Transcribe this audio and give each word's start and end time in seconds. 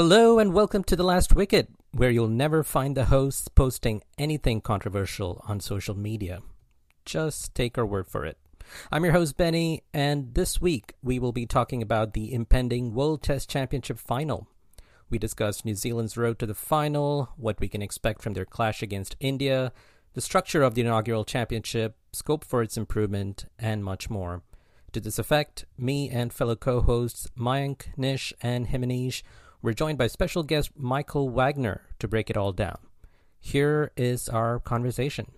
Hello 0.00 0.38
and 0.38 0.54
welcome 0.54 0.84
to 0.84 0.94
The 0.94 1.02
Last 1.02 1.34
Wicket, 1.34 1.70
where 1.90 2.08
you'll 2.08 2.28
never 2.28 2.62
find 2.62 2.96
the 2.96 3.06
hosts 3.06 3.48
posting 3.48 4.00
anything 4.16 4.60
controversial 4.60 5.42
on 5.48 5.58
social 5.58 5.96
media. 5.96 6.38
Just 7.04 7.52
take 7.52 7.76
our 7.76 7.84
word 7.84 8.06
for 8.06 8.24
it. 8.24 8.38
I'm 8.92 9.02
your 9.02 9.12
host, 9.12 9.36
Benny, 9.36 9.82
and 9.92 10.34
this 10.34 10.60
week 10.60 10.94
we 11.02 11.18
will 11.18 11.32
be 11.32 11.46
talking 11.46 11.82
about 11.82 12.12
the 12.12 12.32
impending 12.32 12.94
World 12.94 13.24
Test 13.24 13.50
Championship 13.50 13.98
final. 13.98 14.46
We 15.10 15.18
discuss 15.18 15.64
New 15.64 15.74
Zealand's 15.74 16.16
road 16.16 16.38
to 16.38 16.46
the 16.46 16.54
final, 16.54 17.30
what 17.36 17.58
we 17.58 17.66
can 17.66 17.82
expect 17.82 18.22
from 18.22 18.34
their 18.34 18.44
clash 18.44 18.84
against 18.84 19.16
India, 19.18 19.72
the 20.14 20.20
structure 20.20 20.62
of 20.62 20.76
the 20.76 20.82
inaugural 20.82 21.24
championship, 21.24 21.96
scope 22.12 22.44
for 22.44 22.62
its 22.62 22.76
improvement, 22.76 23.46
and 23.58 23.84
much 23.84 24.08
more. 24.08 24.42
To 24.92 25.00
this 25.00 25.18
effect, 25.18 25.64
me 25.76 26.08
and 26.08 26.32
fellow 26.32 26.54
co 26.54 26.82
hosts 26.82 27.26
Mayank, 27.36 27.86
Nish, 27.96 28.32
and 28.40 28.68
Himanish 28.68 29.24
we're 29.62 29.72
joined 29.72 29.98
by 29.98 30.06
special 30.06 30.42
guest 30.42 30.70
Michael 30.76 31.30
Wagener 31.30 31.80
to 31.98 32.08
break 32.08 32.30
it 32.30 32.36
all 32.36 32.52
down. 32.52 32.78
Here 33.40 33.92
is 33.96 34.28
our 34.28 34.60
conversation. 34.60 35.32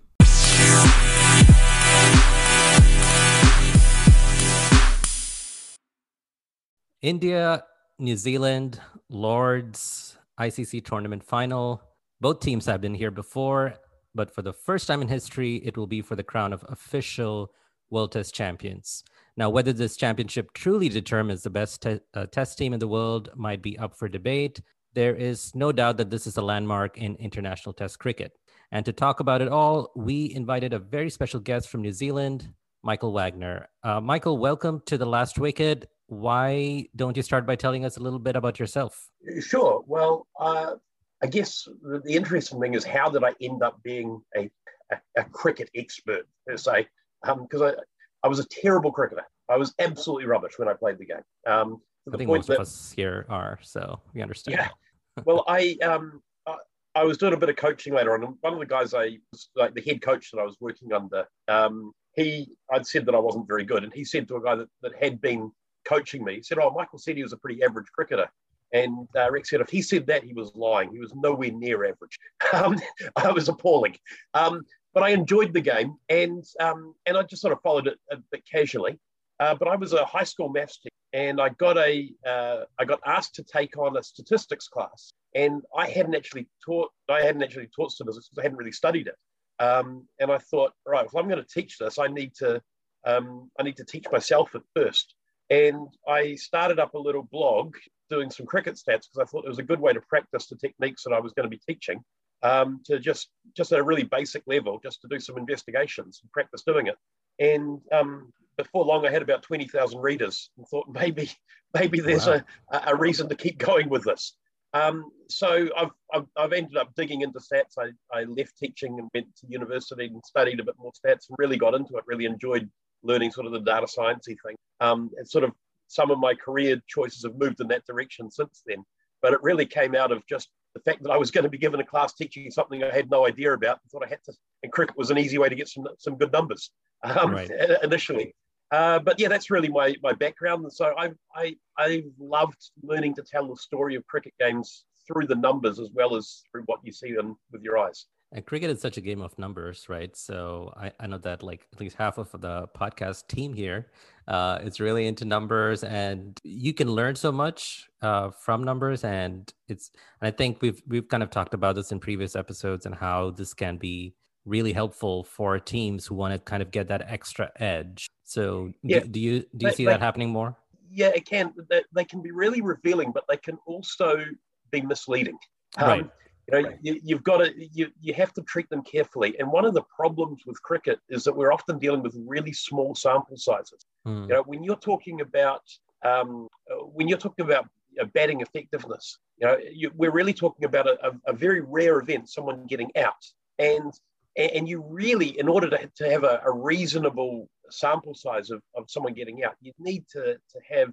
India, 7.02 7.64
New 7.98 8.16
Zealand, 8.16 8.78
Lords, 9.08 10.18
ICC 10.38 10.84
tournament 10.84 11.24
final. 11.24 11.82
Both 12.20 12.40
teams 12.40 12.66
have 12.66 12.82
been 12.82 12.94
here 12.94 13.10
before, 13.10 13.74
but 14.14 14.34
for 14.34 14.42
the 14.42 14.52
first 14.52 14.86
time 14.86 15.00
in 15.00 15.08
history, 15.08 15.56
it 15.64 15.78
will 15.78 15.86
be 15.86 16.02
for 16.02 16.14
the 16.14 16.22
crown 16.22 16.52
of 16.52 16.64
official 16.68 17.52
World 17.88 18.12
Test 18.12 18.34
champions. 18.34 19.02
Now, 19.36 19.50
whether 19.50 19.72
this 19.72 19.96
championship 19.96 20.52
truly 20.52 20.88
determines 20.88 21.42
the 21.42 21.50
best 21.50 21.82
te- 21.82 22.00
uh, 22.14 22.26
test 22.26 22.58
team 22.58 22.72
in 22.72 22.80
the 22.80 22.88
world 22.88 23.30
might 23.36 23.62
be 23.62 23.78
up 23.78 23.96
for 23.96 24.08
debate. 24.08 24.60
There 24.94 25.14
is 25.14 25.54
no 25.54 25.72
doubt 25.72 25.98
that 25.98 26.10
this 26.10 26.26
is 26.26 26.36
a 26.36 26.42
landmark 26.42 26.98
in 26.98 27.14
international 27.16 27.72
test 27.72 27.98
cricket. 27.98 28.32
And 28.72 28.84
to 28.86 28.92
talk 28.92 29.20
about 29.20 29.42
it 29.42 29.48
all, 29.48 29.90
we 29.96 30.32
invited 30.34 30.72
a 30.72 30.78
very 30.78 31.10
special 31.10 31.40
guest 31.40 31.68
from 31.68 31.82
New 31.82 31.92
Zealand, 31.92 32.52
Michael 32.82 33.12
Wagener. 33.12 33.66
Uh, 33.82 34.00
Michael, 34.00 34.38
welcome 34.38 34.82
to 34.86 34.98
The 34.98 35.06
Last 35.06 35.38
Wicket. 35.38 35.88
Why 36.06 36.86
don't 36.96 37.16
you 37.16 37.22
start 37.22 37.46
by 37.46 37.56
telling 37.56 37.84
us 37.84 37.96
a 37.96 38.00
little 38.00 38.18
bit 38.18 38.36
about 38.36 38.58
yourself? 38.58 39.08
Sure. 39.40 39.84
Well, 39.86 40.26
uh, 40.38 40.74
I 41.22 41.26
guess 41.26 41.68
the, 41.82 42.00
the, 42.04 42.14
interesting 42.14 42.60
thing 42.60 42.74
is 42.74 42.84
how 42.84 43.10
did 43.10 43.22
I 43.22 43.32
end 43.40 43.62
up 43.62 43.80
being 43.82 44.20
a, 44.36 44.50
a, 44.90 44.96
a 45.16 45.24
cricket 45.24 45.70
expert 45.74 46.26
per 46.46 46.56
se? 46.56 46.88
Because 47.22 47.62
um, 47.62 47.74
I 48.22 48.28
was 48.28 48.38
a 48.38 48.44
terrible 48.44 48.92
cricketer. 48.92 49.24
I 49.48 49.56
was 49.56 49.74
absolutely 49.78 50.26
rubbish 50.26 50.58
when 50.58 50.68
I 50.68 50.74
played 50.74 50.98
the 50.98 51.06
game. 51.06 51.22
Um, 51.46 51.80
I 52.12 52.16
think 52.16 52.28
most 52.28 52.48
that, 52.48 52.54
of 52.54 52.60
us 52.60 52.92
here 52.94 53.26
are, 53.28 53.58
so 53.62 54.00
we 54.14 54.22
understand. 54.22 54.58
Yeah. 54.58 54.68
well, 55.24 55.44
I 55.48 55.76
um, 55.82 56.22
I, 56.46 56.56
I, 56.94 57.04
was 57.04 57.18
doing 57.18 57.34
a 57.34 57.36
bit 57.36 57.48
of 57.48 57.56
coaching 57.56 57.94
later 57.94 58.14
on, 58.14 58.24
and 58.24 58.34
one 58.40 58.52
of 58.52 58.58
the 58.58 58.66
guys 58.66 58.94
I 58.94 59.18
was 59.32 59.48
like 59.54 59.74
the 59.74 59.82
head 59.82 60.02
coach 60.02 60.30
that 60.30 60.40
I 60.40 60.44
was 60.44 60.56
working 60.60 60.92
under. 60.92 61.26
Um, 61.48 61.92
he, 62.16 62.48
I'd 62.72 62.86
said 62.86 63.06
that 63.06 63.14
I 63.14 63.18
wasn't 63.18 63.46
very 63.46 63.64
good, 63.64 63.84
and 63.84 63.92
he 63.92 64.04
said 64.04 64.26
to 64.28 64.36
a 64.36 64.42
guy 64.42 64.56
that, 64.56 64.68
that 64.82 64.92
had 65.00 65.20
been 65.20 65.52
coaching 65.84 66.24
me, 66.24 66.36
he 66.36 66.42
said, 66.42 66.58
"Oh, 66.58 66.70
Michael 66.70 66.98
said 66.98 67.16
he 67.16 67.22
was 67.22 67.32
a 67.32 67.38
pretty 67.38 67.62
average 67.62 67.86
cricketer." 67.92 68.28
And 68.72 69.08
uh, 69.16 69.30
Rex 69.30 69.50
said 69.50 69.60
if 69.60 69.68
he 69.68 69.82
said 69.82 70.06
that, 70.06 70.22
he 70.22 70.32
was 70.32 70.54
lying. 70.54 70.92
He 70.92 71.00
was 71.00 71.12
nowhere 71.14 71.50
near 71.50 71.84
average. 71.84 72.18
Um, 72.52 72.80
I 73.14 73.30
was 73.30 73.48
appalling. 73.48 73.96
Um, 74.34 74.62
but 74.92 75.02
I 75.02 75.10
enjoyed 75.10 75.52
the 75.52 75.60
game, 75.60 75.96
and 76.08 76.44
um, 76.58 76.94
and 77.06 77.16
I 77.16 77.22
just 77.22 77.42
sort 77.42 77.52
of 77.52 77.60
followed 77.62 77.86
it 77.86 77.98
a 78.10 78.16
bit 78.30 78.42
casually. 78.50 78.98
Uh, 79.38 79.54
but 79.54 79.68
I 79.68 79.76
was 79.76 79.92
a 79.92 80.04
high 80.04 80.24
school 80.24 80.48
maths 80.48 80.78
teacher, 80.78 80.94
and 81.12 81.40
I 81.40 81.50
got 81.50 81.78
a 81.78 82.10
uh, 82.26 82.64
I 82.78 82.84
got 82.84 83.00
asked 83.06 83.34
to 83.36 83.44
take 83.44 83.76
on 83.78 83.96
a 83.96 84.02
statistics 84.02 84.68
class, 84.68 85.12
and 85.34 85.62
I 85.76 85.88
hadn't 85.88 86.14
actually 86.14 86.48
taught 86.64 86.90
I 87.08 87.22
hadn't 87.22 87.42
actually 87.42 87.68
taught 87.74 87.92
statistics 87.92 88.28
because 88.28 88.42
I 88.42 88.44
hadn't 88.44 88.58
really 88.58 88.72
studied 88.72 89.06
it. 89.06 89.16
Um, 89.62 90.06
and 90.18 90.32
I 90.32 90.38
thought, 90.38 90.72
right, 90.86 91.04
if 91.04 91.14
I'm 91.14 91.28
going 91.28 91.42
to 91.42 91.48
teach 91.48 91.78
this, 91.78 91.98
I 91.98 92.08
need 92.08 92.34
to 92.36 92.60
um, 93.04 93.50
I 93.58 93.62
need 93.62 93.76
to 93.76 93.84
teach 93.84 94.06
myself 94.10 94.54
at 94.54 94.62
first. 94.74 95.14
And 95.50 95.88
I 96.08 96.36
started 96.36 96.78
up 96.78 96.94
a 96.94 96.98
little 96.98 97.28
blog 97.30 97.74
doing 98.08 98.30
some 98.30 98.46
cricket 98.46 98.74
stats 98.74 99.06
because 99.08 99.18
I 99.20 99.24
thought 99.24 99.44
it 99.44 99.48
was 99.48 99.58
a 99.58 99.64
good 99.64 99.80
way 99.80 99.92
to 99.92 100.00
practice 100.00 100.46
the 100.46 100.56
techniques 100.56 101.02
that 101.04 101.12
I 101.12 101.20
was 101.20 101.32
going 101.32 101.48
to 101.48 101.56
be 101.56 101.60
teaching 101.66 102.02
um, 102.42 102.80
to 102.86 102.98
just 102.98 103.28
just 103.56 103.72
at 103.72 103.80
a 103.80 103.84
really 103.84 104.04
basic 104.04 104.42
level, 104.46 104.80
just 104.82 105.00
to 105.02 105.08
do 105.08 105.18
some 105.18 105.38
investigations 105.38 106.20
and 106.22 106.32
practice 106.32 106.62
doing 106.62 106.86
it. 106.86 106.96
And 107.38 107.80
um, 107.92 108.32
before 108.56 108.84
long, 108.84 109.06
I 109.06 109.10
had 109.10 109.22
about 109.22 109.42
twenty 109.42 109.66
thousand 109.66 110.00
readers, 110.00 110.50
and 110.56 110.66
thought 110.68 110.88
maybe 110.88 111.30
maybe 111.74 112.00
there's 112.00 112.26
wow. 112.26 112.40
a, 112.72 112.82
a 112.88 112.96
reason 112.96 113.28
to 113.28 113.34
keep 113.34 113.58
going 113.58 113.88
with 113.88 114.04
this. 114.04 114.34
Um, 114.72 115.10
so 115.28 115.68
I've, 115.76 115.90
I've, 116.14 116.26
I've, 116.36 116.52
ended 116.52 116.76
up 116.76 116.94
digging 116.94 117.22
into 117.22 117.40
stats. 117.40 117.76
I, 117.76 117.90
I 118.16 118.22
left 118.22 118.56
teaching 118.56 119.00
and 119.00 119.10
went 119.12 119.26
to 119.38 119.46
university 119.48 120.06
and 120.06 120.22
studied 120.24 120.60
a 120.60 120.64
bit 120.64 120.76
more 120.78 120.92
stats 120.92 121.28
and 121.28 121.36
really 121.38 121.56
got 121.56 121.74
into 121.74 121.96
it. 121.96 122.04
Really 122.06 122.24
enjoyed 122.24 122.70
learning 123.02 123.32
sort 123.32 123.46
of 123.46 123.52
the 123.52 123.60
data 123.60 123.86
sciencey 123.86 124.36
thing. 124.44 124.54
Um, 124.80 125.10
and 125.16 125.28
sort 125.28 125.42
of 125.42 125.52
some 125.88 126.12
of 126.12 126.20
my 126.20 126.34
career 126.34 126.80
choices 126.86 127.24
have 127.24 127.36
moved 127.36 127.60
in 127.60 127.66
that 127.68 127.84
direction 127.84 128.30
since 128.30 128.62
then. 128.64 128.84
But 129.22 129.32
it 129.32 129.42
really 129.42 129.66
came 129.66 129.96
out 129.96 130.12
of 130.12 130.24
just 130.26 130.48
the 130.74 130.80
fact 130.80 131.02
that 131.02 131.10
I 131.10 131.16
was 131.16 131.30
going 131.30 131.44
to 131.44 131.50
be 131.50 131.58
given 131.58 131.80
a 131.80 131.84
class 131.84 132.14
teaching 132.14 132.50
something 132.50 132.82
I 132.82 132.94
had 132.94 133.10
no 133.10 133.26
idea 133.26 133.52
about, 133.52 133.80
I 133.84 133.88
thought 133.90 134.04
I 134.04 134.08
had 134.08 134.22
to, 134.24 134.32
and 134.62 134.72
cricket 134.72 134.96
was 134.96 135.10
an 135.10 135.18
easy 135.18 135.38
way 135.38 135.48
to 135.48 135.54
get 135.54 135.68
some 135.68 135.86
some 135.98 136.16
good 136.16 136.32
numbers 136.32 136.70
um, 137.02 137.32
right. 137.32 137.50
initially. 137.82 138.34
Uh, 138.70 139.00
but 139.00 139.18
yeah, 139.18 139.28
that's 139.28 139.50
really 139.50 139.68
my 139.68 139.96
my 140.02 140.12
background, 140.12 140.62
and 140.62 140.72
so 140.72 140.94
I 140.96 141.10
I 141.34 141.56
I 141.76 142.04
loved 142.18 142.70
learning 142.82 143.14
to 143.16 143.22
tell 143.22 143.48
the 143.48 143.56
story 143.56 143.96
of 143.96 144.06
cricket 144.06 144.34
games 144.38 144.84
through 145.06 145.26
the 145.26 145.34
numbers 145.34 145.80
as 145.80 145.88
well 145.92 146.14
as 146.14 146.42
through 146.50 146.62
what 146.66 146.78
you 146.84 146.92
see 146.92 147.12
them 147.12 147.36
with 147.50 147.62
your 147.62 147.78
eyes. 147.78 148.06
And 148.32 148.46
cricket 148.46 148.70
is 148.70 148.80
such 148.80 148.96
a 148.96 149.00
game 149.00 149.22
of 149.22 149.36
numbers, 149.40 149.88
right? 149.88 150.16
So 150.16 150.72
I, 150.76 150.92
I 151.00 151.08
know 151.08 151.18
that 151.18 151.42
like 151.42 151.66
at 151.72 151.80
least 151.80 151.96
half 151.96 152.16
of 152.16 152.30
the 152.30 152.68
podcast 152.78 153.26
team 153.26 153.54
here 153.54 153.88
uh, 154.30 154.60
is 154.62 154.80
really 154.80 155.06
into 155.06 155.26
numbers, 155.26 155.84
and 155.84 156.40
you 156.42 156.72
can 156.72 156.88
learn 156.88 157.16
so 157.16 157.30
much 157.30 157.90
uh, 158.00 158.30
from 158.30 158.64
numbers. 158.64 159.04
And 159.04 159.52
it's 159.68 159.90
and 160.22 160.28
I 160.28 160.30
think 160.30 160.62
we've 160.62 160.82
we've 160.86 161.08
kind 161.08 161.22
of 161.22 161.28
talked 161.30 161.52
about 161.52 161.74
this 161.74 161.92
in 161.92 162.00
previous 162.00 162.34
episodes 162.34 162.86
and 162.86 162.94
how 162.94 163.30
this 163.30 163.52
can 163.52 163.76
be 163.76 164.14
really 164.46 164.72
helpful 164.72 165.24
for 165.24 165.58
teams 165.58 166.06
who 166.06 166.14
want 166.14 166.32
to 166.32 166.38
kind 166.38 166.62
of 166.62 166.70
get 166.70 166.88
that 166.88 167.02
extra 167.06 167.50
edge. 167.56 168.08
So 168.24 168.72
yeah. 168.82 169.00
do, 169.00 169.08
do 169.08 169.20
you 169.20 169.44
do 169.54 169.66
you 169.66 169.72
see 169.72 169.84
that 169.84 170.00
happening 170.00 170.30
more? 170.30 170.56
yeah, 170.90 171.10
it 171.14 171.26
can. 171.26 171.52
They, 171.68 171.82
they, 171.94 172.04
can 172.04 172.20
be 172.20 172.32
really 172.32 172.60
revealing, 172.60 173.12
but 173.12 173.24
they 173.28 173.36
can 173.36 173.58
also 173.66 174.24
be 174.70 174.80
misleading. 174.80 175.38
Um, 175.78 175.88
right. 175.88 176.10
You 176.50 176.62
know, 176.62 176.68
right. 176.68 176.78
you, 176.82 177.14
have 177.14 177.24
got 177.24 177.38
to 177.38 177.52
you, 177.56 177.88
you 178.00 178.12
have 178.14 178.32
to 178.34 178.42
treat 178.42 178.68
them 178.70 178.82
carefully. 178.82 179.36
And 179.38 179.52
one 179.52 179.64
of 179.64 179.74
the 179.74 179.82
problems 179.94 180.42
with 180.46 180.60
cricket 180.62 180.98
is 181.08 181.22
that 181.24 181.36
we're 181.36 181.52
often 181.52 181.78
dealing 181.78 182.02
with 182.02 182.16
really 182.26 182.52
small 182.52 182.94
sample 182.94 183.36
sizes. 183.36 183.86
Mm. 184.06 184.22
You 184.22 184.28
know, 184.28 184.42
when 184.42 184.64
you're 184.64 184.76
talking 184.76 185.20
about 185.20 185.62
um, 186.04 186.48
when 186.92 187.08
you're 187.08 187.18
talking 187.18 187.44
about 187.44 187.68
batting 188.14 188.40
effectiveness, 188.40 189.18
you 189.38 189.46
know, 189.46 189.58
you, 189.70 189.90
we're 189.94 190.12
really 190.12 190.32
talking 190.32 190.64
about 190.64 190.86
a, 190.86 190.98
a, 191.06 191.12
a, 191.26 191.32
very 191.32 191.60
rare 191.60 191.98
event, 191.98 192.30
someone 192.30 192.66
getting 192.66 192.90
out, 192.96 193.22
and 193.58 193.92
and 194.36 194.68
you 194.68 194.82
really, 194.88 195.38
in 195.38 195.48
order 195.48 195.68
to, 195.68 195.90
to 195.96 196.10
have 196.10 196.24
a, 196.24 196.40
a 196.46 196.52
reasonable 196.52 197.48
sample 197.70 198.14
size 198.14 198.50
of, 198.50 198.62
of 198.76 198.84
someone 198.88 199.12
getting 199.12 199.44
out, 199.44 199.54
you 199.60 199.72
need 199.78 200.04
to, 200.12 200.34
to 200.34 200.60
have 200.68 200.92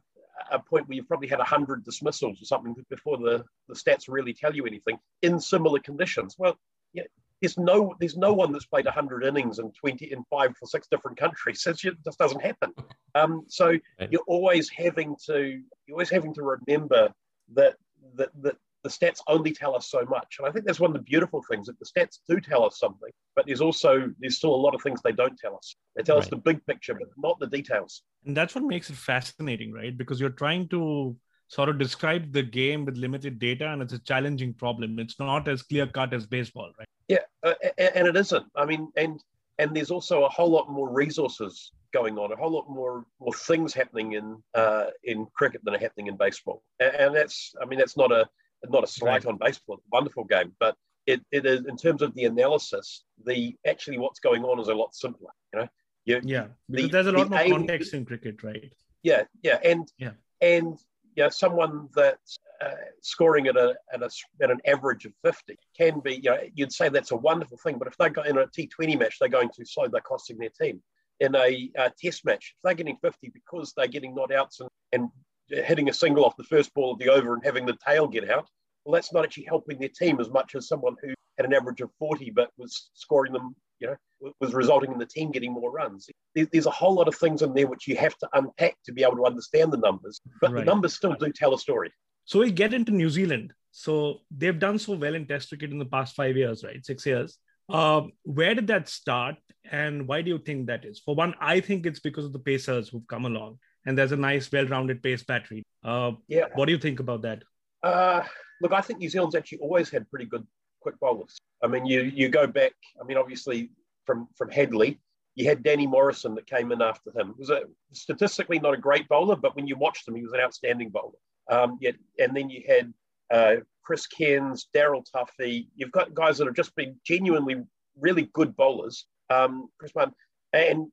a 0.52 0.60
point 0.60 0.88
where 0.88 0.96
you've 0.96 1.08
probably 1.08 1.28
had 1.28 1.40
100 1.40 1.84
dismissals 1.84 2.42
or 2.42 2.46
something 2.46 2.76
before 2.90 3.18
the, 3.18 3.44
the 3.68 3.76
stats 3.76 4.06
really 4.08 4.34
tell 4.34 4.56
you 4.56 4.66
anything 4.66 4.98
in 5.22 5.40
similar 5.40 5.80
conditions. 5.80 6.36
Well, 6.38 6.58
yeah, 6.94 7.04
there's 7.42 7.58
no 7.58 7.94
there's 8.00 8.18
no 8.18 8.34
one 8.34 8.52
that's 8.52 8.66
played 8.66 8.86
100 8.86 9.24
innings 9.24 9.60
in 9.60 9.72
20 9.72 10.12
in 10.12 10.24
five 10.30 10.54
or 10.62 10.68
six 10.68 10.88
different 10.90 11.18
countries. 11.18 11.66
It 11.68 11.78
just 12.04 12.18
doesn't 12.18 12.42
happen. 12.42 12.74
Um, 13.16 13.44
so 13.48 13.74
you're 14.10 14.24
always 14.28 14.70
having 14.70 15.16
to 15.28 15.62
you're 15.86 15.96
always 15.96 16.10
having 16.10 16.34
to 16.36 16.44
remember 16.44 17.14
that 17.54 17.76
that 18.16 18.30
that 18.42 18.58
the 18.84 18.90
stats 18.90 19.22
only 19.28 19.52
tell 19.52 19.76
us 19.76 19.90
so 19.90 20.06
much. 20.06 20.38
And 20.40 20.48
I 20.48 20.52
think 20.52 20.66
that's 20.66 20.80
one 20.80 20.92
of 20.92 20.94
the 20.94 21.04
beautiful 21.04 21.44
things 21.50 21.68
that 21.68 21.78
the 21.80 21.86
stats 21.86 22.20
do 22.30 22.40
tell 22.40 22.64
us 22.64 22.80
something, 22.80 23.10
but 23.36 23.46
there's 23.46 23.62
also 23.62 24.12
there's 24.20 24.38
still 24.38 24.54
a 24.54 24.64
lot 24.66 24.76
of 24.76 24.82
things 24.82 25.02
they 25.02 25.12
don't 25.12 25.38
tell 25.38 25.56
us. 25.56 25.76
They 25.96 26.04
tell 26.04 26.16
right. 26.16 26.24
us 26.24 26.30
the 26.30 26.38
big 26.38 26.66
picture, 26.66 26.94
but 26.94 27.10
not 27.18 27.40
the 27.40 27.48
details. 27.48 28.04
And 28.26 28.36
that's 28.36 28.56
what 28.56 28.64
makes 28.64 28.90
it 28.90 28.96
fascinating, 28.96 29.72
right? 29.72 29.96
Because 29.96 30.20
you're 30.20 30.30
trying 30.30 30.70
to 30.70 31.16
sort 31.48 31.70
of 31.70 31.78
describe 31.78 32.32
the 32.34 32.44
game 32.44 32.86
with 32.86 32.98
limited 32.98 33.40
data, 33.40 33.68
and 33.68 33.82
it's 33.82 33.94
a 33.94 34.00
challenging 34.00 34.54
problem. 34.54 35.00
It's 35.00 35.20
not 35.20 35.48
as 35.48 35.62
clear 35.62 35.88
cut 35.88 36.14
as 36.14 36.26
baseball, 36.26 36.72
right? 36.78 36.88
Yeah, 37.08 37.20
uh, 37.44 37.54
and 37.78 38.08
it 38.08 38.16
isn't. 38.16 38.46
I 38.56 38.66
mean, 38.66 38.92
and 38.98 39.22
and 39.60 39.76
there's 39.76 39.92
also 39.92 40.26
a 40.26 40.30
whole 40.30 40.50
lot 40.50 40.70
more 40.70 40.90
resources 40.90 41.72
going 41.94 42.18
on, 42.18 42.32
a 42.32 42.36
whole 42.36 42.52
lot 42.52 42.70
more 42.70 43.06
more 43.20 43.34
things 43.34 43.74
happening 43.74 44.14
in 44.14 44.44
uh, 44.54 44.88
in 45.04 45.26
cricket 45.34 45.62
than 45.64 45.74
are 45.76 45.80
happening 45.80 46.08
in 46.08 46.18
baseball. 46.18 46.64
And, 46.80 46.96
and 46.96 47.16
that's, 47.16 47.56
I 47.62 47.66
mean, 47.66 47.80
that's 47.80 47.98
not 47.98 48.12
a 48.12 48.28
not 48.70 48.84
a 48.84 48.88
slight 48.88 49.26
right. 49.26 49.26
on 49.26 49.38
baseball. 49.38 49.78
It's 49.78 49.86
a 49.86 49.96
wonderful 49.96 50.26
game, 50.26 50.54
but 50.60 50.76
it, 51.06 51.22
it 51.32 51.46
is 51.46 51.66
in 51.66 51.78
terms 51.78 52.02
of 52.02 52.14
the 52.14 52.26
analysis. 52.26 53.04
The 53.26 53.56
actually 53.66 53.98
what's 53.98 54.20
going 54.20 54.44
on 54.44 54.60
is 54.60 54.68
a 54.68 54.76
lot 54.76 54.94
simpler. 54.94 55.32
You 55.54 55.60
know, 55.60 55.68
you, 56.06 56.22
yeah, 56.24 56.48
because 56.70 56.88
the, 56.88 56.92
there's 56.92 57.08
a 57.08 57.12
lot 57.12 57.30
more 57.30 57.40
aim, 57.40 57.52
context 57.52 57.94
in 57.94 58.06
cricket, 58.06 58.44
right? 58.44 58.74
Yeah, 59.04 59.24
yeah, 59.42 59.60
and 59.64 59.90
yeah, 59.98 60.12
and 60.42 60.78
you 61.18 61.24
know, 61.24 61.30
someone 61.30 61.90
that's 61.96 62.38
uh, 62.64 62.70
scoring 63.02 63.48
at 63.48 63.58
a, 63.58 63.76
at 63.92 64.04
a 64.04 64.10
at 64.42 64.52
an 64.52 64.60
average 64.68 65.06
of 65.06 65.14
50 65.26 65.58
can 65.76 66.00
be, 66.00 66.18
you 66.18 66.30
know, 66.30 66.40
you'd 66.54 66.72
say 66.72 66.90
that's 66.90 67.12
a 67.12 67.16
wonderful 67.16 67.58
thing. 67.58 67.80
But 67.80 67.88
if 67.88 67.98
they 67.98 68.10
go 68.10 68.22
in 68.22 68.38
a 68.38 68.46
T20 68.46 69.00
match, 69.00 69.18
they're 69.20 69.28
going 69.28 69.50
too 69.50 69.66
slow. 69.66 69.88
They're 69.88 70.00
costing 70.02 70.38
their 70.38 70.52
team. 70.62 70.82
In 71.20 71.36
a, 71.36 71.72
Test 72.00 72.24
match, 72.24 72.54
if 72.56 72.62
they're 72.64 72.76
getting 72.76 72.98
50 73.02 73.32
because 73.34 73.74
they're 73.76 73.88
getting 73.88 74.14
not 74.14 74.32
outs 74.32 74.60
and, 74.60 74.70
and 74.94 75.10
hitting 75.50 75.90
a 75.90 75.94
single 75.94 76.24
off 76.24 76.38
the 76.38 76.44
first 76.44 76.72
ball 76.76 76.94
of 76.94 77.00
the 77.00 77.10
over 77.10 77.34
and 77.34 77.44
having 77.44 77.66
the 77.66 77.78
tail 77.86 78.08
get 78.08 78.30
out, 78.30 78.48
well, 78.86 78.94
that's 78.94 79.12
not 79.12 79.26
actually 79.26 79.46
helping 79.46 79.80
their 79.80 79.90
team 79.90 80.20
as 80.20 80.30
much 80.30 80.54
as 80.54 80.68
someone 80.68 80.96
who 81.02 81.16
had 81.38 81.48
an 81.48 81.54
average 81.54 81.82
of 81.82 81.90
40 81.98 82.30
but 82.30 82.52
was 82.58 82.92
scoring 82.94 83.34
them, 83.34 83.56
you 83.80 83.88
know, 83.88 83.96
was 84.40 84.54
resulting 84.54 84.92
in 84.92 84.98
the 84.98 85.06
team 85.06 85.32
getting 85.32 85.54
more 85.54 85.72
runs. 85.72 86.10
There's 86.36 86.66
a 86.66 86.72
whole 86.72 86.96
lot 86.96 87.08
of 87.08 87.16
things 87.16 87.42
in 87.42 87.54
there 87.54 87.68
which 87.68 87.88
you 87.88 87.96
have 87.98 88.18
to 88.18 88.30
unpack 88.34 88.76
to 88.86 88.92
be 88.92 89.04
able 89.04 89.18
to 89.18 89.26
understand 89.26 89.72
the 89.72 89.78
numbers, 89.78 90.20
but 90.42 90.52
right. 90.52 90.60
the 90.60 90.66
numbers 90.66 90.96
still 90.96 91.14
do 91.14 91.32
tell 91.32 91.54
a 91.54 91.60
story. 91.60 91.92
So 92.26 92.40
we 92.40 92.52
get 92.52 92.74
into 92.74 92.92
New 92.92 93.10
Zealand. 93.10 93.54
So 93.72 94.22
they've 94.36 94.58
done 94.58 94.80
so 94.80 94.96
well 94.96 95.16
in 95.16 95.28
Test 95.28 95.50
cricket 95.50 95.72
in 95.72 95.78
the 95.78 95.86
past 95.86 96.16
five 96.16 96.36
years, 96.36 96.64
right? 96.64 96.84
Six 96.84 97.06
years. 97.06 97.38
Um, 97.70 98.12
where 98.24 98.56
did 98.56 98.68
that 98.68 98.88
start, 98.88 99.36
and 99.70 100.08
why 100.08 100.22
do 100.22 100.30
you 100.32 100.40
think 100.40 100.68
that 100.68 100.86
is? 100.86 101.00
For 101.00 101.14
one, 101.16 101.36
I 101.42 101.60
think 101.60 101.86
it's 101.86 102.00
because 102.00 102.26
of 102.26 102.34
the 102.34 102.40
Pacers 102.40 102.90
who've 102.90 103.06
come 103.08 103.26
along 103.26 103.60
and 103.88 103.98
there's 103.98 104.12
a 104.12 104.18
nice, 104.18 104.52
well-rounded 104.52 105.02
pace 105.02 105.24
battery. 105.24 105.64
Uh, 105.84 106.12
yeah. 106.28 106.46
What 106.56 106.66
do 106.66 106.74
you 106.74 106.78
think 106.78 107.00
about 107.00 107.22
that? 107.22 107.44
Uh, 107.82 108.22
look, 108.62 108.74
I 108.74 108.82
think 108.82 109.00
New 109.00 109.10
Zealand's 109.10 109.34
actually 109.34 109.60
always 109.60 109.90
had 109.90 110.10
pretty 110.10 110.26
good 110.26 110.46
quick 110.82 111.00
bowlers. 111.00 111.38
I 111.64 111.68
mean, 111.68 111.86
you 111.86 112.02
you 112.02 112.28
go 112.30 112.46
back. 112.46 112.74
I 113.02 113.06
mean, 113.06 113.18
obviously 113.18 113.72
from 114.08 114.28
from 114.36 114.50
Hadlee, 114.50 114.98
you 115.36 115.48
had 115.48 115.62
Danny 115.62 115.86
Morrison 115.86 116.34
that 116.34 116.48
came 116.48 116.72
in 116.72 116.82
after 116.82 117.12
him. 117.12 117.36
Was 117.38 117.52
a, 117.52 117.62
statistically 117.92 118.58
not 118.58 118.74
a 118.74 118.78
great 118.78 119.08
bowler, 119.08 119.36
but 119.36 119.56
when 119.56 119.68
you 119.68 119.76
watched 119.76 120.08
him, 120.08 120.16
he 120.16 120.24
was 120.24 120.34
an 120.34 120.40
outstanding 120.40 120.90
bowler. 120.90 121.20
Um, 121.50 121.78
yet, 121.80 121.96
and 122.18 122.36
then 122.36 122.50
you 122.50 122.64
had 122.68 122.94
uh, 123.32 123.62
Chris 123.84 124.08
Cairns, 124.08 124.68
Daryl 124.76 125.06
Tuffy. 125.14 125.68
You've 125.76 125.92
got 125.92 126.16
guys 126.16 126.40
that 126.40 126.48
have 126.48 126.56
just 126.56 126.76
been 126.76 126.96
genuinely 127.06 127.64
really 128.00 128.30
good 128.34 128.56
bowlers. 128.56 129.06
Um, 129.30 129.70
Chris 129.78 129.94
Martin, 129.94 130.16
and 130.54 130.88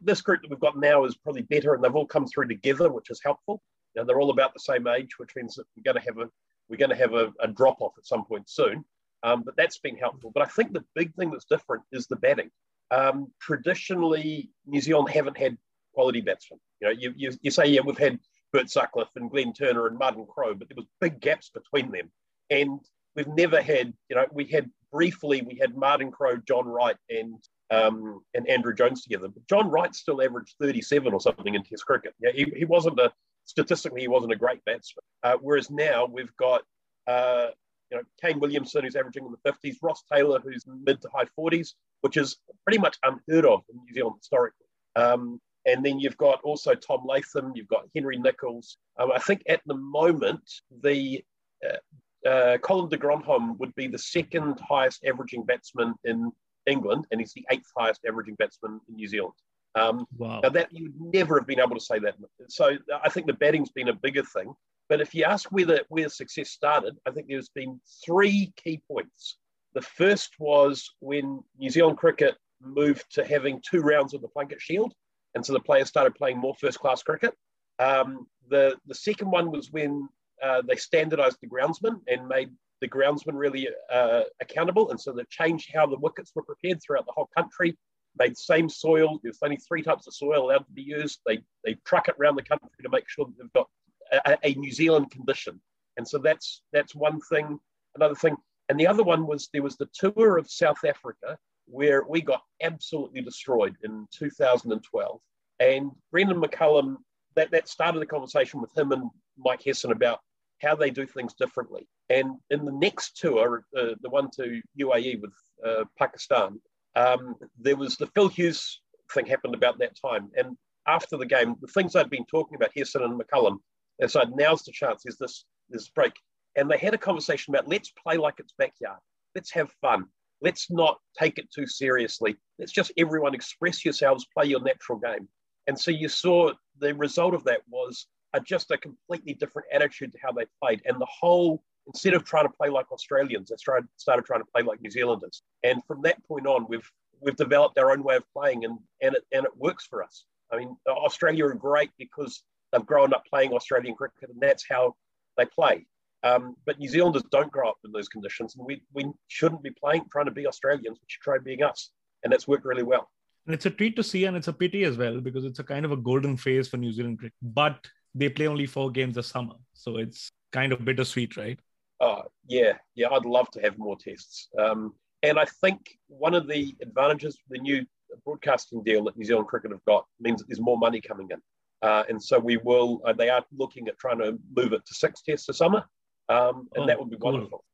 this 0.00 0.22
group 0.22 0.40
that 0.40 0.50
we've 0.50 0.58
got 0.58 0.78
now 0.78 1.04
is 1.04 1.16
probably 1.16 1.42
better, 1.42 1.74
and 1.74 1.84
they've 1.84 1.94
all 1.94 2.06
come 2.06 2.26
through 2.26 2.48
together, 2.48 2.90
which 2.90 3.10
is 3.10 3.20
helpful. 3.22 3.60
Now 3.94 4.04
they're 4.04 4.20
all 4.20 4.30
about 4.30 4.54
the 4.54 4.60
same 4.60 4.86
age, 4.86 5.18
which 5.18 5.36
means 5.36 5.54
that 5.56 5.66
we're 5.76 5.92
going 5.92 6.02
to 6.02 6.08
have 6.08 6.18
a 6.18 6.30
we're 6.68 6.78
going 6.78 6.90
to 6.90 6.96
have 6.96 7.12
a, 7.12 7.30
a 7.40 7.48
drop 7.48 7.82
off 7.82 7.92
at 7.98 8.06
some 8.06 8.24
point 8.24 8.48
soon. 8.48 8.84
Um, 9.22 9.42
but 9.42 9.56
that's 9.56 9.78
been 9.78 9.96
helpful. 9.96 10.30
But 10.34 10.42
I 10.42 10.46
think 10.46 10.72
the 10.72 10.84
big 10.94 11.14
thing 11.14 11.30
that's 11.30 11.44
different 11.44 11.84
is 11.92 12.06
the 12.06 12.16
batting. 12.16 12.50
Um, 12.90 13.32
traditionally, 13.40 14.50
New 14.66 14.80
Zealand 14.80 15.08
haven't 15.10 15.38
had 15.38 15.56
quality 15.94 16.20
batsmen. 16.20 16.60
You 16.80 16.88
know, 16.88 16.94
you, 16.94 17.14
you, 17.16 17.32
you 17.40 17.50
say, 17.50 17.66
yeah, 17.66 17.80
we've 17.84 17.98
had 17.98 18.18
Bert 18.52 18.70
Sutcliffe 18.70 19.14
and 19.16 19.30
Glenn 19.30 19.52
Turner 19.52 19.86
and 19.86 19.98
Martin 19.98 20.26
Crowe, 20.26 20.54
but 20.54 20.68
there 20.68 20.76
was 20.76 20.86
big 21.00 21.20
gaps 21.20 21.50
between 21.50 21.90
them. 21.90 22.10
And 22.50 22.80
we've 23.16 23.28
never 23.28 23.62
had, 23.62 23.94
you 24.08 24.16
know, 24.16 24.26
we 24.32 24.44
had 24.44 24.70
briefly, 24.90 25.42
we 25.42 25.56
had 25.56 25.76
Martin 25.76 26.10
Crowe, 26.10 26.36
John 26.46 26.66
Wright, 26.66 26.96
and 27.08 27.36
um, 27.70 28.20
and 28.34 28.46
Andrew 28.48 28.74
Jones 28.74 29.02
together. 29.02 29.28
But 29.28 29.46
John 29.48 29.70
Wright 29.70 29.94
still 29.94 30.20
averaged 30.20 30.56
37 30.60 31.12
or 31.12 31.20
something 31.20 31.54
in 31.54 31.62
Test 31.62 31.86
cricket. 31.86 32.14
Yeah, 32.20 32.30
he, 32.34 32.52
he 32.54 32.66
wasn't 32.66 33.00
a 33.00 33.10
statistically 33.44 34.02
he 34.02 34.08
wasn't 34.08 34.32
a 34.32 34.36
great 34.36 34.64
batsman. 34.64 35.04
Uh, 35.22 35.36
whereas 35.40 35.70
now 35.70 36.06
we've 36.06 36.34
got 36.36 36.62
uh, 37.06 37.46
you 37.92 37.98
know 37.98 38.04
Kane 38.20 38.40
Williamson 38.40 38.84
who's 38.84 38.96
averaging 38.96 39.26
in 39.26 39.32
the 39.32 39.50
50s, 39.50 39.76
Ross 39.82 40.02
Taylor 40.10 40.40
who's 40.40 40.64
mid 40.66 41.00
to 41.02 41.08
high 41.14 41.26
40s, 41.38 41.74
which 42.00 42.16
is 42.16 42.38
pretty 42.64 42.78
much 42.78 42.96
unheard 43.04 43.44
of 43.44 43.62
in 43.70 43.76
New 43.76 43.94
Zealand 43.94 44.16
historically. 44.18 44.66
Um, 44.96 45.40
and 45.66 45.84
then 45.84 46.00
you've 46.00 46.16
got 46.16 46.40
also 46.42 46.74
Tom 46.74 47.02
Latham, 47.06 47.52
you've 47.54 47.68
got 47.68 47.84
Henry 47.94 48.18
Nicholls. 48.18 48.78
Um, 48.98 49.12
I 49.12 49.18
think 49.18 49.42
at 49.48 49.60
the 49.66 49.74
moment 49.76 50.42
the 50.82 51.22
uh, 51.64 52.28
uh, 52.28 52.58
Colin 52.58 52.88
de 52.88 52.96
Grandhomme 52.96 53.58
would 53.58 53.74
be 53.74 53.86
the 53.86 53.98
second 53.98 54.58
highest 54.60 55.04
averaging 55.04 55.44
batsman 55.44 55.94
in 56.04 56.32
England, 56.66 57.06
and 57.10 57.20
he's 57.20 57.32
the 57.32 57.46
eighth 57.50 57.70
highest 57.76 58.00
averaging 58.08 58.36
batsman 58.36 58.80
in 58.88 58.94
New 58.94 59.06
Zealand. 59.06 59.34
Um, 59.74 60.06
wow. 60.16 60.40
Now 60.40 60.50
that 60.50 60.68
you 60.72 60.84
would 60.84 61.14
never 61.14 61.38
have 61.38 61.46
been 61.46 61.60
able 61.60 61.76
to 61.76 61.80
say 61.80 61.98
that. 62.00 62.14
So 62.48 62.76
I 63.02 63.08
think 63.08 63.26
the 63.26 63.32
batting's 63.32 63.70
been 63.70 63.88
a 63.88 63.94
bigger 63.94 64.22
thing. 64.22 64.52
But 64.92 65.00
if 65.00 65.14
you 65.14 65.24
ask 65.24 65.50
where 65.50 65.64
the 65.64 65.86
where 65.88 66.10
success 66.10 66.50
started, 66.50 66.98
I 67.06 67.12
think 67.12 67.26
there's 67.26 67.48
been 67.48 67.80
three 68.04 68.52
key 68.62 68.82
points. 68.86 69.38
The 69.72 69.80
first 69.80 70.32
was 70.38 70.86
when 71.00 71.42
New 71.58 71.70
Zealand 71.70 71.96
cricket 71.96 72.36
moved 72.60 73.06
to 73.12 73.24
having 73.24 73.62
two 73.62 73.80
rounds 73.80 74.12
of 74.12 74.20
the 74.20 74.28
Plunket 74.28 74.60
Shield, 74.60 74.92
and 75.34 75.46
so 75.46 75.54
the 75.54 75.60
players 75.60 75.88
started 75.88 76.14
playing 76.14 76.36
more 76.36 76.54
first 76.60 76.78
class 76.78 77.02
cricket. 77.02 77.32
Um, 77.78 78.26
the 78.50 78.76
the 78.86 78.94
second 78.94 79.30
one 79.30 79.50
was 79.50 79.72
when 79.72 80.10
uh, 80.42 80.60
they 80.68 80.76
standardised 80.76 81.38
the 81.40 81.48
groundsman 81.48 82.02
and 82.06 82.28
made 82.28 82.50
the 82.82 82.88
groundsman 82.88 83.38
really 83.38 83.70
uh, 83.90 84.24
accountable. 84.42 84.90
And 84.90 85.00
so 85.00 85.10
they 85.12 85.24
changed 85.30 85.70
how 85.74 85.86
the 85.86 85.98
wickets 86.00 86.32
were 86.34 86.42
prepared 86.42 86.82
throughout 86.82 87.06
the 87.06 87.12
whole 87.12 87.30
country, 87.34 87.78
made 88.18 88.36
same 88.36 88.68
soil. 88.68 89.20
There's 89.22 89.38
only 89.42 89.56
three 89.56 89.80
types 89.80 90.06
of 90.06 90.12
soil 90.12 90.50
allowed 90.50 90.66
to 90.66 90.72
be 90.74 90.82
used. 90.82 91.20
They, 91.26 91.38
they 91.64 91.78
truck 91.86 92.08
it 92.08 92.16
around 92.20 92.36
the 92.36 92.42
country 92.42 92.68
to 92.82 92.90
make 92.90 93.08
sure 93.08 93.24
that 93.24 93.38
they've 93.38 93.52
got 93.54 93.68
a, 94.12 94.38
a 94.44 94.54
New 94.54 94.72
Zealand 94.72 95.10
condition. 95.10 95.60
And 95.96 96.06
so 96.06 96.18
that's, 96.18 96.62
that's 96.72 96.94
one 96.94 97.20
thing. 97.20 97.58
Another 97.94 98.14
thing, 98.14 98.36
and 98.68 98.78
the 98.78 98.86
other 98.86 99.02
one 99.02 99.26
was 99.26 99.48
there 99.52 99.62
was 99.62 99.76
the 99.76 99.88
tour 99.94 100.38
of 100.38 100.50
South 100.50 100.84
Africa 100.84 101.38
where 101.66 102.04
we 102.08 102.20
got 102.20 102.42
absolutely 102.62 103.20
destroyed 103.22 103.76
in 103.82 104.06
2012. 104.12 105.20
And 105.60 105.90
Brendon 106.10 106.40
McCullum, 106.40 106.96
that, 107.36 107.50
that 107.50 107.68
started 107.68 108.00
the 108.00 108.06
conversation 108.06 108.60
with 108.60 108.76
him 108.76 108.92
and 108.92 109.10
Mike 109.38 109.62
Hesson 109.64 109.92
about 109.92 110.20
how 110.60 110.74
they 110.74 110.90
do 110.90 111.06
things 111.06 111.34
differently. 111.34 111.86
And 112.08 112.36
in 112.50 112.64
the 112.64 112.72
next 112.72 113.16
tour, 113.16 113.64
uh, 113.76 113.94
the 114.00 114.10
one 114.10 114.28
to 114.36 114.60
UAE 114.80 115.20
with 115.20 115.32
uh, 115.64 115.84
Pakistan, 115.98 116.60
um, 116.94 117.34
there 117.58 117.76
was 117.76 117.96
the 117.96 118.06
Phil 118.08 118.28
Hughes 118.28 118.80
thing 119.12 119.26
happened 119.26 119.54
about 119.54 119.78
that 119.78 119.96
time. 120.00 120.30
And 120.36 120.56
after 120.86 121.16
the 121.16 121.26
game, 121.26 121.56
the 121.60 121.68
things 121.68 121.96
I'd 121.96 122.10
been 122.10 122.26
talking 122.26 122.56
about, 122.56 122.70
Hesson 122.76 123.02
and 123.02 123.20
McCullum, 123.20 123.58
they 123.98 124.06
so 124.06 124.22
now's 124.34 124.62
the 124.62 124.72
chance, 124.72 125.02
there's 125.04 125.18
this, 125.18 125.44
this 125.68 125.88
break. 125.88 126.12
And 126.56 126.70
they 126.70 126.78
had 126.78 126.94
a 126.94 126.98
conversation 126.98 127.54
about 127.54 127.68
let's 127.68 127.90
play 127.90 128.16
like 128.16 128.34
it's 128.38 128.54
backyard. 128.58 128.98
Let's 129.34 129.50
have 129.52 129.70
fun. 129.80 130.06
Let's 130.42 130.70
not 130.70 130.98
take 131.18 131.38
it 131.38 131.50
too 131.50 131.66
seriously. 131.66 132.36
Let's 132.58 132.72
just 132.72 132.92
everyone 132.98 133.34
express 133.34 133.84
yourselves, 133.84 134.26
play 134.36 134.46
your 134.46 134.62
natural 134.62 134.98
game. 134.98 135.28
And 135.66 135.78
so 135.78 135.90
you 135.90 136.08
saw 136.08 136.52
the 136.78 136.94
result 136.94 137.34
of 137.34 137.44
that 137.44 137.60
was 137.68 138.06
are 138.34 138.40
just 138.40 138.70
a 138.70 138.78
completely 138.78 139.34
different 139.34 139.68
attitude 139.72 140.12
to 140.12 140.18
how 140.22 140.32
they 140.32 140.46
played. 140.60 140.82
And 140.86 141.00
the 141.00 141.06
whole, 141.06 141.62
instead 141.86 142.14
of 142.14 142.24
trying 142.24 142.46
to 142.46 142.52
play 142.52 142.70
like 142.70 142.90
Australians, 142.90 143.50
they 143.50 143.56
started, 143.56 143.88
started 143.96 144.24
trying 144.24 144.40
to 144.40 144.48
play 144.52 144.62
like 144.62 144.80
New 144.80 144.90
Zealanders. 144.90 145.42
And 145.62 145.84
from 145.84 146.02
that 146.02 146.22
point 146.26 146.46
on, 146.46 146.66
we've 146.68 146.88
we've 147.20 147.36
developed 147.36 147.78
our 147.78 147.92
own 147.92 148.02
way 148.02 148.16
of 148.16 148.24
playing, 148.32 148.64
and 148.64 148.78
and 149.00 149.14
it 149.14 149.24
and 149.32 149.44
it 149.44 149.56
works 149.56 149.86
for 149.86 150.02
us. 150.02 150.24
I 150.52 150.56
mean, 150.56 150.76
Australia 150.88 151.46
are 151.46 151.54
great 151.54 151.90
because 151.98 152.42
they've 152.72 152.86
grown 152.86 153.12
up 153.12 153.24
playing 153.28 153.52
Australian 153.52 153.94
cricket, 153.94 154.30
and 154.30 154.40
that's 154.40 154.64
how 154.68 154.94
they 155.36 155.44
play. 155.46 155.86
Um, 156.24 156.54
but 156.66 156.78
New 156.78 156.88
Zealanders 156.88 157.24
don't 157.30 157.50
grow 157.50 157.68
up 157.68 157.78
in 157.84 157.92
those 157.92 158.08
conditions, 158.08 158.54
and 158.56 158.64
we, 158.64 158.82
we 158.92 159.10
shouldn't 159.28 159.62
be 159.62 159.70
playing 159.70 160.04
trying 160.10 160.26
to 160.26 160.30
be 160.30 160.46
Australians. 160.46 160.98
We 161.00 161.06
should 161.08 161.22
try 161.22 161.38
being 161.38 161.62
us, 161.62 161.90
and 162.22 162.32
that's 162.32 162.46
worked 162.46 162.64
really 162.64 162.84
well. 162.84 163.10
And 163.46 163.54
it's 163.54 163.66
a 163.66 163.70
treat 163.70 163.96
to 163.96 164.04
see, 164.04 164.24
and 164.24 164.36
it's 164.36 164.48
a 164.48 164.52
pity 164.52 164.84
as 164.84 164.96
well 164.96 165.20
because 165.20 165.44
it's 165.44 165.58
a 165.58 165.64
kind 165.64 165.84
of 165.84 165.90
a 165.92 165.96
golden 165.96 166.36
phase 166.36 166.68
for 166.68 166.76
New 166.76 166.92
Zealand 166.92 167.18
cricket. 167.18 167.34
But 167.42 167.84
they 168.14 168.28
play 168.28 168.46
only 168.46 168.66
four 168.66 168.90
games 168.90 169.16
a 169.16 169.22
summer, 169.22 169.54
so 169.72 169.96
it's 169.96 170.30
kind 170.52 170.72
of 170.72 170.84
bittersweet, 170.84 171.36
right? 171.36 171.58
Oh 172.00 172.22
yeah, 172.46 172.74
yeah. 172.94 173.08
I'd 173.10 173.24
love 173.24 173.50
to 173.52 173.60
have 173.60 173.78
more 173.78 173.96
tests. 173.96 174.48
Um, 174.58 174.94
and 175.24 175.38
I 175.38 175.46
think 175.60 175.80
one 176.08 176.34
of 176.34 176.46
the 176.46 176.74
advantages 176.82 177.38
the 177.48 177.58
new 177.58 177.84
broadcasting 178.24 178.82
deal 178.82 179.04
that 179.04 179.16
New 179.16 179.24
Zealand 179.24 179.48
Cricket 179.48 179.70
have 179.70 179.84
got 179.86 180.06
means 180.20 180.40
that 180.40 180.48
there's 180.48 180.60
more 180.60 180.78
money 180.78 181.00
coming 181.00 181.28
in. 181.30 181.38
Uh, 181.82 182.04
and 182.08 182.22
so 182.22 182.38
we 182.38 182.56
will, 182.58 183.02
uh, 183.04 183.12
they 183.12 183.28
are 183.28 183.44
looking 183.56 183.88
at 183.88 183.98
trying 183.98 184.18
to 184.18 184.38
move 184.54 184.72
it 184.72 184.84
to 184.86 184.94
six 184.94 185.22
tests 185.22 185.48
a 185.48 185.54
summer. 185.54 185.84
Um, 186.28 186.68
and 186.74 186.84
oh, 186.84 186.86
that 186.86 186.98
would 186.98 187.10
be 187.10 187.16
cool. 187.16 187.32
wonderful. 187.32 187.64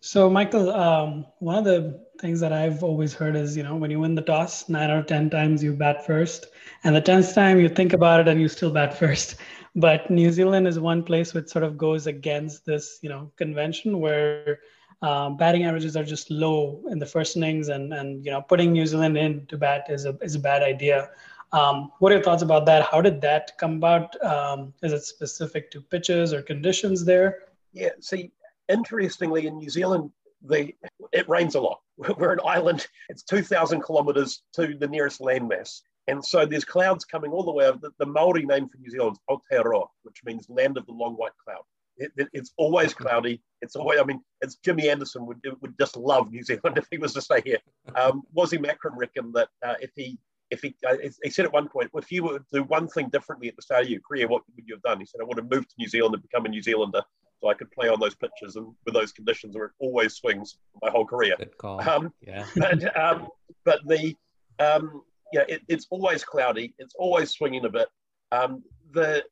So, 0.00 0.28
Michael, 0.28 0.70
um, 0.70 1.24
one 1.38 1.56
of 1.56 1.64
the 1.64 2.04
things 2.20 2.38
that 2.40 2.52
I've 2.52 2.84
always 2.84 3.14
heard 3.14 3.36
is, 3.36 3.56
you 3.56 3.62
know, 3.62 3.76
when 3.76 3.90
you 3.90 4.00
win 4.00 4.14
the 4.14 4.22
toss, 4.22 4.68
nine 4.68 4.90
out 4.90 4.98
of 4.98 5.06
10 5.06 5.30
times 5.30 5.62
you 5.62 5.72
bat 5.72 6.04
first. 6.04 6.46
And 6.82 6.94
the 6.94 7.00
10th 7.00 7.34
time 7.34 7.58
you 7.58 7.70
think 7.70 7.94
about 7.94 8.20
it 8.20 8.28
and 8.28 8.38
you 8.40 8.48
still 8.48 8.70
bat 8.70 8.98
first. 8.98 9.36
But 9.74 10.10
New 10.10 10.30
Zealand 10.30 10.68
is 10.68 10.78
one 10.78 11.02
place 11.02 11.32
which 11.32 11.48
sort 11.48 11.64
of 11.64 11.78
goes 11.78 12.06
against 12.06 12.66
this, 12.66 12.98
you 13.02 13.08
know, 13.08 13.32
convention 13.36 13.98
where 13.98 14.58
um, 15.04 15.36
batting 15.36 15.64
averages 15.64 15.96
are 15.96 16.04
just 16.04 16.30
low 16.30 16.82
in 16.90 16.98
the 16.98 17.06
first 17.06 17.36
innings, 17.36 17.68
and 17.68 17.92
and 17.92 18.24
you 18.24 18.30
know 18.30 18.40
putting 18.40 18.72
New 18.72 18.86
Zealand 18.86 19.18
in 19.18 19.46
to 19.46 19.58
bat 19.58 19.86
is 19.88 20.06
a 20.06 20.16
is 20.22 20.34
a 20.34 20.40
bad 20.40 20.62
idea. 20.62 21.10
Um, 21.54 21.92
what 22.00 22.10
are 22.10 22.16
your 22.16 22.24
thoughts 22.24 22.42
about 22.42 22.66
that? 22.66 22.82
How 22.82 23.00
did 23.00 23.20
that 23.20 23.52
come 23.58 23.76
about? 23.76 24.20
Um, 24.24 24.74
is 24.82 24.92
it 24.92 25.04
specific 25.04 25.70
to 25.70 25.80
pitches 25.80 26.32
or 26.32 26.42
conditions 26.42 27.04
there? 27.04 27.44
Yeah, 27.72 27.90
see, 28.00 28.32
interestingly, 28.68 29.46
in 29.46 29.58
New 29.58 29.70
Zealand, 29.70 30.10
the 30.42 30.74
it 31.12 31.28
rains 31.28 31.54
a 31.54 31.60
lot. 31.60 31.78
We're 32.18 32.32
an 32.32 32.40
island. 32.44 32.86
It's 33.08 33.22
two 33.22 33.42
thousand 33.42 33.84
kilometres 33.84 34.42
to 34.54 34.74
the 34.74 34.88
nearest 34.88 35.20
landmass, 35.20 35.82
and 36.08 36.24
so 36.24 36.44
there's 36.44 36.64
clouds 36.64 37.04
coming 37.04 37.30
all 37.30 37.44
the 37.44 37.52
way 37.52 37.66
over. 37.66 37.78
The, 37.80 37.92
the 38.00 38.06
Maori 38.06 38.44
name 38.44 38.68
for 38.68 38.78
New 38.78 38.90
Zealand 38.90 39.16
is 39.16 39.38
Aotearoa, 39.52 39.86
which 40.02 40.22
means 40.24 40.46
land 40.48 40.76
of 40.76 40.86
the 40.86 40.92
long 40.92 41.14
white 41.14 41.36
cloud. 41.44 41.62
It, 41.96 42.10
it, 42.16 42.28
it's 42.32 42.52
always 42.56 42.92
cloudy. 42.92 43.40
It's 43.62 43.76
always, 43.76 44.00
I 44.00 44.04
mean, 44.04 44.20
it's 44.40 44.56
Jimmy 44.56 44.88
Anderson 44.88 45.26
would, 45.26 45.40
would 45.60 45.78
just 45.78 45.96
love 45.96 46.32
New 46.32 46.42
Zealand 46.42 46.76
if 46.76 46.88
he 46.90 46.98
was 46.98 47.14
to 47.14 47.22
stay 47.22 47.40
here. 47.44 47.58
Um, 47.96 48.22
Wasim 48.36 48.66
Akram 48.66 48.98
reckoned 48.98 49.34
that 49.34 49.48
uh, 49.64 49.74
if 49.80 49.90
he, 49.94 50.18
if 50.54 50.62
he, 50.62 50.74
uh, 50.88 50.96
he 51.22 51.30
said 51.30 51.44
at 51.44 51.52
one 51.52 51.68
point, 51.68 51.90
if 51.94 52.10
you 52.10 52.24
were 52.24 52.38
to 52.38 52.44
do 52.52 52.62
one 52.64 52.88
thing 52.88 53.08
differently 53.08 53.48
at 53.48 53.56
the 53.56 53.62
start 53.62 53.82
of 53.82 53.90
your 53.90 54.00
career, 54.00 54.28
what 54.28 54.42
would 54.54 54.66
you 54.66 54.74
have 54.74 54.82
done? 54.82 55.00
He 55.00 55.06
said, 55.06 55.20
I 55.20 55.24
would 55.24 55.36
have 55.36 55.50
moved 55.50 55.70
to 55.70 55.74
New 55.78 55.88
Zealand 55.88 56.14
and 56.14 56.22
become 56.22 56.46
a 56.46 56.48
New 56.48 56.62
Zealander 56.62 57.02
so 57.40 57.48
I 57.48 57.54
could 57.54 57.70
play 57.72 57.88
on 57.88 58.00
those 58.00 58.14
pitches 58.14 58.56
and 58.56 58.72
with 58.84 58.94
those 58.94 59.12
conditions 59.12 59.54
where 59.54 59.66
it 59.66 59.72
always 59.78 60.14
swings 60.14 60.56
my 60.80 60.90
whole 60.90 61.04
career. 61.04 61.34
Good 61.36 61.58
call. 61.58 61.86
Um, 61.88 62.12
yeah. 62.20 62.46
but, 62.56 62.96
um, 62.96 63.28
but 63.64 63.80
the, 63.86 64.16
um, 64.58 65.02
yeah, 65.32 65.44
it, 65.48 65.62
it's 65.68 65.86
always 65.90 66.24
cloudy. 66.24 66.74
It's 66.78 66.94
always 66.96 67.30
swinging 67.32 67.64
a 67.64 67.70
bit. 67.70 67.88
Um, 68.32 68.62
the, 68.92 69.24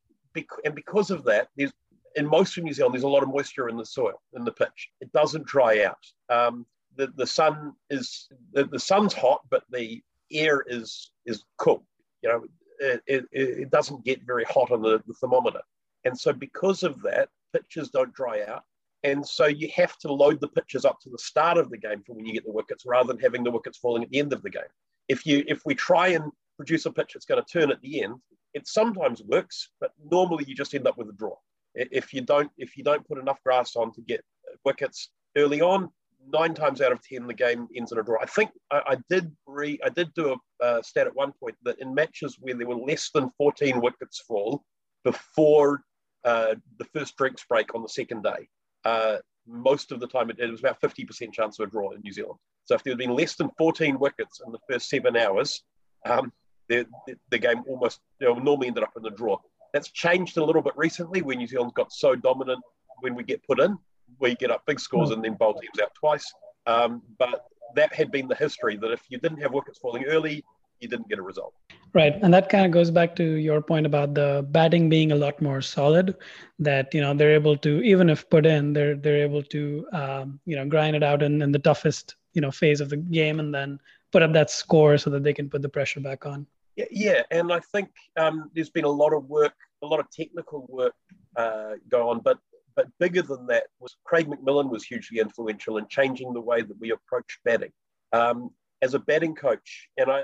and 0.65 0.75
because 0.75 1.11
of 1.11 1.25
that, 1.25 1.49
there's 1.57 1.73
in 2.17 2.27
most 2.27 2.59
of 2.59 2.65
New 2.65 2.73
Zealand, 2.73 2.95
there's 2.95 3.05
a 3.05 3.09
lot 3.09 3.23
of 3.23 3.31
moisture 3.31 3.69
in 3.69 3.77
the 3.77 3.87
soil, 3.87 4.21
in 4.35 4.45
the 4.45 4.53
pitch. 4.53 4.91
It 5.01 5.11
doesn't 5.13 5.47
dry 5.47 5.85
out. 5.85 6.05
Um, 6.29 6.67
the, 6.97 7.07
the 7.17 7.27
sun 7.27 7.73
is 7.89 8.29
the, 8.53 8.65
the 8.65 8.79
sun's 8.79 9.15
hot, 9.15 9.41
but 9.51 9.65
the 9.71 10.03
air 10.33 10.65
is 10.67 11.11
is 11.27 11.45
cool. 11.59 11.85
You 12.23 12.29
know, 12.31 12.45
it, 12.79 13.03
it, 13.07 13.25
it 13.33 13.71
doesn't 13.71 14.05
get 14.05 14.27
very 14.27 14.45
hot 14.45 14.71
on 14.71 14.83
the, 14.83 15.03
the 15.07 15.15
thermometer, 15.15 15.63
and 16.05 16.19
so 16.19 16.33
because 16.33 16.83
of 16.83 17.01
that, 17.03 17.29
pitches 17.53 17.91
don't 17.91 18.15
dry 18.15 18.45
out. 18.47 18.63
And 19.05 19.27
so 19.27 19.47
you 19.47 19.69
have 19.75 19.99
to 19.99 20.13
load 20.13 20.41
the 20.41 20.49
pitches 20.49 20.85
up 20.85 21.01
to 21.01 21.11
the 21.11 21.19
start 21.19 21.59
of 21.59 21.71
the 21.71 21.77
game 21.77 22.03
for 22.07 22.15
when 22.15 22.25
you 22.25 22.33
get 22.33 22.45
the 22.45 22.53
wickets, 22.53 22.85
rather 22.87 23.13
than 23.13 23.21
having 23.21 23.43
the 23.43 23.51
wickets 23.51 23.79
falling 23.79 24.05
at 24.05 24.11
the 24.11 24.21
end 24.21 24.33
of 24.33 24.43
the 24.43 24.51
game. 24.51 24.63
If 25.09 25.27
you 25.27 25.45
if 25.49 25.63
we 25.67 25.75
try 25.75 26.09
and 26.09 26.31
produce 26.57 26.87
a 26.87 26.93
pitch 26.93 27.15
that's 27.15 27.27
going 27.27 27.43
to 27.43 27.53
turn 27.53 27.73
at 27.73 27.81
the 27.81 28.03
end, 28.03 28.15
it 28.55 28.69
sometimes 28.69 29.23
works, 29.23 29.71
but 29.81 29.93
normally 30.11 30.45
you 30.47 30.55
just 30.55 30.75
end 30.75 30.87
up 30.87 30.99
with 30.99 31.09
a 31.09 31.13
draw. 31.13 31.35
If 31.75 32.13
you 32.13 32.21
don't 32.21 32.51
if 32.59 32.77
you 32.77 32.85
don't 32.85 33.07
put 33.07 33.19
enough 33.19 33.43
grass 33.43 33.77
on 33.77 33.93
to 33.95 34.03
get 34.03 34.25
wickets 34.65 35.09
early 35.37 35.61
on, 35.61 35.91
nine 36.31 36.55
times 36.55 36.81
out 36.81 36.93
of 36.93 37.03
ten 37.03 37.27
the 37.27 37.35
game 37.35 37.69
ends 37.77 37.93
in 37.93 37.99
a 37.99 38.03
draw. 38.03 38.21
I 38.21 38.27
think 38.27 38.51
I, 38.71 38.83
I 38.87 38.97
did 39.09 39.35
re 39.47 39.79
I 39.85 39.89
did 39.89 40.13
do 40.15 40.37
a 40.61 40.65
uh, 40.65 40.83
stat 40.83 41.07
at 41.07 41.15
one 41.15 41.33
point 41.41 41.57
that 41.65 41.79
in 41.81 41.95
matches 41.95 42.37
where 42.41 42.55
there 42.55 42.67
were 42.67 42.77
less 42.77 43.11
than 43.15 43.31
14 43.39 43.81
wickets 43.81 44.21
fall 44.21 44.63
before 45.05 45.83
uh, 46.25 46.55
the 46.79 46.85
first 46.95 47.17
drinks 47.17 47.45
break 47.49 47.75
on 47.75 47.83
the 47.83 47.89
second 47.89 48.23
day, 48.23 48.49
uh, 48.85 49.17
most 49.47 49.93
of 49.93 50.01
the 50.01 50.07
time 50.07 50.31
it, 50.31 50.39
it, 50.39 50.51
was 50.51 50.61
about 50.61 50.81
50% 50.81 51.33
chance 51.33 51.59
of 51.59 51.67
a 51.67 51.71
draw 51.71 51.91
in 51.91 52.01
New 52.03 52.13
Zealand. 52.13 52.39
So 52.65 52.75
if 52.75 52.85
there 52.85 52.93
had 52.93 52.99
been 52.99 53.17
less 53.17 53.35
than 53.35 53.51
14 53.59 53.99
wickets 53.99 54.41
in 54.45 54.53
the 54.53 54.59
first 54.71 54.89
seven 54.89 55.17
hours, 55.17 55.63
um, 56.07 56.33
the, 56.69 56.87
the, 57.07 57.17
the, 57.31 57.39
game 57.39 57.63
almost 57.69 58.01
you 58.21 58.29
know, 58.29 58.35
normally 58.35 58.69
ended 58.69 58.85
up 58.85 58.93
in 58.97 59.05
a 59.05 59.11
draw. 59.11 59.37
That's 59.73 59.91
changed 59.91 60.37
a 60.37 60.45
little 60.45 60.63
bit 60.63 60.75
recently 60.77 61.23
when 61.23 61.39
New 61.39 61.47
Zealand's 61.47 61.75
got 61.75 61.93
so 61.93 62.15
dominant 62.15 62.61
when 63.01 63.15
we 63.15 63.25
get 63.25 63.45
put 63.45 63.59
in. 63.59 63.77
We 64.21 64.35
get 64.35 64.51
up 64.51 64.65
big 64.67 64.81
scores 64.81 65.11
and 65.11 65.25
then 65.25 65.35
bowl 65.35 65.55
teams 65.55 65.79
out 65.83 65.95
twice. 65.95 66.31
Um, 66.67 67.03
but 67.19 67.47
that 67.75 67.93
had 67.93 68.11
been 68.11 68.29
the 68.29 68.35
history 68.35 68.77
that 68.77 68.91
if 68.91 69.03
you 69.09 69.19
didn't 69.19 69.39
have 69.39 69.53
wickets 69.53 69.79
falling 69.79 70.05
early, 70.05 70.45
you 70.81 70.89
didn't 70.89 71.09
get 71.09 71.19
a 71.19 71.23
result. 71.23 71.55
Right, 71.95 72.15
and 72.23 72.33
that 72.33 72.49
kind 72.49 72.65
of 72.65 72.73
goes 72.73 72.91
back 72.91 73.15
to 73.17 73.25
your 73.25 73.61
point 73.61 73.87
about 73.87 74.15
the 74.15 74.47
batting 74.51 74.89
being 74.89 75.13
a 75.13 75.15
lot 75.15 75.41
more 75.41 75.61
solid. 75.61 76.17
That 76.59 76.93
you 76.95 77.01
know 77.01 77.15
they're 77.15 77.35
able 77.35 77.57
to 77.59 77.83
even 77.83 78.09
if 78.11 78.29
put 78.31 78.47
in, 78.47 78.73
they're 78.73 78.97
they're 78.97 79.23
able 79.23 79.43
to 79.43 79.87
um, 79.93 80.41
you 80.47 80.57
know 80.57 80.67
grind 80.67 80.97
it 80.97 81.03
out 81.03 81.23
in, 81.23 81.43
in 81.43 81.53
the 81.53 81.59
toughest 81.59 82.17
you 82.33 82.41
know 82.41 82.51
phase 82.51 82.81
of 82.81 82.89
the 82.89 82.97
game 82.97 83.41
and 83.41 83.55
then 83.55 83.79
put 84.11 84.23
up 84.23 84.33
that 84.33 84.51
score 84.51 84.99
so 84.99 85.11
that 85.11 85.23
they 85.23 85.33
can 85.33 85.49
put 85.49 85.63
the 85.63 85.69
pressure 85.69 86.01
back 86.01 86.27
on. 86.27 86.47
Yeah, 86.77 86.85
yeah. 86.91 87.23
and 87.31 87.53
I 87.53 87.61
think 87.61 87.91
um, 88.17 88.51
there's 88.55 88.71
been 88.71 88.85
a 88.85 88.91
lot 88.91 89.13
of 89.13 89.29
work, 89.29 89.55
a 89.83 89.87
lot 89.87 90.01
of 90.01 90.11
technical 90.11 90.67
work 90.69 90.95
uh, 91.37 91.73
go 91.89 92.09
on, 92.09 92.21
but 92.21 92.39
but 92.75 92.87
bigger 92.99 93.23
than 93.23 93.47
that 93.47 93.65
was 93.81 93.97
Craig 94.05 94.29
McMillan 94.29 94.71
was 94.71 94.85
hugely 94.85 95.19
influential 95.19 95.79
in 95.79 95.87
changing 95.89 96.33
the 96.33 96.41
way 96.41 96.63
that 96.63 96.81
we 96.81 96.91
approach 96.93 97.39
batting. 97.45 97.73
Um, 98.13 98.51
as 98.83 98.95
a 98.95 98.99
batting 98.99 99.35
coach, 99.35 99.89
and 99.97 100.11
I, 100.11 100.23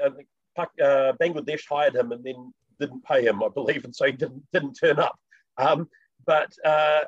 uh, 0.59 1.13
Bangladesh 1.21 1.63
hired 1.69 1.95
him 1.95 2.13
and 2.13 2.25
then 2.25 2.53
didn't 2.81 3.05
pay 3.05 3.25
him, 3.25 3.43
I 3.43 3.49
believe, 3.49 3.85
and 3.85 3.95
so 3.95 4.07
he 4.07 4.13
didn't 4.13 4.43
didn't 4.53 4.75
turn 4.75 4.99
up. 4.99 5.17
Um, 5.57 5.89
but 6.27 6.53
uh, 6.65 7.01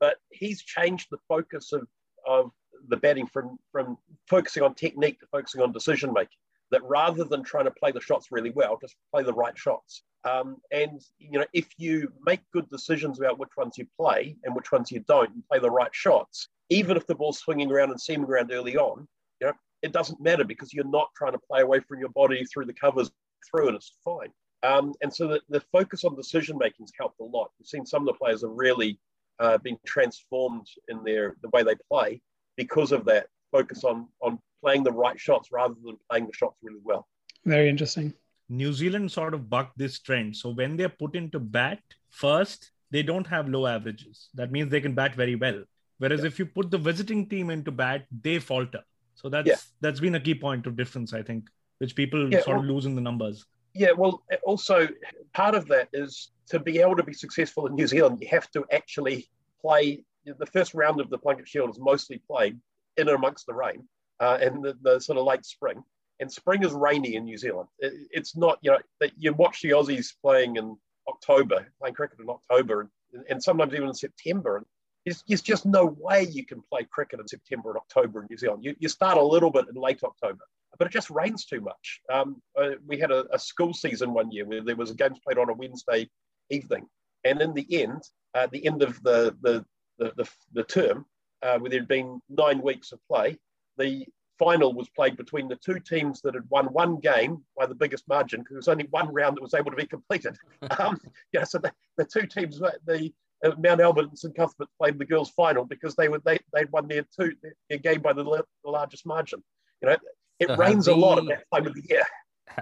but 0.00 0.16
he's 0.30 0.62
changed 0.62 1.08
the 1.10 1.18
focus 1.28 1.72
of 1.72 1.86
of 2.26 2.50
the 2.88 2.96
batting 2.96 3.26
from 3.26 3.58
from 3.72 3.96
focusing 4.28 4.62
on 4.62 4.74
technique 4.74 5.20
to 5.20 5.26
focusing 5.32 5.62
on 5.62 5.72
decision 5.72 6.12
making 6.12 6.38
that 6.70 6.82
rather 6.84 7.24
than 7.24 7.42
trying 7.42 7.64
to 7.64 7.70
play 7.70 7.92
the 7.92 8.00
shots 8.00 8.28
really 8.30 8.50
well, 8.50 8.78
just 8.80 8.96
play 9.12 9.22
the 9.22 9.32
right 9.32 9.56
shots. 9.56 10.02
Um, 10.24 10.56
and 10.72 11.00
you 11.18 11.38
know, 11.38 11.46
if 11.52 11.66
you 11.78 12.12
make 12.24 12.40
good 12.52 12.68
decisions 12.68 13.20
about 13.20 13.38
which 13.38 13.56
ones 13.56 13.78
you 13.78 13.86
play 13.98 14.36
and 14.44 14.54
which 14.54 14.72
ones 14.72 14.90
you 14.90 15.04
don't, 15.06 15.30
and 15.30 15.46
play 15.48 15.60
the 15.60 15.70
right 15.70 15.94
shots, 15.94 16.48
even 16.70 16.96
if 16.96 17.06
the 17.06 17.14
ball's 17.14 17.38
swinging 17.38 17.70
around 17.70 17.90
and 17.90 18.00
seaming 18.00 18.28
around 18.28 18.50
early 18.52 18.76
on, 18.76 19.06
you 19.40 19.46
know, 19.46 19.52
it 19.82 19.92
doesn't 19.92 20.20
matter 20.20 20.44
because 20.44 20.72
you're 20.72 20.84
not 20.84 21.08
trying 21.16 21.32
to 21.32 21.38
play 21.50 21.60
away 21.62 21.80
from 21.80 22.00
your 22.00 22.08
body 22.08 22.44
through 22.44 22.64
the 22.64 22.72
covers 22.72 23.10
through, 23.48 23.68
and 23.68 23.76
it's 23.76 23.92
fine. 24.04 24.32
Um, 24.62 24.94
and 25.02 25.14
so 25.14 25.28
the, 25.28 25.40
the 25.48 25.62
focus 25.72 26.04
on 26.04 26.16
decision 26.16 26.58
making 26.58 26.84
has 26.84 26.92
helped 26.98 27.20
a 27.20 27.24
lot. 27.24 27.50
We've 27.58 27.68
seen 27.68 27.86
some 27.86 28.02
of 28.02 28.06
the 28.06 28.18
players 28.18 28.42
have 28.42 28.50
really 28.52 28.98
uh, 29.38 29.58
been 29.58 29.78
transformed 29.86 30.66
in 30.88 31.04
their 31.04 31.36
the 31.42 31.50
way 31.50 31.62
they 31.62 31.76
play 31.90 32.20
because 32.56 32.90
of 32.90 33.04
that 33.04 33.28
focus 33.50 33.84
on 33.84 34.08
on 34.22 34.38
playing 34.62 34.82
the 34.82 34.92
right 34.92 35.18
shots 35.18 35.50
rather 35.52 35.74
than 35.84 35.96
playing 36.10 36.26
the 36.26 36.32
shots 36.32 36.56
really 36.62 36.80
well. 36.82 37.06
Very 37.44 37.68
interesting. 37.68 38.14
New 38.48 38.72
Zealand 38.72 39.10
sort 39.10 39.34
of 39.34 39.50
bucked 39.50 39.76
this 39.76 39.98
trend. 39.98 40.36
So 40.36 40.50
when 40.50 40.76
they're 40.76 40.88
put 40.88 41.16
into 41.16 41.38
bat 41.38 41.80
first, 42.10 42.70
they 42.90 43.02
don't 43.02 43.26
have 43.26 43.48
low 43.48 43.66
averages. 43.66 44.28
That 44.34 44.52
means 44.52 44.70
they 44.70 44.80
can 44.80 44.94
bat 44.94 45.14
very 45.14 45.34
well. 45.34 45.64
Whereas 45.98 46.20
yeah. 46.20 46.26
if 46.26 46.38
you 46.38 46.46
put 46.46 46.70
the 46.70 46.78
visiting 46.78 47.28
team 47.28 47.50
into 47.50 47.72
bat, 47.72 48.04
they 48.22 48.38
falter. 48.38 48.82
So 49.14 49.28
that's 49.28 49.48
yeah. 49.48 49.56
that's 49.80 50.00
been 50.00 50.14
a 50.14 50.20
key 50.20 50.34
point 50.34 50.66
of 50.66 50.76
difference, 50.76 51.12
I 51.12 51.22
think, 51.22 51.48
which 51.78 51.96
people 51.96 52.30
yeah, 52.32 52.42
sort 52.42 52.56
well, 52.56 52.64
of 52.64 52.66
lose 52.66 52.86
in 52.86 52.94
the 52.94 53.00
numbers. 53.00 53.46
Yeah, 53.74 53.92
well, 53.96 54.22
also 54.44 54.88
part 55.32 55.54
of 55.54 55.66
that 55.68 55.88
is 55.92 56.30
to 56.48 56.58
be 56.58 56.78
able 56.78 56.96
to 56.96 57.02
be 57.02 57.12
successful 57.12 57.66
in 57.66 57.74
New 57.74 57.86
Zealand, 57.86 58.18
you 58.20 58.28
have 58.30 58.50
to 58.52 58.64
actually 58.72 59.28
play. 59.60 60.04
The 60.24 60.46
first 60.46 60.74
round 60.74 61.00
of 61.00 61.08
the 61.08 61.18
Plunket 61.18 61.46
Shield 61.46 61.70
is 61.70 61.78
mostly 61.78 62.20
played 62.30 62.58
in 62.96 63.08
amongst 63.08 63.46
the 63.46 63.54
rain 63.54 63.86
uh, 64.20 64.38
and 64.40 64.64
the, 64.64 64.76
the, 64.82 65.00
sort 65.00 65.18
of 65.18 65.24
late 65.24 65.44
spring. 65.44 65.82
And 66.18 66.32
spring 66.32 66.64
is 66.64 66.72
rainy 66.72 67.16
in 67.16 67.24
New 67.24 67.36
Zealand. 67.36 67.68
It, 67.78 67.92
it's 68.10 68.36
not, 68.36 68.58
you 68.62 68.70
know, 68.70 68.78
that 69.00 69.12
you 69.18 69.34
watch 69.34 69.60
the 69.62 69.70
Aussies 69.70 70.12
playing 70.22 70.56
in 70.56 70.76
October, 71.08 71.66
playing 71.78 71.94
cricket 71.94 72.18
in 72.20 72.30
October, 72.30 72.90
and, 73.12 73.24
and 73.28 73.42
sometimes 73.42 73.74
even 73.74 73.88
in 73.88 73.94
September. 73.94 74.56
And 74.56 74.66
there's, 75.04 75.22
there's, 75.28 75.42
just 75.42 75.66
no 75.66 75.96
way 75.98 76.26
you 76.30 76.46
can 76.46 76.62
play 76.70 76.86
cricket 76.90 77.20
in 77.20 77.28
September 77.28 77.70
and 77.70 77.78
October 77.78 78.22
in 78.22 78.28
New 78.30 78.38
Zealand. 78.38 78.64
You, 78.64 78.74
you 78.78 78.88
start 78.88 79.18
a 79.18 79.22
little 79.22 79.50
bit 79.50 79.66
in 79.68 79.80
late 79.80 80.02
October, 80.02 80.44
but 80.78 80.86
it 80.86 80.92
just 80.92 81.10
rains 81.10 81.44
too 81.44 81.60
much. 81.60 82.00
Um, 82.12 82.40
uh, 82.58 82.70
we 82.86 82.98
had 82.98 83.10
a, 83.10 83.26
a, 83.32 83.38
school 83.38 83.74
season 83.74 84.14
one 84.14 84.30
year 84.30 84.46
where 84.46 84.62
there 84.62 84.76
was 84.76 84.92
games 84.92 85.18
played 85.24 85.38
on 85.38 85.50
a 85.50 85.54
Wednesday 85.54 86.08
evening, 86.50 86.86
and 87.24 87.40
in 87.40 87.54
the 87.54 87.66
end, 87.82 88.02
uh, 88.34 88.48
the 88.50 88.66
end 88.66 88.82
of 88.82 89.02
the 89.02 89.36
the 89.42 89.64
the, 89.98 90.12
the, 90.16 90.28
the 90.52 90.64
term, 90.64 91.06
uh, 91.42 91.58
where 91.58 91.70
there'd 91.70 91.88
been 91.88 92.20
nine 92.28 92.60
weeks 92.62 92.92
of 92.92 93.00
play, 93.08 93.38
the 93.76 94.06
final 94.38 94.72
was 94.72 94.88
played 94.90 95.16
between 95.16 95.48
the 95.48 95.56
two 95.56 95.80
teams 95.80 96.20
that 96.20 96.34
had 96.34 96.48
won 96.50 96.66
one 96.66 96.96
game 96.96 97.42
by 97.56 97.66
the 97.66 97.74
biggest 97.74 98.06
margin 98.08 98.40
because 98.40 98.52
there 98.52 98.58
was 98.58 98.68
only 98.68 98.86
one 98.90 99.12
round 99.12 99.36
that 99.36 99.42
was 99.42 99.54
able 99.54 99.70
to 99.70 99.76
be 99.76 99.86
completed. 99.96 100.36
Um, 100.78 100.98
yeah, 101.32 101.44
so 101.44 101.58
the, 101.58 101.72
the 101.96 102.04
two 102.04 102.26
teams, 102.26 102.58
the 102.58 103.12
uh, 103.44 103.50
Mount 103.58 103.80
Albert 103.80 104.08
and 104.08 104.18
St 104.18 104.34
Cuthbert 104.34 104.68
played 104.80 104.98
the 104.98 105.04
girls' 105.04 105.30
final 105.30 105.64
because 105.64 105.94
they 105.94 106.08
were 106.08 106.20
they 106.24 106.38
they'd 106.54 106.70
won 106.72 106.88
their 106.88 107.04
two 107.18 107.32
their 107.68 107.78
game 107.78 108.00
by 108.00 108.12
the, 108.12 108.24
the 108.24 108.70
largest 108.70 109.06
margin. 109.06 109.42
You 109.82 109.90
know, 109.90 109.96
it 110.40 110.48
so 110.48 110.56
rains 110.56 110.86
we, 110.86 110.94
a 110.94 110.96
lot 110.96 111.18
at 111.18 111.26
that 111.26 111.44
time 111.52 111.66
of 111.66 111.74
the 111.74 111.84
year. 111.88 112.02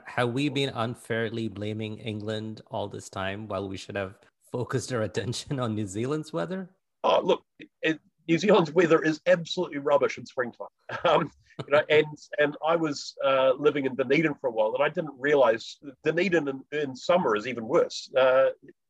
Have 0.07 0.31
we 0.31 0.49
been 0.49 0.71
unfairly 0.71 1.49
blaming 1.49 1.99
England 1.99 2.63
all 2.71 2.89
this 2.89 3.09
time 3.09 3.47
while 3.47 3.69
we 3.69 3.77
should 3.77 3.97
have 3.97 4.15
focused 4.51 4.93
our 4.93 5.03
attention 5.03 5.61
on 5.61 5.75
New 5.75 5.87
Zealand's 5.87 6.33
weather? 6.33 6.71
Oh, 7.05 7.21
look, 7.23 7.43
it, 7.83 8.01
New 8.29 8.39
Zealand's 8.39 8.73
weather 8.73 9.03
is 9.03 9.21
absolutely 9.27 9.79
rubbish 9.79 10.19
in 10.19 10.27
springtime. 10.27 10.69
Um, 11.05 11.31
you 11.67 11.73
know, 11.73 11.83
and 11.89 12.07
and 12.39 12.57
I 12.67 12.75
was 12.75 13.15
uh, 13.25 13.53
living 13.57 13.87
in 13.87 13.95
Dunedin 13.95 14.35
for 14.41 14.49
a 14.49 14.51
while, 14.51 14.75
and 14.75 14.83
I 14.83 14.89
didn't 14.89 15.15
realise 15.19 15.79
Dunedin 16.03 16.49
in, 16.49 16.63
in, 16.73 16.97
summer 16.97 17.37
is 17.37 17.47
even 17.47 17.69
worse. 17.69 18.11
Uh, 18.17 18.47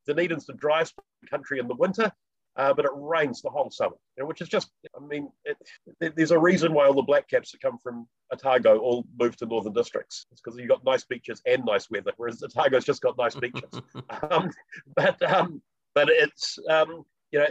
Dunedin's 0.07 0.47
the 0.47 0.55
driest 0.55 0.95
country 1.31 1.59
in 1.59 1.69
the 1.69 1.75
winter, 1.75 2.11
uh, 2.57 2.73
but 2.73 2.85
it 2.85 2.91
rains 2.95 3.43
the 3.43 3.51
whole 3.51 3.71
summer, 3.71 3.97
you 4.17 4.23
know, 4.23 4.27
which 4.27 4.41
is 4.41 4.49
just, 4.49 4.71
I 4.97 5.05
mean, 5.05 5.31
it, 5.45 5.57
it, 6.01 6.15
there's 6.17 6.31
a 6.31 6.39
reason 6.39 6.73
why 6.73 6.87
all 6.87 6.95
the 6.95 7.03
black 7.03 7.29
caps 7.29 7.53
that 7.53 7.61
come 7.61 7.79
from 7.79 8.07
Otago 8.33 8.79
all 8.79 9.05
move 9.19 9.37
to 9.37 9.47
northern 9.47 9.73
districts. 9.73 10.27
It's 10.31 10.41
because 10.41 10.59
you've 10.59 10.69
got 10.69 10.85
nice 10.85 11.05
beaches 11.05 11.43
and 11.47 11.65
nice 11.65 11.91
weather, 11.91 12.13
whereas 12.17 12.43
Otago's 12.43 12.85
just 12.85 13.03
got 13.03 13.19
nice 13.19 13.35
beaches. 13.35 13.81
um, 14.31 14.51
but 14.95 15.21
um, 15.23 15.63
but 15.95 16.09
it's, 16.11 16.59
um, 16.71 17.05
you 17.31 17.41
know, 17.41 17.47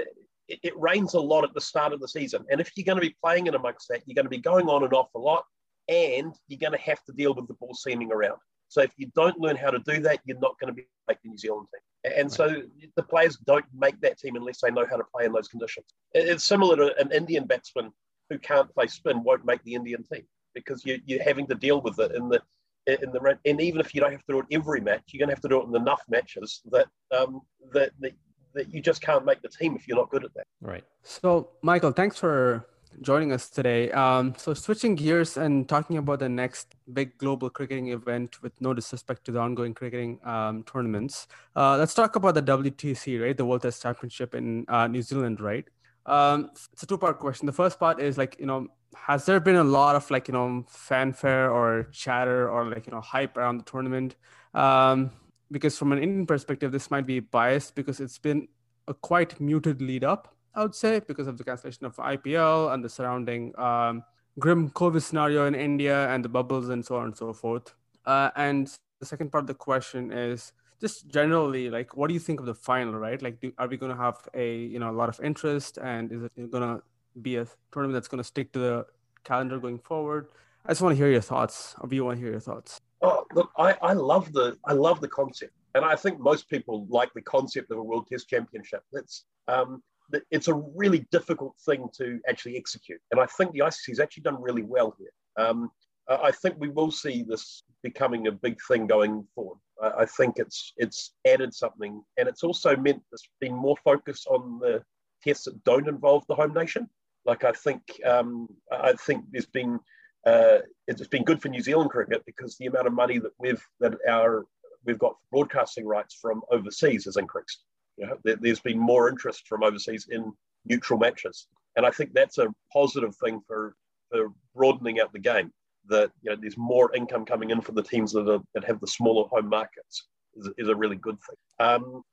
it, 0.48 0.60
it, 0.64 0.74
rains 0.78 1.14
a 1.14 1.20
lot 1.20 1.44
at 1.44 1.54
the 1.54 1.62
start 1.62 1.94
of 1.94 2.00
the 2.00 2.08
season. 2.08 2.44
And 2.52 2.60
if 2.60 2.72
you're 2.76 2.86
going 2.86 2.98
to 2.98 3.08
be 3.08 3.16
playing 3.24 3.48
in 3.48 3.56
amongst 3.56 3.88
that, 3.90 4.02
you're 4.06 4.16
going 4.16 4.26
to 4.26 4.30
be 4.30 4.38
going 4.38 4.68
on 4.68 4.84
and 4.84 4.94
off 4.94 5.14
a 5.16 5.20
lot, 5.20 5.46
and 5.88 6.34
you're 6.48 6.60
going 6.60 6.74
to 6.74 6.86
have 6.86 7.04
to 7.06 7.14
deal 7.14 7.34
with 7.34 7.48
the 7.48 7.54
ball 7.56 7.74
seaming 7.74 8.12
around. 8.12 8.38
So 8.68 8.82
if 8.82 8.92
you 8.98 9.12
don't 9.16 9.40
learn 9.40 9.56
how 9.56 9.70
to 9.70 9.80
do 9.80 10.00
that, 10.02 10.20
you're 10.26 10.40
not 10.40 10.60
going 10.60 10.74
to 10.74 10.74
be 10.74 10.88
like 11.08 11.20
the 11.22 11.30
New 11.30 11.38
Zealand 11.38 11.68
team. 11.74 12.14
And 12.18 12.32
so 12.32 12.64
the 12.96 13.04
players 13.04 13.38
don't 13.46 13.66
make 13.74 14.00
that 14.02 14.18
team 14.18 14.36
unless 14.36 14.62
they 14.62 14.72
know 14.72 14.86
how 14.90 14.98
to 14.98 15.04
play 15.16 15.26
in 15.26 15.32
those 15.32 15.48
conditions. 15.48 15.86
It's 16.14 16.44
similar 16.44 16.76
to 16.78 17.00
an 17.00 17.12
Indian 17.12 17.46
batsman 17.46 17.92
who 18.30 18.40
can't 18.40 18.74
play 18.74 18.88
spin 18.88 19.24
won't 19.24 19.46
make 19.46 19.64
the 19.64 19.76
Indian 19.76 20.04
team 20.04 20.24
because 20.56 20.86
you, 20.86 21.00
you're 21.06 21.24
having 21.24 21.48
to 21.48 21.56
deal 21.56 21.82
with 21.82 22.00
it 22.00 22.14
in 22.16 22.30
the 22.30 22.42
in 22.86 23.12
the 23.14 23.40
and 23.46 23.62
even 23.62 23.80
if 23.80 23.96
you 23.96 24.02
don't 24.02 24.12
have 24.12 24.26
to 24.26 24.34
do 24.34 24.40
it 24.40 24.46
every 24.52 24.82
match, 24.82 25.04
you're 25.08 25.20
going 25.20 25.30
to 25.30 25.36
have 25.36 25.42
to 25.42 25.48
do 25.48 25.62
it 25.62 25.68
in 25.68 25.76
enough 25.76 26.02
matches 26.10 26.62
that 26.72 26.88
um, 27.18 27.42
that, 27.72 27.92
that 28.00 28.12
that 28.54 28.74
you 28.74 28.82
just 28.82 29.02
can't 29.02 29.26
make 29.26 29.42
the 29.42 29.50
team 29.50 29.76
if 29.76 29.88
you're 29.88 29.98
not 29.98 30.10
good 30.10 30.24
at 30.24 30.34
that. 30.36 30.46
Right. 30.62 30.84
So, 31.04 31.50
Michael, 31.62 31.92
thanks 31.92 32.18
for 32.18 32.68
joining 33.02 33.32
us 33.32 33.50
today. 33.50 33.92
Um, 33.92 34.34
so, 34.38 34.54
switching 34.54 34.96
gears 34.96 35.38
and 35.38 35.68
talking 35.68 35.98
about 35.98 36.20
the 36.20 36.30
next 36.30 36.76
big 36.92 37.18
global 37.18 37.50
cricketing 37.50 37.90
event 37.90 38.42
with 38.42 38.54
no 38.62 38.74
disrespect 38.74 39.26
to 39.26 39.32
the 39.32 39.40
ongoing 39.40 39.74
cricketing 39.74 40.20
um, 40.24 40.64
tournaments, 40.64 41.28
uh, 41.56 41.78
let's 41.78 41.94
talk 41.94 42.16
about 42.16 42.36
the 42.36 42.44
WTC, 42.44 43.22
right? 43.22 43.36
The 43.36 43.46
World 43.46 43.64
Test 43.64 43.82
Championship 43.82 44.36
in 44.36 44.66
uh, 44.68 44.88
New 44.88 45.02
Zealand, 45.02 45.42
right? 45.42 45.66
Um, 46.06 46.50
it's 46.72 46.84
a 46.84 46.86
two 46.86 46.98
part 46.98 47.20
question. 47.20 47.46
The 47.46 47.54
first 47.54 47.80
part 47.80 48.02
is 48.02 48.18
like, 48.18 48.38
you 48.40 48.46
know, 48.46 48.68
has 48.96 49.26
there 49.26 49.40
been 49.40 49.56
a 49.56 49.64
lot 49.64 49.96
of 49.96 50.10
like, 50.12 50.28
you 50.28 50.34
know, 50.34 50.66
fanfare 50.70 51.52
or 51.52 51.90
chatter 51.92 52.50
or 52.50 52.66
like, 52.66 52.86
you 52.88 52.92
know, 52.92 53.02
hype 53.02 53.38
around 53.38 53.58
the 53.58 53.64
tournament? 53.64 54.16
Um, 54.54 55.12
because 55.54 55.78
from 55.78 55.92
an 55.94 56.00
Indian 56.02 56.26
perspective, 56.26 56.72
this 56.72 56.92
might 56.92 57.06
be 57.06 57.20
biased 57.20 57.76
because 57.76 58.00
it's 58.00 58.18
been 58.18 58.48
a 58.88 58.94
quite 58.94 59.40
muted 59.40 59.82
lead 59.82 60.04
up, 60.04 60.36
I 60.56 60.64
would 60.64 60.76
say, 60.76 61.00
because 61.00 61.28
of 61.28 61.38
the 61.38 61.44
cancellation 61.44 61.86
of 61.86 61.96
IPL 61.96 62.74
and 62.74 62.84
the 62.84 62.90
surrounding 62.90 63.58
um, 63.58 64.04
grim 64.40 64.70
COVID 64.72 65.02
scenario 65.02 65.46
in 65.46 65.56
India 65.56 66.10
and 66.10 66.26
the 66.26 66.30
bubbles 66.30 66.70
and 66.70 66.84
so 66.84 66.98
on 66.98 67.06
and 67.06 67.16
so 67.16 67.32
forth. 67.32 67.74
Uh, 68.06 68.32
and 68.36 68.76
the 69.00 69.06
second 69.06 69.32
part 69.32 69.44
of 69.44 69.48
the 69.48 69.54
question 69.54 70.12
is 70.12 70.52
just 70.82 71.08
generally, 71.08 71.70
like, 71.70 71.96
what 71.96 72.08
do 72.08 72.14
you 72.14 72.20
think 72.20 72.40
of 72.40 72.46
the 72.46 72.56
final, 72.56 72.96
right? 72.96 73.22
Like, 73.22 73.40
do, 73.40 73.54
are 73.58 73.68
we 73.68 73.78
going 73.78 73.92
to 73.92 73.98
have 73.98 74.18
a 74.34 74.58
you 74.58 74.80
know 74.80 74.90
a 74.90 74.98
lot 75.02 75.08
of 75.08 75.20
interest, 75.22 75.78
and 75.78 76.12
is 76.12 76.24
it 76.24 76.52
going 76.52 76.64
to 76.64 76.84
be 77.22 77.38
a 77.38 77.48
tournament 77.72 77.94
that's 77.94 78.10
going 78.10 78.20
to 78.20 78.24
stick 78.24 78.52
to 78.54 78.60
the 78.60 78.86
calendar 79.24 79.60
going 79.60 79.80
forward? 79.80 80.28
I 80.66 80.72
just 80.72 80.82
want 80.82 80.94
to 80.94 80.98
hear 80.98 81.12
your 81.12 81.22
thoughts. 81.22 81.76
Or 81.80 81.88
do 81.88 81.96
you 81.96 82.04
want 82.04 82.18
to 82.18 82.22
hear 82.22 82.32
your 82.32 82.42
thoughts? 82.42 82.82
Oh, 83.04 83.26
look, 83.34 83.52
I, 83.58 83.76
I 83.82 83.94
love 83.94 84.32
the 84.32 84.58
I 84.66 84.72
love 84.72 85.02
the 85.02 85.10
concept, 85.10 85.52
and 85.76 85.84
I 85.84 85.96
think 85.96 86.20
most 86.20 86.50
people 86.50 86.88
like 86.90 87.14
the 87.14 87.22
concept 87.22 87.70
of 87.70 87.78
a 87.78 87.84
World 87.84 88.08
Test 88.08 88.30
Championship. 88.30 88.82
It's 88.94 89.26
um, 89.50 89.84
it's 90.32 90.48
a 90.48 90.54
really 90.54 91.06
difficult 91.12 91.56
thing 91.66 91.90
to 91.98 92.22
actually 92.30 92.56
execute, 92.56 93.02
and 93.12 93.20
I 93.20 93.26
think 93.26 93.52
the 93.52 93.60
ICC 93.60 93.90
has 93.90 94.00
actually 94.00 94.24
done 94.24 94.42
really 94.42 94.64
well 94.64 94.96
here. 94.98 95.12
Um, 95.46 95.70
I 96.08 96.32
think 96.32 96.56
we 96.58 96.70
will 96.70 96.92
see 96.92 97.24
this 97.24 97.64
becoming 97.82 98.28
a 98.28 98.32
big 98.32 98.58
thing 98.68 98.88
going 98.88 99.26
forward. 99.36 99.58
I, 99.82 100.04
I 100.04 100.06
think 100.06 100.36
it's 100.38 100.72
it's 100.78 101.14
added 101.28 101.54
something, 101.54 102.02
and 102.18 102.30
it's 102.30 102.44
also 102.44 102.76
meant 102.78 103.04
there's 103.12 103.28
been 103.42 103.56
more 103.56 103.78
focus 103.84 104.26
on 104.30 104.60
the 104.60 104.82
tests 105.22 105.46
that 105.46 105.62
don't 105.66 105.90
involve 105.90 106.26
the 106.28 106.36
home 106.36 106.54
nation. 106.54 106.90
Like 107.26 107.44
I 107.44 107.52
think 107.52 107.82
um, 108.06 108.48
I 108.72 108.94
think 108.94 109.26
there's 109.32 109.46
been 109.46 109.80
uh, 110.26 110.60
it's 110.88 111.08
been 111.08 111.24
good 111.24 111.42
for 111.42 111.50
New 111.50 111.62
Zealand 111.62 111.90
cricket 111.90 112.24
because 112.26 112.58
the 112.58 112.68
amount 112.68 112.88
of 112.88 112.94
money 112.94 113.20
that 113.20 113.32
we've 113.40 113.64
that 113.80 113.94
our 114.08 114.46
we've 114.86 115.00
got 115.00 115.16
broadcasting 115.32 115.86
rights 115.86 116.18
from 116.22 116.42
overseas 116.52 117.06
has 117.06 117.18
increased. 117.18 117.64
You 117.98 118.08
know, 118.08 118.18
there, 118.24 118.38
has 118.44 118.60
been 118.60 118.80
more 118.80 119.10
interest 119.10 119.48
from 119.48 119.64
overseas 119.64 120.08
in 120.10 120.32
neutral 120.66 121.00
matches, 121.00 121.48
and 121.76 121.86
I 121.86 121.92
think 121.92 122.14
that's 122.14 122.38
a 122.38 122.48
positive 122.72 123.16
thing 123.18 123.42
for 123.48 123.76
for 124.10 124.32
broadening 124.56 125.00
out 125.00 125.14
the 125.14 125.20
game. 125.20 125.52
That 125.90 126.12
you 126.22 126.32
know, 126.32 126.38
there's 126.40 126.58
more 126.58 126.96
income 126.96 127.26
coming 127.26 127.50
in 127.50 127.62
for 127.62 127.74
the 127.74 127.84
teams 127.84 128.14
that 128.14 128.30
are, 128.30 128.42
that 128.54 128.64
have 128.64 128.80
the 128.80 128.88
smaller 128.88 129.28
home 129.28 129.50
markets 129.50 130.08
is, 130.36 130.50
is 130.58 130.70
a 130.70 130.76
really 130.76 130.96
good 130.96 131.18
thing. 131.20 131.36
Um, 131.60 132.04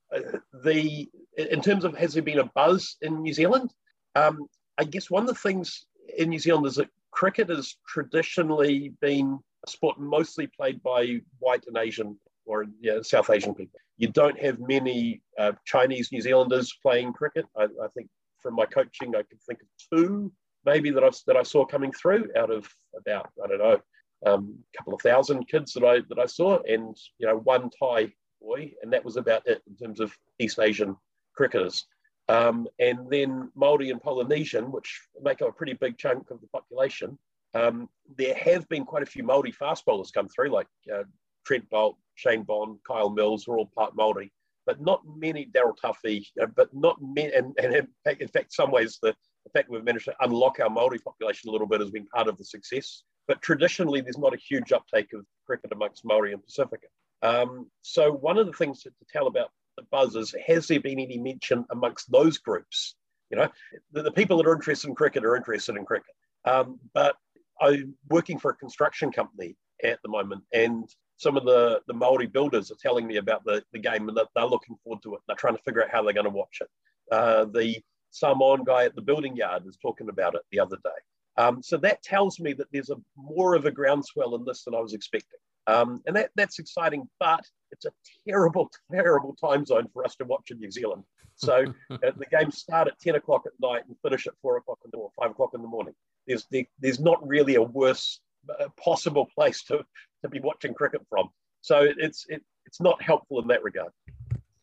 the 0.65 1.09
in 1.37 1.61
terms 1.61 1.85
of 1.85 1.97
has 1.97 2.15
there 2.15 2.23
been 2.23 2.41
a 2.41 2.51
buzz 2.55 2.97
in 3.03 3.23
New 3.23 3.33
Zealand? 3.33 3.73
Um, 4.17 4.47
I 4.79 4.85
guess 4.85 5.11
one 5.11 5.23
of 5.23 5.29
the 5.29 5.35
things 5.35 5.87
in 6.17 6.31
New 6.31 6.39
Zealand 6.39 6.67
is 6.67 6.75
that 6.77 6.89
cricket 7.11 7.49
has 7.49 7.77
traditionally 7.87 8.93
been 9.01 9.39
a 9.67 9.71
sport 9.71 9.99
mostly 10.01 10.47
played 10.47 10.83
by 10.83 11.21
white 11.39 11.65
and 11.67 11.77
Asian 11.77 12.19
or 12.47 12.67
South 13.03 13.31
Asian 13.31 13.55
people. 13.55 13.79
You 13.99 14.09
don't 14.09 14.41
have 14.41 14.59
many 14.59 15.23
uh, 15.39 15.53
Chinese 15.67 16.11
New 16.11 16.21
Zealanders 16.21 16.75
playing 16.83 17.13
cricket. 17.13 17.47
I, 17.57 17.65
I, 17.65 17.89
think 17.95 18.09
from 18.39 18.55
my 18.55 18.65
coaching, 18.65 19.15
I 19.15 19.23
can 19.23 19.39
think 19.47 19.61
of 19.61 19.69
two 19.93 20.33
maybe 20.65 20.91
that 20.91 21.05
I, 21.05 21.11
that 21.27 21.37
I 21.37 21.43
saw 21.43 21.65
coming 21.65 21.93
through 21.93 22.29
out 22.37 22.51
of 22.51 22.69
about 22.97 23.31
I 23.43 23.47
don't 23.47 23.59
know 23.59 23.81
a 24.27 24.35
um, 24.35 24.59
couple 24.77 24.95
of 24.95 25.01
thousand 25.01 25.49
kids 25.49 25.73
that 25.73 25.85
I 25.85 26.01
that 26.09 26.19
I 26.19 26.27
saw, 26.27 26.59
and 26.69 26.97
you 27.19 27.27
know 27.27 27.39
one 27.39 27.71
Thai 27.71 28.13
boy, 28.41 28.73
and 28.83 28.93
that 28.93 29.05
was 29.05 29.17
about 29.17 29.47
it 29.47 29.63
in 29.67 29.77
terms 29.77 30.01
of 30.01 30.17
East 30.39 30.59
Asian 30.59 30.97
cricketers. 31.35 31.87
Um, 32.31 32.69
and 32.79 33.11
then 33.11 33.51
Maori 33.57 33.91
and 33.91 34.01
Polynesian, 34.01 34.71
which 34.71 35.01
make 35.21 35.43
up 35.43 35.49
a 35.49 35.53
pretty 35.53 35.73
big 35.73 35.99
chunk 35.99 36.31
of 36.31 36.41
the 36.41 36.47
population. 36.47 37.19
Um, 37.55 37.89
there 38.17 38.35
have 38.35 38.69
been 38.69 38.85
quite 38.85 39.03
a 39.03 39.07
few 39.15 39.25
Maori 39.25 39.51
fast 39.51 39.85
bowlers 39.85 40.13
come 40.13 40.29
through, 40.29 40.51
like 40.51 40.69
uh, 40.95 41.03
Trent 41.45 41.69
Boult, 41.71 41.97
Shane 42.15 42.45
Bond, 42.45 42.79
Kyle 42.87 43.11
Mills, 43.11 43.49
were 43.49 43.59
all 43.59 43.71
part 43.77 43.97
Maori, 43.97 44.33
but 44.65 44.81
not 44.81 45.03
many. 45.17 45.47
Daryl 45.47 45.75
Tuffy, 45.77 46.25
uh, 46.41 46.47
but 46.55 46.69
not 46.73 46.97
many. 47.03 47.33
And, 47.35 47.53
and 47.61 47.75
in, 47.75 47.89
fact, 48.05 48.23
in 48.23 48.29
fact, 48.29 48.53
some 48.53 48.71
ways 48.71 49.01
the, 49.03 49.13
the 49.45 49.51
fact 49.51 49.69
we've 49.69 49.83
managed 49.83 50.05
to 50.05 50.15
unlock 50.21 50.61
our 50.61 50.71
Maori 50.71 51.01
population 51.01 51.49
a 51.49 51.53
little 51.53 51.67
bit 51.67 51.81
has 51.81 51.91
been 51.91 52.07
part 52.07 52.29
of 52.29 52.39
the 52.39 52.45
success. 52.45 53.03
But 53.27 53.43
traditionally, 53.43 54.03
there's 54.03 54.19
not 54.19 54.35
a 54.35 54.39
huge 54.39 54.71
uptake 54.71 55.13
of 55.15 55.25
cricket 55.47 55.73
amongst 55.73 56.05
Maori 56.05 56.33
and 56.33 56.43
Pasifika. 56.43 56.91
Um, 57.23 57.67
so 57.83 58.13
one 58.13 58.39
of 58.39 58.47
the 58.47 58.53
things 58.53 58.83
to, 58.83 58.91
to 58.91 59.05
tell 59.13 59.27
about 59.27 59.51
the 59.77 59.85
buzzers, 59.91 60.35
has 60.47 60.69
there 60.69 60.81
been 60.81 61.01
any 61.01 61.19
mention 61.19 61.65
amongst 61.71 62.11
those 62.11 62.39
groups? 62.39 62.97
You 63.31 63.39
know, 63.39 63.49
the, 63.93 64.03
the 64.03 64.13
people 64.13 64.37
that 64.39 64.47
are 64.47 64.55
interested 64.55 64.89
in 64.89 64.95
cricket 64.95 65.25
are 65.25 65.37
interested 65.37 65.77
in 65.77 65.85
cricket. 65.85 66.15
Um, 66.45 66.81
but 66.95 67.17
I'm 67.61 67.95
working 68.09 68.39
for 68.39 68.51
a 68.51 68.57
construction 68.57 69.13
company 69.13 69.57
at 69.85 69.99
the 70.03 70.09
moment, 70.09 70.43
and 70.53 70.89
some 71.17 71.37
of 71.37 71.45
the, 71.45 71.81
the 71.87 71.95
Maori 71.95 72.27
builders 72.27 72.71
are 72.71 72.77
telling 72.81 73.07
me 73.07 73.17
about 73.17 73.45
the, 73.45 73.63
the 73.73 73.79
game 73.79 74.09
and 74.09 74.17
that 74.17 74.29
they're 74.35 74.47
looking 74.47 74.77
forward 74.83 75.03
to 75.03 75.15
it. 75.15 75.21
They're 75.27 75.37
trying 75.37 75.57
to 75.57 75.63
figure 75.63 75.83
out 75.83 75.91
how 75.91 76.03
they're 76.03 76.15
going 76.15 76.25
to 76.25 76.31
watch 76.31 76.59
it. 76.63 76.69
Uh, 77.13 77.45
the 77.45 77.77
Samoan 78.11 78.65
guy 78.65 78.85
at 78.85 78.95
the 78.95 79.03
building 79.03 79.37
yard 79.37 79.65
is 79.67 79.77
talking 79.81 80.09
about 80.09 80.35
it 80.35 80.41
the 80.51 80.61
other 80.61 80.77
day. 80.83 80.91
Um, 81.37 81.63
so 81.63 81.77
that 81.79 82.03
tells 82.03 82.41
me 82.41 82.55
that 82.55 82.69
there's 82.73 82.91
a 82.91 82.97
more 83.17 83.55
of 83.55 83.67
a 83.67 83.71
groundswell 83.71 84.35
in 84.35 84.45
this 84.45 84.65
than 84.65 84.75
I 84.75 84.81
was 84.81 84.95
expecting. 84.95 85.39
Um, 85.71 86.03
and 86.07 86.17
that, 86.17 86.31
that's 86.37 86.59
exciting, 86.59 87.09
but 87.19 87.45
it's 87.71 87.85
a 87.85 87.91
terrible, 88.29 88.71
terrible 88.93 89.37
time 89.37 89.65
zone 89.65 89.89
for 89.93 90.05
us 90.05 90.17
to 90.17 90.25
watch 90.25 90.51
in 90.51 90.59
New 90.59 90.71
Zealand. 90.71 91.05
So 91.37 91.65
uh, 91.91 91.97
the 92.01 92.27
games 92.31 92.59
start 92.59 92.89
at 92.89 92.99
10 93.01 93.15
o'clock 93.15 93.43
at 93.47 93.53
night 93.61 93.83
and 93.87 93.97
finish 94.03 94.27
at 94.27 94.35
4 94.43 94.59
o'clock 94.59 94.79
in 94.85 94.91
the 94.91 94.99
morning, 94.99 95.13
5 95.21 95.31
o'clock 95.31 95.51
in 95.55 95.63
the 95.63 95.69
morning. 95.69 95.95
There's, 96.27 96.47
there, 96.51 96.65
there's 96.81 97.01
not 97.01 97.27
really 97.27 97.55
a 97.55 97.63
worse 97.63 98.21
uh, 98.61 98.69
possible 98.83 99.29
place 99.35 99.63
to, 99.65 99.85
to 100.23 100.29
be 100.29 100.41
watching 100.41 100.75
cricket 100.75 101.03
from. 101.09 101.29
So 101.63 101.87
it's, 101.99 102.27
it, 102.29 102.43
it's 102.67 102.81
not 102.81 103.01
helpful 103.03 103.41
in 103.41 103.49
that 103.49 103.63
regard. 103.63 103.91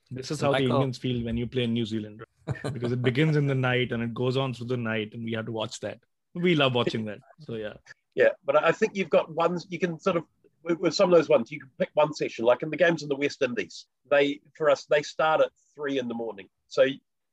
This 0.09 0.31
is 0.31 0.41
how 0.41 0.51
Michael. 0.51 0.67
the 0.67 0.73
Indians 0.75 0.97
feel 0.97 1.23
when 1.25 1.37
you 1.37 1.47
play 1.47 1.63
in 1.63 1.73
New 1.73 1.85
Zealand, 1.85 2.23
right? 2.45 2.73
because 2.73 2.93
it 2.93 3.01
begins 3.01 3.35
in 3.35 3.45
the 3.45 3.55
night 3.55 3.91
and 3.91 4.01
it 4.01 4.13
goes 4.13 4.37
on 4.37 4.53
through 4.53 4.67
the 4.67 4.77
night, 4.77 5.09
and 5.13 5.23
we 5.23 5.33
have 5.33 5.45
to 5.47 5.51
watch 5.51 5.81
that. 5.81 5.99
We 6.33 6.55
love 6.55 6.75
watching 6.75 7.03
that. 7.05 7.19
So 7.41 7.55
yeah. 7.55 7.73
Yeah, 8.15 8.29
but 8.45 8.63
I 8.63 8.71
think 8.71 8.95
you've 8.95 9.11
got 9.11 9.31
ones 9.31 9.67
you 9.69 9.77
can 9.77 9.99
sort 9.99 10.17
of 10.17 10.23
with 10.75 10.93
some 10.93 11.11
of 11.11 11.17
those 11.17 11.29
ones 11.29 11.51
you 11.51 11.59
can 11.59 11.69
pick 11.79 11.89
one 11.93 12.13
session. 12.13 12.45
Like 12.45 12.63
in 12.63 12.69
the 12.69 12.77
games 12.77 13.03
in 13.03 13.09
the 13.09 13.15
West 13.15 13.41
Indies, 13.41 13.85
they 14.09 14.39
for 14.55 14.69
us 14.69 14.85
they 14.89 15.01
start 15.01 15.41
at 15.41 15.51
three 15.75 15.99
in 15.99 16.07
the 16.07 16.13
morning. 16.13 16.47
So 16.67 16.85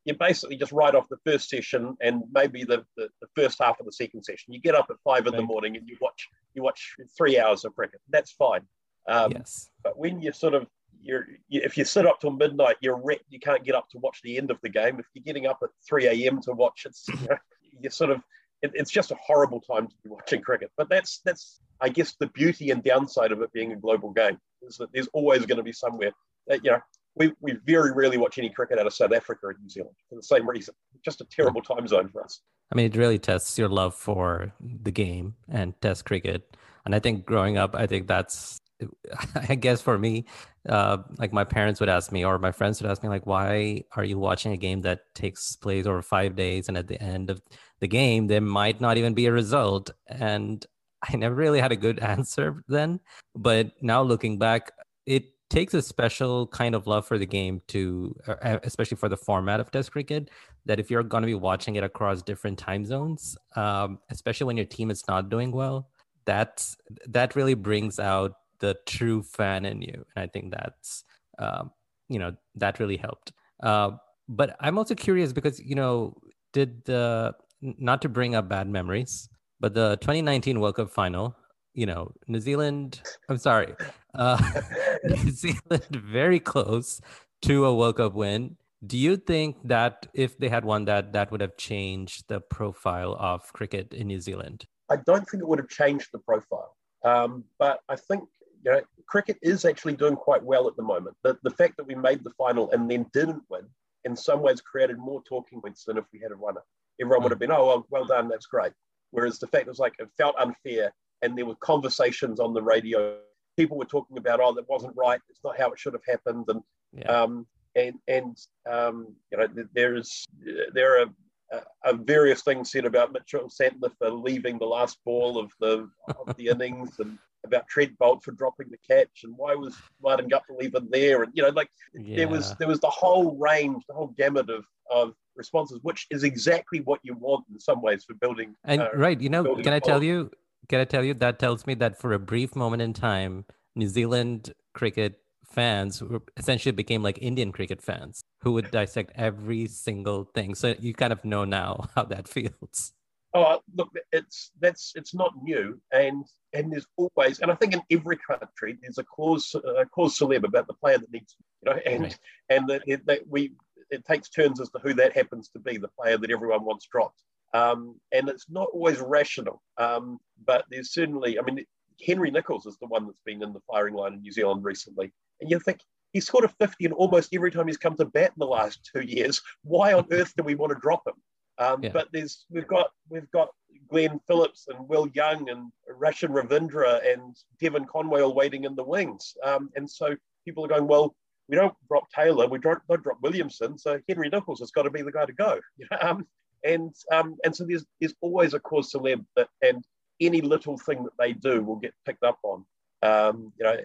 you 0.05 0.15
basically 0.15 0.57
just 0.57 0.73
write 0.73 0.95
off 0.95 1.09
the 1.09 1.17
first 1.25 1.49
session 1.49 1.97
and 2.01 2.23
maybe 2.33 2.65
the, 2.65 2.85
the, 2.97 3.09
the 3.21 3.29
first 3.35 3.59
half 3.63 3.81
of 3.81 3.87
the 3.87 3.93
second 3.93 4.23
session. 4.23 4.53
You 4.53 4.61
get 4.61 4.75
up 4.75 4.87
at 4.91 4.97
five 5.03 5.27
in 5.27 5.33
right. 5.33 5.41
the 5.41 5.47
morning 5.47 5.77
and 5.77 5.89
you 5.89 5.97
watch 6.01 6.29
you 6.55 6.63
watch 6.63 6.95
three 7.17 7.39
hours 7.39 7.65
of 7.65 7.75
cricket. 7.75 8.01
That's 8.11 8.33
fine. 8.33 8.63
Um, 9.09 9.33
yes. 9.33 9.71
But 9.83 9.99
when 9.99 10.21
you 10.21 10.33
sort 10.33 10.55
of 10.55 10.67
you're 11.01 11.27
you, 11.49 11.61
if 11.65 11.77
you 11.77 11.85
sit 11.85 12.07
up 12.07 12.21
till 12.21 12.31
midnight, 12.31 12.77
you're 12.81 13.01
wrecked. 13.03 13.27
You 13.29 13.41
can't 13.41 13.65
get 13.65 13.75
up 13.75 13.89
to 13.91 13.99
watch 13.99 14.21
the 14.23 14.39
end 14.39 14.51
of 14.51 14.59
the 14.63 14.69
game. 14.69 14.99
If 14.99 15.07
you're 15.15 15.25
getting 15.25 15.47
up 15.47 15.59
at 15.63 15.71
three 15.87 16.07
a.m. 16.07 16.41
to 16.43 16.53
watch, 16.53 16.87
it's 16.87 17.07
you 17.09 17.15
know, 17.29 17.37
you're 17.81 17.91
sort 17.91 18.11
of 18.11 18.21
it, 18.65 18.71
it's 18.75 18.91
just 18.91 19.11
a 19.11 19.17
horrible 19.17 19.61
time 19.61 19.87
to 19.87 19.95
be 20.03 20.09
watching 20.09 20.41
cricket. 20.41 20.71
But 20.77 20.89
that's 20.89 21.21
that's 21.25 21.61
I 21.81 21.91
guess 21.91 22.17
the 22.19 22.29
beauty 22.29 22.71
and 22.71 22.83
downside 22.83 23.31
of 23.31 23.43
it 23.43 23.53
being 23.53 23.73
a 23.73 23.77
global 23.77 24.11
game 24.11 24.39
is 24.63 24.77
that 24.79 24.89
there's 24.93 25.09
always 25.13 25.45
going 25.45 25.59
to 25.59 25.63
be 25.63 25.73
somewhere 25.73 26.13
that 26.47 26.65
you 26.65 26.71
know 26.71 26.81
we, 27.17 27.33
we 27.41 27.57
very 27.65 27.93
rarely 27.93 28.17
watch 28.17 28.39
any 28.39 28.51
cricket 28.51 28.79
out 28.79 28.87
of 28.87 28.95
South 28.95 29.13
Africa 29.13 29.41
or 29.45 29.57
New 29.63 29.69
Zealand 29.69 29.95
for 30.09 30.17
the 30.17 30.23
same 30.23 30.49
reason. 30.49 30.75
Just 31.05 31.21
a 31.21 31.27
terrible 31.27 31.63
time 31.63 31.87
zone 31.87 32.09
for 32.09 32.25
us. 32.25 32.41
I 32.73 32.77
mean, 32.77 32.87
it 32.87 32.97
really 32.97 33.19
tests 33.19 33.57
your 33.57 33.69
love 33.69 33.95
for 33.95 34.53
the 34.61 34.91
game 34.91 35.37
and 35.49 35.81
test 35.81 36.07
cricket. 36.07 36.57
And 36.85 36.95
I 36.95 36.99
think 36.99 37.25
growing 37.25 37.57
up, 37.57 37.77
I 37.77 37.87
think 37.87 38.09
that's 38.09 38.61
I 39.49 39.55
guess 39.55 39.81
for 39.81 39.99
me, 39.99 40.27
uh, 40.69 40.99
like 41.19 41.33
my 41.33 41.45
parents 41.45 41.81
would 41.81 41.89
ask 41.89 42.11
me, 42.11 42.25
or 42.25 42.39
my 42.39 42.53
friends 42.53 42.81
would 42.81 42.91
ask 42.91 43.03
me, 43.03 43.09
like, 43.09 43.27
why 43.27 43.85
are 43.97 44.05
you 44.05 44.19
watching 44.19 44.53
a 44.53 44.57
game 44.57 44.83
that 44.83 45.15
takes 45.15 45.57
place 45.57 45.87
over 45.87 46.03
five 46.03 46.35
days, 46.35 46.69
and 46.69 46.77
at 46.77 46.89
the 46.89 47.01
end 47.03 47.31
of 47.31 47.41
the 47.85 47.89
game, 47.89 48.27
there 48.27 48.41
might 48.41 48.81
not 48.81 48.97
even 48.97 49.15
be 49.15 49.27
a 49.27 49.33
result? 49.33 49.91
And 50.09 50.65
I 51.09 51.17
never 51.17 51.35
really 51.35 51.61
had 51.61 51.73
a 51.73 51.77
good 51.77 51.99
answer 52.15 52.65
then. 52.69 53.01
But 53.37 53.73
now 53.83 54.03
looking 54.03 54.39
back, 54.39 54.73
it 55.07 55.25
takes 55.51 55.75
a 55.75 55.83
special 55.83 56.47
kind 56.47 56.75
of 56.75 56.87
love 56.87 57.07
for 57.07 57.19
the 57.19 57.27
game 57.27 57.61
to, 57.69 58.17
uh, 58.27 58.59
especially 58.63 58.97
for 58.97 59.09
the 59.09 59.17
format 59.17 59.61
of 59.61 59.71
Test 59.71 59.93
cricket, 59.93 60.31
that 60.65 60.81
if 60.81 60.91
you're 60.91 61.03
going 61.03 61.23
to 61.23 61.27
be 61.27 61.35
watching 61.35 61.77
it 61.77 61.85
across 61.85 62.23
different 62.23 62.59
time 62.59 62.85
zones, 62.85 63.37
um, 63.55 63.99
especially 64.11 64.47
when 64.47 64.57
your 64.57 64.67
team 64.67 64.91
is 64.91 65.05
not 65.07 65.29
doing 65.29 65.53
well, 65.53 65.91
that's 66.25 66.77
that 67.07 67.37
really 67.37 67.55
brings 67.55 67.99
out 67.99 68.33
the 68.61 68.77
true 68.87 69.23
fan 69.23 69.65
in 69.65 69.83
you 69.83 70.05
and 70.17 70.25
i 70.25 70.27
think 70.27 70.51
that's 70.51 71.05
um, 71.39 71.71
you 72.09 72.19
know 72.19 72.35
that 72.55 72.79
really 72.79 72.97
helped 72.97 73.33
uh, 73.63 73.91
but 74.29 74.57
i'm 74.61 74.79
also 74.79 74.95
curious 74.95 75.33
because 75.33 75.61
you 75.61 75.75
know 75.75 76.17
did 76.53 76.85
the 76.85 77.35
not 77.79 78.03
to 78.03 78.09
bring 78.09 78.35
up 78.35 78.49
bad 78.49 78.69
memories 78.69 79.29
but 79.61 79.75
the 79.75 79.97
2019 80.01 80.61
world 80.61 80.77
cup 80.77 80.91
final 80.91 81.35
you 81.73 81.87
know 81.87 82.13
new 82.29 82.41
zealand 82.41 83.01
i'm 83.29 83.39
sorry 83.39 83.75
uh, 84.15 84.41
new 85.05 85.31
zealand 85.31 85.87
very 85.91 86.39
close 86.41 87.01
to 87.43 87.65
a 87.65 87.75
world 87.75 87.97
cup 87.97 88.15
win 88.15 88.57
do 88.87 88.99
you 88.99 89.17
think 89.17 89.57
that 89.65 90.07
if 90.13 90.37
they 90.39 90.49
had 90.49 90.65
won 90.65 90.85
that 90.85 91.13
that 91.13 91.31
would 91.33 91.41
have 91.41 91.57
changed 91.57 92.29
the 92.29 92.41
profile 92.41 93.17
of 93.19 93.51
cricket 93.53 93.93
in 93.95 94.07
new 94.07 94.21
zealand 94.21 94.67
i 94.91 94.97
don't 94.97 95.27
think 95.29 95.43
it 95.43 95.49
would 95.49 95.59
have 95.59 95.69
changed 95.69 96.09
the 96.13 96.19
profile 96.19 96.77
um, 97.05 97.45
but 97.59 97.81
i 97.89 97.97
think 97.97 98.25
you 98.65 98.73
know, 98.73 98.81
cricket 99.07 99.37
is 99.43 99.65
actually 99.65 99.95
doing 99.95 100.17
quite 100.17 100.43
well 100.43 100.67
at 100.67 100.77
the 100.77 100.83
moment. 100.83 101.17
The, 101.23 101.39
the 101.43 101.51
fact 101.51 101.77
that 101.77 101.87
we 101.87 101.95
made 101.95 102.25
the 102.25 102.31
final 102.31 102.71
and 102.73 102.91
then 102.91 103.07
didn't 103.13 103.43
win, 103.51 103.67
in 104.05 104.17
some 104.17 104.41
ways, 104.41 104.61
created 104.61 104.99
more 104.99 105.23
talking 105.29 105.61
points 105.61 105.85
than 105.85 105.99
if 105.99 106.05
we 106.13 106.21
had 106.21 106.37
won 106.39 106.57
it. 106.57 106.63
Everyone 107.01 107.23
would 107.23 107.33
have 107.33 107.39
been, 107.39 107.51
oh, 107.51 107.67
well, 107.67 107.87
well 107.91 108.05
done, 108.05 108.29
that's 108.29 108.47
great. 108.47 108.73
Whereas 109.11 109.39
the 109.39 109.47
fact 109.49 109.67
was 109.67 109.79
like 109.79 109.95
it 109.99 110.09
felt 110.17 110.37
unfair, 110.39 110.93
and 111.23 111.37
there 111.37 111.47
were 111.47 111.57
conversations 111.57 112.41
on 112.41 112.53
the 112.53 112.63
radio. 112.63 113.17
People 113.57 113.79
were 113.79 113.85
talking 113.85 114.19
about, 114.19 114.41
oh, 114.41 114.53
that 114.55 114.69
wasn't 114.69 114.97
right. 114.97 115.21
It's 115.31 115.45
not 115.45 115.59
how 115.59 115.71
it 115.71 115.79
should 115.79 115.93
have 115.93 116.03
happened, 116.07 116.47
and 116.49 116.61
yeah. 116.93 117.07
um, 117.07 117.47
and 117.77 117.95
and 118.09 118.37
um, 118.71 119.15
you 119.31 119.39
know, 119.39 119.49
there 119.73 119.95
is 119.95 120.27
there 120.73 121.01
are 121.01 121.07
uh, 121.53 121.93
various 121.93 122.43
things 122.43 122.73
said 122.73 122.85
about 122.85 123.13
Mitchell 123.13 123.49
Santner 123.49 123.93
for 123.99 124.11
leaving 124.11 124.59
the 124.59 124.67
last 124.67 124.99
ball 125.05 125.39
of 125.39 125.53
the 125.61 125.89
of 126.27 126.37
the 126.37 126.49
innings, 126.53 126.99
and 126.99 127.19
about 127.45 127.69
Trent 127.69 127.97
Boult 127.99 128.23
for 128.23 128.33
dropping 128.33 128.71
the 128.71 128.79
catch, 128.89 129.23
and 129.25 129.37
why 129.37 129.55
was 129.55 129.77
Martin 130.03 130.29
Guptill 130.29 130.63
even 130.63 130.89
there? 130.91 131.23
And 131.23 131.33
you 131.35 131.43
know, 131.43 131.51
like 131.51 131.71
yeah. 131.95 132.17
there 132.17 132.29
was 132.29 132.55
there 132.57 132.69
was 132.69 132.81
the 132.81 132.91
whole 132.91 133.37
range, 133.37 133.85
the 133.89 133.95
whole 133.95 134.15
gamut 134.19 134.51
of 134.51 134.65
of 134.91 135.15
responses, 135.37 135.81
which 135.83 136.07
is 136.11 136.25
exactly 136.25 136.81
what 136.81 137.01
you 137.03 137.15
want 137.15 137.45
in 137.53 137.59
some 137.61 137.83
ways 137.83 138.05
for 138.05 138.15
building. 138.15 138.55
And 138.65 138.83
uh, 138.83 138.91
right, 138.95 139.21
you 139.21 139.29
know, 139.29 139.57
can 139.57 139.73
I 139.73 139.79
tell 139.79 140.03
you? 140.03 140.31
Can 140.69 140.81
I 140.81 140.85
tell 140.85 141.05
you 141.05 141.15
that 141.15 141.39
tells 141.39 141.67
me 141.67 141.75
that 141.75 142.01
for 142.01 142.13
a 142.13 142.19
brief 142.19 142.57
moment 142.57 142.83
in 142.83 142.93
time, 142.95 143.45
New 143.77 143.89
Zealand 143.89 144.55
cricket 144.73 145.21
fans 145.55 146.03
essentially 146.37 146.73
became 146.73 147.03
like 147.03 147.19
Indian 147.21 147.53
cricket 147.53 147.81
fans 147.81 148.23
who 148.41 148.53
would 148.53 148.71
dissect 148.71 149.13
every 149.15 149.67
single 149.67 150.25
thing. 150.35 150.55
So 150.55 150.75
you 150.79 150.95
kind 150.95 151.13
of 151.13 151.25
know 151.25 151.45
now 151.45 151.89
how 151.95 152.05
that 152.05 152.29
feels. 152.29 152.93
Oh, 153.37 153.61
look, 153.75 153.89
it's 154.13 154.53
that's 154.61 154.93
it's 154.95 155.13
not 155.13 155.33
new, 155.43 155.81
and 155.93 156.25
and 156.53 156.73
there's 156.73 156.87
always, 156.97 157.41
and 157.41 157.51
I 157.51 157.57
think 157.57 157.75
in 157.75 157.83
every 157.91 158.17
country 158.17 158.79
there's 158.81 158.99
a 158.99 159.03
cause 159.03 159.57
a 159.77 159.87
cause 159.87 160.17
celeb 160.17 160.45
about 160.45 160.69
the 160.69 160.75
player 160.75 160.99
that 160.99 161.11
needs, 161.11 161.35
you 161.63 161.73
know, 161.73 161.81
and 161.85 162.05
right. 162.05 162.19
and 162.49 162.69
that, 162.69 162.83
that 163.07 163.21
we 163.29 163.51
it 163.95 164.05
takes 164.05 164.29
turns 164.29 164.61
as 164.61 164.71
to 164.71 164.79
who 164.81 164.95
that 164.95 165.15
happens 165.15 165.49
to 165.51 165.59
be, 165.59 165.77
the 165.77 165.89
player 165.89 166.19
that 166.19 166.31
everyone 166.31 166.65
wants 166.65 166.87
dropped, 166.87 167.23
um, 167.55 167.99
and 168.13 168.29
it's 168.29 168.47
not 168.51 168.69
always 168.73 169.01
rational, 169.01 169.63
um, 169.79 170.19
but 170.45 170.65
there's 170.71 170.93
certainly, 170.93 171.39
I 171.39 171.43
mean, 171.43 171.65
Henry 172.05 172.31
Nicholls 172.31 172.67
is 172.67 172.77
the 172.79 172.89
one 172.89 173.07
that's 173.07 173.23
been 173.25 173.43
in 173.43 173.53
the 173.53 173.63
firing 173.71 173.95
line 173.95 174.15
in 174.15 174.21
New 174.21 174.33
Zealand 174.33 174.65
recently, 174.65 175.13
and 175.41 175.51
you 175.51 175.59
think 175.59 175.81
he's 176.13 176.27
scored 176.27 176.45
a 176.45 176.49
50 176.49 176.85
in 176.85 176.93
almost 176.93 177.35
every 177.35 177.51
time 177.51 177.67
he's 177.67 177.77
come 177.77 177.97
to 177.97 178.05
bat 178.07 178.31
in 178.31 178.39
the 178.39 178.47
last 178.47 178.91
two 178.95 179.03
years. 179.03 179.43
Why 179.63 179.93
on 179.93 180.07
earth 180.11 180.33
do 180.37 180.43
we 180.43 180.55
want 180.55 180.73
to 180.73 180.79
drop 180.81 181.07
him? 181.07 181.15
Um, 181.59 181.83
yeah. 181.83 181.91
But 181.93 182.09
there's 182.13 182.47
we've 182.51 182.67
got 182.67 182.89
we've 183.09 183.31
got 183.31 183.51
Glenn 183.89 184.21
Phillips 184.27 184.67
and 184.69 184.89
Will 184.89 185.09
Young 185.15 185.49
and 185.51 185.71
Rachin 186.01 186.31
Ravindra 186.31 187.13
and 187.13 187.37
Devon 187.61 187.85
Conway 187.85 188.23
all 188.23 188.35
waiting 188.35 188.65
in 188.65 188.75
the 188.75 188.83
wings. 188.83 189.35
Um, 189.45 189.71
and 189.77 189.89
so 189.89 190.17
people 190.45 190.65
are 190.65 190.69
going, 190.69 190.87
well, 190.87 191.15
we 191.49 191.57
don't 191.57 191.75
drop 191.89 192.05
Taylor, 192.15 192.49
we 192.49 192.59
don't, 192.59 192.81
don't 192.89 193.03
drop 193.03 193.19
Williamson, 193.23 193.79
so 193.79 194.01
Henry 194.09 194.29
Nicholls 194.29 194.61
has 194.61 194.71
got 194.71 194.83
to 194.83 194.91
be 194.91 195.03
the 195.03 195.13
guy 195.13 195.27
to 195.27 195.33
go. 195.33 195.61
um, 196.01 196.27
and 196.65 196.95
um, 197.13 197.37
and 197.45 197.55
so 197.55 197.65
there's 197.65 197.85
there's 198.01 198.15
always 198.21 198.55
a 198.55 198.61
cause 198.61 198.93
celeb 198.93 199.25
that 199.37 199.49
and 199.63 199.85
any 200.21 200.41
little 200.41 200.79
thing 200.79 201.05
that 201.05 201.13
they 201.19 201.33
do 201.33 201.63
will 201.63 201.77
get 201.77 201.93
picked 202.07 202.25
up 202.25 202.39
on. 202.43 202.65
Um, 203.03 203.53
you 203.59 203.65
know, 203.67 203.77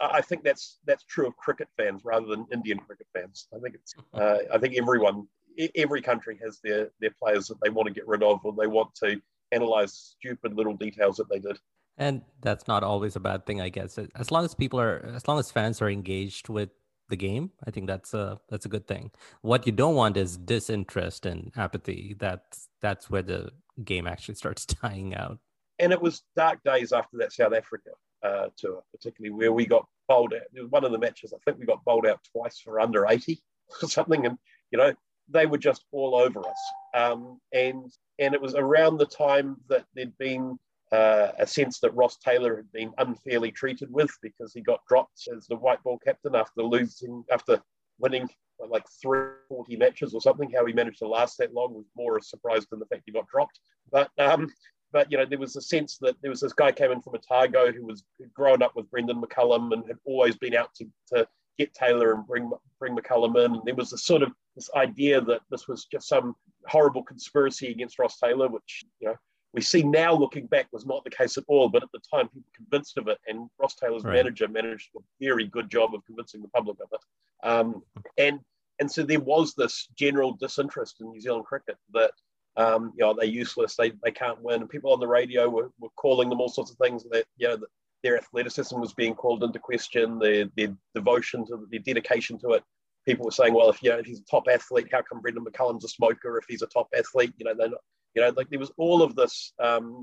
I 0.00 0.20
think 0.20 0.44
that's 0.44 0.78
that's 0.84 1.04
true 1.04 1.26
of 1.26 1.36
cricket 1.36 1.68
fans 1.76 2.02
rather 2.04 2.26
than 2.26 2.46
Indian 2.52 2.78
cricket 2.78 3.06
fans. 3.14 3.48
I 3.54 3.58
think 3.60 3.74
it's 3.76 3.94
uh, 4.14 4.38
I 4.52 4.58
think 4.58 4.76
everyone 4.76 5.26
every 5.74 6.02
country 6.02 6.38
has 6.44 6.60
their 6.62 6.90
their 7.00 7.14
players 7.18 7.48
that 7.48 7.56
they 7.62 7.70
want 7.70 7.88
to 7.88 7.94
get 7.94 8.06
rid 8.06 8.22
of 8.22 8.40
or 8.44 8.52
they 8.52 8.66
want 8.66 8.94
to 8.96 9.20
analyze 9.52 10.14
stupid 10.18 10.54
little 10.54 10.74
details 10.74 11.16
that 11.16 11.28
they 11.30 11.38
did. 11.38 11.58
And 11.98 12.22
that's 12.42 12.68
not 12.68 12.82
always 12.82 13.16
a 13.16 13.20
bad 13.20 13.46
thing, 13.46 13.62
I 13.62 13.70
guess. 13.70 13.98
As 14.14 14.30
long 14.30 14.44
as 14.44 14.54
people 14.54 14.78
are, 14.78 15.10
as 15.14 15.26
long 15.26 15.38
as 15.38 15.50
fans 15.50 15.80
are 15.80 15.88
engaged 15.88 16.50
with 16.50 16.68
the 17.08 17.16
game, 17.16 17.50
I 17.66 17.70
think 17.70 17.86
that's 17.86 18.14
a 18.14 18.40
that's 18.48 18.66
a 18.66 18.68
good 18.68 18.86
thing. 18.86 19.10
What 19.42 19.66
you 19.66 19.72
don't 19.72 19.94
want 19.94 20.16
is 20.16 20.36
disinterest 20.36 21.26
and 21.26 21.52
apathy. 21.56 22.16
That's 22.18 22.68
that's 22.80 23.10
where 23.10 23.22
the 23.22 23.50
game 23.84 24.06
actually 24.06 24.34
starts 24.34 24.66
dying 24.82 25.14
out. 25.14 25.38
And 25.78 25.92
it 25.92 26.00
was 26.00 26.22
dark 26.36 26.62
days 26.64 26.92
after 26.92 27.18
that 27.18 27.32
South 27.32 27.52
Africa 27.52 27.90
uh, 28.22 28.46
tour, 28.56 28.82
particularly 28.92 29.30
where 29.30 29.52
we 29.52 29.66
got 29.66 29.86
bowled 30.08 30.34
out. 30.34 30.42
It 30.54 30.62
was 30.62 30.70
one 30.70 30.84
of 30.84 30.92
the 30.92 30.98
matches 30.98 31.32
I 31.34 31.38
think 31.44 31.58
we 31.58 31.66
got 31.66 31.84
bowled 31.84 32.06
out 32.06 32.20
twice 32.32 32.58
for 32.58 32.80
under 32.80 33.06
eighty 33.06 33.42
or 33.82 33.88
something, 33.88 34.26
and 34.26 34.38
you 34.70 34.78
know 34.78 34.94
they 35.28 35.46
were 35.46 35.58
just 35.58 35.84
all 35.92 36.14
over 36.14 36.40
us. 36.40 36.72
Um, 36.94 37.40
and 37.52 37.90
and 38.18 38.34
it 38.34 38.40
was 38.40 38.54
around 38.54 38.98
the 38.98 39.06
time 39.06 39.56
that 39.68 39.84
there'd 39.94 40.16
been 40.18 40.58
uh, 40.92 41.32
a 41.38 41.46
sense 41.46 41.80
that 41.80 41.94
Ross 41.94 42.16
Taylor 42.18 42.56
had 42.56 42.70
been 42.72 42.92
unfairly 42.98 43.50
treated 43.50 43.92
with 43.92 44.10
because 44.22 44.52
he 44.52 44.60
got 44.60 44.80
dropped 44.88 45.28
as 45.34 45.46
the 45.46 45.56
white 45.56 45.82
ball 45.82 45.98
captain 45.98 46.34
after 46.34 46.62
losing 46.62 47.24
after 47.30 47.60
winning 47.98 48.28
like 48.68 48.84
340 49.02 49.76
matches 49.76 50.14
or 50.14 50.20
something. 50.20 50.50
How 50.50 50.64
he 50.64 50.72
managed 50.72 50.98
to 50.98 51.08
last 51.08 51.38
that 51.38 51.54
long 51.54 51.74
was 51.74 51.86
more 51.96 52.16
a 52.16 52.22
surprise 52.22 52.66
than 52.70 52.78
the 52.78 52.86
fact 52.86 53.02
he 53.06 53.12
got 53.12 53.28
dropped. 53.28 53.58
But 53.90 54.10
um, 54.18 54.52
but 54.92 55.10
you 55.10 55.18
know, 55.18 55.26
there 55.26 55.38
was 55.38 55.56
a 55.56 55.60
sense 55.60 55.98
that 55.98 56.16
there 56.22 56.30
was 56.30 56.40
this 56.40 56.52
guy 56.52 56.72
came 56.72 56.92
in 56.92 57.02
from 57.02 57.16
Otago 57.16 57.72
who 57.72 57.84
was 57.84 58.04
grown 58.32 58.62
up 58.62 58.76
with 58.76 58.90
Brendon 58.90 59.20
McCullum 59.20 59.72
and 59.72 59.86
had 59.86 59.98
always 60.04 60.36
been 60.36 60.54
out 60.54 60.70
to, 60.76 60.86
to 61.08 61.26
get 61.58 61.74
Taylor 61.74 62.14
and 62.14 62.26
bring 62.26 62.50
bring 62.78 62.96
McCullum 62.96 63.36
in. 63.44 63.54
And 63.56 63.62
there 63.64 63.74
was 63.74 63.92
a 63.92 63.98
sort 63.98 64.22
of 64.22 64.32
this 64.54 64.70
idea 64.74 65.20
that 65.20 65.40
this 65.50 65.68
was 65.68 65.86
just 65.86 66.08
some 66.08 66.34
horrible 66.66 67.02
conspiracy 67.02 67.70
against 67.70 67.98
Ross 67.98 68.18
Taylor, 68.18 68.48
which 68.48 68.84
you 69.00 69.08
know 69.08 69.16
we 69.56 69.62
see 69.62 69.82
now 69.82 70.12
looking 70.14 70.46
back 70.46 70.66
was 70.70 70.84
not 70.84 71.02
the 71.02 71.10
case 71.10 71.38
at 71.38 71.44
all. 71.48 71.70
But 71.70 71.82
at 71.82 71.88
the 71.90 72.00
time, 72.12 72.28
people 72.28 72.50
convinced 72.54 72.98
of 72.98 73.08
it, 73.08 73.18
and 73.26 73.48
Ross 73.58 73.74
Taylor's 73.74 74.04
right. 74.04 74.12
manager 74.12 74.46
managed 74.46 74.90
a 74.94 75.00
very 75.18 75.46
good 75.46 75.70
job 75.70 75.94
of 75.94 76.04
convincing 76.04 76.42
the 76.42 76.48
public 76.48 76.76
of 76.80 76.88
it. 76.92 77.48
Um, 77.48 77.82
and 78.18 78.38
and 78.78 78.92
so 78.92 79.02
there 79.02 79.20
was 79.20 79.54
this 79.54 79.88
general 79.96 80.32
disinterest 80.32 81.00
in 81.00 81.10
New 81.10 81.20
Zealand 81.20 81.46
cricket 81.46 81.78
that 81.94 82.10
um, 82.58 82.92
you 82.98 83.04
know 83.04 83.14
they're 83.14 83.24
useless, 83.24 83.76
they, 83.76 83.92
they 84.04 84.10
can't 84.10 84.42
win, 84.42 84.60
and 84.60 84.68
people 84.68 84.92
on 84.92 85.00
the 85.00 85.08
radio 85.08 85.48
were, 85.48 85.70
were 85.80 85.88
calling 85.96 86.28
them 86.28 86.40
all 86.40 86.50
sorts 86.50 86.70
of 86.70 86.76
things 86.76 87.04
that 87.10 87.24
you 87.38 87.48
know 87.48 87.56
their 88.02 88.18
athleticism 88.18 88.78
was 88.78 88.92
being 88.92 89.14
called 89.14 89.42
into 89.42 89.58
question, 89.58 90.18
their 90.18 90.44
their 90.56 90.76
devotion 90.94 91.46
to 91.46 91.66
their 91.70 91.80
dedication 91.80 92.38
to 92.40 92.50
it. 92.50 92.62
People 93.06 93.24
were 93.24 93.30
saying, 93.30 93.54
well, 93.54 93.70
if 93.70 93.82
you 93.82 93.88
know 93.88 93.98
if 93.98 94.04
he's 94.04 94.20
a 94.20 94.24
top 94.30 94.44
athlete, 94.52 94.88
how 94.92 95.00
come 95.00 95.22
Brendon 95.22 95.46
McCullum's 95.46 95.84
a 95.84 95.88
smoker? 95.88 96.36
If 96.36 96.44
he's 96.46 96.60
a 96.60 96.66
top 96.66 96.88
athlete, 96.94 97.32
you 97.38 97.46
know 97.46 97.54
they're 97.56 97.70
not, 97.70 97.80
you 98.16 98.22
know 98.22 98.32
like 98.36 98.48
there 98.50 98.58
was 98.58 98.72
all 98.78 99.02
of 99.02 99.14
this 99.14 99.52
um, 99.62 100.02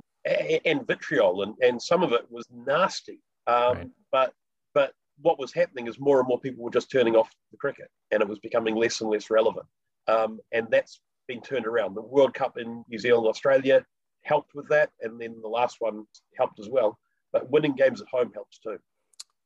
and 0.65 0.87
vitriol, 0.87 1.43
and 1.43 1.55
and 1.61 1.81
some 1.81 2.03
of 2.03 2.13
it 2.13 2.25
was 2.29 2.45
nasty. 2.53 3.19
Um, 3.47 3.77
right. 3.77 3.89
But 4.11 4.33
but 4.73 4.93
what 5.21 5.39
was 5.39 5.51
happening 5.51 5.87
is 5.87 5.99
more 5.99 6.19
and 6.19 6.27
more 6.27 6.39
people 6.39 6.63
were 6.63 6.71
just 6.71 6.91
turning 6.91 7.15
off 7.15 7.29
the 7.51 7.57
cricket, 7.57 7.89
and 8.11 8.21
it 8.21 8.27
was 8.27 8.39
becoming 8.39 8.75
less 8.75 9.01
and 9.01 9.09
less 9.09 9.29
relevant. 9.29 9.65
Um, 10.07 10.39
and 10.51 10.67
that's 10.69 10.99
been 11.27 11.41
turned 11.41 11.65
around. 11.65 11.95
The 11.95 12.01
World 12.01 12.33
Cup 12.33 12.57
in 12.57 12.83
New 12.89 12.99
Zealand, 12.99 13.27
Australia 13.27 13.85
helped 14.23 14.53
with 14.55 14.67
that, 14.69 14.91
and 15.01 15.19
then 15.19 15.35
the 15.41 15.49
last 15.49 15.77
one 15.79 16.05
helped 16.37 16.59
as 16.59 16.69
well. 16.69 16.97
But 17.31 17.49
winning 17.49 17.75
games 17.75 17.99
at 18.01 18.07
home 18.07 18.31
helps 18.33 18.59
too. 18.59 18.77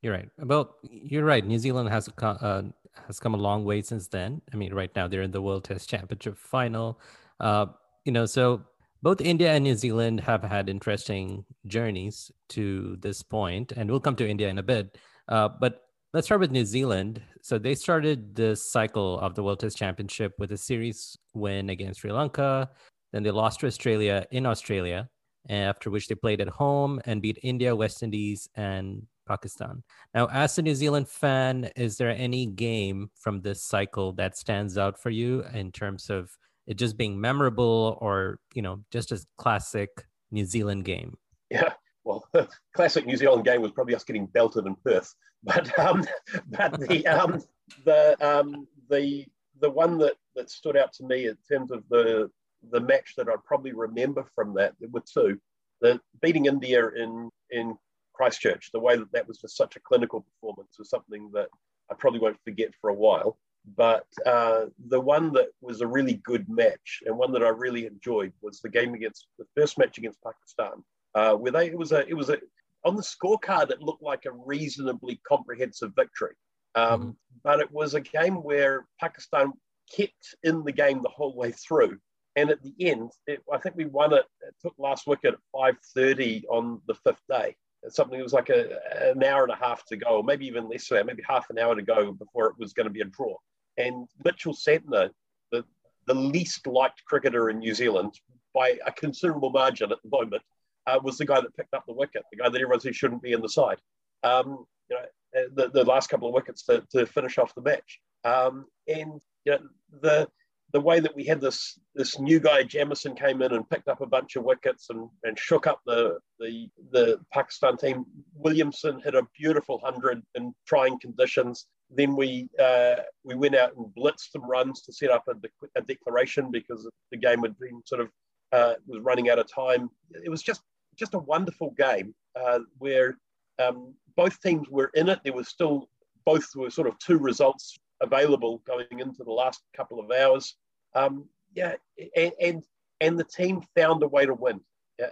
You're 0.02 0.14
right. 0.14 0.30
Well, 0.38 0.76
you're 0.84 1.26
right. 1.26 1.46
New 1.46 1.58
Zealand 1.58 1.90
has 1.90 2.10
uh, 2.22 2.64
has 3.08 3.20
come 3.20 3.34
a 3.34 3.38
long 3.38 3.66
way 3.66 3.82
since 3.82 4.08
then. 4.08 4.42
I 4.54 4.58
mean, 4.58 4.74
right 4.74 4.94
now 4.96 5.08
they're 5.08 5.22
in 5.22 5.32
the 5.32 5.42
World 5.42 5.64
Test 5.64 5.90
Championship 5.90 6.38
final. 6.38 7.00
Uh, 7.40 7.68
you 8.08 8.14
know, 8.14 8.26
so 8.26 8.64
both 9.04 9.20
India 9.20 9.52
and 9.52 9.66
New 9.66 9.76
Zealand 9.76 10.22
have 10.22 10.42
had 10.42 10.70
interesting 10.70 11.44
journeys 11.68 12.32
to 12.50 12.96
this 13.02 13.22
point, 13.22 13.74
and 13.74 13.92
we'll 13.92 14.00
come 14.00 14.16
to 14.16 14.28
India 14.28 14.48
in 14.48 14.58
a 14.58 14.64
bit. 14.64 14.98
Uh, 15.28 15.50
but 15.50 15.82
let's 16.14 16.28
start 16.28 16.40
with 16.40 16.52
New 16.52 16.66
Zealand. 16.66 17.22
So 17.42 17.60
they 17.60 17.76
started 17.76 18.34
this 18.34 18.72
cycle 18.72 19.20
of 19.20 19.36
the 19.36 19.44
World 19.44 19.60
Test 19.60 19.78
Championship 19.78 20.34
with 20.40 20.54
a 20.54 20.58
series 20.58 21.18
win 21.34 21.70
against 21.70 22.00
Sri 22.00 22.12
Lanka. 22.12 22.70
Then 23.12 23.24
they 23.24 23.32
lost 23.32 23.60
to 23.60 23.68
Australia 23.68 24.26
in 24.32 24.46
Australia, 24.46 25.10
after 25.50 25.92
which 25.92 26.08
they 26.08 26.16
played 26.16 26.40
at 26.40 26.48
home 26.48 27.02
and 27.06 27.22
beat 27.22 27.40
India, 27.44 27.76
West 27.76 28.04
Indies, 28.04 28.50
and 28.56 29.06
Pakistan. 29.28 29.84
Now, 30.14 30.28
as 30.28 30.58
a 30.58 30.62
New 30.62 30.76
Zealand 30.76 31.10
fan, 31.10 31.70
is 31.76 31.98
there 31.98 32.10
any 32.10 32.46
game 32.46 33.10
from 33.20 33.42
this 33.42 33.62
cycle 33.62 34.14
that 34.14 34.38
stands 34.38 34.78
out 34.78 34.98
for 34.98 35.10
you 35.10 35.44
in 35.54 35.74
terms 35.74 36.10
of 36.10 36.32
it 36.68 36.76
just 36.78 36.98
being 36.98 37.20
memorable 37.20 37.98
or, 38.02 38.40
you 38.54 38.62
know, 38.62 38.84
just 38.92 39.12
a 39.12 39.26
classic 39.38 39.90
New 40.32 40.46
Zealand 40.46 40.86
game? 40.86 41.18
Yeah, 41.50 41.74
well, 42.04 42.28
classic 42.76 43.06
New 43.06 43.18
Zealand 43.18 43.46
game 43.46 43.62
was 43.62 43.72
probably 43.72 43.96
us 43.96 44.04
getting 44.04 44.28
belted 44.28 44.66
in 44.66 44.76
Perth, 44.76 45.14
but 45.44 45.78
um, 45.80 46.06
but 46.50 46.80
the 46.88 47.06
um, 47.08 47.42
the 47.86 48.18
um, 48.26 48.68
the 48.90 49.26
the 49.60 49.70
one 49.70 49.98
that 50.00 50.16
that 50.36 50.50
stood 50.50 50.78
out 50.78 50.94
to 50.94 51.04
me 51.06 51.28
in 51.28 51.38
terms 51.50 51.72
of 51.72 51.84
the 51.90 52.30
the 52.72 52.80
match 52.80 53.14
that 53.18 53.30
I 53.30 53.36
probably 53.46 53.74
remember 53.74 54.26
from 54.36 54.54
that 54.56 54.74
there 54.80 54.90
were 54.90 55.02
two. 55.02 55.40
The 55.82 56.00
beating 56.22 56.48
India 56.48 56.88
in 56.90 57.30
in 57.52 57.78
Christchurch, 58.14 58.72
the 58.72 58.80
way 58.80 58.98
that 58.98 59.12
that 59.12 59.28
was 59.28 59.38
just 59.38 59.56
such 59.56 59.76
a 59.76 59.80
clinical 59.82 60.22
performance 60.22 60.78
was 60.80 60.90
something 60.90 61.30
that 61.34 61.50
I 61.92 61.96
probably 61.96 62.20
won't 62.20 62.42
forget 62.44 62.72
for 62.82 62.90
a 62.90 62.96
while. 62.96 63.38
But 63.76 64.06
uh, 64.26 64.66
the 64.88 65.00
one 65.00 65.34
that 65.34 65.48
was 65.62 65.82
a 65.82 65.88
really 65.88 66.22
good 66.24 66.48
match 66.48 67.04
and 67.06 67.18
one 67.18 67.34
that 67.34 67.44
I 67.44 67.50
really 67.50 67.86
enjoyed 67.86 68.32
was 68.42 68.62
the 68.62 68.70
game 68.70 68.94
against 68.94 69.28
the 69.38 69.46
first 69.56 69.78
match 69.78 69.98
against 69.98 70.24
Pakistan 70.24 70.84
uh, 71.18 71.34
where 71.34 71.52
they 71.52 71.68
it 71.68 71.78
was 71.78 71.92
a 71.92 72.08
it 72.08 72.14
was 72.14 72.30
a 72.30 72.38
on 72.86 72.96
the 72.96 73.02
scorecard 73.02 73.72
it 73.72 73.82
looked 73.82 74.04
like 74.04 74.26
a 74.26 74.32
reasonably 74.32 75.20
comprehensive 75.28 75.92
victory, 75.96 76.36
um, 76.76 77.02
mm 77.02 77.16
but 77.44 77.60
it 77.62 77.72
was 77.72 77.94
a 77.94 78.02
game 78.02 78.44
where 78.44 78.86
Pakistan 79.00 79.54
kept 79.96 80.36
in 80.44 80.66
the 80.66 80.72
game 80.72 81.02
the 81.02 81.10
whole 81.10 81.34
way 81.36 81.52
through. 81.52 81.98
And 82.36 82.50
at 82.50 82.62
the 82.62 82.74
end, 82.82 83.12
it, 83.26 83.42
I 83.54 83.58
think 83.58 83.76
we 83.76 83.86
won 83.86 84.12
it. 84.12 84.26
It 84.42 84.56
took 84.62 84.74
last 84.78 85.08
wicket 85.08 85.36
at 85.36 85.40
5:30 85.56 86.44
on 86.50 86.82
the 86.88 86.96
fifth 86.96 87.22
day. 87.30 87.56
Something 87.90 88.18
that 88.18 88.24
was 88.24 88.34
like 88.34 88.50
a, 88.50 88.80
an 89.12 89.24
hour 89.24 89.44
and 89.44 89.54
a 89.54 89.56
half 89.56 89.86
to 89.86 89.98
go, 89.98 90.18
or 90.18 90.24
maybe 90.24 90.46
even 90.48 90.68
less 90.68 90.90
than 90.90 90.98
that, 90.98 91.06
maybe 91.06 91.24
half 91.26 91.50
an 91.50 91.60
hour 91.60 91.74
to 91.76 91.82
go 91.82 92.12
before 92.12 92.48
it 92.48 92.60
was 92.60 92.74
going 92.74 92.88
to 92.88 92.94
be 92.94 93.02
a 93.02 93.06
draw. 93.06 93.36
And 93.78 94.08
Mitchell 94.24 94.54
Santner, 94.54 95.10
the, 95.52 95.64
the 96.06 96.14
least 96.14 96.66
liked 96.68 97.04
cricketer 97.06 97.50
in 97.50 97.60
New 97.60 97.74
Zealand 97.74 98.14
by 98.54 98.78
a 98.86 98.92
considerable 98.92 99.52
margin 99.52 99.92
at 99.92 100.00
the 100.04 100.10
moment, 100.10 100.42
uh, 100.88 101.00
was 101.04 101.18
the 101.18 101.26
guy 101.26 101.42
that 101.42 101.56
picked 101.56 101.74
up 101.74 101.84
the 101.88 101.94
wicket, 101.94 102.24
the 102.32 102.38
guy 102.38 102.50
that 102.50 102.56
everyone 102.56 102.80
said 102.80 102.96
shouldn't 102.96 103.22
be 103.22 103.34
in 103.34 103.42
the 103.42 103.50
side. 103.50 103.78
Um, 104.24 104.66
you 104.90 104.96
know, 104.96 105.48
the, 105.54 105.70
the 105.70 105.84
last 105.84 106.10
couple 106.10 106.28
of 106.28 106.34
wickets 106.34 106.64
to, 106.64 106.84
to 106.92 107.06
finish 107.06 107.38
off 107.38 107.54
the 107.56 107.62
match. 107.62 108.00
Um, 108.24 108.66
and 108.88 109.22
you 109.46 109.52
know, 109.54 109.60
the 110.02 110.28
the 110.74 110.82
way 110.82 111.00
that 111.00 111.16
we 111.16 111.24
had 111.24 111.40
this 111.40 111.80
this 111.96 112.20
new 112.20 112.40
guy 112.40 112.64
Jamieson 112.64 113.16
came 113.16 113.42
in 113.42 113.54
and 113.54 113.70
picked 113.70 113.88
up 113.88 114.02
a 114.02 114.06
bunch 114.06 114.36
of 114.36 114.44
wickets 114.44 114.90
and, 114.90 115.10
and 115.24 115.40
shook 115.40 115.66
up 115.68 115.80
the, 115.86 116.18
the 116.40 116.68
the 116.92 117.20
Pakistan 117.34 117.78
team. 117.78 118.06
Williamson 118.36 119.00
hit 119.00 119.16
a 119.16 119.28
beautiful 119.38 119.80
hundred 119.84 120.22
in 120.36 120.54
trying 120.68 121.00
conditions. 121.00 121.68
Then 121.90 122.16
we 122.16 122.50
uh, 122.60 122.96
we 123.24 123.36
went 123.36 123.56
out 123.56 123.76
and 123.76 123.86
blitzed 123.98 124.32
some 124.32 124.44
runs 124.44 124.82
to 124.84 124.94
set 124.94 125.10
up 125.10 125.24
a, 125.28 125.36
a 125.76 125.82
declaration 125.82 126.52
because 126.52 126.88
the 127.12 127.18
game 127.18 127.42
had 127.42 127.58
been 127.60 127.82
sort 127.86 128.02
of 128.02 128.10
uh, 128.52 128.74
was 128.86 129.02
running 129.02 129.30
out 129.30 129.40
of 129.40 129.52
time. 129.52 129.90
It 130.12 130.30
was 130.30 130.44
just 130.44 130.62
just 130.98 131.14
a 131.14 131.20
wonderful 131.20 131.72
game 131.78 132.14
uh, 132.36 132.60
where 132.78 133.18
um, 133.60 133.94
both 134.16 134.42
teams 134.42 134.68
were 134.70 134.92
in 134.96 135.10
it. 135.10 135.20
There 135.24 135.34
was 135.34 135.48
still 135.48 135.90
both 136.26 136.46
were 136.56 136.70
sort 136.70 136.88
of 136.88 137.00
two 137.00 137.18
results 137.18 137.78
available 138.02 138.62
going 138.68 139.00
into 139.00 139.24
the 139.24 139.32
last 139.32 139.62
couple 139.76 140.00
of 140.00 140.12
hours. 140.12 140.56
Um, 140.94 141.30
yeah, 141.56 141.76
and, 142.16 142.32
and, 142.42 142.64
and 143.00 143.20
the 143.20 143.24
team 143.24 143.62
found 143.76 144.04
a 144.04 144.08
way 144.08 144.26
to 144.26 144.34
win. 144.34 144.60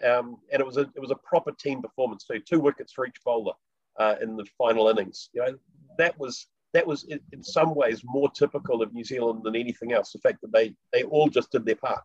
Um, 0.04 0.38
and 0.52 0.60
it 0.60 0.66
was 0.66 0.78
a 0.78 0.82
it 0.82 1.00
was 1.00 1.12
a 1.12 1.16
proper 1.24 1.52
team 1.52 1.82
performance 1.82 2.26
too. 2.26 2.40
Two 2.40 2.60
wickets 2.60 2.92
for 2.92 3.06
each 3.06 3.18
bowler 3.24 3.54
uh, 4.00 4.16
in 4.22 4.36
the 4.36 4.46
final 4.58 4.90
innings. 4.90 5.30
You 5.32 5.46
know 5.46 5.56
that 5.98 6.20
was 6.20 6.48
that 6.76 6.86
was 6.86 7.06
in, 7.06 7.20
some 7.42 7.74
ways 7.74 8.02
more 8.04 8.30
typical 8.30 8.82
of 8.82 8.94
New 8.94 9.04
Zealand 9.04 9.42
than 9.44 9.56
anything 9.56 9.94
else. 9.94 10.12
The 10.12 10.20
fact 10.20 10.42
that 10.42 10.52
they 10.52 10.76
they 10.94 11.04
all 11.04 11.30
just 11.30 11.52
did 11.52 11.66
their 11.66 11.82
part. 11.88 12.04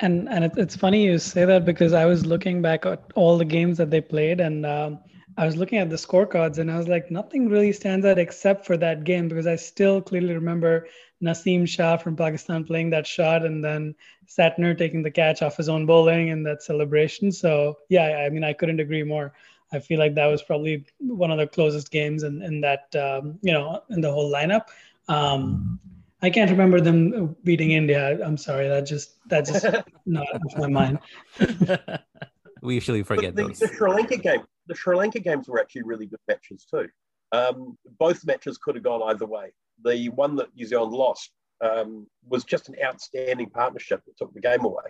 And 0.00 0.28
and 0.28 0.44
it's 0.56 0.76
funny 0.76 1.04
you 1.04 1.18
say 1.18 1.44
that 1.44 1.64
because 1.64 1.92
I 1.92 2.04
was 2.04 2.26
looking 2.26 2.60
back 2.60 2.84
at 2.84 3.02
all 3.14 3.38
the 3.38 3.44
games 3.44 3.78
that 3.78 3.90
they 3.90 4.00
played, 4.00 4.40
and 4.40 4.66
um, 4.66 4.98
I 5.38 5.46
was 5.46 5.56
looking 5.56 5.78
at 5.78 5.90
the 5.90 5.96
scorecards, 5.96 6.58
and 6.58 6.70
I 6.70 6.76
was 6.76 6.88
like, 6.88 7.10
nothing 7.10 7.48
really 7.48 7.72
stands 7.72 8.04
out 8.04 8.18
except 8.18 8.66
for 8.66 8.76
that 8.78 9.04
game 9.04 9.28
because 9.28 9.46
I 9.46 9.56
still 9.56 10.02
clearly 10.02 10.34
remember 10.34 10.88
Naseem 11.22 11.66
Shah 11.68 11.96
from 11.96 12.16
Pakistan 12.16 12.64
playing 12.64 12.90
that 12.90 13.06
shot, 13.06 13.46
and 13.46 13.64
then 13.64 13.94
Santner 14.26 14.76
taking 14.76 15.02
the 15.04 15.10
catch 15.10 15.40
off 15.42 15.56
his 15.56 15.68
own 15.68 15.86
bowling 15.86 16.28
in 16.28 16.42
that 16.42 16.64
celebration. 16.64 17.30
So 17.30 17.78
yeah, 17.88 18.24
I 18.26 18.28
mean, 18.30 18.42
I 18.42 18.52
couldn't 18.52 18.80
agree 18.80 19.04
more. 19.04 19.32
I 19.74 19.80
feel 19.80 19.98
like 19.98 20.14
that 20.14 20.26
was 20.26 20.42
probably 20.42 20.84
one 20.98 21.30
of 21.30 21.38
the 21.38 21.46
closest 21.46 21.90
games 21.90 22.22
in, 22.22 22.42
in 22.42 22.60
that 22.62 22.94
um, 22.96 23.38
you 23.42 23.52
know 23.52 23.82
in 23.90 24.00
the 24.00 24.12
whole 24.12 24.32
lineup. 24.32 24.66
Um, 25.08 25.80
I 26.22 26.30
can't 26.30 26.50
remember 26.50 26.80
them 26.80 27.36
beating 27.44 27.72
India. 27.72 28.18
I'm 28.24 28.38
sorry. 28.38 28.68
That 28.68 28.86
just 28.86 29.16
that 29.28 29.46
just 29.46 29.66
not 30.06 30.26
off 30.34 30.56
my 30.58 30.68
mind. 30.68 30.98
we 32.62 32.74
usually 32.74 33.02
forget 33.02 33.36
the, 33.36 33.48
those. 33.48 33.58
The 33.58 33.68
Sri 33.68 33.90
Lanka 33.90 34.16
game. 34.16 34.44
The 34.66 34.74
Sri 34.74 34.96
Lanka 34.96 35.20
games 35.20 35.48
were 35.48 35.60
actually 35.60 35.82
really 35.82 36.06
good 36.06 36.20
matches 36.26 36.64
too. 36.64 36.88
Um, 37.32 37.76
both 37.98 38.24
matches 38.24 38.58
could 38.58 38.76
have 38.76 38.84
gone 38.84 39.02
either 39.10 39.26
way. 39.26 39.52
The 39.84 40.08
one 40.10 40.36
that 40.36 40.54
New 40.54 40.66
Zealand 40.66 40.92
lost 40.92 41.30
um, 41.60 42.06
was 42.26 42.44
just 42.44 42.68
an 42.68 42.76
outstanding 42.82 43.50
partnership 43.50 44.02
that 44.06 44.16
took 44.16 44.32
the 44.32 44.40
game 44.40 44.64
away. 44.64 44.84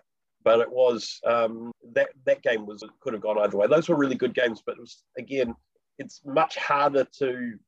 But 0.45 0.61
it 0.61 0.71
was 0.71 1.21
um, 1.27 1.73
that 1.95 2.11
that 2.27 2.43
game 2.43 2.67
was 2.67 2.85
could 3.01 3.15
have 3.15 3.23
gone 3.23 3.39
either 3.39 3.57
way. 3.57 3.67
Those 3.67 3.89
were 3.89 3.97
really 3.97 4.15
good 4.15 4.35
games, 4.35 4.63
but 4.65 4.77
it 4.77 4.81
was 4.81 5.03
again, 5.19 5.55
it's 5.99 6.21
much 6.25 6.57
harder 6.57 7.07
to 7.19 7.59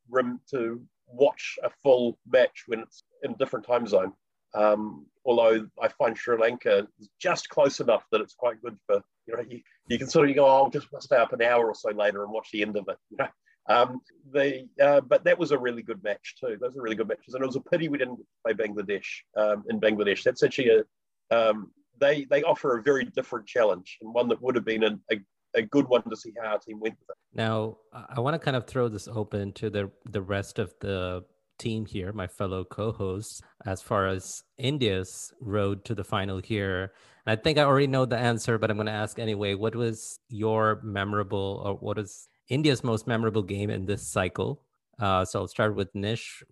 to 0.50 0.82
watch 1.08 1.58
a 1.62 1.70
full 1.82 2.18
match 2.30 2.64
when 2.66 2.80
it's 2.80 3.02
in 3.22 3.32
a 3.32 3.36
different 3.36 3.66
time 3.66 3.86
zone. 3.86 4.12
Um, 4.54 5.06
although 5.24 5.66
I 5.82 5.88
find 5.88 6.16
Sri 6.16 6.38
Lanka 6.38 6.86
is 6.98 7.08
just 7.20 7.48
close 7.48 7.80
enough 7.80 8.04
that 8.12 8.20
it's 8.20 8.34
quite 8.34 8.62
good 8.62 8.76
for 8.86 9.02
you 9.26 9.36
know 9.36 9.44
you, 9.48 9.60
you 9.88 9.98
can 9.98 10.08
sort 10.08 10.28
of 10.28 10.36
go 10.36 10.46
oh 10.46 10.64
I'll 10.64 10.70
just 10.70 10.88
stay 11.00 11.16
up 11.16 11.32
an 11.32 11.42
hour 11.42 11.66
or 11.66 11.74
so 11.74 11.90
later 11.90 12.24
and 12.24 12.32
watch 12.32 12.50
the 12.52 12.62
end 12.62 12.76
of 12.76 12.88
it. 12.88 12.98
You 13.10 13.16
know? 13.18 13.28
Um, 13.68 14.00
the 14.32 14.68
uh, 14.80 15.00
but 15.00 15.24
that 15.24 15.38
was 15.38 15.50
a 15.50 15.58
really 15.58 15.82
good 15.82 16.02
match 16.02 16.36
too. 16.38 16.56
Those 16.60 16.76
were 16.76 16.82
really 16.82 16.96
good 16.96 17.08
matches, 17.08 17.34
and 17.34 17.42
it 17.42 17.46
was 17.46 17.56
a 17.56 17.60
pity 17.60 17.88
we 17.88 17.98
didn't 17.98 18.20
play 18.44 18.54
Bangladesh 18.54 19.06
um, 19.36 19.64
in 19.68 19.80
Bangladesh. 19.80 20.22
That's 20.22 20.42
actually 20.42 20.70
a 20.70 21.36
um, 21.36 21.70
they 22.00 22.26
they 22.30 22.42
offer 22.42 22.78
a 22.78 22.82
very 22.82 23.04
different 23.04 23.46
challenge 23.46 23.98
and 24.00 24.12
one 24.12 24.28
that 24.28 24.40
would 24.42 24.54
have 24.54 24.64
been 24.64 24.84
a, 24.84 24.98
a, 25.12 25.16
a 25.54 25.62
good 25.62 25.88
one 25.88 26.02
to 26.08 26.16
see 26.16 26.32
how 26.40 26.50
our 26.52 26.58
team 26.58 26.80
went 26.80 26.96
with 27.00 27.10
it. 27.10 27.16
Now, 27.34 27.78
I 27.92 28.20
want 28.20 28.34
to 28.34 28.38
kind 28.38 28.56
of 28.56 28.66
throw 28.66 28.88
this 28.88 29.08
open 29.08 29.52
to 29.54 29.70
the 29.70 29.90
the 30.04 30.22
rest 30.22 30.58
of 30.58 30.74
the 30.80 31.24
team 31.58 31.86
here, 31.86 32.12
my 32.12 32.26
fellow 32.26 32.64
co-hosts, 32.64 33.40
as 33.64 33.80
far 33.80 34.08
as 34.08 34.44
India's 34.58 35.32
road 35.40 35.84
to 35.86 35.94
the 35.94 36.04
final 36.04 36.38
here. 36.38 36.92
And 37.24 37.38
I 37.38 37.42
think 37.42 37.58
I 37.58 37.62
already 37.62 37.86
know 37.86 38.04
the 38.04 38.18
answer, 38.18 38.58
but 38.58 38.70
I'm 38.70 38.76
going 38.76 38.86
to 38.86 38.92
ask 38.92 39.18
anyway. 39.18 39.54
What 39.54 39.74
was 39.74 40.20
your 40.28 40.80
memorable, 40.84 41.62
or 41.64 41.74
what 41.74 41.98
is 41.98 42.28
India's 42.48 42.84
most 42.84 43.06
memorable 43.06 43.42
game 43.42 43.70
in 43.70 43.86
this 43.86 44.06
cycle? 44.06 44.62
Uh, 44.98 45.24
so 45.24 45.40
I'll 45.40 45.48
start 45.48 45.74
with 45.74 45.94
Nish. 45.94 46.42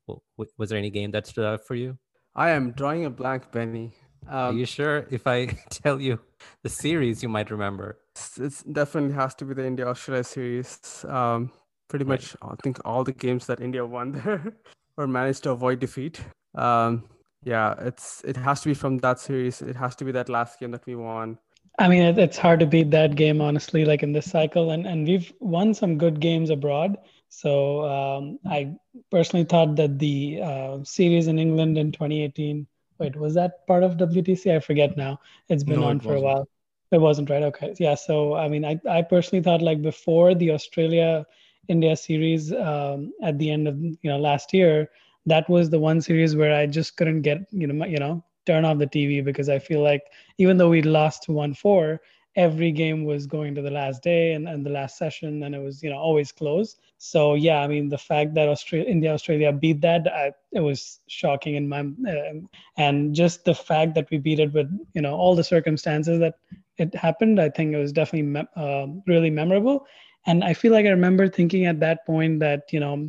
Was 0.58 0.68
there 0.70 0.78
any 0.78 0.90
game 0.90 1.10
that 1.12 1.26
stood 1.26 1.46
out 1.46 1.66
for 1.66 1.74
you? 1.74 1.98
I 2.34 2.50
am 2.50 2.72
drawing 2.72 3.04
a 3.04 3.10
blank, 3.10 3.52
Benny. 3.52 3.94
Um, 4.28 4.56
Are 4.56 4.58
you 4.58 4.66
sure? 4.66 5.06
If 5.10 5.26
I 5.26 5.46
tell 5.70 6.00
you 6.00 6.18
the 6.62 6.68
series, 6.68 7.22
you 7.22 7.28
might 7.28 7.50
remember. 7.50 7.98
It 8.38 8.52
definitely 8.72 9.14
has 9.14 9.34
to 9.36 9.44
be 9.44 9.54
the 9.54 9.66
India 9.66 9.86
Australia 9.86 10.24
series. 10.24 11.04
Um, 11.08 11.52
pretty 11.88 12.04
right. 12.04 12.20
much, 12.20 12.36
I 12.42 12.54
think 12.62 12.78
all 12.84 13.04
the 13.04 13.12
games 13.12 13.46
that 13.46 13.60
India 13.60 13.84
won 13.84 14.12
there 14.24 14.54
or 14.96 15.06
managed 15.06 15.42
to 15.44 15.50
avoid 15.50 15.80
defeat. 15.80 16.20
Um, 16.54 17.04
yeah, 17.44 17.74
it's 17.78 18.22
it 18.24 18.36
has 18.36 18.62
to 18.62 18.68
be 18.68 18.74
from 18.74 18.98
that 18.98 19.20
series. 19.20 19.60
It 19.60 19.76
has 19.76 19.94
to 19.96 20.04
be 20.04 20.12
that 20.12 20.28
last 20.28 20.58
game 20.60 20.70
that 20.70 20.86
we 20.86 20.94
won. 20.94 21.38
I 21.78 21.88
mean, 21.88 22.18
it's 22.18 22.38
hard 22.38 22.60
to 22.60 22.66
beat 22.66 22.90
that 22.92 23.16
game, 23.16 23.40
honestly. 23.40 23.84
Like 23.84 24.02
in 24.02 24.12
this 24.12 24.30
cycle, 24.30 24.70
and 24.70 24.86
and 24.86 25.06
we've 25.06 25.30
won 25.40 25.74
some 25.74 25.98
good 25.98 26.20
games 26.20 26.48
abroad. 26.48 26.96
So 27.28 27.84
um, 27.84 28.38
I 28.46 28.76
personally 29.10 29.44
thought 29.44 29.76
that 29.76 29.98
the 29.98 30.40
uh, 30.40 30.84
series 30.84 31.26
in 31.26 31.38
England 31.38 31.76
in 31.76 31.92
2018 31.92 32.66
wait, 32.98 33.16
was 33.16 33.34
that 33.34 33.66
part 33.66 33.82
of 33.82 33.96
WTC? 33.96 34.54
I 34.54 34.60
forget 34.60 34.96
now. 34.96 35.20
It's 35.48 35.64
been 35.64 35.80
no, 35.80 35.86
on 35.86 35.96
it 35.96 36.02
for 36.02 36.10
wasn't. 36.10 36.22
a 36.22 36.26
while. 36.26 36.48
It 36.92 36.98
wasn't 36.98 37.30
right. 37.30 37.42
Okay, 37.42 37.74
yeah. 37.78 37.94
So 37.94 38.34
I 38.34 38.48
mean, 38.48 38.64
I 38.64 38.80
I 38.88 39.02
personally 39.02 39.42
thought 39.42 39.62
like 39.62 39.82
before 39.82 40.34
the 40.34 40.50
Australia 40.52 41.26
India 41.68 41.96
series 41.96 42.52
um, 42.52 43.12
at 43.22 43.38
the 43.38 43.50
end 43.50 43.68
of 43.68 43.78
you 43.80 44.10
know 44.10 44.18
last 44.18 44.52
year, 44.52 44.90
that 45.26 45.48
was 45.48 45.70
the 45.70 45.78
one 45.78 46.00
series 46.00 46.36
where 46.36 46.54
I 46.54 46.66
just 46.66 46.96
couldn't 46.96 47.22
get 47.22 47.38
you 47.50 47.66
know 47.66 47.86
you 47.86 47.98
know 47.98 48.22
turn 48.46 48.64
off 48.64 48.78
the 48.78 48.86
TV 48.86 49.24
because 49.24 49.48
I 49.48 49.58
feel 49.58 49.82
like 49.82 50.02
even 50.38 50.56
though 50.56 50.68
we 50.68 50.82
lost 50.82 51.28
one 51.28 51.54
four, 51.54 52.00
every 52.36 52.72
game 52.72 53.04
was 53.04 53.26
going 53.26 53.54
to 53.54 53.62
the 53.62 53.70
last 53.70 54.02
day 54.02 54.32
and, 54.32 54.48
and 54.48 54.66
the 54.66 54.70
last 54.70 54.98
session 54.98 55.42
and 55.44 55.54
it 55.54 55.58
was 55.58 55.82
you 55.82 55.90
know 55.90 55.96
always 55.96 56.32
close 56.32 56.76
so 56.98 57.34
yeah 57.34 57.60
i 57.60 57.66
mean 57.66 57.88
the 57.88 57.98
fact 57.98 58.34
that 58.34 58.48
australia 58.48 58.88
india 58.88 59.12
australia 59.12 59.52
beat 59.52 59.80
that 59.80 60.06
I, 60.12 60.32
it 60.52 60.60
was 60.60 61.00
shocking 61.06 61.54
in 61.54 61.68
my 61.68 61.80
uh, 61.80 62.34
and 62.76 63.14
just 63.14 63.44
the 63.44 63.54
fact 63.54 63.94
that 63.94 64.10
we 64.10 64.18
beat 64.18 64.40
it 64.40 64.52
with 64.52 64.68
you 64.94 65.02
know 65.02 65.14
all 65.14 65.36
the 65.36 65.44
circumstances 65.44 66.18
that 66.20 66.34
it 66.76 66.94
happened 66.94 67.40
i 67.40 67.48
think 67.48 67.72
it 67.72 67.78
was 67.78 67.92
definitely 67.92 68.28
me- 68.28 68.48
uh, 68.56 68.86
really 69.06 69.30
memorable. 69.30 69.86
And 70.26 70.42
i 70.42 70.54
feel 70.54 70.72
like 70.72 70.86
i 70.86 70.90
remember 70.90 71.28
thinking 71.28 71.66
at 71.66 71.80
that 71.80 72.06
point 72.06 72.40
that 72.40 72.72
you 72.72 72.80
know 72.80 73.06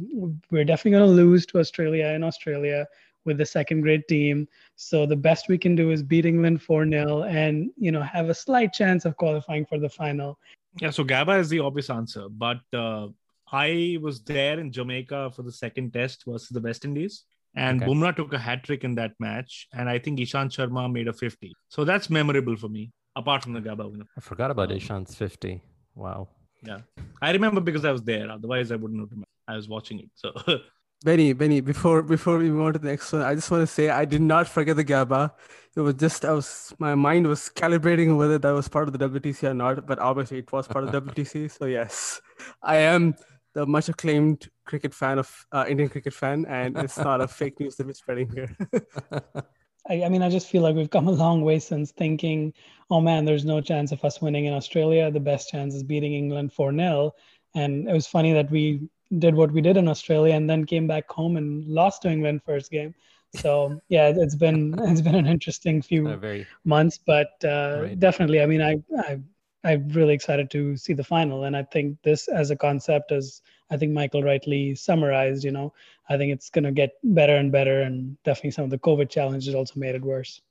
we're 0.52 0.66
definitely 0.66 0.92
going 0.92 1.10
to 1.10 1.24
lose 1.24 1.46
to 1.48 1.60
australia 1.60 2.08
in 2.08 2.24
australia 2.24 2.86
with 3.26 3.38
the 3.38 3.46
second 3.46 3.82
grade 3.82 4.08
team. 4.08 4.48
So 4.76 5.06
the 5.06 5.16
best 5.16 5.50
we 5.50 5.58
can 5.58 5.76
do 5.76 5.92
is 5.92 6.04
beat 6.04 6.26
England 6.26 6.62
4-0 6.62 7.30
and 7.30 7.72
you 7.78 7.92
know 7.92 8.02
have 8.02 8.30
a 8.30 8.34
slight 8.34 8.74
chance 8.74 9.06
of 9.06 9.18
qualifying 9.18 9.66
for 9.66 9.80
the 9.80 9.90
final. 9.90 10.40
Yeah, 10.80 10.90
so 10.90 11.04
Gabba 11.04 11.40
is 11.40 11.50
the 11.50 11.60
obvious 11.60 11.90
answer, 11.90 12.28
but 12.30 12.60
uh, 12.74 13.08
I 13.52 13.98
was 14.02 14.22
there 14.22 14.60
in 14.60 14.72
Jamaica 14.72 15.32
for 15.36 15.44
the 15.44 15.52
second 15.52 15.94
test 15.94 16.24
versus 16.28 16.50
the 16.50 16.60
West 16.60 16.84
Indies. 16.84 17.24
And 17.56 17.82
okay. 17.82 17.90
Bumrah 17.90 18.16
took 18.16 18.34
a 18.34 18.38
hat 18.38 18.64
trick 18.66 18.84
in 18.84 18.96
that 18.96 19.14
match, 19.18 19.68
and 19.72 19.90
I 19.90 19.98
think 19.98 20.20
Ishant 20.20 20.52
Sharma 20.52 20.92
made 20.92 21.08
a 21.08 21.14
50. 21.14 21.54
So 21.70 21.86
that's 21.86 22.10
memorable 22.10 22.58
for 22.58 22.68
me, 22.68 22.92
apart 23.16 23.44
from 23.44 23.54
the 23.54 23.62
Gabba 23.62 23.90
winner. 23.90 24.06
I 24.18 24.20
forgot 24.20 24.52
about 24.52 24.72
um, 24.72 24.78
Ishant's 24.78 25.16
50. 25.16 25.62
Wow. 25.96 26.28
Yeah. 26.62 26.80
I 27.22 27.32
remember 27.32 27.62
because 27.62 27.86
I 27.86 27.92
was 27.92 28.04
there. 28.04 28.30
Otherwise, 28.30 28.74
I 28.74 28.76
wouldn't 28.76 29.00
have 29.00 29.10
remembered. 29.10 29.30
I 29.48 29.56
was 29.56 29.70
watching 29.70 30.00
it. 30.00 30.10
So 30.16 30.34
Benny, 31.04 31.34
Benny, 31.34 31.62
before 31.62 32.02
before 32.02 32.38
we 32.38 32.50
move 32.50 32.66
on 32.66 32.74
to 32.74 32.80
the 32.80 32.88
next 32.88 33.12
one, 33.12 33.22
I 33.22 33.36
just 33.36 33.52
want 33.52 33.62
to 33.62 33.68
say 33.68 33.90
I 33.90 34.06
did 34.06 34.22
not 34.22 34.48
forget 34.48 34.76
the 34.76 34.86
Gabba. 34.86 35.32
It 35.76 35.82
was 35.82 35.96
just 35.96 36.26
I 36.26 36.32
was 36.32 36.74
my 36.80 36.96
mind 36.96 37.28
was 37.28 37.50
calibrating 37.54 38.18
whether 38.18 38.40
that 38.40 38.52
was 38.52 38.68
part 38.68 38.88
of 38.88 38.98
the 38.98 39.10
WTC 39.10 39.44
or 39.44 39.54
not, 39.54 39.86
but 39.86 40.00
obviously 40.00 40.40
it 40.40 40.52
was 40.52 40.68
part 40.68 40.86
of 40.86 40.92
the 40.92 41.02
WTC. 41.12 41.52
So 41.52 41.66
yes, 41.66 42.22
I 42.64 42.78
am 42.78 43.16
the 43.54 43.66
much 43.66 43.90
acclaimed 43.90 44.50
cricket 44.66 44.94
fan 44.94 45.20
of 45.20 45.46
uh, 45.52 45.66
Indian 45.68 45.90
cricket 45.90 46.14
fan, 46.14 46.46
and 46.46 46.78
it's 46.78 46.98
not 46.98 47.22
a 47.22 47.28
fake 47.28 47.60
news 47.60 47.76
that 47.76 47.86
we're 47.88 47.94
spreading 47.94 48.30
here. 48.30 48.56
I, 49.90 50.04
I 50.04 50.10
mean, 50.10 50.24
I 50.24 50.30
just 50.30 50.48
feel 50.48 50.62
like 50.62 50.76
we've 50.76 50.90
come 50.90 51.08
a 51.08 51.12
long 51.12 51.42
way 51.42 51.60
since 51.60 51.92
thinking, 51.92 52.54
oh 52.90 53.02
man, 53.02 53.26
there's 53.26 53.46
no 53.46 53.62
chance 53.62 53.92
of 53.92 54.04
us 54.04 54.22
winning 54.22 54.46
in 54.46 54.54
Australia. 54.54 55.12
The 55.12 55.20
best 55.20 55.50
chance 55.50 55.76
is 55.76 55.84
beating 55.84 56.14
England 56.14 56.54
4 56.54 56.74
0. 56.76 57.12
And 57.54 57.88
it 57.88 57.94
was 57.94 58.08
funny 58.08 58.34
that 58.34 58.50
we 58.52 58.90
did 59.20 59.36
what 59.36 59.52
we 59.52 59.62
did 59.62 59.78
in 59.78 59.88
Australia 59.88 60.34
and 60.34 60.50
then 60.50 60.66
came 60.66 60.88
back 60.88 61.10
home 61.10 61.38
and 61.38 61.66
lost 61.66 62.02
to 62.02 62.10
England 62.10 62.42
first 62.46 62.72
game. 62.72 62.94
So 63.36 63.80
yeah, 63.90 64.14
it's 64.16 64.36
been 64.36 64.76
it's 64.84 65.02
been 65.02 65.16
an 65.16 65.28
interesting 65.28 65.82
few 65.82 66.16
very, 66.18 66.48
months, 66.64 66.98
but 66.98 67.32
uh, 67.44 67.80
right. 67.82 68.00
definitely, 68.00 68.42
I 68.42 68.46
mean, 68.46 68.62
I, 68.62 68.82
I 68.98 69.20
I'm 69.64 69.90
really 69.90 70.14
excited 70.14 70.52
to 70.52 70.78
see 70.78 70.94
the 70.94 71.04
final, 71.04 71.46
and 71.46 71.58
I 71.58 71.64
think 71.64 71.98
this 72.04 72.28
as 72.28 72.52
a 72.52 72.56
concept, 72.56 73.12
as 73.12 73.42
I 73.72 73.78
think 73.78 73.94
Michael 73.94 74.22
rightly 74.22 74.76
summarized, 74.76 75.44
you 75.44 75.52
know, 75.52 75.74
I 76.08 76.18
think 76.18 76.32
it's 76.32 76.52
going 76.52 76.66
to 76.66 76.72
get 76.72 76.92
better 77.04 77.36
and 77.36 77.52
better, 77.52 77.82
and 77.82 78.22
definitely 78.24 78.52
some 78.52 78.66
of 78.66 78.70
the 78.70 78.78
COVID 78.78 79.10
challenges 79.10 79.56
also 79.56 79.80
made 79.80 79.96
it 79.96 80.04
worse. 80.04 80.42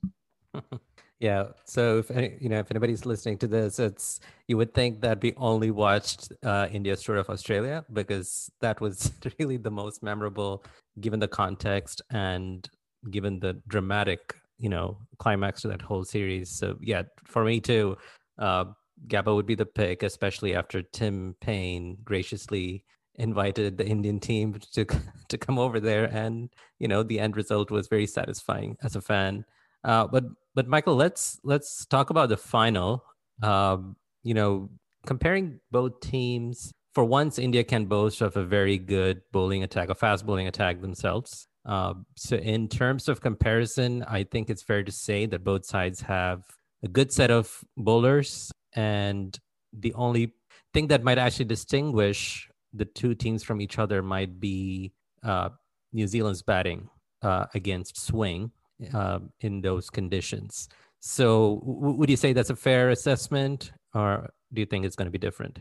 Yeah. 1.20 1.48
So 1.64 1.98
if 1.98 2.10
any, 2.10 2.36
you 2.40 2.48
know 2.48 2.58
if 2.58 2.70
anybody's 2.70 3.06
listening 3.06 3.38
to 3.38 3.46
this, 3.46 3.78
it's 3.78 4.20
you 4.48 4.56
would 4.56 4.74
think 4.74 5.00
that 5.02 5.22
we 5.22 5.32
only 5.36 5.70
watched 5.70 6.32
uh, 6.42 6.68
India's 6.70 7.02
tour 7.02 7.16
of 7.16 7.30
Australia 7.30 7.84
because 7.92 8.50
that 8.60 8.80
was 8.80 9.12
really 9.38 9.56
the 9.56 9.70
most 9.70 10.02
memorable, 10.02 10.64
given 11.00 11.20
the 11.20 11.28
context 11.28 12.02
and 12.10 12.68
given 13.10 13.38
the 13.40 13.60
dramatic 13.68 14.34
you 14.58 14.68
know 14.68 14.98
climax 15.18 15.62
to 15.62 15.68
that 15.68 15.82
whole 15.82 16.04
series. 16.04 16.50
So 16.50 16.76
yeah, 16.80 17.02
for 17.24 17.44
me 17.44 17.60
too, 17.60 17.96
uh, 18.38 18.66
Gabba 19.06 19.34
would 19.34 19.46
be 19.46 19.54
the 19.54 19.66
pick, 19.66 20.02
especially 20.02 20.54
after 20.54 20.82
Tim 20.82 21.36
Paine 21.40 21.96
graciously 22.04 22.84
invited 23.16 23.78
the 23.78 23.86
Indian 23.86 24.18
team 24.18 24.58
to 24.72 24.84
to 25.28 25.38
come 25.38 25.58
over 25.58 25.80
there, 25.80 26.04
and 26.06 26.50
you 26.80 26.88
know 26.88 27.02
the 27.02 27.20
end 27.20 27.36
result 27.36 27.70
was 27.70 27.88
very 27.88 28.06
satisfying 28.06 28.76
as 28.82 28.96
a 28.96 29.00
fan. 29.00 29.44
Uh, 29.84 30.06
but 30.06 30.24
but 30.54 30.68
Michael, 30.68 30.94
let's 30.94 31.38
let's 31.44 31.84
talk 31.86 32.10
about 32.10 32.28
the 32.28 32.36
final. 32.36 33.04
Um, 33.42 33.96
you 34.22 34.34
know, 34.34 34.70
comparing 35.06 35.60
both 35.70 36.00
teams. 36.00 36.72
For 36.94 37.04
once, 37.04 37.40
India 37.40 37.64
can 37.64 37.86
boast 37.86 38.20
of 38.20 38.36
a 38.36 38.44
very 38.44 38.78
good 38.78 39.22
bowling 39.32 39.64
attack, 39.64 39.88
a 39.88 39.96
fast 39.96 40.24
bowling 40.24 40.46
attack 40.46 40.80
themselves. 40.80 41.48
Uh, 41.66 41.94
so, 42.16 42.36
in 42.36 42.68
terms 42.68 43.08
of 43.08 43.20
comparison, 43.20 44.04
I 44.04 44.22
think 44.22 44.48
it's 44.48 44.62
fair 44.62 44.84
to 44.84 44.92
say 44.92 45.26
that 45.26 45.42
both 45.42 45.66
sides 45.66 46.00
have 46.02 46.44
a 46.84 46.88
good 46.88 47.12
set 47.12 47.32
of 47.32 47.64
bowlers, 47.76 48.52
and 48.74 49.36
the 49.72 49.92
only 49.94 50.34
thing 50.72 50.86
that 50.88 51.02
might 51.02 51.18
actually 51.18 51.46
distinguish 51.46 52.48
the 52.72 52.84
two 52.84 53.14
teams 53.14 53.42
from 53.42 53.60
each 53.60 53.78
other 53.78 54.02
might 54.02 54.38
be 54.38 54.92
uh, 55.24 55.48
New 55.92 56.06
Zealand's 56.06 56.42
batting 56.42 56.88
uh, 57.22 57.46
against 57.54 58.00
swing 58.00 58.52
uh, 58.92 59.20
in 59.40 59.60
those 59.60 59.90
conditions. 59.90 60.68
So, 61.00 61.60
w- 61.66 61.96
would 61.96 62.10
you 62.10 62.16
say 62.16 62.32
that's 62.32 62.50
a 62.50 62.56
fair 62.56 62.90
assessment, 62.90 63.72
or 63.94 64.30
do 64.52 64.60
you 64.60 64.66
think 64.66 64.84
it's 64.84 64.96
going 64.96 65.06
to 65.06 65.12
be 65.12 65.18
different? 65.18 65.58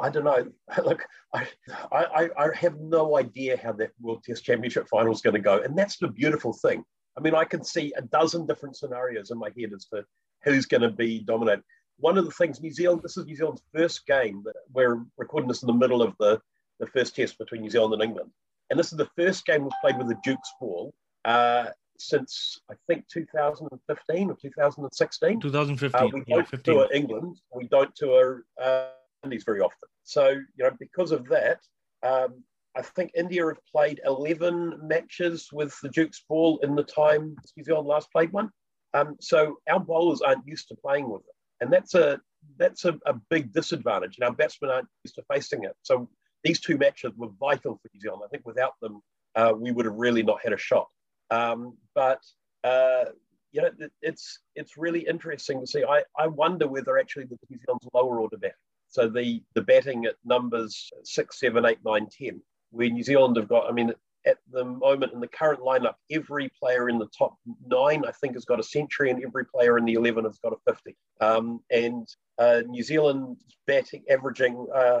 I 0.00 0.10
don't 0.10 0.24
know. 0.24 0.46
Look, 0.84 1.04
I, 1.32 1.46
I, 1.90 2.30
I 2.36 2.48
have 2.54 2.78
no 2.78 3.16
idea 3.16 3.56
how 3.56 3.72
that 3.72 3.90
World 4.00 4.22
Test 4.24 4.44
Championship 4.44 4.88
final 4.88 5.12
is 5.12 5.22
going 5.22 5.34
to 5.34 5.40
go, 5.40 5.60
and 5.60 5.76
that's 5.76 5.96
the 5.96 6.08
beautiful 6.08 6.52
thing. 6.52 6.84
I 7.16 7.20
mean, 7.20 7.34
I 7.34 7.44
can 7.44 7.64
see 7.64 7.92
a 7.96 8.02
dozen 8.02 8.46
different 8.46 8.76
scenarios 8.76 9.30
in 9.30 9.38
my 9.38 9.50
head 9.58 9.72
as 9.74 9.86
to 9.86 10.04
who's 10.44 10.66
going 10.66 10.82
to 10.82 10.90
be 10.90 11.20
dominant. 11.20 11.62
One 11.98 12.18
of 12.18 12.24
the 12.24 12.30
things 12.30 12.60
New 12.60 12.72
Zealand, 12.72 13.02
this 13.02 13.16
is 13.16 13.26
New 13.26 13.36
Zealand's 13.36 13.62
first 13.74 14.06
game. 14.06 14.42
We're 14.72 15.04
recording 15.18 15.48
this 15.48 15.62
in 15.62 15.66
the 15.66 15.72
middle 15.72 16.02
of 16.02 16.14
the, 16.18 16.40
the 16.80 16.86
first 16.86 17.14
test 17.14 17.38
between 17.38 17.60
New 17.60 17.70
Zealand 17.70 17.94
and 17.94 18.02
England. 18.02 18.30
And 18.70 18.78
this 18.78 18.92
is 18.92 18.98
the 18.98 19.10
first 19.16 19.44
game 19.44 19.62
we've 19.62 19.72
played 19.82 19.98
with 19.98 20.08
the 20.08 20.18
Duke's 20.24 20.50
ball. 20.58 20.94
Uh, 21.24 21.66
since 22.08 22.60
I 22.70 22.74
think 22.86 23.06
2015 23.08 24.30
or 24.30 24.36
2016. 24.36 25.40
2015. 25.40 26.00
Uh, 26.00 26.08
we 26.12 26.24
don't 26.24 26.48
15. 26.48 26.74
tour 26.74 26.88
England. 26.92 27.40
We 27.54 27.68
don't 27.68 27.94
tour 27.94 28.44
uh, 28.62 28.88
Indies 29.24 29.44
very 29.44 29.60
often. 29.60 29.88
So 30.04 30.28
you 30.28 30.64
know, 30.64 30.70
because 30.78 31.12
of 31.12 31.28
that, 31.28 31.60
um, 32.02 32.42
I 32.76 32.82
think 32.82 33.12
India 33.14 33.46
have 33.46 33.64
played 33.70 34.00
11 34.04 34.80
matches 34.82 35.48
with 35.52 35.78
the 35.82 35.90
Duke's 35.90 36.24
ball 36.28 36.58
in 36.62 36.74
the 36.74 36.82
time 36.82 37.36
New 37.56 37.64
Zealand 37.64 37.86
last 37.86 38.10
played 38.10 38.32
one. 38.32 38.50
Um, 38.94 39.16
so 39.20 39.56
our 39.70 39.80
bowlers 39.80 40.20
aren't 40.20 40.46
used 40.46 40.68
to 40.68 40.74
playing 40.76 41.08
with 41.08 41.22
it, 41.22 41.64
and 41.64 41.72
that's 41.72 41.94
a 41.94 42.20
that's 42.58 42.84
a, 42.84 42.98
a 43.06 43.14
big 43.30 43.52
disadvantage. 43.52 44.16
And 44.18 44.24
our 44.24 44.34
batsmen 44.34 44.70
aren't 44.70 44.88
used 45.04 45.14
to 45.14 45.22
facing 45.32 45.64
it. 45.64 45.76
So 45.82 46.08
these 46.44 46.60
two 46.60 46.76
matches 46.76 47.12
were 47.16 47.28
vital 47.38 47.78
for 47.80 47.88
New 47.94 48.00
Zealand. 48.00 48.22
I 48.24 48.28
think 48.28 48.44
without 48.46 48.74
them, 48.82 49.00
uh, 49.34 49.52
we 49.56 49.70
would 49.70 49.86
have 49.86 49.94
really 49.94 50.22
not 50.22 50.40
had 50.42 50.52
a 50.52 50.58
shot. 50.58 50.88
Um, 51.32 51.76
but 51.94 52.20
uh, 52.62 53.04
you 53.52 53.62
know, 53.62 53.70
it's 54.00 54.40
it's 54.54 54.76
really 54.76 55.00
interesting 55.00 55.60
to 55.60 55.66
see. 55.66 55.84
I, 55.84 56.02
I 56.18 56.26
wonder 56.26 56.66
whether 56.68 56.98
actually 56.98 57.26
the 57.26 57.38
New 57.48 57.58
Zealand's 57.64 57.88
lower 57.94 58.20
order 58.20 58.36
bat. 58.36 58.54
So 58.88 59.08
the 59.08 59.42
the 59.54 59.62
batting 59.62 60.04
at 60.04 60.16
numbers 60.24 60.90
six, 61.04 61.40
seven, 61.40 61.64
eight, 61.64 61.78
nine, 61.84 62.06
ten, 62.10 62.40
where 62.70 62.90
New 62.90 63.02
Zealand 63.02 63.36
have 63.36 63.48
got. 63.48 63.68
I 63.68 63.72
mean, 63.72 63.92
at 64.26 64.38
the 64.50 64.64
moment 64.64 65.12
in 65.14 65.20
the 65.20 65.26
current 65.40 65.60
lineup, 65.60 65.94
every 66.10 66.50
player 66.60 66.88
in 66.88 66.98
the 66.98 67.08
top 67.18 67.34
nine, 67.66 68.04
I 68.06 68.12
think, 68.12 68.34
has 68.34 68.44
got 68.44 68.60
a 68.60 68.62
century, 68.76 69.10
and 69.10 69.22
every 69.24 69.46
player 69.46 69.78
in 69.78 69.84
the 69.84 69.94
eleven 69.94 70.24
has 70.24 70.38
got 70.38 70.52
a 70.52 70.70
fifty. 70.70 70.96
Um, 71.20 71.60
and 71.70 72.06
uh, 72.38 72.62
New 72.66 72.82
Zealand 72.82 73.38
batting 73.66 74.04
averaging. 74.10 74.66
Uh, 74.74 75.00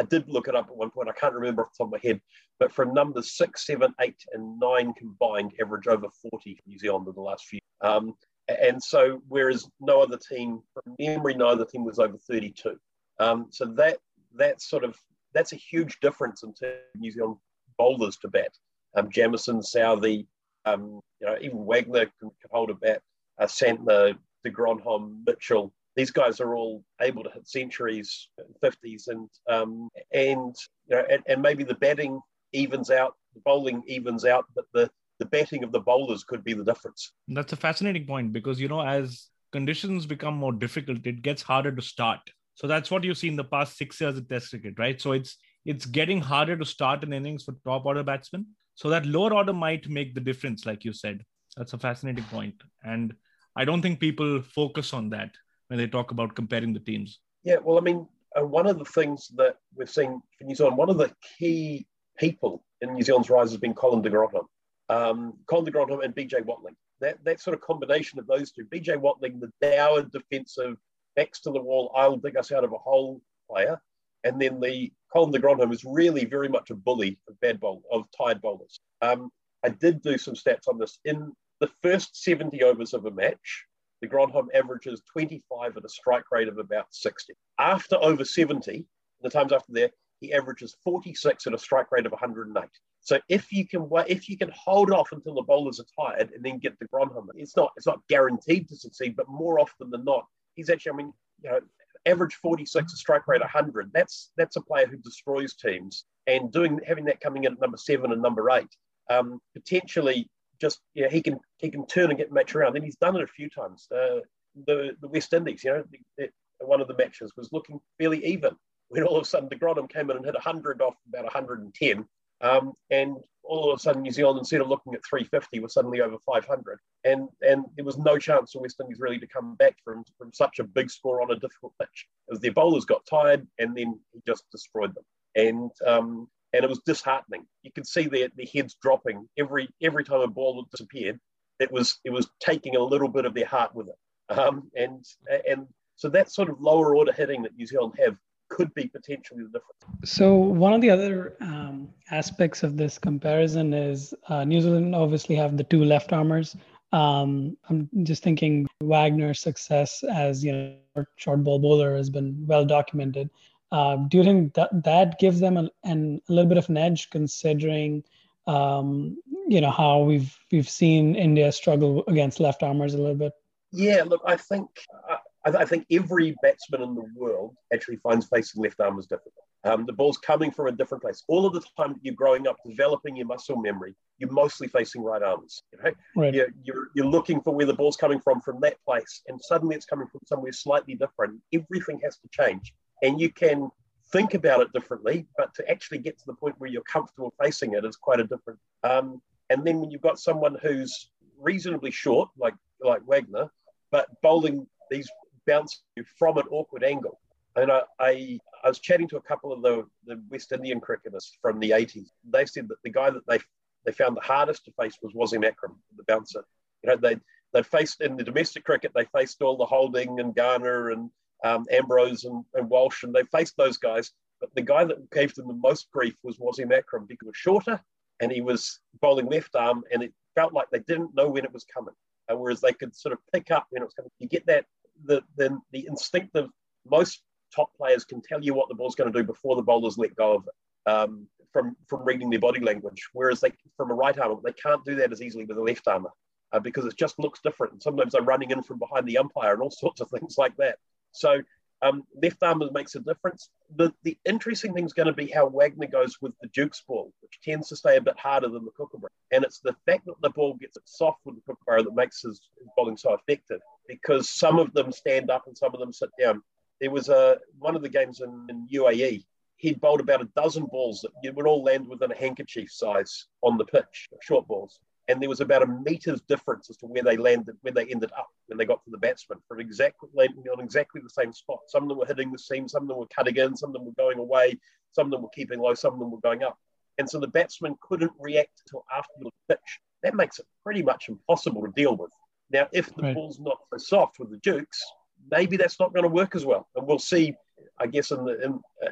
I 0.00 0.04
did 0.04 0.28
look 0.28 0.48
it 0.48 0.56
up 0.56 0.68
at 0.68 0.76
one 0.76 0.90
point. 0.90 1.08
I 1.08 1.12
can't 1.12 1.34
remember 1.34 1.62
off 1.62 1.72
the 1.72 1.84
top 1.84 1.92
of 1.94 2.02
my 2.02 2.08
head, 2.08 2.20
but 2.58 2.72
from 2.72 2.94
numbers 2.94 3.36
six, 3.36 3.66
seven, 3.66 3.94
eight, 4.00 4.16
and 4.32 4.58
nine 4.58 4.94
combined, 4.94 5.52
average 5.60 5.86
over 5.86 6.08
40 6.30 6.54
for 6.54 6.68
New 6.68 6.78
Zealand 6.78 7.06
in 7.08 7.14
the 7.14 7.20
last 7.20 7.44
few. 7.44 7.60
Um, 7.82 8.14
and 8.48 8.82
so, 8.82 9.22
whereas 9.28 9.68
no 9.80 10.00
other 10.00 10.18
team, 10.30 10.60
from 10.74 10.94
memory, 10.98 11.34
no 11.34 11.48
other 11.48 11.64
team 11.64 11.84
was 11.84 11.98
over 11.98 12.16
32. 12.18 12.76
Um, 13.20 13.46
so 13.50 13.66
that 13.76 13.98
that's 14.34 14.68
sort 14.68 14.84
of 14.84 14.96
that's 15.34 15.52
a 15.52 15.56
huge 15.56 15.98
difference 16.00 16.42
in 16.42 16.54
terms 16.54 16.74
of 16.94 17.00
New 17.00 17.10
Zealand 17.10 17.36
bowlers 17.78 18.16
to 18.18 18.28
bat. 18.28 18.50
Um, 18.96 19.10
Jamieson, 19.10 19.62
Southey, 19.62 20.26
um, 20.64 21.00
you 21.20 21.26
know, 21.26 21.36
even 21.40 21.64
Wagner 21.64 22.06
can 22.20 22.30
hold 22.50 22.70
a 22.70 22.74
bat. 22.74 23.00
Uh, 23.38 23.46
Santner, 23.46 24.14
de 24.44 24.50
Grandhomme, 24.50 25.22
Mitchell, 25.26 25.72
these 25.96 26.10
guys 26.10 26.40
are 26.40 26.54
all 26.54 26.84
able 27.00 27.22
to 27.22 27.30
hit 27.30 27.48
centuries, 27.48 28.28
50s, 28.62 29.08
and 29.08 29.28
um, 29.48 29.88
and 30.12 30.54
you 30.88 30.96
know, 30.96 31.04
and, 31.10 31.22
and, 31.26 31.42
maybe 31.42 31.64
the 31.64 31.74
batting 31.74 32.20
evens 32.52 32.90
out, 32.90 33.14
the 33.34 33.40
bowling 33.44 33.82
evens 33.86 34.24
out, 34.24 34.44
but 34.54 34.64
the 34.72 34.90
the 35.18 35.26
batting 35.26 35.62
of 35.62 35.72
the 35.72 35.80
bowlers 35.80 36.24
could 36.24 36.42
be 36.42 36.54
the 36.54 36.64
difference. 36.64 37.12
That's 37.28 37.52
a 37.52 37.56
fascinating 37.56 38.06
point 38.06 38.32
because 38.32 38.60
you 38.60 38.68
know 38.68 38.80
as 38.80 39.28
conditions 39.52 40.06
become 40.06 40.34
more 40.34 40.52
difficult, 40.52 41.06
it 41.06 41.22
gets 41.22 41.42
harder 41.42 41.72
to 41.72 41.82
start. 41.82 42.20
So 42.54 42.66
that's 42.66 42.90
what 42.90 43.04
you 43.04 43.14
see 43.14 43.28
in 43.28 43.36
the 43.36 43.44
past 43.44 43.76
six 43.76 44.00
years 44.00 44.16
of 44.16 44.28
Test 44.28 44.50
cricket, 44.50 44.78
right? 44.78 45.00
So 45.00 45.12
it's 45.12 45.36
it's 45.64 45.86
getting 45.86 46.20
harder 46.20 46.56
to 46.56 46.64
start 46.64 47.04
an 47.04 47.12
innings 47.12 47.44
for 47.44 47.54
top 47.64 47.84
order 47.84 48.02
batsmen. 48.02 48.46
So 48.74 48.88
that 48.88 49.06
lower 49.06 49.34
order 49.34 49.52
might 49.52 49.88
make 49.88 50.14
the 50.14 50.20
difference, 50.20 50.64
like 50.66 50.84
you 50.84 50.92
said. 50.92 51.22
That's 51.56 51.74
a 51.74 51.78
fascinating 51.78 52.24
point, 52.24 52.54
and 52.82 53.12
I 53.54 53.66
don't 53.66 53.82
think 53.82 54.00
people 54.00 54.40
focus 54.40 54.94
on 54.94 55.10
that 55.10 55.32
when 55.72 55.78
they 55.78 55.86
talk 55.86 56.10
about 56.10 56.34
comparing 56.34 56.74
the 56.74 56.80
teams? 56.80 57.20
Yeah, 57.44 57.56
well, 57.64 57.78
I 57.78 57.80
mean, 57.80 58.06
uh, 58.38 58.44
one 58.44 58.66
of 58.66 58.78
the 58.78 58.84
things 58.84 59.28
that 59.36 59.56
we've 59.74 59.88
seen 59.88 60.20
for 60.36 60.44
New 60.44 60.54
Zealand, 60.54 60.76
one 60.76 60.90
of 60.90 60.98
the 60.98 61.10
key 61.38 61.86
people 62.18 62.62
in 62.82 62.92
New 62.92 63.02
Zealand's 63.02 63.30
rise 63.30 63.52
has 63.52 63.58
been 63.58 63.72
Colin 63.72 64.02
de 64.02 64.10
Grandhomme. 64.10 64.48
Um, 64.90 65.32
Colin 65.46 65.64
de 65.64 65.70
Grandhomme 65.70 66.02
and 66.02 66.14
BJ 66.14 66.44
Watling. 66.44 66.76
That, 67.00 67.24
that 67.24 67.40
sort 67.40 67.54
of 67.54 67.62
combination 67.62 68.18
of 68.18 68.26
those 68.26 68.52
two, 68.52 68.66
BJ 68.66 68.98
Watling, 68.98 69.40
the 69.40 69.50
dour 69.66 70.02
defensive, 70.02 70.76
backs 71.16 71.40
to 71.40 71.50
the 71.50 71.62
wall, 71.62 71.90
I'll 71.96 72.18
dig 72.18 72.36
us 72.36 72.52
out 72.52 72.64
of 72.64 72.74
a 72.74 72.78
hole 72.78 73.22
player. 73.50 73.80
And 74.24 74.38
then 74.38 74.60
the 74.60 74.92
Colin 75.10 75.32
de 75.32 75.38
Grandhomme 75.38 75.72
is 75.72 75.86
really 75.86 76.26
very 76.26 76.50
much 76.50 76.68
a 76.68 76.74
bully 76.74 77.18
of 77.30 77.40
bad 77.40 77.58
bowl 77.60 77.82
of 77.90 78.04
tired 78.14 78.42
bowlers. 78.42 78.78
Um, 79.00 79.30
I 79.64 79.70
did 79.70 80.02
do 80.02 80.18
some 80.18 80.34
stats 80.34 80.68
on 80.68 80.76
this. 80.76 80.98
In 81.06 81.32
the 81.60 81.70
first 81.82 82.22
70 82.22 82.62
overs 82.62 82.92
of 82.92 83.06
a 83.06 83.10
match, 83.10 83.64
de 84.02 84.08
Grandhomme 84.08 84.50
averages 84.52 85.00
25 85.12 85.76
at 85.76 85.84
a 85.84 85.88
strike 85.88 86.30
rate 86.30 86.48
of 86.48 86.58
about 86.58 86.86
60. 86.90 87.32
After 87.58 87.96
over 88.02 88.24
70, 88.24 88.84
the 89.22 89.30
times 89.30 89.52
after 89.52 89.72
there, 89.72 89.90
he 90.20 90.34
averages 90.34 90.76
46 90.84 91.46
at 91.46 91.54
a 91.54 91.58
strike 91.58 91.90
rate 91.92 92.04
of 92.04 92.12
108. 92.12 92.64
So 93.00 93.18
if 93.28 93.52
you 93.52 93.66
can 93.66 93.88
if 94.06 94.28
you 94.28 94.36
can 94.36 94.50
hold 94.54 94.92
off 94.92 95.10
until 95.10 95.34
the 95.34 95.42
bowlers 95.42 95.80
are 95.80 96.10
tired 96.10 96.30
and 96.32 96.44
then 96.44 96.58
get 96.58 96.78
de 96.78 96.86
Grandhomme, 96.92 97.30
it's 97.34 97.56
not 97.56 97.72
it's 97.76 97.86
not 97.86 98.00
guaranteed 98.08 98.68
to 98.68 98.76
succeed, 98.76 99.16
but 99.16 99.28
more 99.28 99.58
often 99.58 99.90
than 99.90 100.04
not, 100.04 100.24
he's 100.54 100.70
actually 100.70 100.92
I 100.92 100.96
mean 100.96 101.12
you 101.42 101.50
know 101.50 101.60
average 102.06 102.34
46 102.34 102.92
a 102.92 102.96
strike 102.96 103.26
rate 103.26 103.40
100. 103.40 103.90
That's 103.92 104.30
that's 104.36 104.56
a 104.56 104.60
player 104.60 104.86
who 104.86 104.98
destroys 104.98 105.54
teams 105.54 106.04
and 106.26 106.52
doing 106.52 106.80
having 106.86 107.04
that 107.06 107.20
coming 107.20 107.44
in 107.44 107.52
at 107.54 107.60
number 107.60 107.76
seven 107.76 108.12
and 108.12 108.22
number 108.22 108.48
eight. 108.50 108.70
Um, 109.10 109.40
potentially 109.54 110.30
just 110.62 110.80
yeah, 110.94 111.08
he 111.10 111.20
can 111.20 111.38
he 111.58 111.70
can 111.70 111.86
turn 111.86 112.08
and 112.08 112.18
get 112.18 112.32
match 112.32 112.54
around, 112.54 112.76
and 112.76 112.84
he's 112.84 112.96
done 112.96 113.16
it 113.16 113.22
a 113.22 113.26
few 113.26 113.50
times. 113.50 113.88
Uh, 113.94 114.20
the 114.66 114.96
the 115.02 115.08
West 115.08 115.34
Indies, 115.34 115.62
you 115.64 115.72
know, 115.72 115.84
the, 115.90 115.98
the, 116.16 116.66
one 116.66 116.80
of 116.80 116.88
the 116.88 116.96
matches 116.96 117.32
was 117.36 117.50
looking 117.52 117.80
fairly 117.98 118.24
even 118.24 118.56
when 118.88 119.02
all 119.02 119.16
of 119.16 119.22
a 119.22 119.26
sudden 119.26 119.48
de 119.48 119.56
Grandhomme 119.56 119.88
came 119.88 120.10
in 120.10 120.16
and 120.16 120.24
hit 120.24 120.34
100 120.34 120.80
off 120.80 120.94
about 121.08 121.24
110. 121.24 122.06
Um, 122.42 122.74
and 122.90 123.16
all 123.42 123.72
of 123.72 123.78
a 123.78 123.82
sudden, 123.82 124.02
New 124.02 124.12
Zealand, 124.12 124.38
instead 124.38 124.60
of 124.60 124.68
looking 124.68 124.94
at 124.94 125.04
350, 125.04 125.60
was 125.60 125.72
suddenly 125.72 126.00
over 126.00 126.16
500. 126.24 126.78
And 127.04 127.28
and 127.40 127.64
there 127.74 127.84
was 127.84 127.98
no 127.98 128.18
chance 128.18 128.52
for 128.52 128.62
West 128.62 128.80
Indies 128.80 129.00
really 129.00 129.18
to 129.18 129.26
come 129.26 129.56
back 129.56 129.76
from, 129.84 130.04
from 130.16 130.32
such 130.32 130.60
a 130.60 130.64
big 130.64 130.90
score 130.90 131.22
on 131.22 131.32
a 131.32 131.40
difficult 131.40 131.72
pitch. 131.80 132.06
As 132.30 132.38
their 132.38 132.52
bowlers 132.52 132.84
got 132.84 133.04
tired, 133.06 133.46
and 133.58 133.76
then 133.76 133.98
he 134.12 134.20
just 134.26 134.44
destroyed 134.52 134.94
them. 134.94 135.04
And 135.34 135.70
um, 135.86 136.28
and 136.52 136.64
it 136.64 136.68
was 136.68 136.80
disheartening. 136.80 137.46
You 137.62 137.72
could 137.72 137.86
see 137.86 138.06
their, 138.06 138.28
their 138.36 138.46
heads 138.52 138.76
dropping 138.82 139.28
every 139.38 139.68
every 139.82 140.04
time 140.04 140.20
a 140.20 140.26
ball 140.26 140.66
disappeared. 140.70 141.18
It 141.58 141.70
was 141.70 141.98
it 142.04 142.10
was 142.10 142.28
taking 142.40 142.76
a 142.76 142.80
little 142.80 143.08
bit 143.08 143.24
of 143.24 143.34
their 143.34 143.46
heart 143.46 143.74
with 143.74 143.88
it, 143.88 144.38
um, 144.38 144.70
and 144.74 145.04
and 145.48 145.66
so 145.96 146.08
that 146.10 146.30
sort 146.32 146.50
of 146.50 146.60
lower 146.60 146.96
order 146.96 147.12
hitting 147.12 147.42
that 147.42 147.56
New 147.56 147.66
Zealand 147.66 147.94
have 148.04 148.16
could 148.48 148.72
be 148.74 148.86
potentially 148.86 149.42
the 149.42 149.58
difference. 149.58 150.10
So 150.10 150.34
one 150.34 150.74
of 150.74 150.80
the 150.82 150.90
other 150.90 151.36
um, 151.40 151.88
aspects 152.10 152.62
of 152.62 152.76
this 152.76 152.98
comparison 152.98 153.72
is 153.72 154.12
uh, 154.28 154.44
New 154.44 154.60
Zealand 154.60 154.94
obviously 154.94 155.36
have 155.36 155.56
the 155.56 155.64
two 155.64 155.84
left 155.84 156.12
armers. 156.12 156.54
Um, 156.92 157.56
I'm 157.70 157.88
just 158.02 158.22
thinking 158.22 158.66
Wagner's 158.82 159.40
success 159.40 160.04
as 160.12 160.44
you 160.44 160.52
know 160.52 161.04
short 161.16 161.42
ball 161.42 161.58
bowler 161.58 161.96
has 161.96 162.10
been 162.10 162.44
well 162.46 162.66
documented. 162.66 163.30
Uh, 163.72 163.96
do 163.96 164.18
you 164.18 164.24
think 164.24 164.52
that 164.52 164.70
that 164.84 165.18
gives 165.18 165.40
them 165.40 165.56
a, 165.56 165.70
an, 165.82 166.20
a 166.28 166.32
little 166.32 166.48
bit 166.48 166.58
of 166.58 166.68
an 166.68 166.76
edge, 166.76 167.08
considering 167.08 168.04
um, 168.46 169.16
you 169.48 169.62
know 169.62 169.70
how 169.70 170.00
we've 170.00 170.36
we've 170.52 170.68
seen 170.68 171.14
India 171.16 171.50
struggle 171.50 172.04
against 172.06 172.38
left 172.38 172.62
armers 172.62 172.92
a 172.92 172.98
little 172.98 173.16
bit? 173.16 173.32
Yeah, 173.72 174.02
look, 174.04 174.20
I 174.26 174.36
think 174.36 174.68
I, 175.08 175.62
I 175.62 175.64
think 175.64 175.86
every 175.90 176.36
batsman 176.42 176.82
in 176.82 176.94
the 176.94 177.06
world 177.16 177.56
actually 177.72 177.96
finds 177.96 178.28
facing 178.28 178.62
left 178.62 178.78
armers 178.78 179.06
difficult. 179.06 179.46
Um, 179.64 179.86
the 179.86 179.92
ball's 179.92 180.18
coming 180.18 180.50
from 180.50 180.66
a 180.66 180.72
different 180.72 181.02
place. 181.02 181.22
All 181.28 181.46
of 181.46 181.54
the 181.54 181.62
time 181.76 181.94
that 181.94 182.00
you're 182.02 182.14
growing 182.14 182.46
up, 182.48 182.56
developing 182.66 183.16
your 183.16 183.26
muscle 183.26 183.56
memory, 183.56 183.94
you're 184.18 184.32
mostly 184.32 184.66
facing 184.66 185.02
right 185.02 185.22
arms. 185.22 185.62
You 185.72 185.78
know? 185.82 185.90
right. 186.16 186.34
You're, 186.34 186.48
you're, 186.64 186.88
you're 186.94 187.06
looking 187.06 187.40
for 187.40 187.54
where 187.54 187.64
the 187.64 187.72
ball's 187.72 187.96
coming 187.96 188.20
from 188.20 188.40
from 188.40 188.60
that 188.60 188.76
place, 188.84 189.22
and 189.28 189.40
suddenly 189.40 189.76
it's 189.76 189.86
coming 189.86 190.08
from 190.08 190.20
somewhere 190.26 190.52
slightly 190.52 190.96
different. 190.96 191.40
Everything 191.54 192.00
has 192.02 192.18
to 192.18 192.28
change 192.32 192.74
and 193.02 193.20
you 193.20 193.30
can 193.30 193.70
think 194.12 194.34
about 194.34 194.60
it 194.60 194.72
differently, 194.72 195.26
but 195.36 195.54
to 195.54 195.68
actually 195.70 195.98
get 195.98 196.18
to 196.18 196.26
the 196.26 196.34
point 196.34 196.54
where 196.58 196.70
you're 196.70 196.82
comfortable 196.82 197.32
facing 197.42 197.72
it 197.72 197.84
is 197.84 197.96
quite 197.96 198.20
a 198.20 198.24
different. 198.24 198.58
Um, 198.84 199.20
and 199.50 199.64
then 199.64 199.80
when 199.80 199.90
you've 199.90 200.02
got 200.02 200.18
someone 200.18 200.56
who's 200.62 201.10
reasonably 201.40 201.90
short, 201.90 202.30
like 202.38 202.54
like 202.80 203.02
Wagner, 203.06 203.50
but 203.90 204.06
bowling 204.22 204.66
these 204.90 205.08
bounce 205.46 205.82
from 206.18 206.38
an 206.38 206.44
awkward 206.50 206.84
angle. 206.84 207.18
And 207.56 207.70
I, 207.70 207.82
I, 207.98 208.38
I 208.64 208.68
was 208.68 208.78
chatting 208.78 209.08
to 209.08 209.16
a 209.16 209.22
couple 209.22 209.52
of 209.52 209.62
the, 209.62 209.84
the 210.06 210.22
West 210.30 210.52
Indian 210.52 210.80
cricketers 210.80 211.36
from 211.42 211.60
the 211.60 211.70
80s. 211.70 212.08
They 212.30 212.46
said 212.46 212.68
that 212.68 212.82
the 212.82 212.90
guy 212.90 213.10
that 213.10 213.26
they 213.26 213.38
they 213.84 213.92
found 213.92 214.16
the 214.16 214.20
hardest 214.20 214.64
to 214.64 214.72
face 214.80 214.96
was 215.02 215.12
Wasim 215.12 215.44
Akram, 215.44 215.76
the 215.96 216.04
bouncer. 216.04 216.44
You 216.82 216.90
know, 216.90 216.96
they 216.96 217.16
they 217.52 217.62
faced 217.62 218.00
in 218.00 218.16
the 218.16 218.24
domestic 218.24 218.64
cricket, 218.64 218.92
they 218.94 219.06
faced 219.06 219.42
all 219.42 219.56
the 219.56 219.66
Holding 219.66 220.20
and 220.20 220.34
Garner 220.34 220.90
and 220.90 221.10
um, 221.44 221.66
Ambrose 221.70 222.24
and, 222.24 222.44
and, 222.54 222.68
Walsh, 222.68 223.02
and 223.02 223.14
they 223.14 223.24
faced 223.24 223.56
those 223.56 223.76
guys. 223.76 224.12
But 224.40 224.50
the 224.54 224.62
guy 224.62 224.84
that 224.84 225.10
gave 225.10 225.34
them 225.34 225.48
the 225.48 225.54
most 225.54 225.90
grief 225.92 226.14
was 226.22 226.38
Wasim 226.38 226.76
Akram 226.76 227.06
because 227.06 227.26
he 227.26 227.28
was 227.28 227.36
shorter 227.36 227.80
and 228.20 228.30
he 228.30 228.40
was 228.40 228.80
bowling 229.00 229.26
left 229.26 229.54
arm, 229.54 229.82
and 229.92 230.02
it 230.02 230.12
felt 230.34 230.52
like 230.52 230.70
they 230.70 230.80
didn't 230.80 231.14
know 231.14 231.28
when 231.28 231.44
it 231.44 231.52
was 231.52 231.64
coming. 231.64 231.94
Uh, 232.30 232.36
whereas 232.36 232.60
they 232.60 232.72
could 232.72 232.94
sort 232.94 233.12
of 233.12 233.18
pick 233.32 233.50
up 233.50 233.66
when 233.70 233.82
it 233.82 233.86
was 233.86 233.94
coming. 233.94 234.10
You 234.18 234.28
get 234.28 234.46
that 234.46 234.66
the 235.04 235.22
the, 235.36 235.58
the 235.72 235.86
instinctive. 235.86 236.48
Most 236.88 237.22
top 237.54 237.70
players 237.76 238.04
can 238.04 238.22
tell 238.22 238.42
you 238.42 238.54
what 238.54 238.68
the 238.68 238.74
ball's 238.74 238.94
going 238.94 239.12
to 239.12 239.18
do 239.18 239.24
before 239.24 239.56
the 239.56 239.62
bowlers 239.62 239.98
let 239.98 240.14
go 240.16 240.34
of 240.36 240.44
it. 240.46 240.90
Um, 240.90 241.28
from 241.52 241.76
from 241.88 242.04
reading 242.04 242.30
their 242.30 242.40
body 242.40 242.60
language, 242.60 243.08
whereas 243.12 243.40
they 243.40 243.52
from 243.76 243.90
a 243.90 243.94
right 243.94 244.18
armer 244.18 244.36
they 244.42 244.52
can't 244.52 244.84
do 244.84 244.94
that 244.96 245.12
as 245.12 245.22
easily 245.22 245.44
with 245.44 245.58
a 245.58 245.62
left 245.62 245.86
armer 245.86 246.10
uh, 246.52 246.58
because 246.58 246.84
it 246.86 246.96
just 246.96 247.18
looks 247.18 247.40
different. 247.40 247.74
And 247.74 247.82
sometimes 247.82 248.12
they're 248.12 248.22
running 248.22 248.50
in 248.50 248.62
from 248.62 248.78
behind 248.78 249.06
the 249.06 249.18
umpire 249.18 249.52
and 249.52 249.62
all 249.62 249.70
sorts 249.84 250.00
of 250.00 250.10
things 250.10 250.36
like 250.38 250.56
that. 250.56 250.78
So 251.12 251.42
um, 251.82 252.04
left 252.22 252.42
arm 252.42 252.62
makes 252.72 252.94
a 252.94 253.00
difference. 253.00 253.50
The, 253.76 253.92
the 254.04 254.16
interesting 254.24 254.72
thing 254.72 254.84
is 254.84 254.92
going 254.92 255.06
to 255.06 255.12
be 255.12 255.26
how 255.26 255.48
Wagner 255.48 255.88
goes 255.88 256.16
with 256.20 256.32
the 256.40 256.48
Duke's 256.48 256.82
ball, 256.86 257.12
which 257.20 257.40
tends 257.42 257.68
to 257.68 257.76
stay 257.76 257.96
a 257.96 258.00
bit 258.00 258.18
harder 258.18 258.48
than 258.48 258.64
the 258.64 258.70
Kookaburra. 258.70 259.10
And 259.32 259.44
it's 259.44 259.58
the 259.58 259.74
fact 259.86 260.06
that 260.06 260.14
the 260.22 260.30
ball 260.30 260.54
gets 260.54 260.78
soft 260.84 261.18
with 261.24 261.36
the 261.36 261.42
Kookaburra 261.42 261.82
that 261.82 261.94
makes 261.94 262.22
his, 262.22 262.40
his 262.58 262.68
bowling 262.76 262.96
so 262.96 263.14
effective 263.14 263.60
because 263.88 264.28
some 264.28 264.58
of 264.58 264.72
them 264.74 264.92
stand 264.92 265.30
up 265.30 265.46
and 265.46 265.58
some 265.58 265.74
of 265.74 265.80
them 265.80 265.92
sit 265.92 266.10
down. 266.20 266.42
There 266.80 266.90
was 266.90 267.08
a 267.08 267.38
one 267.58 267.76
of 267.76 267.82
the 267.82 267.88
games 267.88 268.20
in, 268.20 268.46
in 268.48 268.68
UAE. 268.72 269.24
He'd 269.56 269.80
bowled 269.80 270.00
about 270.00 270.22
a 270.22 270.28
dozen 270.36 270.66
balls 270.66 271.04
that 271.22 271.34
would 271.34 271.46
all 271.46 271.62
land 271.62 271.88
within 271.88 272.10
a 272.10 272.16
handkerchief 272.16 272.70
size 272.70 273.26
on 273.42 273.58
the 273.58 273.64
pitch, 273.64 274.08
short 274.20 274.46
balls 274.48 274.80
and 275.12 275.20
there 275.20 275.28
was 275.28 275.42
about 275.42 275.62
a 275.62 275.66
meter's 275.66 276.22
difference 276.22 276.70
as 276.70 276.78
to 276.78 276.86
where 276.86 277.02
they 277.02 277.18
landed, 277.18 277.54
where 277.60 277.72
they 277.72 277.84
ended 277.84 278.10
up 278.16 278.28
when 278.46 278.56
they 278.56 278.64
got 278.64 278.82
to 278.84 278.90
the 278.90 278.96
batsman 278.96 279.38
for 279.46 279.60
exactly 279.60 280.08
landing 280.14 280.44
on 280.50 280.58
exactly 280.58 281.02
the 281.02 281.10
same 281.10 281.34
spot. 281.34 281.58
Some 281.68 281.82
of 281.82 281.90
them 281.90 281.98
were 281.98 282.06
hitting 282.06 282.32
the 282.32 282.38
seam, 282.38 282.66
some 282.66 282.84
of 282.84 282.88
them 282.88 282.96
were 282.96 283.06
cutting 283.14 283.36
in, 283.36 283.54
some 283.54 283.68
of 283.68 283.74
them 283.74 283.84
were 283.84 283.92
going 283.98 284.18
away, 284.18 284.58
some 284.92 285.06
of 285.06 285.10
them 285.10 285.20
were 285.20 285.28
keeping 285.34 285.60
low, 285.60 285.74
some 285.74 285.92
of 285.92 285.98
them 285.98 286.10
were 286.10 286.20
going 286.20 286.42
up. 286.42 286.58
And 286.96 287.08
so 287.08 287.20
the 287.20 287.28
batsman 287.28 287.76
couldn't 287.82 288.12
react 288.18 288.62
until 288.66 288.86
after 288.90 289.12
the 289.20 289.30
pitch. 289.48 289.80
That 290.02 290.14
makes 290.14 290.38
it 290.38 290.46
pretty 290.64 290.82
much 290.82 291.10
impossible 291.10 291.62
to 291.62 291.72
deal 291.76 291.94
with. 291.94 292.10
Now, 292.50 292.68
if 292.72 292.94
the 292.94 293.02
right. 293.02 293.14
ball's 293.14 293.38
not 293.38 293.58
so 293.70 293.78
soft 293.78 294.18
with 294.18 294.30
the 294.30 294.38
Dukes, 294.38 294.82
maybe 295.30 295.58
that's 295.58 295.78
not 295.78 295.92
going 295.92 296.04
to 296.04 296.08
work 296.08 296.34
as 296.34 296.46
well. 296.46 296.68
And 296.74 296.86
we'll 296.86 296.98
see, 296.98 297.34
I 297.78 297.86
guess, 297.86 298.10
in, 298.10 298.24
the, 298.24 298.42
in 298.42 298.60
uh, 298.82 298.88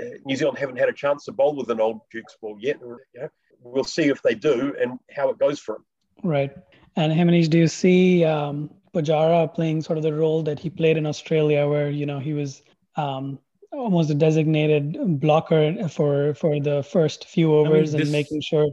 uh, 0.00 0.04
New 0.24 0.36
Zealand 0.36 0.58
haven't 0.58 0.78
had 0.78 0.88
a 0.88 0.92
chance 0.92 1.24
to 1.24 1.32
bowl 1.32 1.56
with 1.56 1.70
an 1.70 1.80
old 1.80 2.00
Dukes 2.12 2.36
ball 2.40 2.56
yet. 2.60 2.78
You 2.80 2.98
know, 3.14 3.28
we'll 3.64 3.84
see 3.84 4.04
if 4.04 4.22
they 4.22 4.34
do 4.34 4.74
and 4.80 4.98
how 5.14 5.30
it 5.30 5.38
goes 5.38 5.58
for 5.58 5.76
them. 5.76 5.84
Right. 6.22 6.52
And 6.96 7.12
Himanish, 7.12 7.48
do 7.48 7.58
you 7.58 7.68
see 7.68 8.24
um, 8.24 8.70
Pujara 8.94 9.52
playing 9.52 9.82
sort 9.82 9.98
of 9.98 10.04
the 10.04 10.14
role 10.14 10.42
that 10.44 10.58
he 10.58 10.70
played 10.70 10.96
in 10.96 11.06
Australia, 11.06 11.66
where 11.66 11.90
you 11.90 12.06
know 12.06 12.20
he 12.20 12.32
was 12.32 12.62
um, 12.96 13.38
almost 13.72 14.10
a 14.10 14.14
designated 14.14 15.20
blocker 15.20 15.88
for 15.88 16.34
for 16.34 16.60
the 16.60 16.82
first 16.82 17.26
few 17.26 17.54
overs 17.54 17.94
I 17.94 17.98
mean, 17.98 18.00
this, 18.00 18.08
and 18.08 18.12
making 18.12 18.40
sure 18.42 18.68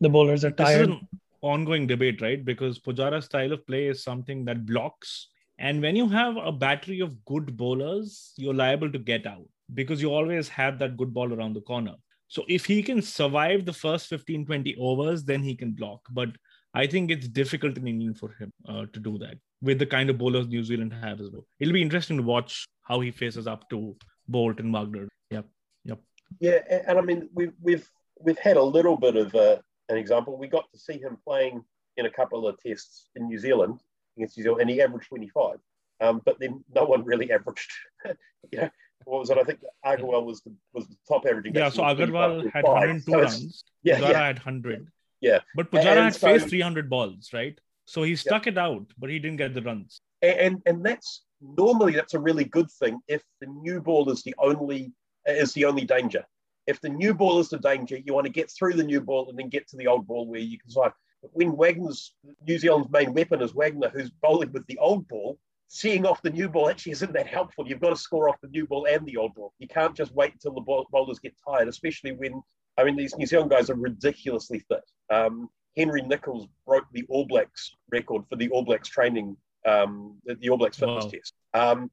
the 0.00 0.08
bowlers 0.08 0.44
are 0.44 0.50
tired? 0.50 0.88
This 0.88 0.96
is 0.96 1.02
an 1.02 1.20
ongoing 1.42 1.86
debate, 1.86 2.22
right? 2.22 2.42
Because 2.42 2.78
Pujara's 2.78 3.26
style 3.26 3.52
of 3.52 3.66
play 3.66 3.86
is 3.86 4.02
something 4.02 4.44
that 4.46 4.64
blocks. 4.64 5.28
And 5.58 5.80
when 5.80 5.96
you 5.96 6.08
have 6.08 6.36
a 6.36 6.52
battery 6.52 7.00
of 7.00 7.24
good 7.24 7.56
bowlers, 7.56 8.34
you're 8.36 8.54
liable 8.54 8.92
to 8.92 8.98
get 8.98 9.26
out 9.26 9.48
because 9.74 10.02
you 10.02 10.12
always 10.12 10.48
have 10.48 10.78
that 10.78 10.96
good 10.96 11.14
ball 11.14 11.32
around 11.32 11.54
the 11.54 11.62
corner. 11.62 11.94
So 12.28 12.44
if 12.48 12.64
he 12.66 12.82
can 12.82 13.02
survive 13.02 13.64
the 13.64 13.72
first 13.72 14.08
15, 14.08 14.46
20 14.46 14.76
overs, 14.80 15.24
then 15.24 15.42
he 15.42 15.54
can 15.54 15.72
block. 15.72 16.00
But 16.10 16.30
I 16.74 16.86
think 16.86 17.10
it's 17.10 17.28
difficult 17.28 17.78
in 17.78 17.86
England 17.86 18.18
for 18.18 18.32
him 18.32 18.52
uh, 18.68 18.86
to 18.92 19.00
do 19.00 19.18
that 19.18 19.36
with 19.62 19.78
the 19.78 19.86
kind 19.86 20.10
of 20.10 20.18
bowlers 20.18 20.46
New 20.46 20.62
Zealand 20.62 20.92
have 20.92 21.20
as 21.20 21.30
well. 21.30 21.46
It'll 21.58 21.72
be 21.72 21.82
interesting 21.82 22.16
to 22.18 22.22
watch 22.22 22.66
how 22.82 23.00
he 23.00 23.10
faces 23.10 23.46
up 23.46 23.68
to 23.70 23.96
Boult 24.30 24.60
and 24.60 24.72
Wagner. 24.72 25.08
Yep, 25.30 25.46
yep. 25.84 25.98
Yeah, 26.40 26.58
and 26.86 26.98
I 26.98 27.00
mean 27.00 27.28
we've 27.32 27.52
we've 27.62 27.88
we've 28.20 28.38
had 28.38 28.56
a 28.56 28.62
little 28.62 28.96
bit 28.96 29.16
of 29.16 29.34
a, 29.34 29.60
an 29.88 29.96
example. 29.96 30.36
We 30.36 30.48
got 30.48 30.70
to 30.72 30.78
see 30.78 30.98
him 30.98 31.16
playing 31.24 31.64
in 31.96 32.06
a 32.06 32.10
couple 32.10 32.46
of 32.46 32.60
tests 32.60 33.08
in 33.16 33.26
New 33.26 33.38
Zealand 33.38 33.80
against 34.16 34.36
New 34.36 34.44
Zealand, 34.44 34.62
and 34.62 34.70
he 34.70 34.82
averaged 34.82 35.08
25. 35.08 35.56
Um, 36.00 36.20
but 36.24 36.38
then 36.38 36.62
no 36.74 36.84
one 36.84 37.04
really 37.04 37.30
averaged. 37.36 37.72
you 38.04 38.58
know, 38.60 38.70
what 39.04 39.20
was 39.20 39.30
it? 39.30 39.38
I 39.38 39.44
think 39.44 39.60
Agarwal 39.84 40.24
was 40.24 40.40
the 40.42 40.54
was 40.72 40.86
the 40.88 40.96
top 41.08 41.26
averaging. 41.26 41.54
Yeah, 41.54 41.70
so 41.70 41.82
Agarwal 41.82 42.50
had 42.52 42.64
102 42.64 43.10
so 43.10 43.20
runs. 43.20 43.64
Yeah, 43.82 43.98
Pujara 43.98 44.10
yeah. 44.10 44.26
had 44.26 44.36
100. 44.36 44.88
Yeah, 45.20 45.38
but 45.54 45.70
Pujara 45.70 46.04
had 46.04 46.14
so, 46.14 46.26
faced 46.28 46.48
300 46.48 46.90
balls, 46.90 47.30
right? 47.32 47.58
So 47.84 48.02
he 48.02 48.16
stuck 48.16 48.46
yeah. 48.46 48.52
it 48.52 48.58
out, 48.58 48.86
but 48.98 49.10
he 49.10 49.18
didn't 49.18 49.36
get 49.36 49.54
the 49.54 49.62
runs. 49.62 50.00
And, 50.22 50.40
and 50.40 50.62
and 50.66 50.84
that's 50.84 51.22
normally 51.40 51.92
that's 51.92 52.14
a 52.14 52.18
really 52.18 52.44
good 52.44 52.70
thing 52.70 52.98
if 53.08 53.22
the 53.40 53.46
new 53.46 53.80
ball 53.80 54.10
is 54.10 54.22
the 54.22 54.34
only 54.38 54.92
is 55.26 55.52
the 55.52 55.64
only 55.64 55.84
danger. 55.84 56.24
If 56.66 56.80
the 56.80 56.88
new 56.88 57.14
ball 57.14 57.38
is 57.38 57.48
the 57.48 57.58
danger, 57.58 57.96
you 57.96 58.12
want 58.12 58.26
to 58.26 58.32
get 58.32 58.50
through 58.50 58.74
the 58.74 58.82
new 58.82 59.00
ball 59.00 59.28
and 59.28 59.38
then 59.38 59.48
get 59.48 59.68
to 59.68 59.76
the 59.76 59.86
old 59.86 60.06
ball 60.06 60.26
where 60.26 60.40
you 60.40 60.58
can 60.58 60.68
survive. 60.68 60.92
But 61.22 61.30
when 61.32 61.56
Wagner's 61.56 62.12
New 62.46 62.58
Zealand's 62.58 62.90
main 62.90 63.14
weapon 63.14 63.40
is 63.40 63.54
Wagner, 63.54 63.88
who's 63.88 64.10
bowling 64.10 64.52
with 64.52 64.66
the 64.66 64.78
old 64.78 65.06
ball, 65.06 65.38
seeing 65.68 66.06
off 66.06 66.22
the 66.22 66.30
new 66.30 66.48
ball 66.48 66.68
actually 66.68 66.92
isn't 66.92 67.12
that 67.12 67.26
helpful. 67.26 67.66
You've 67.66 67.80
got 67.80 67.90
to 67.90 67.96
score 67.96 68.28
off 68.28 68.40
the 68.40 68.48
new 68.48 68.66
ball 68.66 68.86
and 68.88 69.04
the 69.06 69.16
old 69.16 69.34
ball. 69.34 69.52
You 69.58 69.68
can't 69.68 69.96
just 69.96 70.14
wait 70.14 70.32
until 70.32 70.54
the 70.54 70.84
bowlers 70.90 71.18
get 71.18 71.34
tired, 71.46 71.68
especially 71.68 72.12
when, 72.12 72.40
I 72.78 72.84
mean, 72.84 72.96
these 72.96 73.16
New 73.16 73.26
Zealand 73.26 73.50
guys 73.50 73.70
are 73.70 73.74
ridiculously 73.74 74.60
fit. 74.68 74.82
Um, 75.10 75.48
Henry 75.76 76.02
Nicholls 76.02 76.46
broke 76.66 76.86
the 76.92 77.04
All 77.08 77.26
Blacks 77.26 77.72
record 77.90 78.22
for 78.28 78.36
the 78.36 78.48
All 78.50 78.62
Blacks 78.62 78.88
training, 78.88 79.36
um, 79.66 80.18
the, 80.24 80.48
All 80.48 80.56
Blacks 80.56 80.78
fitness 80.78 81.04
wow. 81.04 81.10
test. 81.10 81.34
Um, 81.54 81.90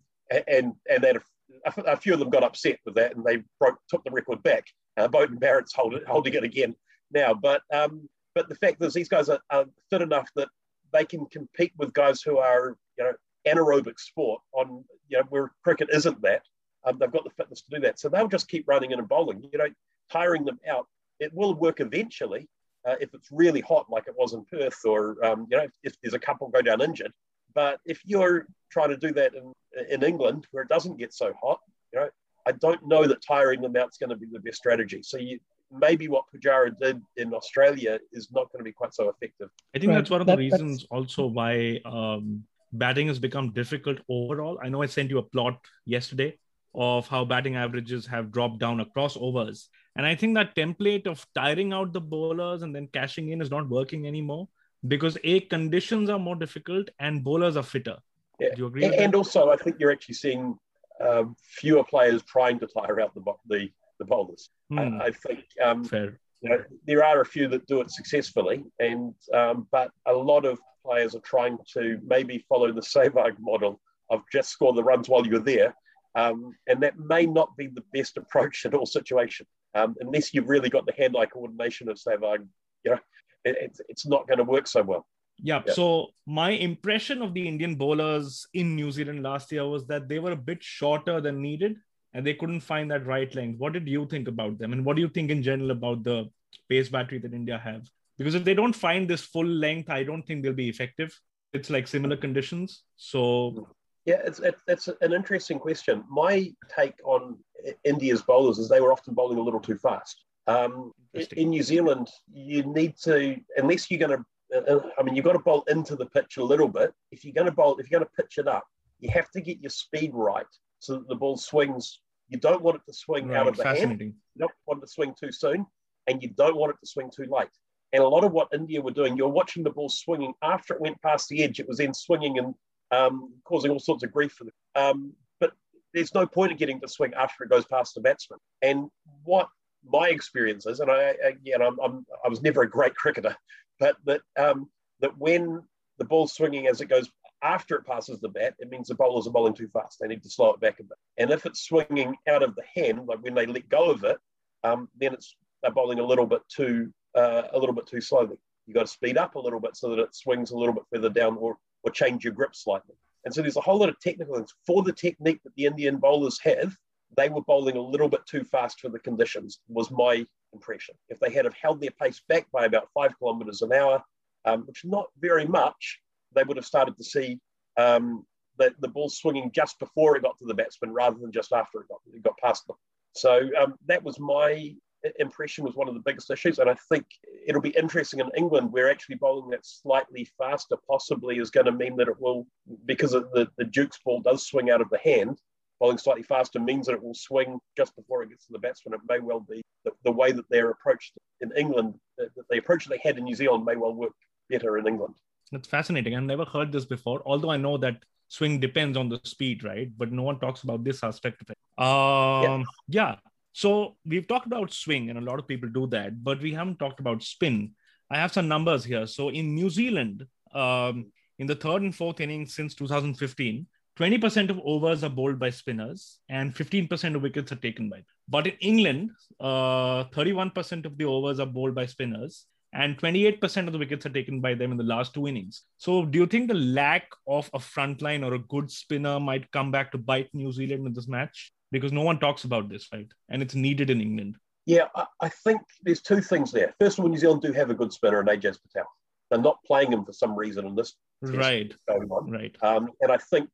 and 0.47 0.73
and 0.89 1.03
that 1.03 1.17
a, 1.65 1.81
a, 1.83 1.97
few 1.97 2.13
of 2.13 2.19
them 2.19 2.29
got 2.29 2.43
upset 2.43 2.79
with 2.85 2.95
that 2.95 3.15
and 3.15 3.25
they 3.25 3.43
broke, 3.59 3.77
took 3.89 4.03
the 4.03 4.11
record 4.11 4.41
back. 4.43 4.65
Uh, 4.97 5.07
Beauden 5.07 5.39
Barrett's 5.39 5.73
hold 5.73 5.95
it, 5.95 6.07
holding 6.07 6.33
it 6.33 6.43
again 6.43 6.75
now. 7.11 7.33
But 7.33 7.61
um, 7.73 8.07
but 8.35 8.49
the 8.49 8.55
fact 8.55 8.83
is, 8.83 8.93
these 8.93 9.09
guys 9.09 9.29
are, 9.29 9.39
are 9.49 9.65
fit 9.89 10.01
enough 10.01 10.29
that 10.35 10.47
they 10.93 11.05
can 11.05 11.25
compete 11.27 11.73
with 11.77 11.93
guys 11.93 12.21
who 12.21 12.37
are, 12.37 12.77
you 12.97 13.03
know, 13.03 13.13
anaerobic 13.47 13.99
sport 13.99 14.41
on 14.53 14.83
you 15.09 15.17
know 15.17 15.23
where 15.29 15.51
cricket 15.63 15.89
isn't 15.91 16.21
that. 16.21 16.43
Um, 16.85 16.97
they've 16.99 17.11
got 17.11 17.23
the 17.23 17.29
fitness 17.31 17.61
to 17.61 17.69
do 17.71 17.79
that, 17.81 17.99
so 17.99 18.09
they'll 18.09 18.27
just 18.27 18.49
keep 18.49 18.67
running 18.67 18.91
in 18.91 18.99
and 18.99 19.07
bowling. 19.07 19.47
You 19.51 19.57
know, 19.57 19.69
tiring 20.11 20.45
them 20.45 20.59
out. 20.69 20.87
It 21.19 21.33
will 21.33 21.53
work 21.53 21.79
eventually 21.79 22.47
uh, 22.85 22.95
if 22.99 23.13
it's 23.13 23.29
really 23.31 23.61
hot, 23.61 23.89
like 23.89 24.07
it 24.07 24.15
was 24.17 24.33
in 24.33 24.45
Perth, 24.45 24.83
or 24.85 25.23
um, 25.25 25.47
you 25.49 25.57
know, 25.57 25.63
if, 25.63 25.71
if 25.83 26.01
there's 26.01 26.13
a 26.13 26.19
couple 26.19 26.47
go 26.49 26.61
down 26.61 26.81
injured. 26.81 27.13
But 27.55 27.79
if 27.85 28.01
you're 28.05 28.47
trying 28.71 28.89
to 28.89 28.97
do 28.97 29.11
that 29.13 29.33
in 29.33 29.53
in 29.89 30.03
England 30.03 30.47
where 30.51 30.63
it 30.63 30.69
doesn't 30.69 30.97
get 30.97 31.13
so 31.13 31.33
hot, 31.41 31.59
you 31.93 31.99
know, 31.99 32.09
I 32.45 32.51
don't 32.53 32.85
know 32.85 33.07
that 33.07 33.21
tiring 33.21 33.61
them 33.61 33.75
out 33.75 33.89
is 33.89 33.97
going 33.97 34.09
to 34.09 34.15
be 34.15 34.27
the 34.31 34.39
best 34.39 34.57
strategy. 34.57 35.01
So 35.03 35.17
you, 35.17 35.39
maybe 35.71 36.07
what 36.07 36.25
Pujara 36.33 36.77
did 36.77 37.01
in 37.17 37.33
Australia 37.33 37.99
is 38.11 38.29
not 38.31 38.51
going 38.51 38.59
to 38.59 38.63
be 38.63 38.71
quite 38.71 38.93
so 38.93 39.09
effective. 39.09 39.49
I 39.75 39.79
think 39.79 39.89
right. 39.89 39.95
that's 39.95 40.09
one 40.09 40.21
of 40.21 40.27
the 40.27 40.33
that, 40.33 40.39
reasons 40.39 40.85
also 40.91 41.25
why 41.25 41.79
um, 41.85 42.43
batting 42.73 43.07
has 43.07 43.19
become 43.19 43.53
difficult 43.53 43.99
overall. 44.09 44.59
I 44.61 44.69
know 44.69 44.81
I 44.81 44.87
sent 44.87 45.09
you 45.09 45.19
a 45.19 45.23
plot 45.23 45.59
yesterday 45.85 46.37
of 46.75 47.07
how 47.07 47.23
batting 47.23 47.55
averages 47.55 48.05
have 48.07 48.31
dropped 48.31 48.59
down 48.59 48.79
across 48.79 49.15
overs. 49.15 49.69
And 49.95 50.05
I 50.05 50.15
think 50.15 50.33
that 50.35 50.55
template 50.55 51.05
of 51.05 51.25
tiring 51.35 51.71
out 51.71 51.93
the 51.93 52.01
bowlers 52.01 52.63
and 52.63 52.75
then 52.75 52.87
cashing 52.87 53.29
in 53.29 53.41
is 53.41 53.51
not 53.51 53.69
working 53.69 54.07
anymore 54.07 54.47
because 54.87 55.17
A, 55.23 55.41
conditions 55.41 56.09
are 56.09 56.19
more 56.19 56.35
difficult 56.35 56.89
and 56.99 57.23
bowlers 57.23 57.55
are 57.55 57.63
fitter. 57.63 57.97
Yeah. 58.39 58.49
Do 58.55 58.61
you 58.61 58.67
agree? 58.67 58.85
And, 58.85 58.95
and 58.95 59.15
also, 59.15 59.51
I 59.51 59.55
think 59.55 59.75
you're 59.79 59.91
actually 59.91 60.15
seeing 60.15 60.57
um, 60.99 61.35
fewer 61.43 61.83
players 61.83 62.23
trying 62.23 62.59
to 62.59 62.67
tire 62.67 62.99
out 62.99 63.13
the, 63.13 63.21
the, 63.47 63.69
the 63.99 64.05
bowlers. 64.05 64.49
Hmm. 64.69 64.79
I, 64.79 65.05
I, 65.05 65.11
think 65.11 65.45
um, 65.63 65.83
Fair. 65.83 66.19
You 66.41 66.49
know, 66.49 66.63
there 66.85 67.03
are 67.05 67.21
a 67.21 67.25
few 67.25 67.47
that 67.49 67.67
do 67.67 67.79
it 67.79 67.89
successfully, 67.89 68.65
and 68.79 69.13
um, 69.33 69.67
but 69.71 69.91
a 70.05 70.13
lot 70.13 70.45
of 70.45 70.59
players 70.85 71.15
are 71.15 71.21
trying 71.21 71.57
to 71.73 71.99
maybe 72.05 72.45
follow 72.49 72.71
the 72.71 72.81
Sehwag 72.93 73.37
model 73.39 73.79
of 74.09 74.21
just 74.31 74.49
score 74.49 74.73
the 74.73 74.83
runs 74.83 75.09
while 75.09 75.25
you're 75.25 75.39
there. 75.39 75.75
Um, 76.15 76.53
and 76.67 76.81
that 76.83 76.99
may 76.99 77.25
not 77.25 77.55
be 77.57 77.67
the 77.67 77.83
best 77.93 78.17
approach 78.17 78.65
in 78.65 78.75
all 78.75 78.85
situations. 78.85 79.49
Um, 79.73 79.95
unless 79.99 80.33
you've 80.33 80.49
really 80.49 80.69
got 80.69 80.85
the 80.85 80.93
hand-eye 80.93 81.25
coordination 81.25 81.89
of 81.89 81.97
Sehwag, 81.97 82.45
you 82.83 82.91
know, 82.91 82.99
it, 83.43 83.57
it's, 83.59 83.81
it's 83.89 84.05
not 84.05 84.27
going 84.27 84.37
to 84.37 84.43
work 84.43 84.67
so 84.67 84.83
well. 84.83 85.07
Yeah, 85.37 85.61
yeah. 85.65 85.73
So 85.73 86.07
my 86.27 86.51
impression 86.51 87.23
of 87.23 87.33
the 87.33 87.47
Indian 87.47 87.75
bowlers 87.75 88.47
in 88.53 88.75
New 88.75 88.91
Zealand 88.91 89.23
last 89.23 89.51
year 89.51 89.67
was 89.67 89.87
that 89.87 90.07
they 90.07 90.19
were 90.19 90.31
a 90.31 90.37
bit 90.37 90.63
shorter 90.63 91.19
than 91.19 91.41
needed, 91.41 91.77
and 92.13 92.25
they 92.25 92.35
couldn't 92.35 92.61
find 92.61 92.91
that 92.91 93.07
right 93.07 93.33
length. 93.33 93.59
What 93.59 93.73
did 93.73 93.87
you 93.87 94.05
think 94.05 94.27
about 94.27 94.59
them, 94.59 94.73
and 94.73 94.85
what 94.85 94.95
do 94.95 95.01
you 95.01 95.09
think 95.09 95.31
in 95.31 95.41
general 95.41 95.71
about 95.71 96.03
the 96.03 96.29
pace 96.69 96.89
battery 96.89 97.17
that 97.19 97.33
India 97.33 97.57
have? 97.57 97.89
Because 98.17 98.35
if 98.35 98.43
they 98.43 98.53
don't 98.53 98.75
find 98.75 99.09
this 99.09 99.21
full 99.21 99.45
length, 99.45 99.89
I 99.89 100.03
don't 100.03 100.23
think 100.23 100.43
they'll 100.43 100.53
be 100.53 100.69
effective. 100.69 101.17
It's 101.53 101.69
like 101.69 101.87
similar 101.87 102.17
conditions. 102.17 102.83
So 102.95 103.67
yeah, 104.05 104.21
it's 104.25 104.41
it's 104.67 104.89
an 105.01 105.13
interesting 105.13 105.59
question. 105.59 106.03
My 106.09 106.51
take 106.75 106.95
on 107.05 107.37
India's 107.83 108.21
bowlers 108.21 108.59
is 108.59 108.67
they 108.67 108.81
were 108.81 108.91
often 108.91 109.13
bowling 109.13 109.37
a 109.37 109.41
little 109.41 109.59
too 109.59 109.77
fast. 109.77 110.25
Um, 110.47 110.91
in 111.37 111.49
New 111.49 111.63
Zealand, 111.63 112.09
you 112.31 112.63
need 112.63 112.97
to 113.03 113.37
unless 113.57 113.89
you're 113.89 113.99
going 113.99 114.17
to. 114.17 114.25
Uh, 114.53 114.89
I 114.99 115.03
mean, 115.03 115.15
you've 115.15 115.25
got 115.25 115.33
to 115.33 115.39
bowl 115.39 115.63
into 115.67 115.95
the 115.95 116.05
pitch 116.05 116.37
a 116.37 116.43
little 116.43 116.67
bit. 116.67 116.93
If 117.11 117.23
you're 117.23 117.33
going 117.33 117.47
to 117.47 117.51
bowl, 117.51 117.77
if 117.77 117.89
you're 117.89 117.99
going 117.99 118.07
to 118.07 118.21
pitch 118.21 118.37
it 118.37 118.47
up, 118.47 118.65
you 118.99 119.09
have 119.09 119.31
to 119.31 119.41
get 119.41 119.59
your 119.61 119.71
speed 119.71 120.11
right 120.13 120.45
so 120.79 120.95
that 120.95 121.07
the 121.07 121.15
ball 121.15 121.37
swings. 121.37 121.99
You 122.29 122.39
don't 122.39 122.61
want 122.61 122.77
it 122.77 122.81
to 122.87 122.93
swing 122.93 123.29
right, 123.29 123.39
out 123.39 123.47
of 123.47 123.57
the 123.57 123.63
hand. 123.63 124.01
You 124.01 124.13
don't 124.37 124.51
want 124.67 124.79
it 124.79 124.87
to 124.87 124.91
swing 124.91 125.13
too 125.19 125.31
soon, 125.31 125.65
and 126.07 126.21
you 126.21 126.29
don't 126.29 126.55
want 126.55 126.71
it 126.71 126.79
to 126.83 126.87
swing 126.87 127.09
too 127.09 127.27
late. 127.29 127.49
And 127.93 128.03
a 128.03 128.07
lot 128.07 128.23
of 128.23 128.31
what 128.31 128.49
India 128.53 128.81
were 128.81 128.91
doing, 128.91 129.15
you're 129.15 129.29
watching 129.29 129.63
the 129.63 129.69
ball 129.69 129.87
swinging 129.87 130.33
after 130.41 130.73
it 130.73 130.81
went 130.81 131.01
past 131.01 131.29
the 131.29 131.43
edge. 131.43 131.59
It 131.59 131.67
was 131.67 131.77
then 131.77 131.93
swinging 131.93 132.39
and 132.39 132.55
um, 132.91 133.33
causing 133.45 133.71
all 133.71 133.79
sorts 133.79 134.03
of 134.03 134.11
grief 134.11 134.31
for 134.31 134.45
them. 134.45 134.53
Um, 134.75 135.13
but 135.39 135.53
there's 135.93 136.13
no 136.13 136.25
point 136.25 136.51
in 136.51 136.57
getting 136.57 136.79
the 136.79 136.87
swing 136.87 137.13
after 137.13 137.43
it 137.43 137.51
goes 137.51 137.65
past 137.65 137.93
the 137.93 138.01
batsman. 138.01 138.39
And 138.63 138.89
what 139.23 139.47
my 139.85 140.09
experience 140.09 140.65
is, 140.65 140.79
and 140.79 140.89
I 140.89 141.15
again, 141.23 141.61
I'm, 141.61 141.79
I'm, 141.79 142.05
i 142.25 142.27
was 142.27 142.41
never 142.41 142.63
a 142.63 142.69
great 142.69 142.95
cricketer, 142.95 143.35
but 143.79 143.95
that 144.05 144.21
um, 144.37 144.69
that 145.01 145.17
when 145.17 145.61
the 145.99 146.05
ball's 146.05 146.33
swinging 146.33 146.67
as 146.67 146.81
it 146.81 146.87
goes 146.87 147.09
after 147.43 147.75
it 147.75 147.85
passes 147.85 148.19
the 148.19 148.29
bat, 148.29 148.55
it 148.57 148.69
means 148.69 148.87
the 148.87 148.95
bowlers 148.95 149.27
are 149.27 149.31
bowling 149.31 149.53
too 149.53 149.67
fast. 149.67 149.97
They 149.99 150.07
need 150.07 150.23
to 150.23 150.29
slow 150.29 150.53
it 150.53 150.61
back 150.61 150.79
a 150.79 150.83
bit. 150.83 150.97
And 151.17 151.29
if 151.29 151.45
it's 151.45 151.65
swinging 151.65 152.15
out 152.27 152.41
of 152.41 152.55
the 152.55 152.63
hand, 152.73 153.05
like 153.05 153.21
when 153.21 153.35
they 153.35 153.45
let 153.45 153.69
go 153.69 153.91
of 153.91 154.03
it, 154.03 154.17
um, 154.63 154.87
then 154.99 155.13
it's 155.13 155.35
they're 155.61 155.71
bowling 155.71 155.99
a 155.99 156.05
little 156.05 156.25
bit 156.25 156.41
too 156.49 156.91
uh, 157.15 157.43
a 157.51 157.59
little 157.59 157.75
bit 157.75 157.87
too 157.87 158.01
slowly. 158.01 158.37
You've 158.65 158.75
got 158.75 158.85
to 158.85 158.91
speed 158.91 159.17
up 159.17 159.35
a 159.35 159.39
little 159.39 159.59
bit 159.59 159.75
so 159.75 159.89
that 159.89 159.99
it 159.99 160.15
swings 160.15 160.51
a 160.51 160.57
little 160.57 160.73
bit 160.73 160.83
further 160.91 161.09
down 161.09 161.37
or, 161.37 161.57
or 161.83 161.91
change 161.91 162.23
your 162.23 162.33
grip 162.33 162.55
slightly. 162.55 162.95
And 163.25 163.33
so 163.33 163.41
there's 163.41 163.57
a 163.57 163.61
whole 163.61 163.79
lot 163.79 163.89
of 163.89 163.99
technical 163.99 164.35
things. 164.35 164.53
For 164.65 164.83
the 164.83 164.93
technique 164.93 165.41
that 165.43 165.55
the 165.55 165.65
Indian 165.65 165.97
bowlers 165.97 166.39
have, 166.43 166.75
they 167.15 167.29
were 167.29 167.41
bowling 167.41 167.77
a 167.77 167.81
little 167.81 168.09
bit 168.09 168.25
too 168.25 168.43
fast 168.43 168.79
for 168.79 168.89
the 168.89 168.99
conditions, 168.99 169.59
was 169.67 169.91
my 169.91 170.25
impression. 170.53 170.95
If 171.09 171.19
they 171.19 171.29
had 171.29 171.45
have 171.45 171.53
held 171.53 171.79
their 171.79 171.91
pace 171.91 172.21
back 172.27 172.47
by 172.51 172.65
about 172.65 172.89
five 172.93 173.17
kilometres 173.19 173.61
an 173.61 173.73
hour, 173.73 174.03
um, 174.45 174.63
which 174.65 174.83
not 174.83 175.07
very 175.19 175.45
much, 175.45 175.99
they 176.33 176.43
would 176.43 176.57
have 176.57 176.65
started 176.65 176.97
to 176.97 177.03
see 177.03 177.39
um, 177.77 178.25
the, 178.57 178.73
the 178.79 178.87
ball 178.87 179.09
swinging 179.09 179.51
just 179.51 179.79
before 179.79 180.15
it 180.15 180.23
got 180.23 180.37
to 180.39 180.45
the 180.45 180.53
batsman 180.53 180.91
rather 180.91 181.17
than 181.17 181.31
just 181.31 181.53
after 181.53 181.81
it 181.81 181.87
got, 181.87 181.99
it 182.13 182.23
got 182.23 182.37
past 182.37 182.67
them. 182.67 182.75
So 183.13 183.49
um, 183.59 183.75
that 183.87 184.03
was 184.03 184.19
my 184.19 184.75
impression 185.19 185.63
was 185.63 185.75
one 185.75 185.87
of 185.87 185.93
the 185.93 185.99
biggest 185.99 186.31
issues. 186.31 186.59
And 186.59 186.69
I 186.69 186.75
think 186.89 187.05
it'll 187.45 187.61
be 187.61 187.69
interesting 187.69 188.19
in 188.19 188.29
England 188.37 188.71
where 188.71 188.89
actually 188.89 189.15
bowling 189.15 189.49
that 189.51 189.65
slightly 189.65 190.27
faster 190.37 190.75
possibly 190.89 191.37
is 191.37 191.49
going 191.49 191.65
to 191.65 191.71
mean 191.71 191.95
that 191.97 192.07
it 192.07 192.19
will, 192.19 192.47
because 192.85 193.11
the, 193.11 193.47
the 193.57 193.65
Duke's 193.65 193.99
ball 194.03 194.21
does 194.21 194.47
swing 194.47 194.69
out 194.69 194.81
of 194.81 194.89
the 194.89 194.99
hand, 194.99 195.39
bowling 195.79 195.97
slightly 195.97 196.23
faster 196.23 196.59
means 196.59 196.85
that 196.85 196.93
it 196.93 197.03
will 197.03 197.13
swing 197.13 197.59
just 197.75 197.95
before 197.95 198.23
it 198.23 198.29
gets 198.29 198.45
to 198.45 198.53
the 198.53 198.59
batsman. 198.59 198.93
It 198.93 199.01
may 199.07 199.19
well 199.19 199.41
be 199.41 199.61
the, 199.83 199.91
the 200.03 200.11
way 200.11 200.31
that 200.31 200.45
they're 200.49 200.69
approached 200.69 201.13
in 201.41 201.51
England, 201.57 201.95
the, 202.17 202.29
the 202.49 202.57
approach 202.57 202.85
they 202.85 202.99
had 203.03 203.17
in 203.17 203.25
New 203.25 203.35
Zealand 203.35 203.65
may 203.65 203.75
well 203.75 203.93
work 203.93 204.13
better 204.49 204.77
in 204.77 204.87
England. 204.87 205.15
That's 205.51 205.67
fascinating. 205.67 206.15
I've 206.15 206.23
never 206.23 206.45
heard 206.45 206.71
this 206.71 206.85
before, 206.85 207.21
although 207.25 207.51
I 207.51 207.57
know 207.57 207.77
that 207.77 207.97
swing 208.29 208.59
depends 208.59 208.97
on 208.97 209.09
the 209.09 209.19
speed, 209.23 209.63
right? 209.63 209.91
But 209.95 210.11
no 210.11 210.23
one 210.23 210.39
talks 210.39 210.63
about 210.63 210.83
this 210.83 211.03
aspect 211.03 211.41
of 211.41 211.49
it. 211.49 211.57
Um, 211.83 212.65
yeah. 212.87 213.11
yeah. 213.11 213.15
So 213.53 213.95
we've 214.05 214.27
talked 214.27 214.47
about 214.47 214.73
swing, 214.73 215.09
and 215.09 215.17
a 215.17 215.21
lot 215.21 215.39
of 215.39 215.47
people 215.47 215.69
do 215.69 215.87
that, 215.87 216.23
but 216.23 216.41
we 216.41 216.53
haven't 216.53 216.79
talked 216.79 216.99
about 216.99 217.23
spin. 217.23 217.71
I 218.11 218.17
have 218.17 218.33
some 218.33 218.47
numbers 218.47 218.83
here. 218.83 219.07
So 219.07 219.29
in 219.29 219.55
New 219.55 219.69
Zealand, 219.69 220.25
um, 220.53 221.11
in 221.39 221.47
the 221.47 221.55
third 221.55 221.81
and 221.81 221.95
fourth 221.95 222.19
innings 222.19 222.53
since 222.53 222.75
2015, 222.75 223.65
20% 223.97 224.49
of 224.49 224.59
overs 224.65 225.03
are 225.03 225.09
bowled 225.09 225.37
by 225.37 225.51
spinners 225.51 226.19
and 226.29 226.53
15% 226.55 227.15
of 227.15 227.21
wickets 227.21 227.51
are 227.51 227.57
taken 227.57 227.89
by 227.89 227.97
them. 227.97 228.05
But 228.27 228.47
in 228.47 228.53
England, 228.59 229.11
uh, 229.39 230.05
31% 230.05 230.85
of 230.85 230.97
the 230.97 231.05
overs 231.05 231.39
are 231.39 231.45
bowled 231.45 231.75
by 231.75 231.85
spinners 231.85 232.45
and 232.73 232.97
28% 232.97 233.67
of 233.67 233.73
the 233.73 233.77
wickets 233.77 234.05
are 234.05 234.09
taken 234.09 234.41
by 234.41 234.55
them 234.55 234.71
in 234.71 234.77
the 234.77 234.83
last 234.83 235.13
two 235.13 235.27
innings. 235.27 235.63
So, 235.77 236.05
do 236.05 236.17
you 236.17 236.25
think 236.25 236.47
the 236.47 236.55
lack 236.55 237.07
of 237.27 237.49
a 237.53 237.59
frontline 237.59 238.25
or 238.25 238.33
a 238.33 238.39
good 238.39 238.71
spinner 238.71 239.19
might 239.19 239.51
come 239.51 239.71
back 239.71 239.91
to 239.91 239.99
bite 239.99 240.29
New 240.33 240.51
Zealand 240.51 240.87
in 240.87 240.93
this 240.93 241.07
match? 241.07 241.51
Because 241.73 241.91
no 241.91 242.03
one 242.03 242.19
talks 242.19 242.43
about 242.43 242.69
this, 242.69 242.87
right? 242.93 243.11
And 243.29 243.41
it's 243.41 243.55
needed 243.55 243.89
in 243.89 243.99
England. 243.99 244.37
Yeah, 244.65 244.87
I 245.19 245.29
think 245.43 245.59
there's 245.81 246.01
two 246.01 246.21
things 246.21 246.51
there. 246.51 246.73
First 246.79 246.97
of 246.97 247.03
all, 247.03 247.11
New 247.11 247.17
Zealand 247.17 247.41
do 247.41 247.51
have 247.51 247.69
a 247.69 247.73
good 247.73 247.91
spinner 247.91 248.21
in 248.21 248.27
Ajaz 248.27 248.57
Patel. 248.61 248.87
They're 249.29 249.41
not 249.41 249.57
playing 249.65 249.91
him 249.91 250.05
for 250.05 250.13
some 250.13 250.35
reason 250.35 250.65
in 250.67 250.75
this 250.75 250.93
right 251.31 251.73
going 251.87 252.09
on. 252.09 252.29
Right. 252.29 252.55
Um, 252.61 252.89
and 253.01 253.11
I 253.11 253.17
think 253.17 253.49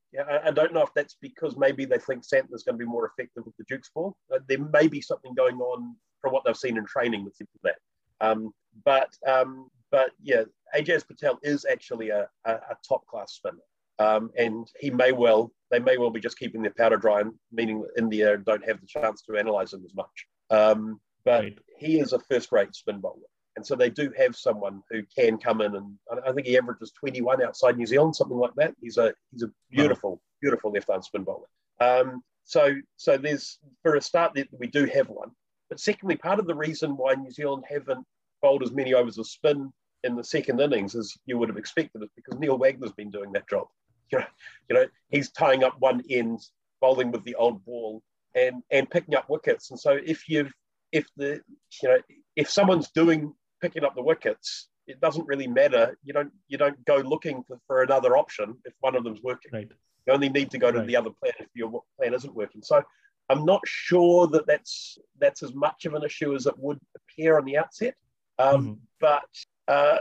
I, 0.45 0.51
don't 0.51 0.73
know 0.73 0.81
if 0.81 0.89
that's 0.95 1.15
because 1.21 1.55
maybe 1.57 1.85
they 1.85 1.97
think 1.99 2.23
Santner's 2.23 2.63
going 2.63 2.77
to 2.77 2.85
be 2.85 2.85
more 2.85 3.07
effective 3.07 3.45
with 3.45 3.55
the 3.57 3.65
Duke's 3.67 3.89
ball. 3.93 4.15
Uh, 4.33 4.39
there 4.47 4.59
may 4.59 4.87
be 4.87 5.01
something 5.01 5.33
going 5.33 5.59
on 5.59 5.95
from 6.21 6.33
what 6.33 6.43
they've 6.45 6.57
seen 6.57 6.77
in 6.77 6.85
training 6.85 7.23
with 7.23 7.35
that. 7.63 7.75
Um, 8.21 8.51
but 8.83 9.09
um, 9.27 9.69
but 9.91 10.11
yeah, 10.21 10.43
Ajaz 10.75 11.07
Patel 11.07 11.39
is 11.43 11.65
actually 11.69 12.09
a, 12.09 12.27
a, 12.45 12.51
a 12.51 12.77
top 12.87 13.05
class 13.07 13.33
spinner, 13.33 13.57
um, 13.99 14.31
and 14.37 14.67
he 14.79 14.89
may 14.89 15.11
well 15.11 15.51
they 15.71 15.79
may 15.79 15.97
well 15.97 16.09
be 16.09 16.19
just 16.19 16.39
keeping 16.39 16.61
their 16.61 16.73
powder 16.75 16.97
dry, 16.97 17.23
meaning 17.51 17.81
that 17.81 18.01
India 18.01 18.37
don't 18.37 18.65
have 18.67 18.81
the 18.81 18.87
chance 18.87 19.21
to 19.23 19.37
analyze 19.37 19.73
him 19.73 19.83
as 19.85 19.93
much. 19.93 20.25
Um, 20.49 20.99
but 21.25 21.43
right. 21.43 21.59
he 21.77 21.99
is 21.99 22.13
a 22.13 22.19
first 22.19 22.51
rate 22.51 22.73
spin 22.73 22.99
bowler. 22.99 23.27
And 23.55 23.65
so 23.65 23.75
they 23.75 23.89
do 23.89 24.11
have 24.17 24.35
someone 24.35 24.81
who 24.89 25.03
can 25.15 25.37
come 25.37 25.61
in, 25.61 25.75
and 25.75 25.95
I 26.25 26.31
think 26.31 26.47
he 26.47 26.57
averages 26.57 26.91
21 26.99 27.43
outside 27.43 27.77
New 27.77 27.85
Zealand, 27.85 28.15
something 28.15 28.37
like 28.37 28.55
that. 28.55 28.73
He's 28.81 28.97
a 28.97 29.13
he's 29.31 29.43
a 29.43 29.51
beautiful, 29.69 30.11
wow. 30.11 30.21
beautiful 30.41 30.71
left 30.71 30.89
arm 30.89 31.01
spin 31.01 31.23
bowler. 31.23 31.47
Um, 31.81 32.23
so 32.45 32.75
so 32.95 33.17
there's 33.17 33.59
for 33.83 33.95
a 33.95 34.01
start 34.01 34.33
that 34.35 34.47
we 34.57 34.67
do 34.67 34.85
have 34.85 35.09
one, 35.09 35.31
but 35.69 35.79
secondly, 35.79 36.15
part 36.15 36.39
of 36.39 36.47
the 36.47 36.55
reason 36.55 36.95
why 36.95 37.15
New 37.15 37.31
Zealand 37.31 37.65
haven't 37.69 38.05
bowled 38.41 38.63
as 38.63 38.71
many 38.71 38.93
overs 38.93 39.17
of 39.17 39.27
spin 39.27 39.71
in 40.03 40.15
the 40.15 40.23
second 40.23 40.61
innings 40.61 40.95
as 40.95 41.13
you 41.25 41.37
would 41.37 41.49
have 41.49 41.57
expected 41.57 42.01
is 42.01 42.09
because 42.15 42.39
Neil 42.39 42.57
Wagner's 42.57 42.93
been 42.93 43.11
doing 43.11 43.31
that 43.33 43.49
job. 43.49 43.67
You 44.11 44.19
know, 44.19 44.25
you 44.69 44.75
know, 44.75 44.85
he's 45.09 45.31
tying 45.31 45.63
up 45.63 45.75
one 45.79 46.01
end, 46.09 46.39
bowling 46.81 47.11
with 47.11 47.23
the 47.23 47.35
old 47.35 47.63
ball, 47.65 48.01
and 48.35 48.63
and 48.71 48.89
picking 48.89 49.15
up 49.15 49.29
wickets. 49.29 49.71
And 49.71 49.79
so 49.79 49.97
if 50.03 50.29
you've 50.29 50.51
if 50.91 51.05
the 51.17 51.41
you 51.81 51.89
know 51.89 51.97
if 52.35 52.49
someone's 52.49 52.89
doing 52.91 53.33
picking 53.61 53.83
up 53.83 53.95
the 53.95 54.01
wickets, 54.01 54.67
it 54.87 54.99
doesn't 55.01 55.27
really 55.27 55.47
matter. 55.47 55.97
You 56.03 56.13
don't 56.13 56.31
you 56.47 56.57
don't 56.57 56.83
go 56.85 56.97
looking 56.97 57.43
for, 57.43 57.59
for 57.67 57.83
another 57.83 58.17
option 58.17 58.55
if 58.65 58.73
one 58.79 58.95
of 58.95 59.03
them's 59.03 59.21
working. 59.21 59.51
Right. 59.53 59.71
You 60.07 60.13
only 60.13 60.29
need 60.29 60.49
to 60.51 60.57
go 60.57 60.71
to 60.71 60.79
right. 60.79 60.87
the 60.87 60.95
other 60.95 61.11
plan 61.11 61.33
if 61.39 61.47
your 61.53 61.83
plan 61.97 62.13
isn't 62.13 62.33
working. 62.33 62.61
So 62.63 62.81
I'm 63.29 63.45
not 63.45 63.61
sure 63.65 64.27
that 64.27 64.47
that's 64.47 64.97
that's 65.19 65.43
as 65.43 65.53
much 65.53 65.85
of 65.85 65.93
an 65.93 66.03
issue 66.03 66.33
as 66.35 66.47
it 66.47 66.57
would 66.57 66.79
appear 66.95 67.37
on 67.37 67.45
the 67.45 67.57
outset. 67.57 67.95
Um, 68.39 68.63
mm-hmm. 68.63 68.73
But 68.99 69.29
uh, 69.67 69.99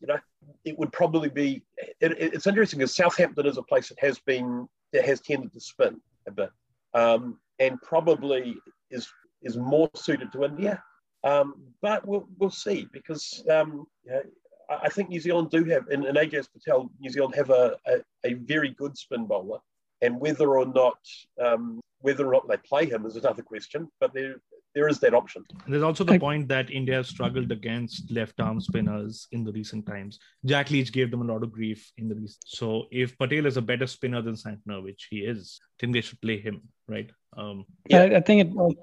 you 0.00 0.06
know, 0.06 0.18
it 0.64 0.78
would 0.78 0.92
probably 0.92 1.28
be. 1.28 1.62
It, 2.00 2.12
it's 2.18 2.46
interesting 2.46 2.78
because 2.78 2.96
Southampton 2.96 3.46
is 3.46 3.58
a 3.58 3.62
place 3.62 3.88
that 3.90 3.98
has 4.00 4.18
been 4.20 4.66
that 4.92 5.04
has 5.04 5.20
tended 5.20 5.52
to 5.52 5.60
spin 5.60 6.00
a 6.26 6.30
bit, 6.30 6.50
um, 6.94 7.38
and 7.58 7.80
probably 7.82 8.56
is 8.90 9.08
is 9.42 9.56
more 9.56 9.90
suited 9.94 10.32
to 10.32 10.44
India. 10.44 10.82
Um, 11.22 11.54
but 11.82 12.06
we'll, 12.06 12.26
we'll 12.38 12.50
see 12.50 12.88
because 12.92 13.44
um, 13.50 13.86
you 14.04 14.12
know, 14.12 14.22
I 14.70 14.88
think 14.88 15.08
New 15.08 15.20
Zealand 15.20 15.50
do 15.50 15.64
have, 15.64 15.88
in, 15.90 16.06
in 16.06 16.14
Ajaz 16.14 16.48
Patel, 16.52 16.90
New 17.00 17.10
Zealand 17.10 17.34
have 17.34 17.50
a, 17.50 17.76
a, 17.86 17.98
a, 18.24 18.34
very 18.34 18.70
good 18.70 18.96
spin 18.96 19.26
bowler. 19.26 19.58
And 20.00 20.18
whether 20.20 20.56
or 20.56 20.64
not 20.64 20.98
um, 21.42 21.80
whether 22.00 22.26
or 22.26 22.32
not 22.32 22.48
they 22.48 22.56
play 22.56 22.86
him 22.86 23.04
is 23.04 23.16
another 23.16 23.42
question. 23.42 23.88
But 24.00 24.14
there 24.14 24.36
there 24.74 24.88
is 24.88 25.00
that 25.00 25.14
option. 25.14 25.44
There's 25.66 25.82
also 25.82 26.04
the 26.04 26.18
point 26.18 26.48
that 26.48 26.70
India 26.70 26.96
has 26.96 27.08
struggled 27.08 27.50
against 27.50 28.10
left 28.10 28.40
arm 28.40 28.60
spinners 28.60 29.26
in 29.32 29.44
the 29.44 29.52
recent 29.52 29.86
times. 29.86 30.18
Jack 30.44 30.70
Leach 30.70 30.92
gave 30.92 31.10
them 31.10 31.22
a 31.22 31.32
lot 31.32 31.42
of 31.42 31.50
grief 31.50 31.90
in 31.98 32.08
the 32.08 32.14
recent. 32.14 32.44
So 32.46 32.86
if 32.90 33.18
Patel 33.18 33.46
is 33.46 33.56
a 33.56 33.62
better 33.62 33.86
spinner 33.86 34.22
than 34.22 34.34
Santner, 34.34 34.82
which 34.82 35.08
he 35.10 35.18
is, 35.18 35.60
I 35.62 35.74
think 35.80 35.92
they 35.92 36.00
should 36.00 36.20
play 36.20 36.40
him, 36.40 36.62
right? 36.88 37.10
Um, 37.36 37.64
yeah, 37.88 38.02
I, 38.02 38.16
I 38.16 38.20
think 38.20 38.48
it. 38.48 38.76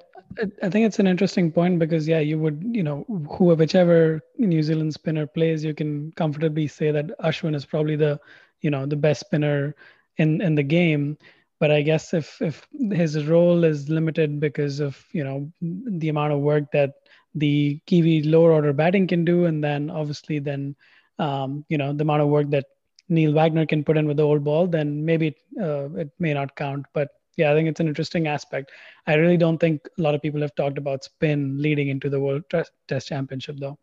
I 0.61 0.69
think 0.69 0.85
it's 0.85 0.99
an 0.99 1.07
interesting 1.07 1.51
point 1.51 1.79
because 1.79 2.07
yeah, 2.07 2.19
you 2.19 2.37
would 2.39 2.61
you 2.71 2.83
know 2.83 3.05
whoever 3.31 3.59
whichever 3.59 4.21
New 4.37 4.61
Zealand 4.61 4.93
spinner 4.93 5.25
plays, 5.25 5.63
you 5.63 5.73
can 5.73 6.11
comfortably 6.13 6.67
say 6.67 6.91
that 6.91 7.17
Ashwin 7.19 7.55
is 7.55 7.65
probably 7.65 7.95
the 7.95 8.19
you 8.61 8.69
know 8.69 8.85
the 8.85 8.95
best 8.95 9.21
spinner 9.21 9.75
in 10.17 10.41
in 10.41 10.55
the 10.55 10.63
game 10.63 11.17
but 11.59 11.71
I 11.71 11.81
guess 11.81 12.13
if 12.13 12.41
if 12.41 12.67
his 12.91 13.25
role 13.25 13.63
is 13.63 13.89
limited 13.89 14.39
because 14.39 14.79
of 14.79 15.03
you 15.11 15.23
know 15.23 15.51
the 15.61 16.09
amount 16.09 16.33
of 16.33 16.39
work 16.39 16.71
that 16.71 16.93
the 17.35 17.79
Kiwi 17.85 18.23
lower 18.23 18.51
order 18.51 18.73
batting 18.73 19.07
can 19.07 19.25
do, 19.25 19.45
and 19.45 19.63
then 19.63 19.89
obviously 19.89 20.39
then 20.39 20.75
um, 21.19 21.65
you 21.69 21.77
know 21.77 21.93
the 21.93 22.03
amount 22.03 22.21
of 22.21 22.29
work 22.29 22.49
that 22.51 22.65
Neil 23.09 23.33
Wagner 23.33 23.65
can 23.65 23.83
put 23.83 23.97
in 23.97 24.07
with 24.07 24.17
the 24.17 24.23
old 24.23 24.43
ball, 24.43 24.67
then 24.67 25.05
maybe 25.05 25.27
it, 25.27 25.37
uh, 25.61 25.89
it 25.95 26.11
may 26.19 26.33
not 26.33 26.55
count. 26.55 26.85
But 26.93 27.09
yeah, 27.37 27.51
I 27.51 27.55
think 27.55 27.69
it's 27.69 27.79
an 27.79 27.87
interesting 27.87 28.27
aspect. 28.27 28.71
I 29.05 29.15
really 29.15 29.37
don't 29.37 29.57
think 29.57 29.87
a 29.97 30.01
lot 30.01 30.15
of 30.15 30.21
people 30.21 30.41
have 30.41 30.55
talked 30.55 30.77
about 30.77 31.03
spin 31.03 31.61
leading 31.61 31.89
into 31.89 32.09
the 32.09 32.19
World 32.19 32.43
Test 32.49 33.07
Championship, 33.07 33.57
though. 33.59 33.77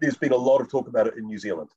There's 0.00 0.16
been 0.16 0.32
a 0.32 0.36
lot 0.36 0.60
of 0.60 0.68
talk 0.68 0.88
about 0.88 1.06
it 1.06 1.14
in 1.16 1.26
New 1.26 1.38
Zealand. 1.38 1.70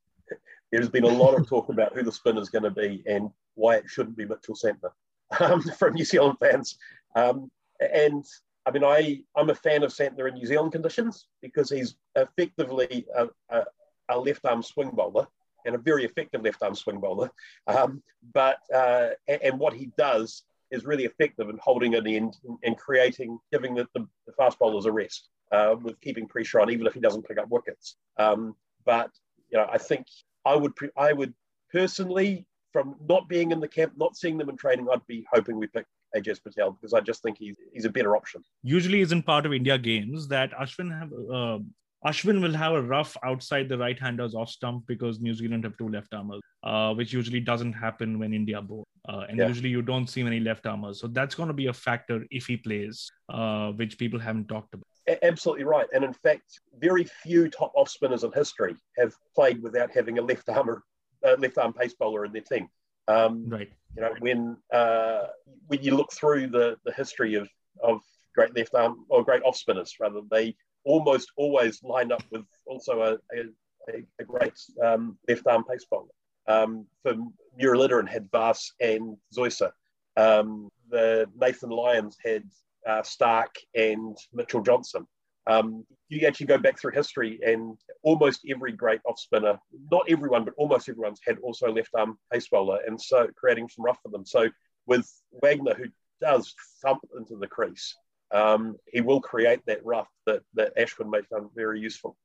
There's 0.71 0.89
been 0.89 1.03
a 1.03 1.07
lot 1.07 1.39
of 1.39 1.47
talk 1.47 1.69
about 1.69 1.93
who 1.95 2.03
the 2.03 2.11
spinner 2.11 2.41
is 2.41 2.49
going 2.49 2.63
to 2.63 2.71
be 2.71 3.03
and 3.07 3.31
why 3.55 3.75
it 3.75 3.85
shouldn't 3.87 4.17
be 4.17 4.25
Mitchell 4.25 4.55
Santner 4.55 4.91
um, 5.39 5.61
from 5.79 5.93
New 5.93 6.05
Zealand 6.05 6.37
fans. 6.39 6.77
Um, 7.15 7.51
and 7.79 8.25
I 8.65 8.71
mean, 8.71 8.83
I, 8.83 9.21
I'm 9.35 9.49
a 9.49 9.55
fan 9.55 9.83
of 9.83 9.91
Santner 9.91 10.27
in 10.27 10.35
New 10.35 10.45
Zealand 10.45 10.71
conditions 10.71 11.27
because 11.41 11.69
he's 11.69 11.95
effectively 12.15 13.05
a, 13.15 13.27
a, 13.49 13.63
a 14.09 14.19
left 14.19 14.45
arm 14.45 14.61
swing 14.61 14.91
bowler 14.91 15.27
and 15.65 15.75
a 15.75 15.79
very 15.79 16.05
effective 16.05 16.43
left 16.43 16.61
arm 16.61 16.75
swing 16.75 16.99
bowler. 16.99 17.29
Um, 17.67 18.03
but 18.33 18.57
uh, 18.73 19.09
and, 19.27 19.41
and, 19.41 19.59
what 19.59 19.73
he 19.73 19.91
does 19.97 20.43
is 20.71 20.85
really 20.85 21.05
effective 21.05 21.49
in 21.49 21.57
holding 21.57 21.95
an 21.95 22.07
end 22.07 22.37
and 22.63 22.77
creating, 22.77 23.39
giving 23.51 23.75
the, 23.75 23.87
the, 23.93 24.07
the 24.27 24.33
fast 24.33 24.59
bowlers 24.59 24.85
a 24.85 24.91
rest 24.91 25.29
uh, 25.51 25.75
with 25.81 25.99
keeping 26.01 26.27
pressure 26.27 26.59
on, 26.59 26.69
even 26.69 26.85
if 26.85 26.93
he 26.93 26.99
doesn't 26.99 27.27
pick 27.27 27.37
up 27.37 27.49
wickets. 27.49 27.95
Um, 28.17 28.55
but 28.85 29.11
you 29.51 29.57
know, 29.57 29.67
I 29.71 29.77
think 29.77 30.05
I 30.45 30.55
would 30.55 30.73
I 30.95 31.13
would 31.13 31.33
personally 31.71 32.45
from 32.71 32.95
not 33.07 33.27
being 33.27 33.51
in 33.51 33.59
the 33.59 33.67
camp, 33.67 33.93
not 33.97 34.15
seeing 34.15 34.37
them 34.37 34.49
in 34.49 34.57
training, 34.57 34.87
I'd 34.91 35.05
be 35.07 35.25
hoping 35.31 35.57
we 35.57 35.67
pick 35.67 35.85
Ajaz 36.15 36.41
Patel 36.43 36.71
because 36.71 36.93
I 36.93 37.01
just 37.01 37.21
think 37.21 37.37
he's 37.37 37.55
he's 37.73 37.85
a 37.85 37.89
better 37.89 38.15
option. 38.15 38.43
Usually, 38.63 39.01
isn't 39.01 39.23
part 39.23 39.45
of 39.45 39.53
India 39.53 39.77
games 39.77 40.27
that 40.29 40.51
Ashwin 40.51 40.97
have. 40.97 41.11
Uh, 41.13 41.59
Ashwin 42.05 42.41
will 42.41 42.53
have 42.53 42.73
a 42.73 42.81
rough 42.81 43.17
outside 43.23 43.67
the 43.67 43.77
right 43.77 43.99
handers 43.99 44.33
off 44.33 44.49
stump 44.49 44.85
because 44.87 45.19
New 45.19 45.33
Zealand 45.33 45.65
have 45.65 45.77
two 45.77 45.89
left 45.89 46.13
armers, 46.13 46.39
uh, 46.63 46.93
which 46.93 47.11
usually 47.11 47.41
doesn't 47.41 47.73
happen 47.73 48.17
when 48.19 48.33
India 48.33 48.61
bowl. 48.61 48.85
Uh, 49.07 49.25
and 49.27 49.37
yeah. 49.37 49.47
usually 49.47 49.69
you 49.69 49.81
don't 49.81 50.07
see 50.07 50.23
many 50.23 50.39
left 50.39 50.65
armers. 50.65 51.01
So 51.01 51.07
that's 51.07 51.35
going 51.35 51.47
to 51.47 51.53
be 51.53 51.67
a 51.67 51.73
factor 51.73 52.25
if 52.31 52.45
he 52.45 52.55
plays, 52.55 53.11
uh, 53.27 53.71
which 53.71 53.97
people 53.97 54.17
haven't 54.17 54.47
talked 54.47 54.73
about. 54.73 54.85
A- 55.09 55.25
absolutely 55.25 55.65
right. 55.65 55.87
And 55.93 56.05
in 56.05 56.13
fact, 56.13 56.61
very 56.79 57.03
few 57.03 57.49
top 57.49 57.73
off 57.75 57.89
spinners 57.89 58.23
in 58.23 58.31
history 58.31 58.75
have 58.97 59.13
played 59.35 59.61
without 59.61 59.91
having 59.91 60.19
a 60.19 60.21
left 60.21 60.47
armer 60.47 60.83
uh, 61.25 61.35
left 61.39 61.57
arm 61.57 61.73
pace 61.73 61.93
bowler 61.93 62.25
in 62.25 62.31
their 62.31 62.41
team. 62.41 62.69
Um, 63.07 63.49
right. 63.49 63.69
You 63.95 64.01
know, 64.03 64.13
when 64.19 64.57
uh, 64.71 65.27
when 65.67 65.81
you 65.81 65.95
look 65.95 66.13
through 66.13 66.47
the, 66.47 66.77
the 66.85 66.93
history 66.93 67.35
of, 67.35 67.49
of 67.83 68.01
great 68.35 68.55
left 68.55 68.75
arm 68.75 69.05
or 69.09 69.23
great 69.23 69.43
off 69.43 69.57
spinners, 69.57 69.95
rather, 69.99 70.21
they 70.29 70.55
almost 70.85 71.31
always 71.35 71.83
line 71.83 72.11
up 72.11 72.23
with 72.31 72.45
also 72.65 73.01
a, 73.01 73.37
a, 73.37 74.03
a, 74.19 74.23
great 74.23 74.53
um, 74.83 75.17
left 75.27 75.45
arm 75.47 75.63
pace 75.63 75.85
bowler. 75.89 76.07
Um, 76.47 76.87
for 77.03 77.13
Muralitharan 77.61 78.07
had 78.07 78.29
Vaas 78.31 78.71
and 78.79 79.17
Zoysa. 79.35 79.71
Um, 80.17 80.69
the 80.89 81.27
Nathan 81.35 81.69
Lyons 81.69 82.17
had 82.23 82.43
uh, 82.87 83.03
Stark 83.03 83.55
and 83.75 84.17
Mitchell 84.33 84.61
Johnson. 84.61 85.07
Um, 85.47 85.85
you 86.09 86.27
actually 86.27 86.47
go 86.47 86.57
back 86.57 86.79
through 86.79 86.93
history, 86.93 87.39
and 87.45 87.77
almost 88.03 88.41
every 88.49 88.71
great 88.71 88.99
off 89.05 89.19
spinner, 89.19 89.59
not 89.91 90.09
everyone, 90.09 90.43
but 90.45 90.53
almost 90.57 90.89
everyone's 90.89 91.21
had 91.25 91.37
also 91.39 91.71
left 91.71 91.89
arm 91.95 92.17
pace 92.31 92.47
bowler, 92.47 92.79
and 92.85 92.99
so 92.99 93.27
creating 93.35 93.69
some 93.69 93.85
rough 93.85 93.99
for 94.01 94.09
them. 94.09 94.25
So 94.25 94.49
with 94.85 95.09
Wagner, 95.41 95.75
who 95.75 95.85
does 96.21 96.53
thump 96.81 97.01
into 97.17 97.35
the 97.37 97.47
crease, 97.47 97.95
um, 98.31 98.75
he 98.91 99.01
will 99.01 99.21
create 99.21 99.61
that 99.65 99.83
rough 99.85 100.09
that, 100.25 100.41
that 100.53 100.75
Ashwin 100.77 101.09
may 101.09 101.21
find 101.21 101.49
very 101.55 101.79
useful. 101.79 102.17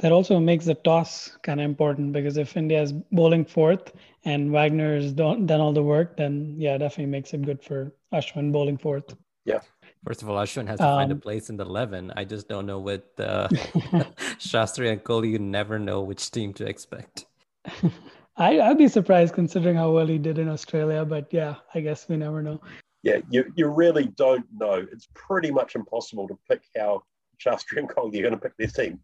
That 0.00 0.12
also 0.12 0.38
makes 0.38 0.64
the 0.64 0.74
toss 0.74 1.36
kind 1.42 1.60
of 1.60 1.64
important 1.64 2.12
because 2.12 2.36
if 2.36 2.56
India 2.56 2.80
is 2.80 2.92
bowling 2.92 3.44
fourth 3.44 3.92
and 4.24 4.52
Wagner 4.52 4.94
has 4.94 5.12
done, 5.12 5.46
done 5.46 5.60
all 5.60 5.72
the 5.72 5.82
work, 5.82 6.16
then 6.16 6.54
yeah, 6.56 6.78
definitely 6.78 7.10
makes 7.10 7.34
it 7.34 7.42
good 7.42 7.62
for 7.62 7.92
Ashwin 8.12 8.52
bowling 8.52 8.78
fourth. 8.78 9.16
Yeah. 9.44 9.60
First 10.04 10.22
of 10.22 10.28
all, 10.28 10.36
Ashwin 10.36 10.66
has 10.68 10.78
to 10.78 10.86
um, 10.86 10.96
find 10.96 11.10
a 11.10 11.14
um, 11.14 11.20
place 11.20 11.50
in 11.50 11.56
the 11.56 11.64
11. 11.64 12.12
I 12.16 12.24
just 12.24 12.48
don't 12.48 12.66
know 12.66 12.78
what 12.78 13.08
uh, 13.18 13.48
Shastri 14.38 14.90
and 14.90 15.02
Kohli, 15.02 15.30
you 15.30 15.38
never 15.38 15.78
know 15.78 16.02
which 16.02 16.30
team 16.30 16.52
to 16.54 16.66
expect. 16.66 17.26
I, 18.36 18.60
I'd 18.60 18.78
be 18.78 18.88
surprised 18.88 19.34
considering 19.34 19.76
how 19.76 19.90
well 19.90 20.06
he 20.06 20.18
did 20.18 20.38
in 20.38 20.48
Australia, 20.48 21.04
but 21.04 21.32
yeah, 21.32 21.56
I 21.74 21.80
guess 21.80 22.08
we 22.08 22.16
never 22.16 22.42
know. 22.42 22.60
Yeah, 23.02 23.18
you, 23.30 23.52
you 23.56 23.68
really 23.68 24.06
don't 24.06 24.46
know. 24.56 24.86
It's 24.92 25.08
pretty 25.14 25.50
much 25.50 25.74
impossible 25.74 26.28
to 26.28 26.38
pick 26.48 26.62
how 26.76 27.02
Shastri 27.44 27.78
and 27.78 27.88
Kohli 27.88 28.18
are 28.18 28.22
going 28.22 28.34
to 28.34 28.38
pick 28.38 28.56
their 28.56 28.68
team. 28.68 29.00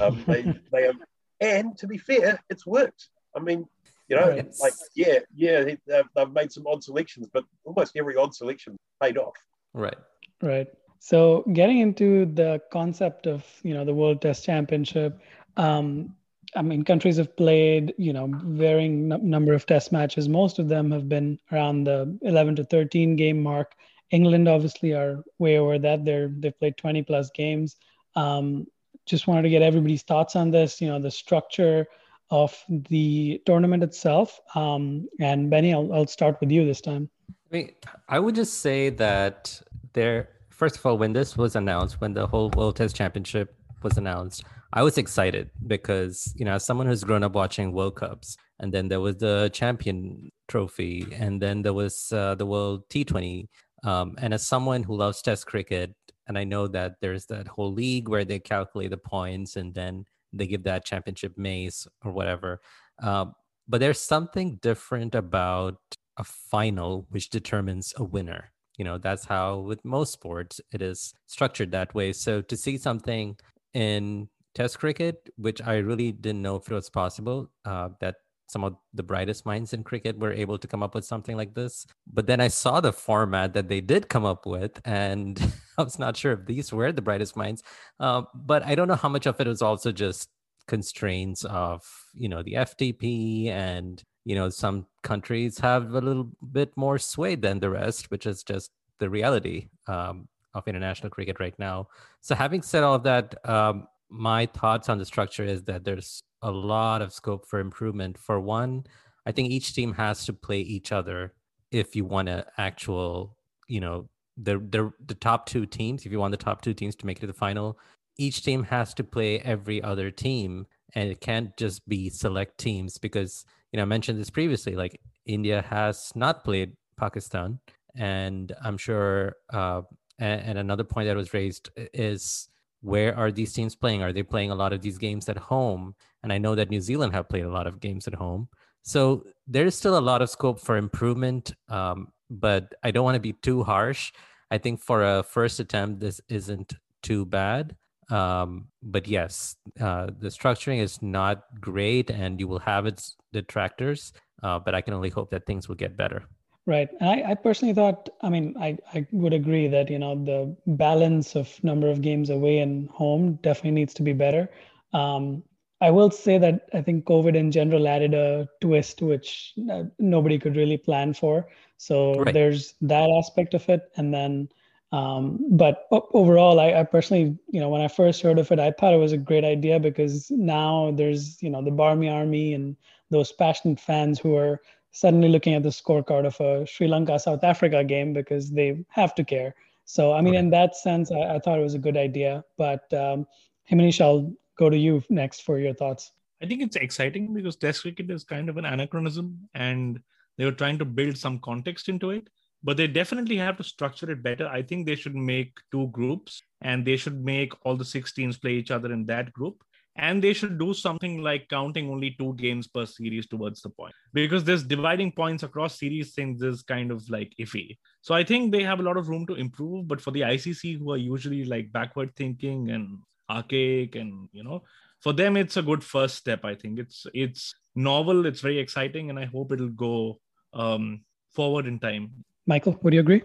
Um, 0.00 0.22
they, 0.26 0.42
they 0.72 0.82
have, 0.84 0.96
and 1.40 1.76
to 1.78 1.86
be 1.86 1.98
fair, 1.98 2.42
it's 2.48 2.66
worked. 2.66 3.08
I 3.36 3.40
mean, 3.40 3.66
you 4.08 4.16
know, 4.16 4.34
yes. 4.34 4.60
like 4.60 4.72
yeah, 4.94 5.18
yeah, 5.34 5.64
they've, 5.86 6.04
they've 6.14 6.32
made 6.32 6.50
some 6.50 6.66
odd 6.66 6.82
selections, 6.82 7.28
but 7.32 7.44
almost 7.64 7.96
every 7.96 8.16
odd 8.16 8.34
selection 8.34 8.76
paid 9.02 9.18
off. 9.18 9.34
Right. 9.74 9.96
Right. 10.42 10.68
So 11.00 11.44
getting 11.52 11.78
into 11.78 12.26
the 12.26 12.60
concept 12.72 13.26
of 13.26 13.44
you 13.62 13.74
know 13.74 13.84
the 13.84 13.94
World 13.94 14.20
Test 14.20 14.44
Championship, 14.44 15.20
um, 15.56 16.14
I 16.54 16.62
mean 16.62 16.84
countries 16.84 17.16
have 17.16 17.36
played 17.36 17.94
you 17.98 18.12
know 18.12 18.28
varying 18.44 19.12
n- 19.12 19.28
number 19.28 19.52
of 19.52 19.66
Test 19.66 19.92
matches. 19.92 20.28
Most 20.28 20.58
of 20.58 20.68
them 20.68 20.90
have 20.90 21.08
been 21.08 21.38
around 21.52 21.84
the 21.84 22.18
11 22.22 22.56
to 22.56 22.64
13 22.64 23.16
game 23.16 23.42
mark. 23.42 23.74
England 24.10 24.48
obviously 24.48 24.94
are 24.94 25.22
way 25.38 25.58
over 25.58 25.78
that. 25.78 26.04
They're 26.04 26.28
they've 26.28 26.58
played 26.58 26.76
20 26.76 27.02
plus 27.02 27.30
games. 27.30 27.76
Um, 28.16 28.66
just 29.06 29.26
wanted 29.26 29.42
to 29.42 29.50
get 29.50 29.62
everybody's 29.62 30.02
thoughts 30.02 30.36
on 30.36 30.50
this. 30.50 30.80
You 30.80 30.88
know 30.88 31.00
the 31.00 31.10
structure 31.10 31.86
of 32.30 32.62
the 32.68 33.40
tournament 33.46 33.82
itself. 33.82 34.40
Um, 34.54 35.08
and 35.20 35.48
Benny, 35.48 35.72
I'll, 35.72 35.92
I'll 35.92 36.06
start 36.06 36.38
with 36.40 36.50
you 36.50 36.64
this 36.64 36.80
time. 36.80 37.08
I 37.50 37.56
mean, 37.56 37.72
I 38.08 38.18
would 38.18 38.34
just 38.34 38.60
say 38.60 38.90
that 38.90 39.62
there, 39.98 40.28
first 40.50 40.76
of 40.76 40.86
all, 40.86 40.96
when 40.96 41.12
this 41.12 41.36
was 41.36 41.56
announced, 41.56 42.00
when 42.00 42.14
the 42.14 42.26
whole 42.26 42.50
World 42.56 42.76
Test 42.76 42.94
Championship 42.94 43.54
was 43.82 43.98
announced, 43.98 44.44
I 44.72 44.82
was 44.82 44.96
excited 44.96 45.50
because, 45.66 46.32
you 46.36 46.44
know, 46.44 46.54
as 46.54 46.64
someone 46.64 46.86
who's 46.86 47.02
grown 47.02 47.24
up 47.24 47.32
watching 47.32 47.72
World 47.72 47.96
Cups, 47.96 48.36
and 48.60 48.72
then 48.72 48.86
there 48.86 49.00
was 49.00 49.16
the 49.16 49.50
Champion 49.52 50.30
Trophy, 50.46 51.06
and 51.12 51.42
then 51.42 51.62
there 51.62 51.72
was 51.72 52.12
uh, 52.12 52.36
the 52.36 52.46
World 52.46 52.88
T20. 52.90 53.48
Um, 53.82 54.14
and 54.18 54.32
as 54.34 54.46
someone 54.46 54.84
who 54.84 54.96
loves 54.96 55.20
Test 55.20 55.46
cricket, 55.46 55.94
and 56.28 56.38
I 56.38 56.44
know 56.44 56.68
that 56.68 56.96
there's 57.00 57.26
that 57.26 57.48
whole 57.48 57.72
league 57.72 58.08
where 58.08 58.24
they 58.24 58.38
calculate 58.38 58.90
the 58.90 58.98
points 58.98 59.56
and 59.56 59.74
then 59.74 60.04
they 60.32 60.46
give 60.46 60.62
that 60.64 60.84
championship 60.84 61.38
mace 61.38 61.88
or 62.04 62.12
whatever. 62.12 62.60
Um, 63.02 63.34
but 63.66 63.80
there's 63.80 64.00
something 64.00 64.58
different 64.60 65.14
about 65.14 65.78
a 66.18 66.24
final 66.24 67.06
which 67.10 67.30
determines 67.30 67.94
a 67.96 68.04
winner 68.04 68.52
you 68.78 68.84
know 68.84 68.96
that's 68.98 69.24
how 69.26 69.58
with 69.58 69.84
most 69.84 70.12
sports 70.12 70.60
it 70.72 70.80
is 70.80 71.14
structured 71.26 71.72
that 71.72 71.94
way. 71.94 72.12
So 72.12 72.40
to 72.42 72.56
see 72.56 72.78
something 72.78 73.36
in 73.74 74.28
test 74.54 74.78
cricket 74.78 75.28
which 75.36 75.60
i 75.62 75.76
really 75.76 76.10
didn't 76.10 76.40
know 76.40 76.56
if 76.56 76.68
it 76.70 76.74
was 76.74 76.88
possible 76.88 77.50
uh, 77.66 77.90
that 78.00 78.16
some 78.48 78.64
of 78.64 78.76
the 78.94 79.02
brightest 79.02 79.44
minds 79.44 79.74
in 79.74 79.84
cricket 79.84 80.18
were 80.18 80.32
able 80.32 80.58
to 80.58 80.66
come 80.66 80.82
up 80.82 80.94
with 80.94 81.04
something 81.04 81.36
like 81.36 81.54
this. 81.54 81.86
But 82.10 82.26
then 82.26 82.40
i 82.40 82.48
saw 82.48 82.80
the 82.80 82.92
format 82.92 83.52
that 83.52 83.68
they 83.68 83.80
did 83.80 84.08
come 84.08 84.24
up 84.24 84.46
with 84.46 84.80
and 84.84 85.38
i 85.78 85.82
was 85.82 85.98
not 85.98 86.16
sure 86.16 86.32
if 86.32 86.46
these 86.46 86.72
were 86.72 86.90
the 86.92 87.02
brightest 87.02 87.36
minds. 87.36 87.62
Uh, 88.00 88.22
but 88.34 88.64
i 88.64 88.74
don't 88.74 88.88
know 88.88 88.94
how 88.94 89.08
much 89.08 89.26
of 89.26 89.38
it 89.40 89.46
was 89.46 89.62
also 89.62 89.92
just 89.92 90.30
constraints 90.66 91.44
of 91.44 91.82
you 92.14 92.28
know 92.28 92.42
the 92.42 92.54
ftp 92.54 93.48
and 93.48 94.02
you 94.28 94.34
know 94.38 94.48
some 94.48 94.86
countries 95.02 95.58
have 95.58 95.94
a 95.94 96.00
little 96.08 96.28
bit 96.58 96.70
more 96.76 96.98
sway 96.98 97.34
than 97.34 97.60
the 97.60 97.70
rest 97.70 98.10
which 98.10 98.26
is 98.26 98.42
just 98.42 98.70
the 99.00 99.08
reality 99.18 99.68
um, 99.86 100.28
of 100.54 100.66
international 100.66 101.10
cricket 101.10 101.38
right 101.38 101.58
now. 101.58 101.86
So 102.20 102.34
having 102.34 102.62
said 102.62 102.82
all 102.82 102.94
of 102.94 103.04
that 103.04 103.26
um, 103.48 103.86
my 104.10 104.46
thoughts 104.46 104.88
on 104.88 104.98
the 104.98 105.04
structure 105.04 105.44
is 105.44 105.62
that 105.64 105.84
there's 105.84 106.22
a 106.42 106.50
lot 106.50 107.02
of 107.02 107.12
scope 107.12 107.46
for 107.46 107.58
improvement. 107.58 108.18
For 108.18 108.38
one 108.40 108.84
i 109.26 109.32
think 109.32 109.50
each 109.50 109.74
team 109.74 109.92
has 109.94 110.24
to 110.26 110.32
play 110.32 110.60
each 110.60 110.90
other 110.92 111.32
if 111.70 111.96
you 111.96 112.04
want 112.04 112.28
to 112.28 112.46
actual 112.56 113.36
you 113.66 113.80
know 113.80 114.08
the, 114.36 114.54
the 114.74 114.92
the 115.10 115.18
top 115.28 115.46
two 115.46 115.66
teams 115.66 116.06
if 116.06 116.12
you 116.12 116.20
want 116.20 116.32
the 116.32 116.46
top 116.48 116.62
two 116.62 116.74
teams 116.74 116.94
to 116.96 117.06
make 117.06 117.18
it 117.18 117.20
to 117.26 117.26
the 117.26 117.42
final 117.46 117.78
each 118.18 118.42
team 118.42 118.64
has 118.64 118.92
to 118.94 119.04
play 119.04 119.38
every 119.40 119.82
other 119.82 120.10
team. 120.10 120.66
And 120.94 121.10
it 121.10 121.20
can't 121.20 121.56
just 121.56 121.88
be 121.88 122.10
select 122.10 122.58
teams 122.58 122.98
because 122.98 123.44
you 123.72 123.76
know, 123.76 123.82
I 123.82 123.86
mentioned 123.86 124.18
this 124.18 124.30
previously, 124.30 124.74
like 124.74 125.00
India 125.26 125.64
has 125.68 126.12
not 126.14 126.44
played 126.44 126.72
Pakistan. 126.96 127.58
And 127.94 128.52
I'm 128.62 128.78
sure, 128.78 129.36
uh, 129.52 129.82
and, 130.18 130.40
and 130.42 130.58
another 130.58 130.84
point 130.84 131.08
that 131.08 131.16
was 131.16 131.34
raised 131.34 131.70
is 131.92 132.48
where 132.80 133.16
are 133.16 133.32
these 133.32 133.52
teams 133.52 133.74
playing? 133.74 134.02
Are 134.02 134.12
they 134.12 134.22
playing 134.22 134.50
a 134.50 134.54
lot 134.54 134.72
of 134.72 134.80
these 134.82 134.98
games 134.98 135.28
at 135.28 135.36
home? 135.36 135.94
And 136.22 136.32
I 136.32 136.38
know 136.38 136.54
that 136.54 136.70
New 136.70 136.80
Zealand 136.80 137.12
have 137.14 137.28
played 137.28 137.44
a 137.44 137.50
lot 137.50 137.66
of 137.66 137.80
games 137.80 138.06
at 138.06 138.14
home. 138.14 138.48
So 138.82 139.24
there's 139.46 139.76
still 139.76 139.98
a 139.98 140.00
lot 140.00 140.22
of 140.22 140.30
scope 140.30 140.60
for 140.60 140.76
improvement, 140.76 141.52
um, 141.68 142.08
but 142.30 142.74
I 142.82 142.90
don't 142.90 143.04
want 143.04 143.16
to 143.16 143.20
be 143.20 143.34
too 143.34 143.62
harsh. 143.62 144.12
I 144.50 144.58
think 144.58 144.80
for 144.80 145.04
a 145.04 145.22
first 145.22 145.60
attempt, 145.60 146.00
this 146.00 146.20
isn't 146.28 146.74
too 147.02 147.26
bad. 147.26 147.76
Um, 148.10 148.68
but 148.82 149.06
yes, 149.06 149.56
uh, 149.80 150.08
the 150.18 150.28
structuring 150.28 150.80
is 150.80 151.02
not 151.02 151.44
great, 151.60 152.10
and 152.10 152.40
you 152.40 152.48
will 152.48 152.60
have 152.60 152.86
its 152.86 153.16
detractors. 153.32 154.12
Uh, 154.42 154.58
but 154.58 154.74
I 154.74 154.80
can 154.80 154.94
only 154.94 155.10
hope 155.10 155.30
that 155.30 155.46
things 155.46 155.68
will 155.68 155.74
get 155.74 155.96
better. 155.96 156.22
Right. 156.64 156.88
I, 157.00 157.22
I 157.22 157.34
personally 157.34 157.74
thought, 157.74 158.10
I 158.20 158.28
mean, 158.28 158.54
I, 158.60 158.76
I 158.94 159.06
would 159.10 159.32
agree 159.32 159.68
that, 159.68 159.90
you 159.90 159.98
know, 159.98 160.14
the 160.14 160.54
balance 160.66 161.34
of 161.34 161.48
number 161.64 161.88
of 161.88 162.02
games 162.02 162.28
away 162.30 162.58
and 162.58 162.90
home 162.90 163.38
definitely 163.42 163.70
needs 163.70 163.94
to 163.94 164.02
be 164.02 164.12
better. 164.12 164.50
Um, 164.92 165.42
I 165.80 165.90
will 165.90 166.10
say 166.10 166.38
that 166.38 166.68
I 166.74 166.82
think 166.82 167.06
COVID 167.06 167.34
in 167.34 167.50
general 167.50 167.88
added 167.88 168.12
a 168.12 168.48
twist 168.60 169.00
which 169.00 169.54
uh, 169.72 169.84
nobody 169.98 170.38
could 170.38 170.56
really 170.56 170.76
plan 170.76 171.14
for. 171.14 171.48
So 171.78 172.14
right. 172.16 172.34
there's 172.34 172.74
that 172.82 173.08
aspect 173.18 173.54
of 173.54 173.68
it. 173.68 173.90
And 173.96 174.12
then 174.12 174.50
um, 174.90 175.38
but 175.50 175.86
overall, 175.90 176.58
I, 176.58 176.72
I, 176.72 176.82
personally, 176.84 177.36
you 177.48 177.60
know, 177.60 177.68
when 177.68 177.82
I 177.82 177.88
first 177.88 178.22
heard 178.22 178.38
of 178.38 178.50
it, 178.50 178.58
I 178.58 178.72
thought 178.72 178.94
it 178.94 178.98
was 178.98 179.12
a 179.12 179.18
great 179.18 179.44
idea 179.44 179.78
because 179.78 180.30
now 180.30 180.92
there's, 180.92 181.42
you 181.42 181.50
know, 181.50 181.62
the 181.62 181.70
Barmy 181.70 182.08
Army 182.08 182.54
and 182.54 182.74
those 183.10 183.30
passionate 183.30 183.80
fans 183.80 184.18
who 184.18 184.36
are 184.36 184.60
suddenly 184.92 185.28
looking 185.28 185.54
at 185.54 185.62
the 185.62 185.68
scorecard 185.68 186.26
of 186.26 186.40
a 186.40 186.66
Sri 186.66 186.88
Lanka 186.88 187.18
South 187.18 187.44
Africa 187.44 187.84
game 187.84 188.14
because 188.14 188.50
they 188.50 188.82
have 188.88 189.14
to 189.16 189.24
care. 189.24 189.54
So, 189.84 190.12
I 190.12 190.22
mean, 190.22 190.34
in 190.34 190.50
that 190.50 190.74
sense, 190.74 191.12
I, 191.12 191.36
I, 191.36 191.38
thought 191.38 191.58
it 191.58 191.62
was 191.62 191.74
a 191.74 191.78
good 191.78 191.96
idea. 191.96 192.44
But 192.56 192.92
um, 192.92 193.26
Himanish, 193.70 194.00
I'll 194.00 194.32
go 194.58 194.70
to 194.70 194.76
you 194.76 195.02
next 195.10 195.42
for 195.42 195.58
your 195.58 195.74
thoughts. 195.74 196.12
I 196.42 196.46
think 196.46 196.62
it's 196.62 196.76
exciting 196.76 197.34
because 197.34 197.56
Test 197.56 197.82
cricket 197.82 198.10
is 198.10 198.24
kind 198.24 198.48
of 198.48 198.56
an 198.56 198.64
anachronism 198.64 199.48
and 199.54 200.00
they 200.36 200.44
were 200.44 200.52
trying 200.52 200.78
to 200.78 200.84
build 200.84 201.18
some 201.18 201.40
context 201.40 201.88
into 201.88 202.10
it 202.10 202.28
but 202.62 202.76
they 202.76 202.86
definitely 202.86 203.36
have 203.36 203.56
to 203.56 203.64
structure 203.64 204.10
it 204.10 204.22
better. 204.22 204.46
I 204.48 204.62
think 204.62 204.86
they 204.86 204.96
should 204.96 205.14
make 205.14 205.52
two 205.70 205.88
groups 205.88 206.42
and 206.60 206.84
they 206.84 206.96
should 206.96 207.24
make 207.24 207.52
all 207.64 207.76
the 207.76 207.84
16s 207.84 208.40
play 208.40 208.52
each 208.52 208.70
other 208.70 208.92
in 208.92 209.06
that 209.06 209.32
group. 209.32 209.62
And 209.96 210.22
they 210.22 210.32
should 210.32 210.58
do 210.58 210.74
something 210.74 211.22
like 211.22 211.48
counting 211.48 211.90
only 211.90 212.12
two 212.12 212.34
games 212.34 212.68
per 212.68 212.86
series 212.86 213.26
towards 213.26 213.62
the 213.62 213.70
point 213.70 213.92
because 214.12 214.44
this 214.44 214.62
dividing 214.62 215.10
points 215.10 215.42
across 215.42 215.76
series 215.76 216.14
things 216.14 216.40
is 216.40 216.62
kind 216.62 216.92
of 216.92 217.08
like 217.10 217.32
iffy. 217.40 217.76
So 218.02 218.14
I 218.14 218.22
think 218.22 218.52
they 218.52 218.62
have 218.62 218.78
a 218.78 218.84
lot 218.84 218.96
of 218.96 219.08
room 219.08 219.26
to 219.26 219.34
improve. 219.34 219.88
But 219.88 220.00
for 220.00 220.12
the 220.12 220.20
ICC, 220.20 220.78
who 220.78 220.92
are 220.92 220.96
usually 220.96 221.44
like 221.44 221.72
backward 221.72 222.14
thinking 222.14 222.70
and 222.70 222.98
archaic, 223.28 223.96
and 223.96 224.28
you 224.32 224.44
know, 224.44 224.62
for 225.00 225.12
them 225.12 225.36
it's 225.36 225.56
a 225.56 225.62
good 225.62 225.82
first 225.82 226.14
step. 226.14 226.44
I 226.44 226.54
think 226.54 226.78
it's 226.78 227.04
it's 227.12 227.52
novel, 227.74 228.24
it's 228.24 228.40
very 228.40 228.58
exciting, 228.58 229.10
and 229.10 229.18
I 229.18 229.24
hope 229.24 229.50
it'll 229.50 229.68
go 229.68 230.20
um, 230.52 231.00
forward 231.34 231.66
in 231.66 231.80
time. 231.80 232.24
Michael, 232.48 232.78
would 232.82 232.94
you 232.94 233.00
agree? 233.00 233.22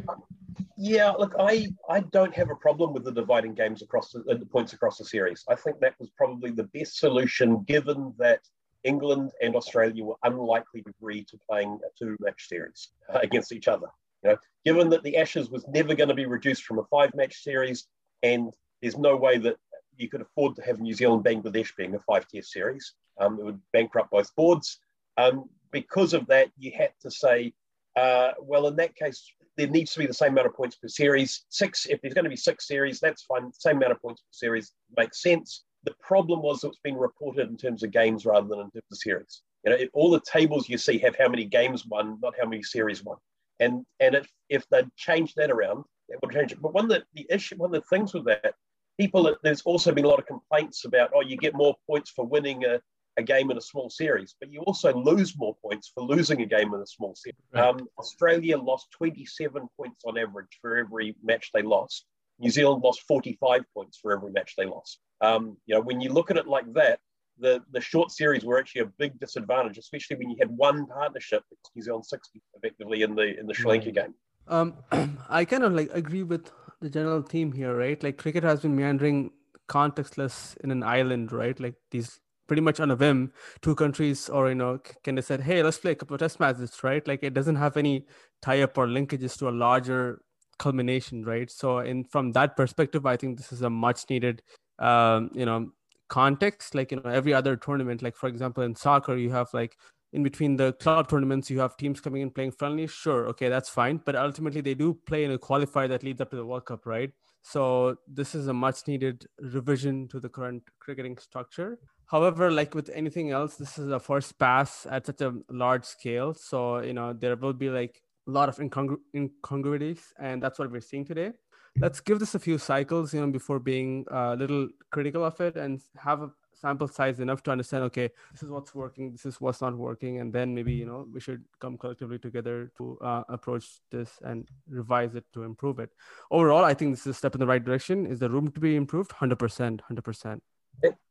Yeah, 0.78 1.12
look, 1.12 1.34
I, 1.40 1.68
I 1.90 2.02
don't 2.02 2.36
have 2.36 2.50
a 2.50 2.56
problem 2.56 2.94
with 2.94 3.06
the 3.06 3.12
dividing 3.12 3.54
games 3.54 3.82
across 3.82 4.12
the, 4.12 4.20
the 4.20 4.46
points 4.46 4.74
across 4.74 4.98
the 4.98 5.06
series. 5.06 5.46
I 5.48 5.56
think 5.56 5.80
that 5.80 5.96
was 5.98 6.10
probably 6.18 6.52
the 6.52 6.66
best 6.66 7.00
solution 7.00 7.64
given 7.64 8.14
that 8.18 8.42
England 8.84 9.32
and 9.42 9.56
Australia 9.56 10.04
were 10.04 10.18
unlikely 10.24 10.82
to 10.82 10.90
agree 10.90 11.24
to 11.24 11.40
playing 11.50 11.80
a 11.86 11.90
two 11.98 12.18
match 12.20 12.50
series 12.50 12.90
uh, 13.14 13.20
against 13.24 13.54
each 13.54 13.70
other. 13.70 13.88
You 14.24 14.32
know, 14.32 14.38
given 14.66 14.90
that 14.90 15.04
the 15.04 15.16
Ashes 15.16 15.50
was 15.50 15.66
never 15.70 15.96
going 15.96 16.10
to 16.10 16.16
be 16.16 16.26
reduced 16.26 16.64
from 16.64 16.80
a 16.80 16.86
five 16.92 17.16
match 17.16 17.44
series, 17.44 17.88
and 18.24 18.54
there's 18.82 18.98
no 18.98 19.16
way 19.16 19.38
that 19.38 19.56
you 19.96 20.10
could 20.10 20.22
afford 20.22 20.58
to 20.58 20.64
have 20.64 20.82
New 20.82 20.94
Zealand 20.94 21.24
Bangladesh 21.24 21.74
being 21.78 21.96
a 21.96 22.00
five 22.00 22.28
test 22.28 22.52
series, 22.52 22.94
um, 23.22 23.40
it 23.40 23.46
would 23.46 23.62
bankrupt 23.72 24.12
both 24.12 24.36
boards. 24.36 24.80
Um, 25.18 25.46
because 25.72 26.14
of 26.14 26.28
that, 26.28 26.50
you 26.58 26.74
had 26.78 26.92
to 27.04 27.10
say, 27.10 27.54
uh, 27.96 28.32
well, 28.42 28.68
in 28.68 28.76
that 28.78 28.96
case, 28.96 29.24
there 29.58 29.68
needs 29.68 29.94
to 29.94 30.00
be 30.00 30.08
the 30.08 30.14
same 30.14 30.32
amount 30.32 30.48
of 30.48 30.56
points 30.56 30.76
per 30.76 30.88
series. 30.88 31.46
Six, 31.50 31.86
if 31.86 32.02
there's 32.02 32.14
going 32.14 32.24
to 32.24 32.30
be 32.30 32.36
six 32.36 32.68
series, 32.68 33.00
that's 33.00 33.24
fine. 33.24 33.52
Same 33.54 33.78
amount 33.78 33.92
of 33.92 34.02
points 34.02 34.22
per 34.22 34.32
series 34.32 34.74
makes 34.98 35.22
sense. 35.22 35.64
The 35.84 35.94
problem 36.02 36.42
was 36.42 36.64
it's 36.64 36.80
been 36.84 36.96
reported 36.96 37.50
in 37.50 37.58
terms 37.58 37.84
of 37.84 37.92
games 37.92 38.26
rather 38.26 38.48
than 38.48 38.60
in 38.60 38.72
terms 38.72 38.86
of 38.92 38.98
series. 38.98 39.42
You 39.64 39.72
know, 39.72 39.78
all 39.94 40.10
the 40.10 40.22
tables 40.22 40.68
you 40.70 40.78
see 40.78 40.98
have 41.00 41.16
how 41.18 41.30
many 41.30 41.46
games 41.46 41.86
won, 41.86 42.18
not 42.22 42.34
how 42.40 42.48
many 42.48 42.64
series 42.64 43.04
won. 43.04 43.18
And 43.60 43.86
and 44.00 44.16
if 44.16 44.28
if 44.50 44.68
they'd 44.70 44.90
changed 44.98 45.36
that 45.38 45.52
around, 45.52 45.84
that 46.10 46.18
would 46.22 46.34
change 46.34 46.52
it. 46.52 46.62
But 46.62 46.74
one 46.74 46.86
of 46.86 46.90
the, 46.90 47.04
the 47.14 47.28
issue, 47.30 47.56
one 47.58 47.74
of 47.74 47.82
the 47.82 47.88
things 47.96 48.14
with 48.14 48.26
that, 48.26 48.56
people 49.00 49.36
there's 49.44 49.62
also 49.62 49.92
been 49.92 50.06
a 50.06 50.10
lot 50.10 50.20
of 50.20 50.26
complaints 50.26 50.86
about, 50.86 51.12
oh, 51.16 51.22
you 51.22 51.38
get 51.38 51.54
more 51.56 51.76
points 51.88 52.10
for 52.10 52.26
winning 52.26 52.66
a, 52.66 52.80
a 53.18 53.24
game 53.24 53.52
in 53.52 53.58
a 53.58 53.62
small 53.62 53.90
series, 53.90 54.36
but 54.40 54.52
you 54.52 54.62
also 54.62 54.94
lose 54.94 55.38
more 55.38 55.56
points 55.62 55.92
for 55.94 56.04
losing 56.04 56.42
a 56.42 56.46
game 56.46 56.74
in 56.74 56.82
a 56.82 56.88
small 56.88 57.16
series. 57.16 57.36
Right. 57.54 57.64
Um, 57.64 57.88
Australia 57.98 58.58
lost 58.58 58.88
27 58.92 59.68
points 59.78 60.02
on 60.06 60.18
average 60.18 60.58
for 60.62 60.78
every 60.78 61.16
match 61.24 61.52
they 61.54 61.62
lost. 61.62 62.06
New 62.40 62.50
Zealand 62.50 62.84
lost 62.84 63.02
45 63.08 63.62
points 63.74 64.00
for 64.02 64.12
every 64.12 64.32
match 64.32 64.56
they 64.58 64.66
lost. 64.66 65.00
Um, 65.22 65.58
you 65.66 65.76
know, 65.76 65.82
when 65.82 66.02
you 66.02 66.12
look 66.12 66.32
at 66.32 66.38
it 66.38 66.48
like 66.48 66.72
that, 66.74 67.00
the, 67.40 67.62
the 67.72 67.82
short 67.82 68.12
series 68.12 68.44
were 68.44 68.60
actually 68.60 68.82
a 68.82 68.92
big 68.98 69.20
disadvantage, 69.20 69.78
especially 69.78 70.18
when 70.18 70.30
you 70.30 70.38
had 70.40 70.50
one 70.50 70.86
partnership, 70.88 71.44
New 71.76 71.82
Zealand 71.82 72.06
60 72.06 72.42
effectively 72.56 73.02
in 73.02 73.16
the 73.16 73.40
in 73.40 73.48
the 73.48 73.54
Sri 73.54 73.70
Lanka 73.70 73.92
game. 73.92 74.14
Um, 74.48 74.76
I 75.30 75.46
kind 75.46 75.64
of 75.64 75.74
like 75.74 75.90
agree 75.94 76.24
with 76.24 76.52
the 76.82 76.90
general 76.90 77.22
theme 77.22 77.52
here, 77.52 77.76
right? 77.76 78.02
Like 78.04 78.18
cricket 78.18 78.44
has 78.44 78.62
been 78.62 78.76
meandering 78.76 79.32
contextless 79.68 80.58
in 80.58 80.72
an 80.72 80.84
island, 80.84 81.32
right? 81.32 81.60
Like 81.60 81.76
these 81.92 82.20
pretty 82.48 82.62
much 82.62 82.80
on 82.80 82.92
a 82.92 82.96
whim, 82.96 83.32
two 83.62 83.76
countries 83.76 84.30
or 84.30 84.50
you 84.50 84.56
know 84.56 84.80
can 85.04 85.16
they 85.16 85.22
said, 85.22 85.42
hey, 85.42 85.64
let's 85.64 85.78
play 85.78 85.92
a 85.92 85.96
couple 85.96 86.16
of 86.16 86.20
test 86.20 86.40
matches, 86.40 86.84
right? 86.84 87.08
Like 87.08 87.24
it 87.24 87.34
doesn't 87.34 87.56
have 87.56 87.78
any 87.78 88.06
tie 88.42 88.62
up 88.62 88.78
or 88.78 88.88
linkages 88.88 89.38
to 89.40 89.50
a 89.50 89.52
larger 89.52 90.22
culmination, 90.60 91.24
right? 91.26 91.50
So 91.50 91.80
in 91.80 92.04
from 92.06 92.32
that 92.34 92.56
perspective, 92.56 93.06
I 93.06 93.18
think 93.18 93.38
this 93.38 93.52
is 93.52 93.62
a 93.62 93.70
much 93.70 94.10
needed 94.10 94.42
um, 94.80 95.30
you 95.34 95.46
know 95.46 95.72
context. 96.10 96.76
Like 96.76 96.92
you 96.92 97.02
know 97.02 97.10
every 97.10 97.34
other 97.34 97.56
tournament, 97.56 98.02
like 98.02 98.16
for 98.16 98.28
example 98.28 98.64
in 98.64 98.76
soccer, 98.76 99.16
you 99.18 99.32
have 99.32 99.48
like 99.54 99.78
in 100.14 100.22
between 100.24 100.56
the 100.58 100.74
club 100.74 101.10
tournaments, 101.10 101.50
you 101.50 101.60
have 101.60 101.76
teams 101.76 102.00
coming 102.00 102.22
in 102.22 102.30
playing 102.30 102.52
friendly. 102.52 102.88
Sure, 102.88 103.28
okay, 103.30 103.50
that's 103.50 103.70
fine. 103.70 104.00
But 104.06 104.16
ultimately, 104.16 104.62
they 104.62 104.76
do 104.76 104.94
play 105.06 105.24
in 105.24 105.32
a 105.32 105.40
qualifier 105.40 105.90
that 105.90 106.04
leads 106.04 106.22
up 106.22 106.30
to 106.32 106.36
the 106.36 106.46
World 106.46 106.66
Cup, 106.66 106.86
right? 106.86 107.12
So 107.44 107.98
this 108.08 108.34
is 108.36 108.48
a 108.48 108.54
much 108.54 108.88
needed 108.88 109.26
revision 109.40 110.08
to 110.08 110.20
the 110.20 110.30
current 110.30 110.64
cricketing 110.80 111.18
structure. 111.18 111.78
However, 112.08 112.50
like 112.50 112.74
with 112.74 112.90
anything 112.90 113.32
else, 113.32 113.58
this 113.58 113.78
is 113.78 113.90
a 113.90 114.00
first 114.00 114.40
pass 114.40 114.88
at 114.90 115.06
such 115.06 115.22
a 115.22 115.34
large 115.50 115.84
scale. 115.84 116.34
So 116.34 116.80
you 116.80 116.94
know 116.94 117.14
there 117.14 117.36
will 117.36 117.54
be 117.54 117.70
like 117.70 118.02
a 118.28 118.32
lot 118.32 118.50
of 118.50 118.58
incongru- 118.58 119.04
incongruities, 119.16 120.14
and 120.20 120.42
that's 120.42 120.58
what 120.58 120.72
we're 120.72 120.82
seeing 120.82 121.06
today. 121.06 121.34
Let's 121.80 122.00
give 122.00 122.20
this 122.20 122.36
a 122.36 122.40
few 122.40 122.58
cycles, 122.58 123.14
you 123.14 123.22
know, 123.22 123.32
before 123.32 123.60
being 123.60 124.06
a 124.12 124.36
little 124.36 124.70
critical 124.92 125.26
of 125.26 125.40
it, 125.42 125.58
and 125.58 125.82
have 125.98 126.22
a 126.22 126.32
sample 126.64 126.88
size 126.88 127.20
enough 127.20 127.42
to 127.44 127.52
understand 127.52 127.84
okay 127.84 128.10
this 128.32 128.44
is 128.44 128.50
what's 128.50 128.74
working 128.74 129.12
this 129.12 129.26
is 129.26 129.40
what's 129.42 129.62
not 129.62 129.76
working 129.76 130.20
and 130.22 130.32
then 130.38 130.56
maybe 130.58 130.74
you 130.74 130.86
know 130.86 131.06
we 131.14 131.20
should 131.20 131.44
come 131.60 131.78
collectively 131.78 132.20
together 132.28 132.72
to 132.78 132.98
uh, 133.10 133.24
approach 133.30 133.66
this 133.92 134.12
and 134.24 134.48
revise 134.70 135.14
it 135.16 135.26
to 135.34 135.44
improve 135.44 135.80
it 135.80 135.90
overall 136.32 136.64
i 136.64 136.74
think 136.74 136.92
this 136.92 137.02
is 137.02 137.12
a 137.16 137.20
step 137.22 137.36
in 137.36 137.40
the 137.40 137.52
right 137.54 137.66
direction 137.70 138.06
is 138.06 138.20
the 138.20 138.30
room 138.30 138.50
to 138.50 138.60
be 138.60 138.76
improved 138.76 139.12
100% 139.12 139.80
100% 139.92 140.42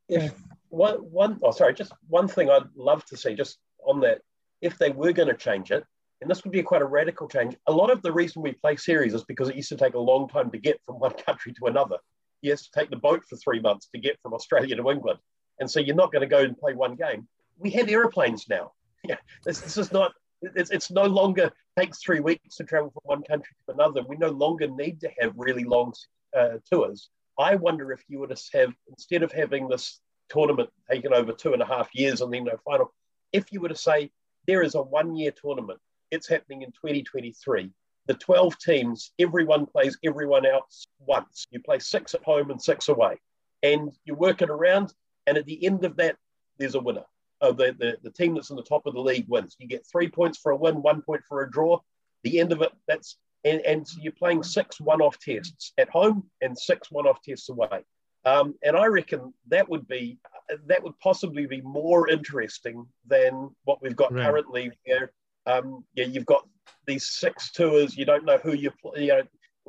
if, 0.08 0.34
one 0.68 0.96
one 1.22 1.38
oh 1.42 1.50
sorry 1.50 1.74
just 1.74 1.92
one 2.08 2.28
thing 2.28 2.50
i'd 2.50 2.72
love 2.74 3.04
to 3.04 3.16
see 3.16 3.34
just 3.34 3.58
on 3.86 4.00
that 4.00 4.20
if 4.60 4.78
they 4.78 4.90
were 4.90 5.12
going 5.12 5.28
to 5.28 5.38
change 5.48 5.70
it 5.70 5.84
and 6.22 6.30
this 6.30 6.44
would 6.44 6.52
be 6.52 6.62
quite 6.62 6.82
a 6.82 6.86
radical 6.86 7.26
change. 7.28 7.56
A 7.66 7.72
lot 7.72 7.90
of 7.90 8.00
the 8.02 8.12
reason 8.12 8.42
we 8.42 8.52
play 8.52 8.76
series 8.76 9.12
is 9.12 9.24
because 9.24 9.48
it 9.48 9.56
used 9.56 9.70
to 9.70 9.76
take 9.76 9.94
a 9.94 9.98
long 9.98 10.28
time 10.28 10.52
to 10.52 10.58
get 10.58 10.80
from 10.86 11.00
one 11.00 11.14
country 11.26 11.52
to 11.54 11.66
another. 11.66 11.96
You 12.42 12.52
have 12.52 12.62
to 12.62 12.70
take 12.72 12.90
the 12.90 12.96
boat 12.96 13.22
for 13.28 13.36
three 13.36 13.60
months 13.60 13.88
to 13.92 14.00
get 14.00 14.20
from 14.22 14.32
Australia 14.32 14.76
to 14.76 14.88
England. 14.88 15.18
And 15.60 15.70
so 15.70 15.80
you're 15.80 15.96
not 15.96 16.12
going 16.12 16.22
to 16.22 16.26
go 16.26 16.40
and 16.40 16.58
play 16.58 16.74
one 16.74 16.96
game. 16.96 17.28
We 17.58 17.70
have 17.70 17.88
airplanes 17.88 18.48
now. 18.48 18.72
Yeah, 19.04 19.16
this, 19.44 19.58
this 19.58 19.76
is 19.76 19.90
not, 19.90 20.12
it's, 20.42 20.70
it's 20.70 20.88
no 20.88 21.02
longer 21.06 21.50
takes 21.76 21.98
three 21.98 22.20
weeks 22.20 22.54
to 22.58 22.62
travel 22.62 22.92
from 22.92 23.00
one 23.02 23.22
country 23.24 23.52
to 23.66 23.74
another. 23.74 24.04
We 24.08 24.16
no 24.16 24.30
longer 24.30 24.68
need 24.68 25.00
to 25.00 25.10
have 25.18 25.32
really 25.34 25.64
long 25.64 25.92
uh, 26.36 26.58
tours. 26.70 27.10
I 27.36 27.56
wonder 27.56 27.90
if 27.90 28.04
you 28.06 28.24
to 28.24 28.58
have, 28.58 28.72
instead 28.88 29.24
of 29.24 29.32
having 29.32 29.66
this 29.66 30.00
tournament 30.28 30.70
taken 30.88 31.12
over 31.12 31.32
two 31.32 31.52
and 31.52 31.62
a 31.62 31.66
half 31.66 31.88
years 31.94 32.20
and 32.20 32.32
then 32.32 32.44
no 32.44 32.56
final, 32.64 32.92
if 33.32 33.50
you 33.50 33.60
were 33.60 33.70
to 33.70 33.74
say 33.74 34.12
there 34.46 34.62
is 34.62 34.76
a 34.76 34.82
one 34.82 35.16
year 35.16 35.32
tournament, 35.32 35.80
it's 36.10 36.28
happening 36.28 36.62
in 36.62 36.70
2023. 36.72 37.70
The 38.06 38.14
12 38.14 38.58
teams, 38.58 39.12
everyone 39.18 39.66
plays 39.66 39.96
everyone 40.04 40.44
else 40.44 40.86
once. 41.00 41.46
You 41.50 41.60
play 41.60 41.78
six 41.78 42.14
at 42.14 42.22
home 42.24 42.50
and 42.50 42.60
six 42.60 42.88
away. 42.88 43.20
And 43.62 43.92
you 44.04 44.14
work 44.14 44.42
it 44.42 44.50
around 44.50 44.92
and 45.26 45.38
at 45.38 45.46
the 45.46 45.64
end 45.64 45.84
of 45.84 45.96
that, 45.96 46.16
there's 46.58 46.74
a 46.74 46.80
winner. 46.80 47.04
Uh, 47.40 47.52
the, 47.52 47.74
the, 47.78 47.96
the 48.02 48.10
team 48.10 48.34
that's 48.34 48.50
in 48.50 48.56
the 48.56 48.62
top 48.62 48.86
of 48.86 48.94
the 48.94 49.00
league 49.00 49.26
wins. 49.28 49.56
You 49.58 49.66
get 49.66 49.84
three 49.90 50.08
points 50.08 50.38
for 50.38 50.52
a 50.52 50.56
win, 50.56 50.80
one 50.80 51.02
point 51.02 51.22
for 51.28 51.42
a 51.42 51.50
draw. 51.50 51.80
The 52.22 52.38
end 52.38 52.52
of 52.52 52.62
it, 52.62 52.70
that's 52.86 53.16
and, 53.44 53.60
and 53.62 53.86
so 53.86 54.00
you're 54.00 54.12
playing 54.12 54.44
six 54.44 54.80
one-off 54.80 55.18
tests 55.18 55.72
at 55.76 55.88
home 55.88 56.30
and 56.40 56.56
six 56.56 56.90
one-off 56.90 57.20
tests 57.22 57.48
away. 57.48 57.84
Um, 58.24 58.54
and 58.62 58.76
I 58.76 58.86
reckon 58.86 59.34
that 59.48 59.68
would 59.68 59.88
be 59.88 60.18
that 60.66 60.82
would 60.82 60.98
possibly 61.00 61.46
be 61.46 61.60
more 61.62 62.08
interesting 62.08 62.86
than 63.06 63.50
what 63.64 63.82
we've 63.82 63.96
got 63.96 64.12
right. 64.12 64.24
currently. 64.24 64.70
Where 64.86 65.12
um, 65.46 65.84
yeah, 65.94 66.04
you've 66.04 66.26
got 66.26 66.46
these 66.86 67.08
six 67.08 67.50
tours. 67.50 67.96
You 67.96 68.04
don't 68.04 68.24
know 68.24 68.38
who 68.38 68.52
you 68.52 68.70
play. 68.70 69.06
You 69.06 69.08
know, 69.08 69.22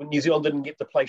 New 0.06 0.22
Zealand 0.22 0.44
didn't 0.44 0.64
get 0.64 0.78
to 0.78 0.86
play 0.86 1.08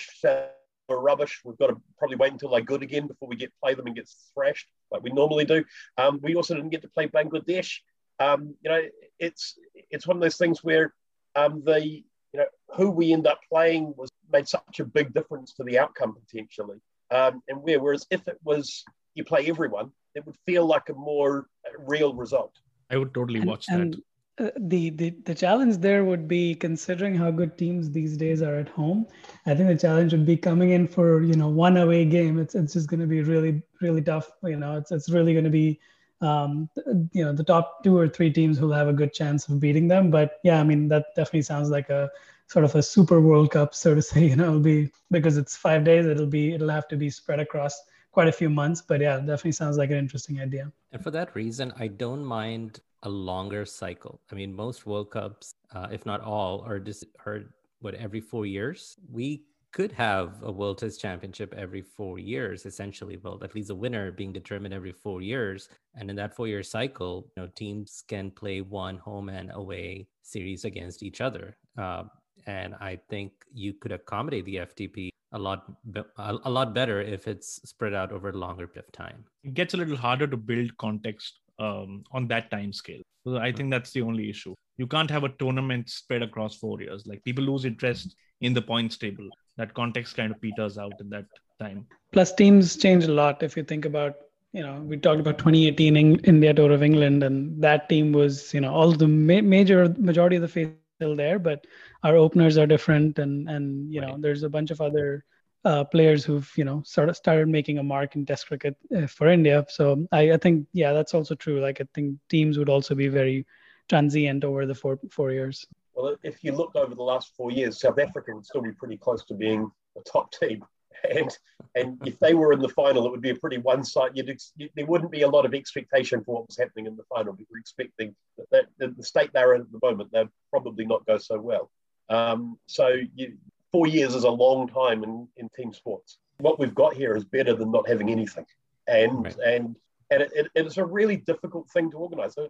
are 0.89 0.99
rubbish. 0.99 1.41
We've 1.43 1.57
got 1.57 1.67
to 1.67 1.81
probably 1.97 2.17
wait 2.17 2.31
until 2.31 2.49
they're 2.49 2.61
good 2.61 2.83
again 2.83 3.07
before 3.07 3.27
we 3.27 3.35
get 3.35 3.51
play 3.61 3.73
them 3.73 3.87
and 3.87 3.95
get 3.95 4.09
thrashed 4.33 4.67
like 4.91 5.03
we 5.03 5.11
normally 5.11 5.45
do. 5.45 5.63
Um, 5.97 6.19
we 6.21 6.35
also 6.35 6.55
didn't 6.55 6.69
get 6.69 6.81
to 6.83 6.89
play 6.89 7.07
Bangladesh. 7.07 7.79
Um, 8.19 8.55
you 8.61 8.69
know, 8.69 8.81
it's 9.19 9.57
it's 9.89 10.07
one 10.07 10.17
of 10.17 10.21
those 10.21 10.37
things 10.37 10.63
where 10.63 10.93
um, 11.35 11.63
the 11.65 11.85
you 11.85 12.03
know 12.33 12.45
who 12.75 12.89
we 12.89 13.13
end 13.13 13.27
up 13.27 13.39
playing 13.51 13.93
was 13.97 14.09
made 14.31 14.47
such 14.47 14.79
a 14.79 14.85
big 14.85 15.13
difference 15.13 15.53
to 15.53 15.63
the 15.63 15.79
outcome 15.79 16.15
potentially. 16.15 16.77
Um, 17.11 17.41
and 17.47 17.61
where 17.61 17.79
whereas 17.79 18.05
if 18.09 18.27
it 18.27 18.37
was 18.43 18.83
you 19.13 19.23
play 19.23 19.47
everyone, 19.47 19.91
it 20.13 20.25
would 20.25 20.35
feel 20.45 20.65
like 20.65 20.89
a 20.89 20.93
more 20.93 21.47
real 21.77 22.13
result. 22.13 22.53
I 22.89 22.97
would 22.97 23.13
totally 23.13 23.39
watch 23.39 23.65
and, 23.69 23.93
that. 23.93 24.01
Uh, 24.37 24.49
the, 24.59 24.89
the 24.89 25.11
the 25.23 25.33
challenge 25.33 25.77
there 25.77 26.03
would 26.03 26.27
be 26.27 26.55
considering 26.55 27.15
how 27.15 27.31
good 27.31 27.57
teams 27.57 27.89
these 27.89 28.17
days 28.17 28.41
are 28.41 28.55
at 28.55 28.67
home. 28.67 29.07
I 29.45 29.55
think 29.55 29.69
the 29.69 29.77
challenge 29.77 30.11
would 30.11 30.25
be 30.25 30.35
coming 30.35 30.71
in 30.71 30.89
for 30.89 31.21
you 31.21 31.35
know 31.35 31.47
one 31.47 31.77
away 31.77 32.03
game. 32.03 32.37
It's 32.37 32.53
it's 32.53 32.73
just 32.73 32.89
going 32.89 32.99
to 32.99 33.07
be 33.07 33.21
really 33.21 33.61
really 33.79 34.01
tough. 34.01 34.29
You 34.43 34.57
know, 34.57 34.75
it's 34.77 34.91
it's 34.91 35.09
really 35.09 35.31
going 35.31 35.45
to 35.45 35.49
be 35.49 35.79
um, 36.19 36.69
you 37.13 37.23
know 37.23 37.31
the 37.31 37.45
top 37.45 37.81
two 37.83 37.97
or 37.97 38.09
three 38.09 38.29
teams 38.29 38.57
who'll 38.57 38.73
have 38.73 38.89
a 38.89 38.93
good 38.93 39.13
chance 39.13 39.47
of 39.47 39.61
beating 39.61 39.87
them. 39.87 40.11
But 40.11 40.39
yeah, 40.43 40.59
I 40.59 40.63
mean 40.63 40.89
that 40.89 41.15
definitely 41.15 41.43
sounds 41.43 41.69
like 41.69 41.89
a 41.89 42.09
sort 42.47 42.65
of 42.65 42.75
a 42.75 42.83
super 42.83 43.21
World 43.21 43.51
Cup, 43.51 43.73
so 43.73 43.95
to 43.95 44.01
say. 44.11 44.25
You 44.25 44.35
know, 44.35 44.49
it'll 44.49 44.59
be 44.59 44.91
because 45.11 45.37
it's 45.37 45.55
five 45.55 45.85
days. 45.85 46.05
It'll 46.05 46.25
be 46.25 46.53
it'll 46.53 46.69
have 46.69 46.89
to 46.89 46.97
be 46.97 47.09
spread 47.09 47.39
across 47.39 47.81
quite 48.11 48.27
a 48.27 48.33
few 48.33 48.49
months. 48.49 48.81
But 48.81 48.99
yeah, 48.99 49.17
definitely 49.17 49.53
sounds 49.53 49.77
like 49.77 49.91
an 49.91 49.97
interesting 49.97 50.41
idea. 50.41 50.71
And 50.91 51.01
for 51.01 51.11
that 51.11 51.35
reason, 51.35 51.73
I 51.79 51.87
don't 51.87 52.25
mind 52.25 52.81
a 53.05 53.09
longer 53.09 53.65
cycle. 53.65 54.21
I 54.31 54.35
mean, 54.35 54.53
most 54.53 54.85
World 54.85 55.11
Cups, 55.11 55.53
uh, 55.73 55.87
if 55.91 56.05
not 56.05 56.21
all, 56.21 56.61
are 56.61 56.79
just 56.79 57.05
are 57.25 57.43
what 57.79 57.95
every 57.95 58.21
four 58.21 58.45
years. 58.45 58.97
We 59.11 59.43
could 59.71 59.91
have 59.91 60.41
a 60.43 60.51
World 60.51 60.77
Test 60.77 61.01
Championship 61.01 61.53
every 61.57 61.81
four 61.81 62.17
years, 62.17 62.65
essentially. 62.65 63.17
Well, 63.21 63.39
at 63.43 63.53
least 63.55 63.69
a 63.69 63.75
winner 63.75 64.11
being 64.11 64.31
determined 64.31 64.73
every 64.73 64.93
four 64.93 65.21
years, 65.21 65.69
and 65.95 66.09
in 66.09 66.15
that 66.15 66.35
four-year 66.35 66.63
cycle, 66.63 67.27
you 67.35 67.43
know, 67.43 67.49
teams 67.55 68.03
can 68.07 68.31
play 68.31 68.61
one 68.61 68.97
home 68.97 69.29
and 69.29 69.51
away 69.53 70.07
series 70.23 70.63
against 70.63 71.03
each 71.03 71.19
other. 71.19 71.57
Uh, 71.77 72.03
and 72.47 72.75
I 72.75 72.99
think 73.09 73.33
you 73.53 73.73
could 73.73 73.91
accommodate 73.91 74.45
the 74.45 74.57
FTP 74.57 75.09
a 75.33 75.39
lot 75.39 75.69
a 76.17 76.49
lot 76.49 76.73
better 76.73 77.01
if 77.01 77.27
it's 77.27 77.59
spread 77.67 77.93
out 77.93 78.13
over 78.13 78.29
a 78.29 78.37
longer 78.37 78.67
period 78.67 78.87
of 78.87 78.93
time. 78.93 79.25
It 79.43 79.53
gets 79.53 79.73
a 79.73 79.77
little 79.77 79.97
harder 79.97 80.27
to 80.27 80.37
build 80.37 80.77
context 80.77 81.41
um, 81.59 82.03
on 82.11 82.27
that 82.27 82.51
time 82.51 82.73
scale. 82.73 83.01
So 83.25 83.37
I 83.37 83.51
think 83.51 83.71
that's 83.71 83.91
the 83.91 84.01
only 84.01 84.29
issue. 84.29 84.53
you 84.77 84.87
can't 84.87 85.09
have 85.09 85.23
a 85.23 85.29
tournament 85.39 85.89
spread 85.89 86.21
across 86.21 86.55
four 86.55 86.81
years. 86.81 87.05
Like 87.07 87.23
people 87.23 87.43
lose 87.43 87.65
interest 87.65 88.15
in 88.41 88.53
the 88.53 88.61
points 88.61 88.97
table. 88.97 89.29
That 89.57 89.73
context 89.73 90.17
kind 90.17 90.31
of 90.31 90.41
peters 90.41 90.77
out 90.77 90.93
in 90.99 91.09
that 91.11 91.25
time. 91.59 91.87
Plus, 92.11 92.33
teams 92.33 92.75
change 92.75 93.05
a 93.05 93.11
lot. 93.11 93.41
If 93.41 93.55
you 93.55 93.63
think 93.63 93.85
about, 93.85 94.15
you 94.51 94.61
know, 94.61 94.81
we 94.81 94.97
talked 94.97 95.21
about 95.21 95.37
2018 95.37 96.19
India 96.19 96.53
Tour 96.53 96.71
of 96.71 96.83
England, 96.83 97.23
and 97.23 97.61
that 97.61 97.87
team 97.87 98.11
was, 98.11 98.53
you 98.53 98.61
know, 98.61 98.73
all 98.73 98.91
the 98.91 99.07
ma- 99.07 99.41
major 99.41 99.93
majority 99.97 100.35
of 100.35 100.41
the 100.41 100.47
face 100.47 100.67
still 100.97 101.15
there, 101.15 101.39
but 101.39 101.65
our 102.03 102.15
openers 102.15 102.57
are 102.57 102.67
different, 102.67 103.19
and 103.19 103.49
and 103.49 103.93
you 103.93 104.01
right. 104.01 104.09
know, 104.09 104.17
there's 104.19 104.43
a 104.43 104.49
bunch 104.49 104.71
of 104.71 104.81
other 104.81 105.23
uh, 105.65 105.83
players 105.83 106.23
who've 106.23 106.49
you 106.55 106.63
know 106.63 106.81
sort 106.85 107.09
of 107.09 107.17
started 107.17 107.47
making 107.47 107.79
a 107.79 107.83
mark 107.83 108.15
in 108.15 108.25
Test 108.25 108.47
cricket 108.47 108.77
uh, 108.95 109.07
for 109.07 109.27
India. 109.27 109.65
So 109.67 110.07
I, 110.11 110.33
I 110.33 110.37
think 110.37 110.67
yeah, 110.73 110.93
that's 110.93 111.13
also 111.13 111.35
true. 111.35 111.59
Like 111.59 111.81
I 111.81 111.87
think 111.93 112.17
teams 112.29 112.57
would 112.57 112.69
also 112.69 112.95
be 112.95 113.07
very 113.07 113.45
transient 113.89 114.43
over 114.43 114.65
the 114.65 114.75
four 114.75 114.99
four 115.11 115.31
years. 115.31 115.65
Well, 115.95 116.15
if 116.23 116.43
you 116.43 116.51
look 116.51 116.75
over 116.75 116.93
the 116.93 117.03
last 117.03 117.33
four 117.35 117.51
years, 117.51 117.79
South 117.79 117.99
Africa 117.99 118.33
would 118.33 118.45
still 118.45 118.61
be 118.61 118.71
pretty 118.71 118.97
close 118.97 119.25
to 119.25 119.33
being 119.33 119.71
a 119.97 120.01
top 120.01 120.31
team. 120.31 120.63
And 121.11 121.37
and 121.75 122.01
if 122.07 122.17
they 122.19 122.33
were 122.33 122.51
in 122.53 122.61
the 122.61 122.69
final, 122.69 123.05
it 123.05 123.11
would 123.11 123.21
be 123.21 123.29
a 123.29 123.35
pretty 123.35 123.57
one-sided. 123.57 124.15
You'd 124.55 124.71
there 124.75 124.85
wouldn't 124.85 125.11
be 125.11 125.21
a 125.21 125.27
lot 125.27 125.45
of 125.45 125.53
expectation 125.53 126.23
for 126.23 126.35
what 126.35 126.47
was 126.47 126.57
happening 126.57 126.87
in 126.87 126.95
the 126.95 127.03
final. 127.03 127.33
We 127.33 127.45
were 127.51 127.59
expecting 127.59 128.15
that, 128.49 128.67
that 128.79 128.97
the 128.97 129.03
state 129.03 129.31
they're 129.33 129.53
in 129.53 129.61
at 129.61 129.71
the 129.71 129.79
moment, 129.83 130.09
they'd 130.11 130.29
probably 130.49 130.85
not 130.85 131.05
go 131.05 131.17
so 131.17 131.37
well. 131.37 131.69
Um, 132.09 132.57
so 132.65 132.95
you, 133.13 133.37
four 133.75 133.87
years 133.87 134.15
is 134.15 134.23
a 134.23 134.29
long 134.45 134.69
time 134.69 135.03
in, 135.03 135.27
in 135.35 135.49
team 135.49 135.73
sports. 135.73 136.17
What 136.37 136.59
we've 136.59 136.73
got 136.83 136.93
here 136.93 137.13
is 137.17 137.25
better 137.25 137.53
than 137.53 137.71
not 137.71 137.89
having 137.89 138.09
anything. 138.09 138.45
And 138.87 139.25
right. 139.25 139.37
and 139.53 139.75
and 140.11 140.21
it, 140.23 140.31
it, 140.33 140.47
it's 140.55 140.77
a 140.77 140.85
really 140.85 141.17
difficult 141.17 141.69
thing 141.71 141.91
to 141.91 141.97
organise, 141.97 142.37
uh, 142.37 142.47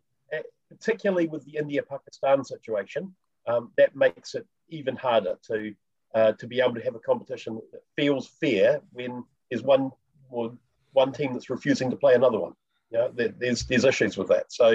particularly 0.69 1.27
with 1.27 1.43
the 1.45 1.55
India-Pakistan 1.57 2.43
situation. 2.43 3.15
Um, 3.47 3.71
that 3.77 3.95
makes 3.95 4.35
it 4.35 4.45
even 4.69 4.95
harder 4.95 5.35
to 5.49 5.73
uh, 6.13 6.33
to 6.33 6.45
be 6.45 6.57
able 6.61 6.75
to 6.75 6.85
have 6.87 6.95
a 6.95 6.99
competition 7.11 7.59
that 7.71 7.83
feels 7.95 8.27
fair 8.27 8.81
when 8.91 9.23
there's 9.49 9.63
one 9.63 9.91
or 10.29 10.43
one 10.93 11.11
team 11.11 11.33
that's 11.33 11.49
refusing 11.49 11.89
to 11.89 11.95
play 12.03 12.13
another 12.13 12.39
one. 12.39 12.53
You 12.91 12.97
know, 12.99 13.11
there, 13.17 13.33
there's 13.39 13.65
there's 13.65 13.85
issues 13.85 14.15
with 14.15 14.27
that. 14.27 14.45
So 14.59 14.67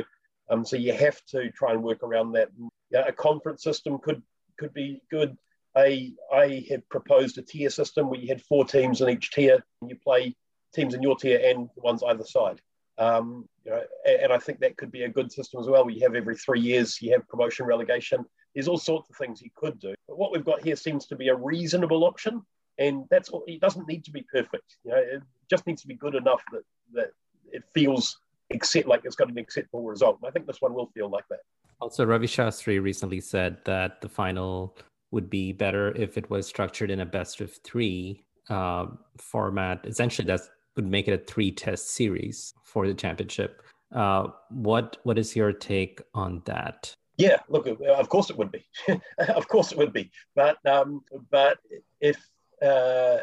um, 0.51 0.65
so 0.65 0.75
you 0.77 0.95
have 0.95 1.25
to 1.27 1.51
try 1.61 1.71
and 1.75 1.83
work 1.91 2.03
around 2.03 2.33
that. 2.33 2.49
You 2.59 2.71
know, 2.91 3.05
a 3.07 3.13
conference 3.13 3.63
system 3.63 3.99
could 3.99 4.21
could 4.59 4.75
be 4.75 5.01
good. 5.11 5.37
I 5.77 6.13
I 6.33 6.65
had 6.69 6.89
proposed 6.89 7.39
a 7.39 7.43
tier 7.43 7.71
system 7.71 8.09
where 8.09 8.21
you 8.21 8.29
had 8.29 8.43
four 8.43 8.65
teams 8.65 9.01
in 9.01 9.09
each 9.09 9.31
tier, 9.31 9.65
and 9.81 9.91
you 9.91 9.97
play 9.97 10.35
teams 10.75 10.95
in 10.95 11.03
your 11.03 11.17
tier 11.17 11.41
and 11.45 11.69
the 11.75 11.83
ones 11.83 12.03
either 12.03 12.25
side. 12.25 12.61
Um, 12.99 13.49
you 13.65 13.73
know, 13.73 13.83
and 14.07 14.33
I 14.33 14.39
think 14.39 14.61
that 14.61 14.77
could 14.77 14.93
be 14.93 15.05
a 15.05 15.09
good 15.09 15.33
system 15.33 15.61
as 15.61 15.69
well. 15.69 15.89
You 15.89 16.03
have 16.03 16.15
every 16.15 16.37
three 16.37 16.61
years, 16.61 17.01
you 17.01 17.13
have 17.13 17.27
promotion 17.29 17.67
relegation. 17.67 18.25
There's 18.55 18.69
all 18.69 18.79
sorts 18.79 19.09
of 19.09 19.17
things 19.17 19.41
you 19.41 19.51
could 19.55 19.79
do. 19.81 19.95
But 20.07 20.19
what 20.19 20.33
we've 20.33 20.45
got 20.45 20.63
here 20.63 20.77
seems 20.77 21.07
to 21.07 21.17
be 21.17 21.29
a 21.29 21.35
reasonable 21.35 22.05
option, 22.05 22.43
and 22.79 23.05
that's 23.11 23.31
all. 23.31 23.45
It 23.47 23.61
doesn't 23.61 23.89
need 23.89 24.05
to 24.05 24.11
be 24.11 24.27
perfect. 24.33 24.77
You 24.85 24.91
know, 24.91 24.99
it 24.99 25.23
just 25.49 25.67
needs 25.67 25.83
to 25.83 25.89
be 25.89 25.95
good 25.95 26.15
enough 26.15 26.43
that 26.53 26.63
that 26.93 27.11
it 27.53 27.63
feels 27.73 28.19
accept 28.53 28.89
like 28.89 29.03
it's 29.05 29.17
got 29.17 29.31
an 29.31 29.39
acceptable 29.39 29.85
result. 29.85 30.19
And 30.21 30.29
I 30.29 30.33
think 30.33 30.47
this 30.47 30.61
one 30.61 30.75
will 30.75 30.91
feel 30.95 31.09
like 31.09 31.25
that. 31.31 31.41
Also, 31.81 32.05
Ravi 32.05 32.27
Shastri 32.27 32.83
recently 32.83 33.21
said 33.21 33.59
that 33.65 34.03
the 34.03 34.09
final 34.09 34.77
would 35.11 35.29
be 35.29 35.53
better 35.53 35.93
if 35.97 36.17
it 36.17 36.31
was 36.31 36.47
structured 36.47 36.91
in 36.91 37.01
a 37.01 37.07
best 37.07 37.41
of 37.41 37.53
three 37.65 38.25
uh, 38.49 38.87
format. 39.19 39.85
Essentially, 39.85 40.27
that 40.27 40.41
would 40.77 40.87
make 40.87 41.09
it 41.09 41.13
a 41.13 41.25
three 41.25 41.51
test 41.51 41.91
series 41.91 42.55
for 42.65 42.87
the 42.87 42.95
championship. 42.95 43.63
Uh, 43.95 44.29
what 44.51 44.99
what 45.03 45.19
is 45.19 45.35
your 45.35 45.53
take 45.53 46.01
on 46.15 46.43
that? 46.45 46.95
Yeah, 47.17 47.39
look, 47.49 47.67
of 47.67 48.09
course 48.09 48.31
it 48.31 48.39
would 48.39 48.53
be. 48.53 48.65
of 49.19 49.49
course 49.49 49.73
it 49.73 49.79
would 49.79 49.93
be. 49.93 50.11
But 50.35 50.65
um, 50.65 51.03
but 51.31 51.59
if 52.01 52.17
uh, 52.63 53.19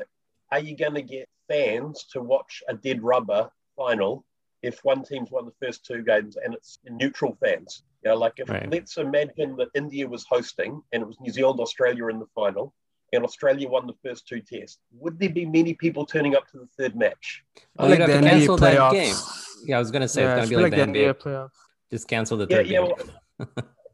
are 0.52 0.60
you 0.60 0.76
going 0.76 0.94
to 0.94 1.02
get 1.02 1.28
fans 1.48 2.06
to 2.12 2.22
watch 2.22 2.64
a 2.68 2.74
dead 2.74 3.02
rubber 3.02 3.50
final 3.76 4.26
if 4.62 4.84
one 4.84 5.04
team's 5.04 5.32
won 5.32 5.46
the 5.46 5.66
first 5.66 5.86
two 5.86 6.04
games 6.04 6.38
and 6.38 6.54
it's 6.54 6.80
neutral 6.90 7.38
fans? 7.42 7.84
You 8.04 8.12
know, 8.12 8.18
like 8.18 8.34
if 8.38 8.50
right. 8.50 8.70
let's 8.72 8.98
imagine 8.98 9.56
that 9.58 9.70
India 9.76 10.08
was 10.08 10.26
hosting 10.30 10.82
and 10.92 11.04
it 11.04 11.06
was 11.06 11.20
New 11.20 11.32
Zealand, 11.32 11.60
Australia 11.60 12.08
in 12.08 12.20
the 12.20 12.28
final, 12.36 12.74
and 13.14 13.24
Australia 13.24 13.68
won 13.68 13.88
the 13.88 13.94
first 14.04 14.28
two 14.28 14.42
tests. 14.42 14.80
Would 15.00 15.20
there 15.20 15.30
be 15.30 15.46
many 15.46 15.74
people 15.74 16.06
turning 16.06 16.36
up 16.36 16.48
to 16.52 16.60
the 16.60 16.68
third 16.78 16.96
match? 16.96 17.44
Well, 17.76 17.90
like 17.90 18.00
the 18.00 18.20
cancel 18.20 18.58
that 18.58 18.92
game. 18.92 19.16
Yeah, 19.66 19.78
I 19.78 19.80
was 19.80 19.92
gonna 19.92 20.08
say 20.08 20.24
yeah, 20.24 20.38
it's 20.38 20.50
gonna 20.50 20.50
be 20.50 20.64
like, 20.64 20.78
like 20.78 20.94
the 20.94 21.00
NBA, 21.00 21.14
NBA 21.14 21.22
playoffs. 21.22 21.50
Just 21.90 22.08
cancel 22.08 22.38
the 22.38 22.48
third 22.48 22.68
yeah, 22.68 22.82
yeah, 22.82 22.88
game. 22.88 22.98
Well, 23.40 23.48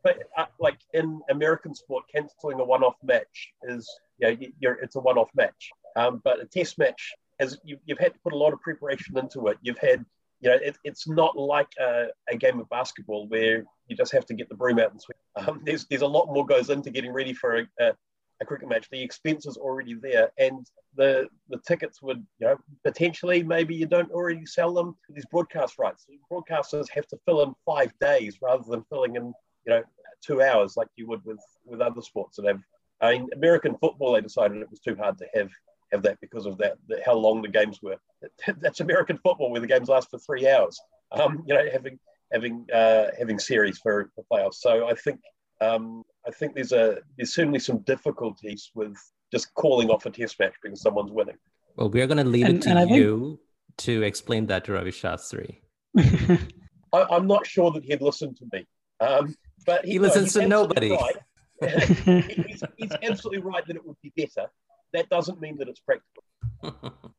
but 0.04 0.18
uh, 0.38 0.46
like 0.60 0.80
in 0.94 1.22
American 1.30 1.74
sport, 1.74 2.04
canceling 2.14 2.60
a 2.60 2.64
one-off 2.64 2.96
match 3.04 3.54
is 3.64 3.90
you 4.20 4.28
know, 4.28 4.38
you're, 4.60 4.74
it's 4.76 4.96
a 4.96 5.00
one-off 5.00 5.30
match. 5.36 5.70
Um, 5.96 6.22
but 6.24 6.42
a 6.42 6.46
test 6.46 6.78
match, 6.78 7.14
as 7.40 7.58
you, 7.64 7.78
have 7.90 8.00
had 8.00 8.14
to 8.14 8.20
put 8.20 8.34
a 8.34 8.38
lot 8.38 8.54
of 8.54 8.62
preparation 8.62 9.18
into 9.18 9.48
it. 9.48 9.58
You've 9.62 9.78
had 9.78 10.06
you 10.44 10.50
know, 10.50 10.58
it, 10.62 10.78
it's 10.84 11.08
not 11.08 11.38
like 11.38 11.70
a, 11.80 12.08
a, 12.30 12.36
game 12.36 12.60
of 12.60 12.70
basketball 12.70 13.28
where 13.30 13.64
you 13.88 13.96
just 13.96 14.12
have 14.12 14.26
to 14.26 14.34
get 14.34 14.50
the 14.50 14.56
broom 14.56 14.78
out 14.78 14.92
and 14.92 15.02
sweep. 15.02 15.18
Um, 15.48 15.62
there's 15.66 15.86
there's 15.86 16.04
a 16.04 16.08
lot 16.08 16.28
more 16.28 16.46
goes 16.46 16.70
into 16.70 16.92
getting 16.92 17.12
ready 17.12 17.34
for 17.34 17.58
a, 17.58 17.68
a, 17.80 17.94
a, 18.42 18.46
cricket 18.46 18.70
match. 18.70 18.88
The 18.92 19.02
expense 19.02 19.48
is 19.48 19.58
already 19.58 19.96
there, 19.96 20.32
and 20.38 20.68
the 20.96 21.28
the 21.50 21.58
tickets 21.66 22.02
would 22.04 22.24
you 22.40 22.48
know 22.48 22.58
potentially 22.84 23.42
maybe 23.42 23.74
you 23.74 23.88
don't 23.88 24.12
already 24.12 24.46
sell 24.46 24.74
them. 24.74 24.96
These 25.10 25.26
broadcast 25.32 25.80
rights, 25.80 26.06
broadcasters 26.32 26.88
have 26.90 27.08
to 27.08 27.18
fill 27.26 27.42
in 27.42 27.56
five 27.66 27.94
days 28.00 28.38
rather 28.42 28.64
than 28.68 28.86
filling 28.90 29.16
in 29.16 29.34
you 29.66 29.74
know 29.74 29.84
two 30.22 30.44
hours 30.44 30.78
like 30.78 30.90
you 30.98 31.08
would 31.08 31.26
with 31.26 31.40
with 31.66 31.82
other 31.82 32.02
sports 32.02 32.36
that 32.38 32.46
have. 32.46 32.62
I 33.02 33.14
mean, 33.14 33.30
American 33.34 33.76
football, 33.82 34.14
they 34.14 34.22
decided 34.22 34.62
it 34.62 34.70
was 34.70 34.80
too 34.80 34.96
hard 34.96 35.18
to 35.18 35.26
have 35.34 35.50
have 35.94 36.04
that 36.04 36.20
because 36.20 36.46
of 36.46 36.58
that, 36.58 36.78
that 36.90 37.04
how 37.06 37.14
long 37.14 37.42
the 37.42 37.48
games 37.48 37.80
were. 37.82 37.98
That's 38.60 38.82
American 38.82 39.18
football 39.24 39.52
where 39.52 39.62
the 39.62 39.68
games 39.68 39.88
last 39.88 40.10
for 40.10 40.20
three 40.20 40.48
hours. 40.50 40.80
Um, 41.12 41.44
you 41.48 41.54
know, 41.54 41.64
having 41.72 42.00
having 42.32 42.66
uh, 42.74 43.06
having 43.18 43.40
series 43.40 43.78
for, 43.78 44.10
for 44.16 44.26
playoffs. 44.32 44.56
So 44.56 44.88
I 44.90 44.96
think 44.96 45.20
um, 45.62 46.04
I 46.28 46.32
think 46.32 46.56
there's 46.56 46.72
a 46.72 46.98
there's 47.18 47.34
certainly 47.34 47.60
some 47.60 47.80
difficulties 47.80 48.72
with 48.76 48.98
just 49.32 49.54
calling 49.54 49.90
off 49.90 50.06
a 50.06 50.10
test 50.10 50.40
match 50.40 50.54
because 50.62 50.82
someone's 50.82 51.12
winning. 51.12 51.38
Well, 51.76 51.90
we 51.90 52.02
are 52.02 52.08
going 52.08 52.24
to 52.24 52.30
leave 52.30 52.46
and, 52.46 52.58
it 52.58 52.62
to 52.64 52.88
you 52.94 53.40
think... 53.78 53.78
to 53.78 54.04
explain 54.04 54.48
that 54.48 54.66
to 54.66 54.74
Ravi 54.74 54.92
Shastri. 54.92 55.58
I, 55.98 57.16
am 57.16 57.28
not 57.28 57.48
sure 57.48 57.72
that 57.72 57.84
he'd 57.84 58.02
listen 58.02 58.36
to 58.36 58.46
me, 58.52 58.68
um, 59.00 59.36
but 59.66 59.86
he, 59.86 59.94
he 59.94 60.00
listens 60.00 60.34
to 60.34 60.48
nobody. 60.48 60.92
Right. 60.92 61.16
he's, 62.46 62.64
he's 62.78 62.92
absolutely 63.04 63.40
right 63.40 63.66
that 63.66 63.76
it 63.76 63.86
would 63.86 63.96
be 64.02 64.12
better 64.16 64.50
that 64.94 65.10
doesn't 65.10 65.42
mean 65.42 65.58
that 65.58 65.68
it's 65.68 65.82
practical. 65.82 66.24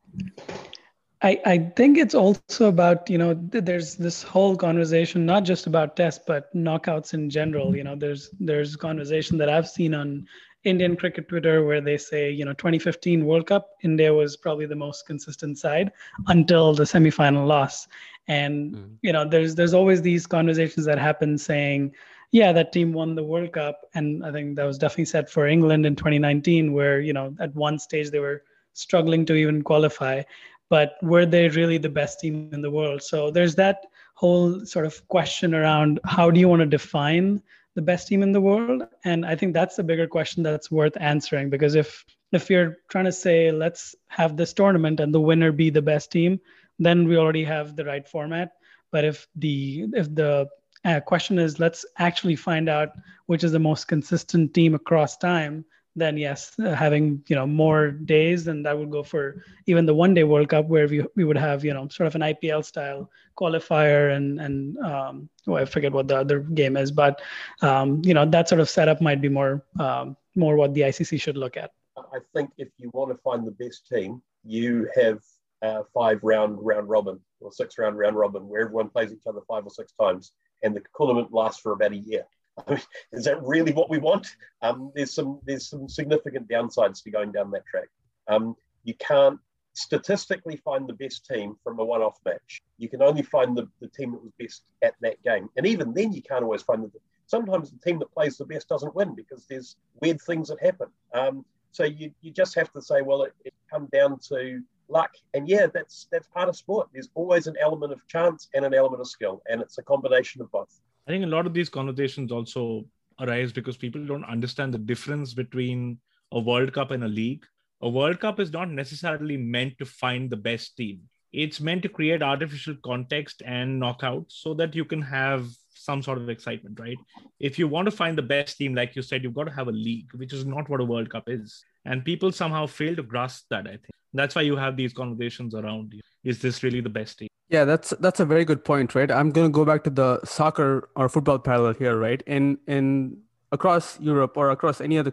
I, 1.22 1.40
I 1.46 1.58
think 1.74 1.96
it's 1.96 2.14
also 2.14 2.68
about, 2.68 3.08
you 3.08 3.16
know, 3.16 3.32
there's 3.34 3.94
this 3.94 4.22
whole 4.22 4.56
conversation, 4.56 5.24
not 5.24 5.44
just 5.44 5.66
about 5.66 5.96
tests, 5.96 6.22
but 6.26 6.54
knockouts 6.54 7.14
in 7.14 7.30
general. 7.30 7.74
You 7.74 7.82
know, 7.82 7.96
there's 7.96 8.28
there's 8.38 8.76
conversation 8.76 9.38
that 9.38 9.48
I've 9.48 9.66
seen 9.66 9.94
on 9.94 10.26
Indian 10.64 10.96
cricket 10.96 11.28
Twitter 11.28 11.64
where 11.64 11.80
they 11.80 11.96
say, 11.96 12.30
you 12.30 12.44
know, 12.44 12.52
2015 12.52 13.24
World 13.24 13.46
Cup, 13.46 13.70
India 13.82 14.12
was 14.12 14.36
probably 14.36 14.66
the 14.66 14.76
most 14.76 15.06
consistent 15.06 15.58
side 15.58 15.92
until 16.26 16.74
the 16.74 16.84
semifinal 16.84 17.46
loss. 17.46 17.88
And, 18.28 18.74
mm. 18.74 18.96
you 19.00 19.12
know, 19.14 19.26
there's 19.26 19.54
there's 19.54 19.74
always 19.74 20.02
these 20.02 20.26
conversations 20.26 20.84
that 20.84 20.98
happen 20.98 21.38
saying, 21.38 21.94
yeah, 22.34 22.50
that 22.50 22.72
team 22.72 22.92
won 22.92 23.14
the 23.14 23.22
World 23.22 23.52
Cup, 23.52 23.82
and 23.94 24.26
I 24.26 24.32
think 24.32 24.56
that 24.56 24.64
was 24.64 24.76
definitely 24.76 25.04
said 25.04 25.30
for 25.30 25.46
England 25.46 25.86
in 25.86 25.94
2019, 25.94 26.72
where 26.72 27.00
you 27.00 27.12
know 27.12 27.32
at 27.38 27.54
one 27.54 27.78
stage 27.78 28.10
they 28.10 28.18
were 28.18 28.42
struggling 28.72 29.24
to 29.26 29.34
even 29.34 29.62
qualify, 29.62 30.20
but 30.68 30.96
were 31.00 31.26
they 31.26 31.48
really 31.50 31.78
the 31.78 31.88
best 31.88 32.18
team 32.18 32.50
in 32.52 32.60
the 32.60 32.72
world? 32.72 33.02
So 33.02 33.30
there's 33.30 33.54
that 33.54 33.86
whole 34.16 34.66
sort 34.66 34.84
of 34.84 35.06
question 35.06 35.54
around 35.54 36.00
how 36.04 36.28
do 36.28 36.40
you 36.40 36.48
want 36.48 36.58
to 36.58 36.66
define 36.66 37.40
the 37.76 37.82
best 37.82 38.08
team 38.08 38.20
in 38.20 38.32
the 38.32 38.40
world, 38.40 38.82
and 39.04 39.24
I 39.24 39.36
think 39.36 39.54
that's 39.54 39.76
the 39.76 39.84
bigger 39.84 40.08
question 40.08 40.42
that's 40.42 40.72
worth 40.72 40.96
answering 40.98 41.50
because 41.50 41.76
if 41.76 42.04
if 42.32 42.50
you're 42.50 42.78
trying 42.88 43.04
to 43.04 43.12
say 43.12 43.52
let's 43.52 43.94
have 44.08 44.36
this 44.36 44.52
tournament 44.52 44.98
and 44.98 45.14
the 45.14 45.20
winner 45.20 45.52
be 45.52 45.70
the 45.70 45.82
best 45.82 46.10
team, 46.10 46.40
then 46.80 47.06
we 47.06 47.16
already 47.16 47.44
have 47.44 47.76
the 47.76 47.84
right 47.84 48.08
format. 48.08 48.54
But 48.90 49.04
if 49.04 49.28
the 49.36 49.86
if 49.94 50.12
the 50.12 50.48
uh, 50.84 51.00
question 51.00 51.38
is 51.38 51.58
let's 51.58 51.84
actually 51.98 52.36
find 52.36 52.68
out 52.68 52.90
which 53.26 53.44
is 53.44 53.52
the 53.52 53.58
most 53.58 53.88
consistent 53.88 54.54
team 54.54 54.74
across 54.74 55.16
time. 55.16 55.64
Then 55.96 56.18
yes 56.18 56.58
uh, 56.58 56.74
having 56.74 57.22
you 57.28 57.36
know 57.36 57.46
more 57.46 57.92
days 57.92 58.44
then 58.44 58.64
that 58.64 58.76
would 58.76 58.90
go 58.90 59.04
for 59.04 59.44
even 59.66 59.86
the 59.86 59.94
one 59.94 60.12
day 60.12 60.24
world 60.24 60.48
cup 60.48 60.66
where 60.66 60.88
we, 60.88 61.06
we 61.14 61.22
would 61.22 61.36
have 61.36 61.64
you 61.64 61.72
know 61.72 61.86
sort 61.86 62.08
of 62.08 62.16
an 62.16 62.22
ipl 62.22 62.64
style 62.64 63.08
qualifier 63.38 64.16
and 64.16 64.40
and 64.40 64.76
um, 64.78 65.28
well, 65.46 65.62
i 65.62 65.64
forget 65.64 65.92
what 65.92 66.08
the 66.08 66.16
other 66.16 66.40
game 66.40 66.76
is 66.76 66.90
but 66.90 67.22
um, 67.62 68.02
you 68.04 68.12
know 68.12 68.26
that 68.26 68.48
sort 68.48 68.60
of 68.60 68.68
setup 68.68 69.00
might 69.00 69.20
be 69.20 69.28
more 69.28 69.64
um, 69.78 70.16
more 70.34 70.56
what 70.56 70.74
the 70.74 70.80
icc 70.80 71.20
should 71.20 71.36
look 71.36 71.56
at. 71.56 71.70
I 71.96 72.18
think 72.34 72.50
if 72.58 72.70
you 72.76 72.90
want 72.92 73.12
to 73.12 73.18
find 73.18 73.46
the 73.46 73.52
best 73.52 73.86
team 73.86 74.20
you 74.42 74.88
have 74.96 75.20
uh, 75.62 75.84
five 75.94 76.18
round 76.24 76.58
round 76.60 76.88
robin 76.88 77.20
or 77.40 77.52
six 77.52 77.78
round 77.78 77.96
round 77.96 78.16
robin 78.16 78.48
where 78.48 78.62
everyone 78.62 78.88
plays 78.90 79.12
each 79.12 79.28
other 79.28 79.42
five 79.46 79.64
or 79.64 79.70
six 79.70 79.92
times 79.92 80.32
and 80.64 80.74
the 80.74 80.82
tournament 80.96 81.32
lasts 81.32 81.60
for 81.60 81.72
about 81.72 81.92
a 81.92 81.96
year. 81.96 82.24
is 83.12 83.24
that 83.24 83.42
really 83.42 83.72
what 83.72 83.90
we 83.90 83.98
want? 83.98 84.28
Um, 84.62 84.92
there's 84.94 85.12
some 85.12 85.40
there's 85.44 85.68
some 85.68 85.88
significant 85.88 86.48
downsides 86.48 87.02
to 87.02 87.10
going 87.10 87.32
down 87.32 87.50
that 87.50 87.66
track. 87.66 87.88
Um, 88.28 88.56
you 88.84 88.94
can't 88.94 89.38
statistically 89.74 90.56
find 90.56 90.88
the 90.88 90.92
best 90.92 91.26
team 91.26 91.56
from 91.64 91.80
a 91.80 91.84
one-off 91.84 92.18
match. 92.24 92.62
You 92.78 92.88
can 92.88 93.02
only 93.02 93.22
find 93.22 93.56
the, 93.56 93.68
the 93.80 93.88
team 93.88 94.12
that 94.12 94.22
was 94.22 94.32
best 94.38 94.62
at 94.82 94.94
that 95.00 95.22
game, 95.22 95.48
and 95.56 95.66
even 95.66 95.92
then, 95.92 96.12
you 96.12 96.22
can't 96.22 96.44
always 96.44 96.62
find 96.62 96.82
the. 96.82 96.90
Sometimes 97.26 97.70
the 97.70 97.78
team 97.78 97.98
that 98.00 98.12
plays 98.12 98.36
the 98.36 98.44
best 98.44 98.68
doesn't 98.68 98.94
win 98.94 99.14
because 99.14 99.46
there's 99.46 99.76
weird 100.00 100.20
things 100.20 100.48
that 100.48 100.62
happen. 100.62 100.88
Um, 101.14 101.44
so 101.72 101.84
you, 101.84 102.12
you 102.20 102.30
just 102.30 102.54
have 102.54 102.70
to 102.72 102.82
say, 102.82 103.00
well, 103.00 103.22
it, 103.22 103.32
it 103.46 103.54
comes 103.70 103.88
down 103.90 104.18
to 104.28 104.62
luck. 104.88 105.10
And 105.34 105.48
yeah, 105.48 105.66
that's 105.72 106.06
that's 106.10 106.26
part 106.28 106.48
of 106.48 106.56
sport. 106.56 106.88
There's 106.92 107.08
always 107.14 107.46
an 107.46 107.56
element 107.60 107.92
of 107.92 108.06
chance 108.06 108.48
and 108.54 108.64
an 108.64 108.74
element 108.74 109.00
of 109.00 109.08
skill, 109.08 109.42
and 109.48 109.60
it's 109.60 109.78
a 109.78 109.82
combination 109.82 110.40
of 110.42 110.50
both. 110.50 110.80
I 111.06 111.10
think 111.10 111.24
a 111.24 111.28
lot 111.28 111.46
of 111.46 111.54
these 111.54 111.68
conversations 111.68 112.32
also 112.32 112.84
arise 113.20 113.52
because 113.52 113.76
people 113.76 114.04
don't 114.06 114.24
understand 114.24 114.74
the 114.74 114.78
difference 114.78 115.34
between 115.34 115.98
a 116.32 116.40
World 116.40 116.72
Cup 116.72 116.90
and 116.90 117.04
a 117.04 117.08
league. 117.08 117.44
A 117.82 117.88
World 117.88 118.20
Cup 118.20 118.40
is 118.40 118.52
not 118.52 118.70
necessarily 118.70 119.36
meant 119.36 119.78
to 119.78 119.84
find 119.84 120.30
the 120.30 120.36
best 120.36 120.76
team. 120.76 121.02
It's 121.32 121.60
meant 121.60 121.82
to 121.82 121.88
create 121.88 122.22
artificial 122.22 122.76
context 122.84 123.42
and 123.44 123.82
knockouts 123.82 124.32
so 124.32 124.54
that 124.54 124.74
you 124.74 124.84
can 124.84 125.02
have 125.02 125.48
some 125.74 126.02
sort 126.02 126.18
of 126.18 126.28
excitement, 126.30 126.78
right? 126.80 126.96
If 127.40 127.58
you 127.58 127.68
want 127.68 127.86
to 127.86 127.90
find 127.90 128.16
the 128.16 128.22
best 128.22 128.56
team, 128.56 128.74
like 128.74 128.96
you 128.96 129.02
said, 129.02 129.22
you've 129.22 129.34
got 129.34 129.44
to 129.44 129.52
have 129.52 129.68
a 129.68 129.72
league, 129.72 130.08
which 130.14 130.32
is 130.32 130.46
not 130.46 130.68
what 130.68 130.80
a 130.80 130.84
World 130.84 131.10
Cup 131.10 131.24
is. 131.26 131.62
And 131.84 132.04
people 132.04 132.32
somehow 132.32 132.66
fail 132.66 132.96
to 132.96 133.02
grasp 133.02 133.46
that, 133.50 133.66
I 133.66 133.72
think. 133.72 133.90
That's 134.14 134.34
why 134.34 134.42
you 134.42 134.56
have 134.56 134.76
these 134.76 134.92
conversations 134.92 135.54
around 135.54 135.92
you. 135.92 136.00
Is 136.22 136.40
this 136.40 136.62
really 136.62 136.80
the 136.80 136.88
best 136.88 137.18
team? 137.18 137.28
Yeah, 137.48 137.64
that's 137.64 137.90
that's 138.00 138.20
a 138.20 138.24
very 138.24 138.44
good 138.44 138.64
point, 138.64 138.94
right? 138.94 139.10
I'm 139.10 139.30
going 139.30 139.46
to 139.46 139.52
go 139.52 139.64
back 139.64 139.84
to 139.84 139.90
the 139.90 140.20
soccer 140.24 140.88
or 140.96 141.08
football 141.08 141.38
parallel 141.38 141.74
here, 141.74 141.98
right? 141.98 142.22
In 142.26 142.58
in 142.66 143.18
across 143.52 144.00
Europe 144.00 144.36
or 144.36 144.50
across 144.50 144.80
any 144.80 144.98
other 144.98 145.12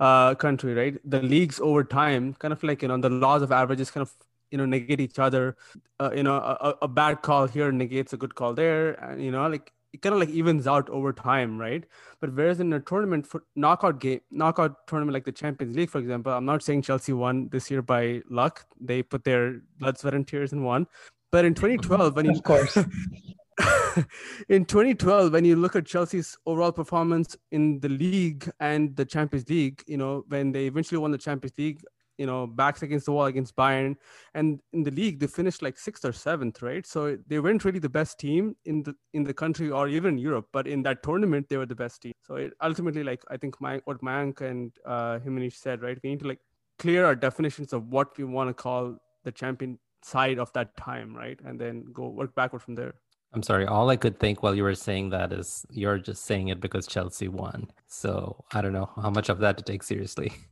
uh, 0.00 0.34
country, 0.34 0.74
right? 0.74 0.98
The 1.04 1.20
leagues 1.20 1.60
over 1.60 1.84
time, 1.84 2.34
kind 2.34 2.52
of 2.52 2.62
like 2.62 2.82
you 2.82 2.88
know, 2.88 2.96
the 2.98 3.10
laws 3.10 3.42
of 3.42 3.52
averages 3.52 3.90
kind 3.90 4.02
of 4.02 4.12
you 4.50 4.58
know 4.58 4.64
negate 4.64 5.00
each 5.00 5.18
other. 5.18 5.56
Uh, 6.00 6.10
you 6.14 6.22
know, 6.22 6.36
a, 6.36 6.74
a 6.82 6.88
bad 6.88 7.22
call 7.22 7.46
here 7.46 7.70
negates 7.72 8.12
a 8.12 8.16
good 8.16 8.34
call 8.34 8.54
there, 8.54 8.92
and 9.04 9.22
you 9.22 9.30
know, 9.30 9.46
like 9.48 9.72
it 9.96 10.02
kind 10.02 10.14
of 10.14 10.20
like 10.20 10.28
evens 10.28 10.66
out 10.66 10.90
over 10.90 11.12
time, 11.12 11.58
right? 11.58 11.84
But 12.20 12.34
whereas 12.34 12.60
in 12.60 12.72
a 12.74 12.80
tournament 12.80 13.26
for 13.26 13.44
knockout 13.54 13.98
game, 13.98 14.20
knockout 14.30 14.86
tournament 14.86 15.14
like 15.14 15.24
the 15.24 15.32
Champions 15.32 15.74
League, 15.74 15.90
for 15.90 15.98
example, 15.98 16.32
I'm 16.32 16.44
not 16.44 16.62
saying 16.62 16.82
Chelsea 16.82 17.14
won 17.14 17.48
this 17.50 17.70
year 17.70 17.80
by 17.80 18.20
luck. 18.28 18.66
They 18.78 19.02
put 19.02 19.24
their 19.24 19.62
blood, 19.78 19.98
sweat, 19.98 20.14
and 20.14 20.28
tears 20.28 20.52
in 20.52 20.62
one. 20.62 20.86
But 21.32 21.46
in 21.46 21.54
2012, 21.54 22.14
when 22.14 22.26
you, 22.26 22.32
of 22.32 22.42
course. 22.42 22.76
in 24.50 24.66
2012, 24.66 25.32
when 25.32 25.46
you 25.46 25.56
look 25.56 25.76
at 25.76 25.86
Chelsea's 25.86 26.36
overall 26.44 26.72
performance 26.72 27.34
in 27.50 27.80
the 27.80 27.88
league 27.88 28.50
and 28.60 28.94
the 28.96 29.04
Champions 29.06 29.48
League, 29.48 29.82
you 29.86 29.96
know, 29.96 30.24
when 30.28 30.52
they 30.52 30.66
eventually 30.66 30.98
won 30.98 31.10
the 31.10 31.18
Champions 31.18 31.54
League, 31.56 31.80
you 32.18 32.26
know 32.26 32.46
backs 32.46 32.82
against 32.82 33.06
the 33.06 33.12
wall 33.12 33.26
against 33.26 33.56
Bayern, 33.56 33.96
and 34.34 34.60
in 34.72 34.82
the 34.82 34.90
league 34.90 35.20
they 35.20 35.26
finished 35.26 35.62
like 35.62 35.78
sixth 35.78 36.04
or 36.04 36.12
seventh, 36.12 36.62
right? 36.62 36.86
So 36.86 37.16
they 37.26 37.38
weren't 37.38 37.64
really 37.64 37.78
the 37.78 37.88
best 37.88 38.18
team 38.18 38.56
in 38.64 38.82
the 38.82 38.94
in 39.12 39.24
the 39.24 39.34
country 39.34 39.70
or 39.70 39.88
even 39.88 40.18
Europe, 40.18 40.48
but 40.52 40.66
in 40.66 40.82
that 40.82 41.02
tournament 41.02 41.48
they 41.48 41.56
were 41.56 41.66
the 41.66 41.74
best 41.74 42.02
team. 42.02 42.12
So 42.22 42.36
it 42.36 42.52
ultimately, 42.62 43.04
like 43.04 43.22
I 43.30 43.36
think 43.36 43.60
my 43.60 43.80
what 43.84 44.00
Mayank 44.02 44.40
and 44.40 44.72
uh, 44.84 45.18
Himanish 45.18 45.54
said, 45.54 45.82
right? 45.82 45.98
We 46.02 46.10
need 46.10 46.20
to 46.20 46.28
like 46.28 46.40
clear 46.78 47.04
our 47.04 47.14
definitions 47.14 47.72
of 47.72 47.88
what 47.88 48.16
we 48.18 48.24
want 48.24 48.50
to 48.50 48.54
call 48.54 48.96
the 49.24 49.32
champion 49.32 49.78
side 50.02 50.38
of 50.38 50.52
that 50.52 50.76
time, 50.76 51.14
right? 51.14 51.38
And 51.44 51.60
then 51.60 51.84
go 51.92 52.08
work 52.08 52.34
backward 52.34 52.62
from 52.62 52.74
there. 52.74 52.94
I'm 53.32 53.42
sorry. 53.42 53.66
All 53.66 53.90
I 53.90 53.96
could 53.96 54.18
think 54.18 54.42
while 54.42 54.54
you 54.54 54.62
were 54.62 54.74
saying 54.74 55.10
that 55.10 55.32
is 55.32 55.66
you're 55.70 55.98
just 55.98 56.24
saying 56.24 56.48
it 56.48 56.60
because 56.60 56.86
Chelsea 56.86 57.28
won. 57.28 57.68
So 57.86 58.44
I 58.52 58.62
don't 58.62 58.72
know 58.72 58.90
how 58.96 59.10
much 59.10 59.28
of 59.28 59.38
that 59.40 59.58
to 59.58 59.64
take 59.64 59.82
seriously. 59.82 60.32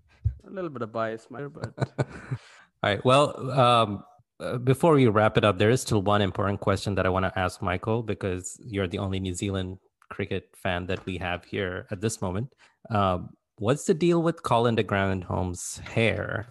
a 0.47 0.51
little 0.51 0.70
bit 0.70 0.83
of 0.83 0.93
bias, 0.93 1.27
Meyer, 1.31 1.49
but 1.49 1.72
all 1.99 2.07
right. 2.83 3.05
Well, 3.05 3.51
um, 3.51 4.05
uh, 4.41 4.59
before 4.59 4.95
we 4.95 5.07
wrap 5.07 5.39
it 5.39 5.45
up, 5.45 5.59
there 5.59 5.70
is 5.70 5.81
still 5.81 6.03
one 6.03 6.22
important 6.22 6.61
question 6.61 6.95
that 6.97 7.07
I 7.07 7.09
want 7.09 7.25
to 7.25 7.39
ask 7.39 7.62
Michael 7.62 8.03
because 8.03 8.61
you're 8.64 8.89
the 8.89 8.99
only 8.99 9.20
New 9.20 9.35
Zealand 9.35 9.79
cricket 10.11 10.49
fan 10.55 10.87
that 10.87 11.05
we 11.07 11.18
have 11.18 11.45
here 11.45 11.87
at 11.91 12.01
this 12.01 12.20
moment. 12.20 12.53
Um, 12.91 13.31
what's 13.59 13.85
the 13.85 13.95
deal 13.95 14.22
with 14.22 14.43
Colin 14.43 14.75
de 14.75 14.83
Grandhomme's 14.83 15.79
hair? 15.79 16.49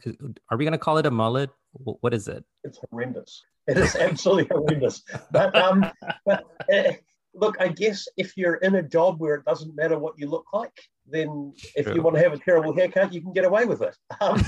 Are 0.49 0.57
we 0.57 0.65
going 0.65 0.73
to 0.73 0.77
call 0.77 0.97
it 0.97 1.05
a 1.05 1.11
mullet? 1.11 1.49
What 1.73 2.13
is 2.13 2.27
it? 2.27 2.43
It's 2.63 2.79
horrendous. 2.89 3.43
It 3.67 3.77
is 3.77 3.95
absolutely 3.95 4.47
horrendous. 4.51 5.03
But 5.31 5.55
um, 5.55 5.85
but 6.25 6.45
uh, 6.71 6.93
look, 7.33 7.57
I 7.59 7.69
guess 7.69 8.07
if 8.17 8.37
you're 8.37 8.55
in 8.55 8.75
a 8.75 8.83
job 8.83 9.19
where 9.19 9.35
it 9.35 9.45
doesn't 9.45 9.75
matter 9.75 9.97
what 9.97 10.17
you 10.17 10.29
look 10.29 10.45
like, 10.53 10.77
then 11.09 11.53
if 11.75 11.87
you 11.93 12.01
want 12.01 12.15
to 12.15 12.21
have 12.21 12.33
a 12.33 12.37
terrible 12.37 12.75
haircut, 12.75 13.13
you 13.13 13.21
can 13.21 13.33
get 13.33 13.45
away 13.45 13.65
with 13.65 13.81
it. 13.81 13.95
Um, 14.21 14.43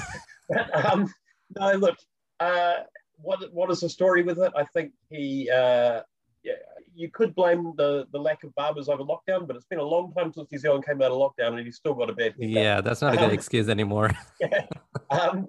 but, 0.47 0.86
um, 0.86 1.14
no, 1.58 1.72
look, 1.72 1.97
uh, 2.39 2.76
what 3.18 3.51
what 3.51 3.72
is 3.72 3.80
the 3.80 3.89
story 3.89 4.22
with 4.22 4.38
it? 4.38 4.53
I 4.56 4.64
think 4.64 4.91
he, 5.10 5.49
uh, 5.49 6.01
yeah, 6.43 6.53
you 6.93 7.10
could 7.10 7.34
blame 7.34 7.74
the 7.78 8.06
the 8.12 8.20
lack 8.20 8.43
of 8.43 8.53
barbers 8.56 8.88
over 8.88 9.03
lockdown, 9.03 9.47
but 9.47 9.56
it's 9.56 9.66
been 9.66 9.80
a 9.80 9.84
long 9.84 10.14
time 10.14 10.32
since 10.32 10.51
New 10.51 10.60
Zealand 10.60 10.86
came 10.86 11.01
out 11.01 11.12
of 11.12 11.18
lockdown, 11.18 11.58
and 11.58 11.66
he's 11.66 11.78
still 11.78 11.93
got 11.93 12.10
a 12.10 12.14
bad. 12.14 12.36
Haircut. 12.39 12.49
Yeah, 12.49 12.82
that's 12.82 13.01
not 13.01 13.16
a 13.16 13.18
good 13.18 13.26
um, 13.26 13.32
excuse 13.32 13.70
anymore. 13.70 14.12
yeah. 14.39 14.66
Um, 15.10 15.47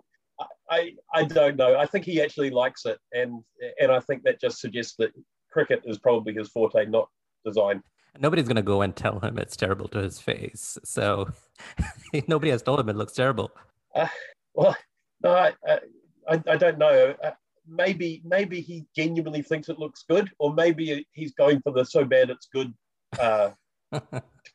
I 0.71 0.95
I 1.13 1.25
don't 1.25 1.57
know. 1.57 1.77
I 1.77 1.87
think 1.87 2.05
he 2.05 2.23
actually 2.23 2.51
likes 2.51 2.87
it, 2.87 2.99
and 3.13 3.43
and 3.81 3.93
I 3.93 4.01
think 4.01 4.23
that 4.25 4.41
just 4.41 4.61
suggests 4.61 4.95
that 4.99 5.13
cricket 5.51 5.83
is 5.85 5.99
probably 5.99 6.35
his 6.35 6.49
forte, 6.49 6.87
not 6.87 7.09
design. 7.45 7.83
Nobody's 8.19 8.49
gonna 8.49 8.63
go 8.63 8.83
and 8.83 8.95
tell 8.95 9.21
him 9.21 9.39
it's 9.39 9.57
terrible 9.57 9.89
to 9.89 9.99
his 9.99 10.21
face. 10.21 10.79
So 10.85 11.29
nobody 12.29 12.51
has 12.51 12.63
told 12.63 12.81
him 12.81 12.89
it 12.89 12.97
looks 12.97 13.13
terrible. 13.13 13.51
Uh, 13.95 14.09
well, 14.55 14.77
no, 15.23 15.31
I, 15.31 15.53
I, 16.29 16.43
I 16.47 16.57
don't 16.57 16.79
know. 16.79 17.15
Uh, 17.23 17.31
maybe 17.69 18.23
maybe 18.25 18.61
he 18.61 18.85
genuinely 18.95 19.43
thinks 19.43 19.69
it 19.69 19.79
looks 19.79 20.05
good, 20.09 20.31
or 20.39 20.55
maybe 20.55 21.07
he's 21.13 21.33
going 21.35 21.61
for 21.63 21.73
the 21.73 21.85
so 21.85 22.05
bad 22.05 22.31
it's 22.31 22.47
good 22.53 22.73
uh, 23.19 23.51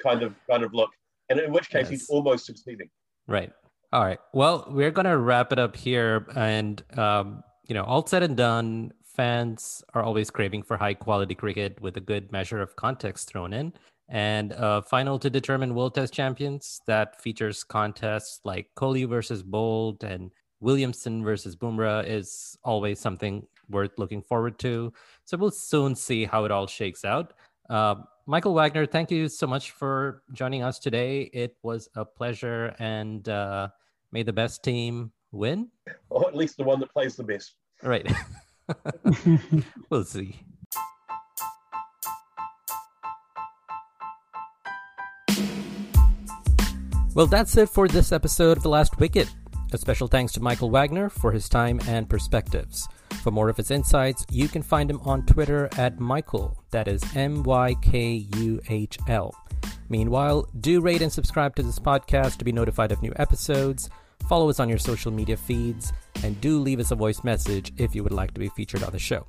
kind 0.03 0.24
of 0.24 0.36
kind 0.49 0.64
of 0.64 0.74
look. 0.74 0.89
And 1.30 1.39
in 1.39 1.51
which 1.51 1.70
case, 1.70 1.84
yes. 1.84 1.89
he's 1.89 2.09
almost 2.09 2.45
succeeding. 2.45 2.89
Right. 3.28 3.51
All 3.93 4.03
right. 4.03 4.20
Well, 4.34 4.66
we're 4.70 4.91
gonna 4.91 5.18
wrap 5.18 5.51
it 5.51 5.59
up 5.59 5.76
here, 5.76 6.28
and 6.36 6.82
um, 6.97 7.43
you 7.68 7.76
know, 7.76 7.84
all 7.84 8.05
said 8.05 8.24
and 8.24 8.38
done, 8.38 8.93
fans 9.16 9.84
are 9.93 10.03
always 10.03 10.30
craving 10.30 10.64
for 10.64 10.78
high 10.78 10.93
quality 10.93 11.36
cricket 11.36 11.80
with 11.82 11.97
a 11.97 12.01
good 12.01 12.32
measure 12.32 12.62
of 12.62 12.76
context 12.76 13.30
thrown 13.30 13.53
in. 13.53 13.74
And 14.09 14.53
a 14.57 14.82
final 14.82 15.18
to 15.20 15.30
determine 15.30 15.74
World 15.74 15.95
Test 15.95 16.14
champions 16.14 16.82
that 16.86 17.22
features 17.22 17.64
contests 17.64 18.41
like 18.43 18.68
Kohli 18.76 19.07
versus 19.07 19.41
Boult 19.41 20.03
and 20.03 20.32
Williamson 20.59 21.24
versus 21.24 21.55
Bumrah 21.55 22.05
is 22.05 22.57
always 22.64 22.99
something 22.99 23.47
worth 23.70 23.91
looking 23.97 24.22
forward 24.22 24.59
to. 24.59 24.91
So 25.26 25.38
we'll 25.38 25.51
soon 25.51 25.95
see 25.95 26.26
how 26.26 26.45
it 26.45 26.51
all 26.51 26.68
shakes 26.68 27.05
out. 27.05 27.34
Uh, 27.70 27.95
Michael 28.28 28.53
Wagener, 28.53 28.89
thank 28.89 29.12
you 29.12 29.28
so 29.28 29.47
much 29.47 29.72
for 29.72 30.24
joining 30.34 30.62
us 30.62 30.78
today. 30.78 31.30
It 31.34 31.55
was 31.64 31.89
a 31.95 32.05
pleasure, 32.05 32.76
and 32.80 33.28
uh, 33.28 33.70
may 34.12 34.24
the 34.24 34.33
best 34.33 34.63
team 34.63 35.12
win. 35.32 35.70
Or 36.09 36.28
at 36.28 36.36
least 36.36 36.58
the 36.58 36.63
one 36.63 36.79
that 36.82 36.92
plays 36.92 37.16
the 37.16 37.24
best. 37.24 37.55
Right. 37.82 38.09
we'll 39.89 40.04
see. 40.04 40.42
Well, 47.13 47.28
that's 47.28 47.58
it 47.58 47.70
for 47.70 47.88
this 47.88 48.12
episode 48.12 48.58
of 48.58 48.63
The 48.63 48.70
Last 48.70 48.97
Wicket. 49.00 49.29
A 49.74 49.78
special 49.78 50.08
thanks 50.08 50.33
to 50.33 50.39
Michael 50.42 50.70
Wagener 50.70 51.12
for 51.12 51.32
his 51.32 51.50
time 51.50 51.79
and 51.88 52.09
perspectives. 52.09 52.88
For 53.24 53.32
more 53.32 53.50
of 53.50 53.58
his 53.58 53.71
insights, 53.71 54.25
you 54.32 54.47
can 54.47 54.62
find 54.63 54.89
him 54.89 55.00
on 55.01 55.25
Twitter 55.25 55.70
at 55.78 56.00
Michael, 56.00 56.63
that 56.71 56.88
is 56.88 57.04
M 57.16 57.43
Y 57.43 57.75
K 57.82 58.25
U 58.38 58.62
H 58.70 58.97
L. 59.08 59.36
Meanwhile, 59.89 60.47
do 60.59 60.82
rate 60.82 61.01
and 61.01 61.12
subscribe 61.12 61.55
to 61.58 61.63
this 61.63 61.79
podcast 61.79 62.38
to 62.38 62.46
be 62.46 62.51
notified 62.51 62.92
of 62.92 63.01
new 63.01 63.13
episodes 63.17 63.89
follow 64.32 64.50
us 64.50 64.59
on 64.59 64.70
your 64.70 64.78
social 64.78 65.12
media 65.12 65.36
feeds, 65.36 65.92
and 66.24 66.39
do 66.42 66.59
leave 66.59 66.79
us 66.79 66.92
a 66.92 66.96
voice 66.96 67.24
message 67.24 67.71
if 67.78 67.96
you 67.96 68.04
would 68.04 68.13
like 68.13 68.33
to 68.33 68.39
be 68.39 68.50
featured 68.50 68.83
on 68.83 68.92
the 68.92 69.00
show. 69.00 69.25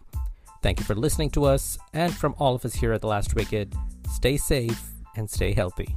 Thank 0.63 0.79
you 0.79 0.85
for 0.85 0.95
listening 0.95 1.31
to 1.31 1.45
us, 1.45 1.77
and 1.93 2.15
from 2.15 2.35
all 2.39 2.55
of 2.55 2.65
us 2.65 2.75
here 2.75 2.93
at 2.93 3.01
The 3.01 3.09
Last 3.09 3.35
Wicket, 3.35 3.73
stay 4.13 4.37
safe 4.37 4.81
and 5.17 5.29
stay 5.29 5.53
healthy. 5.53 5.97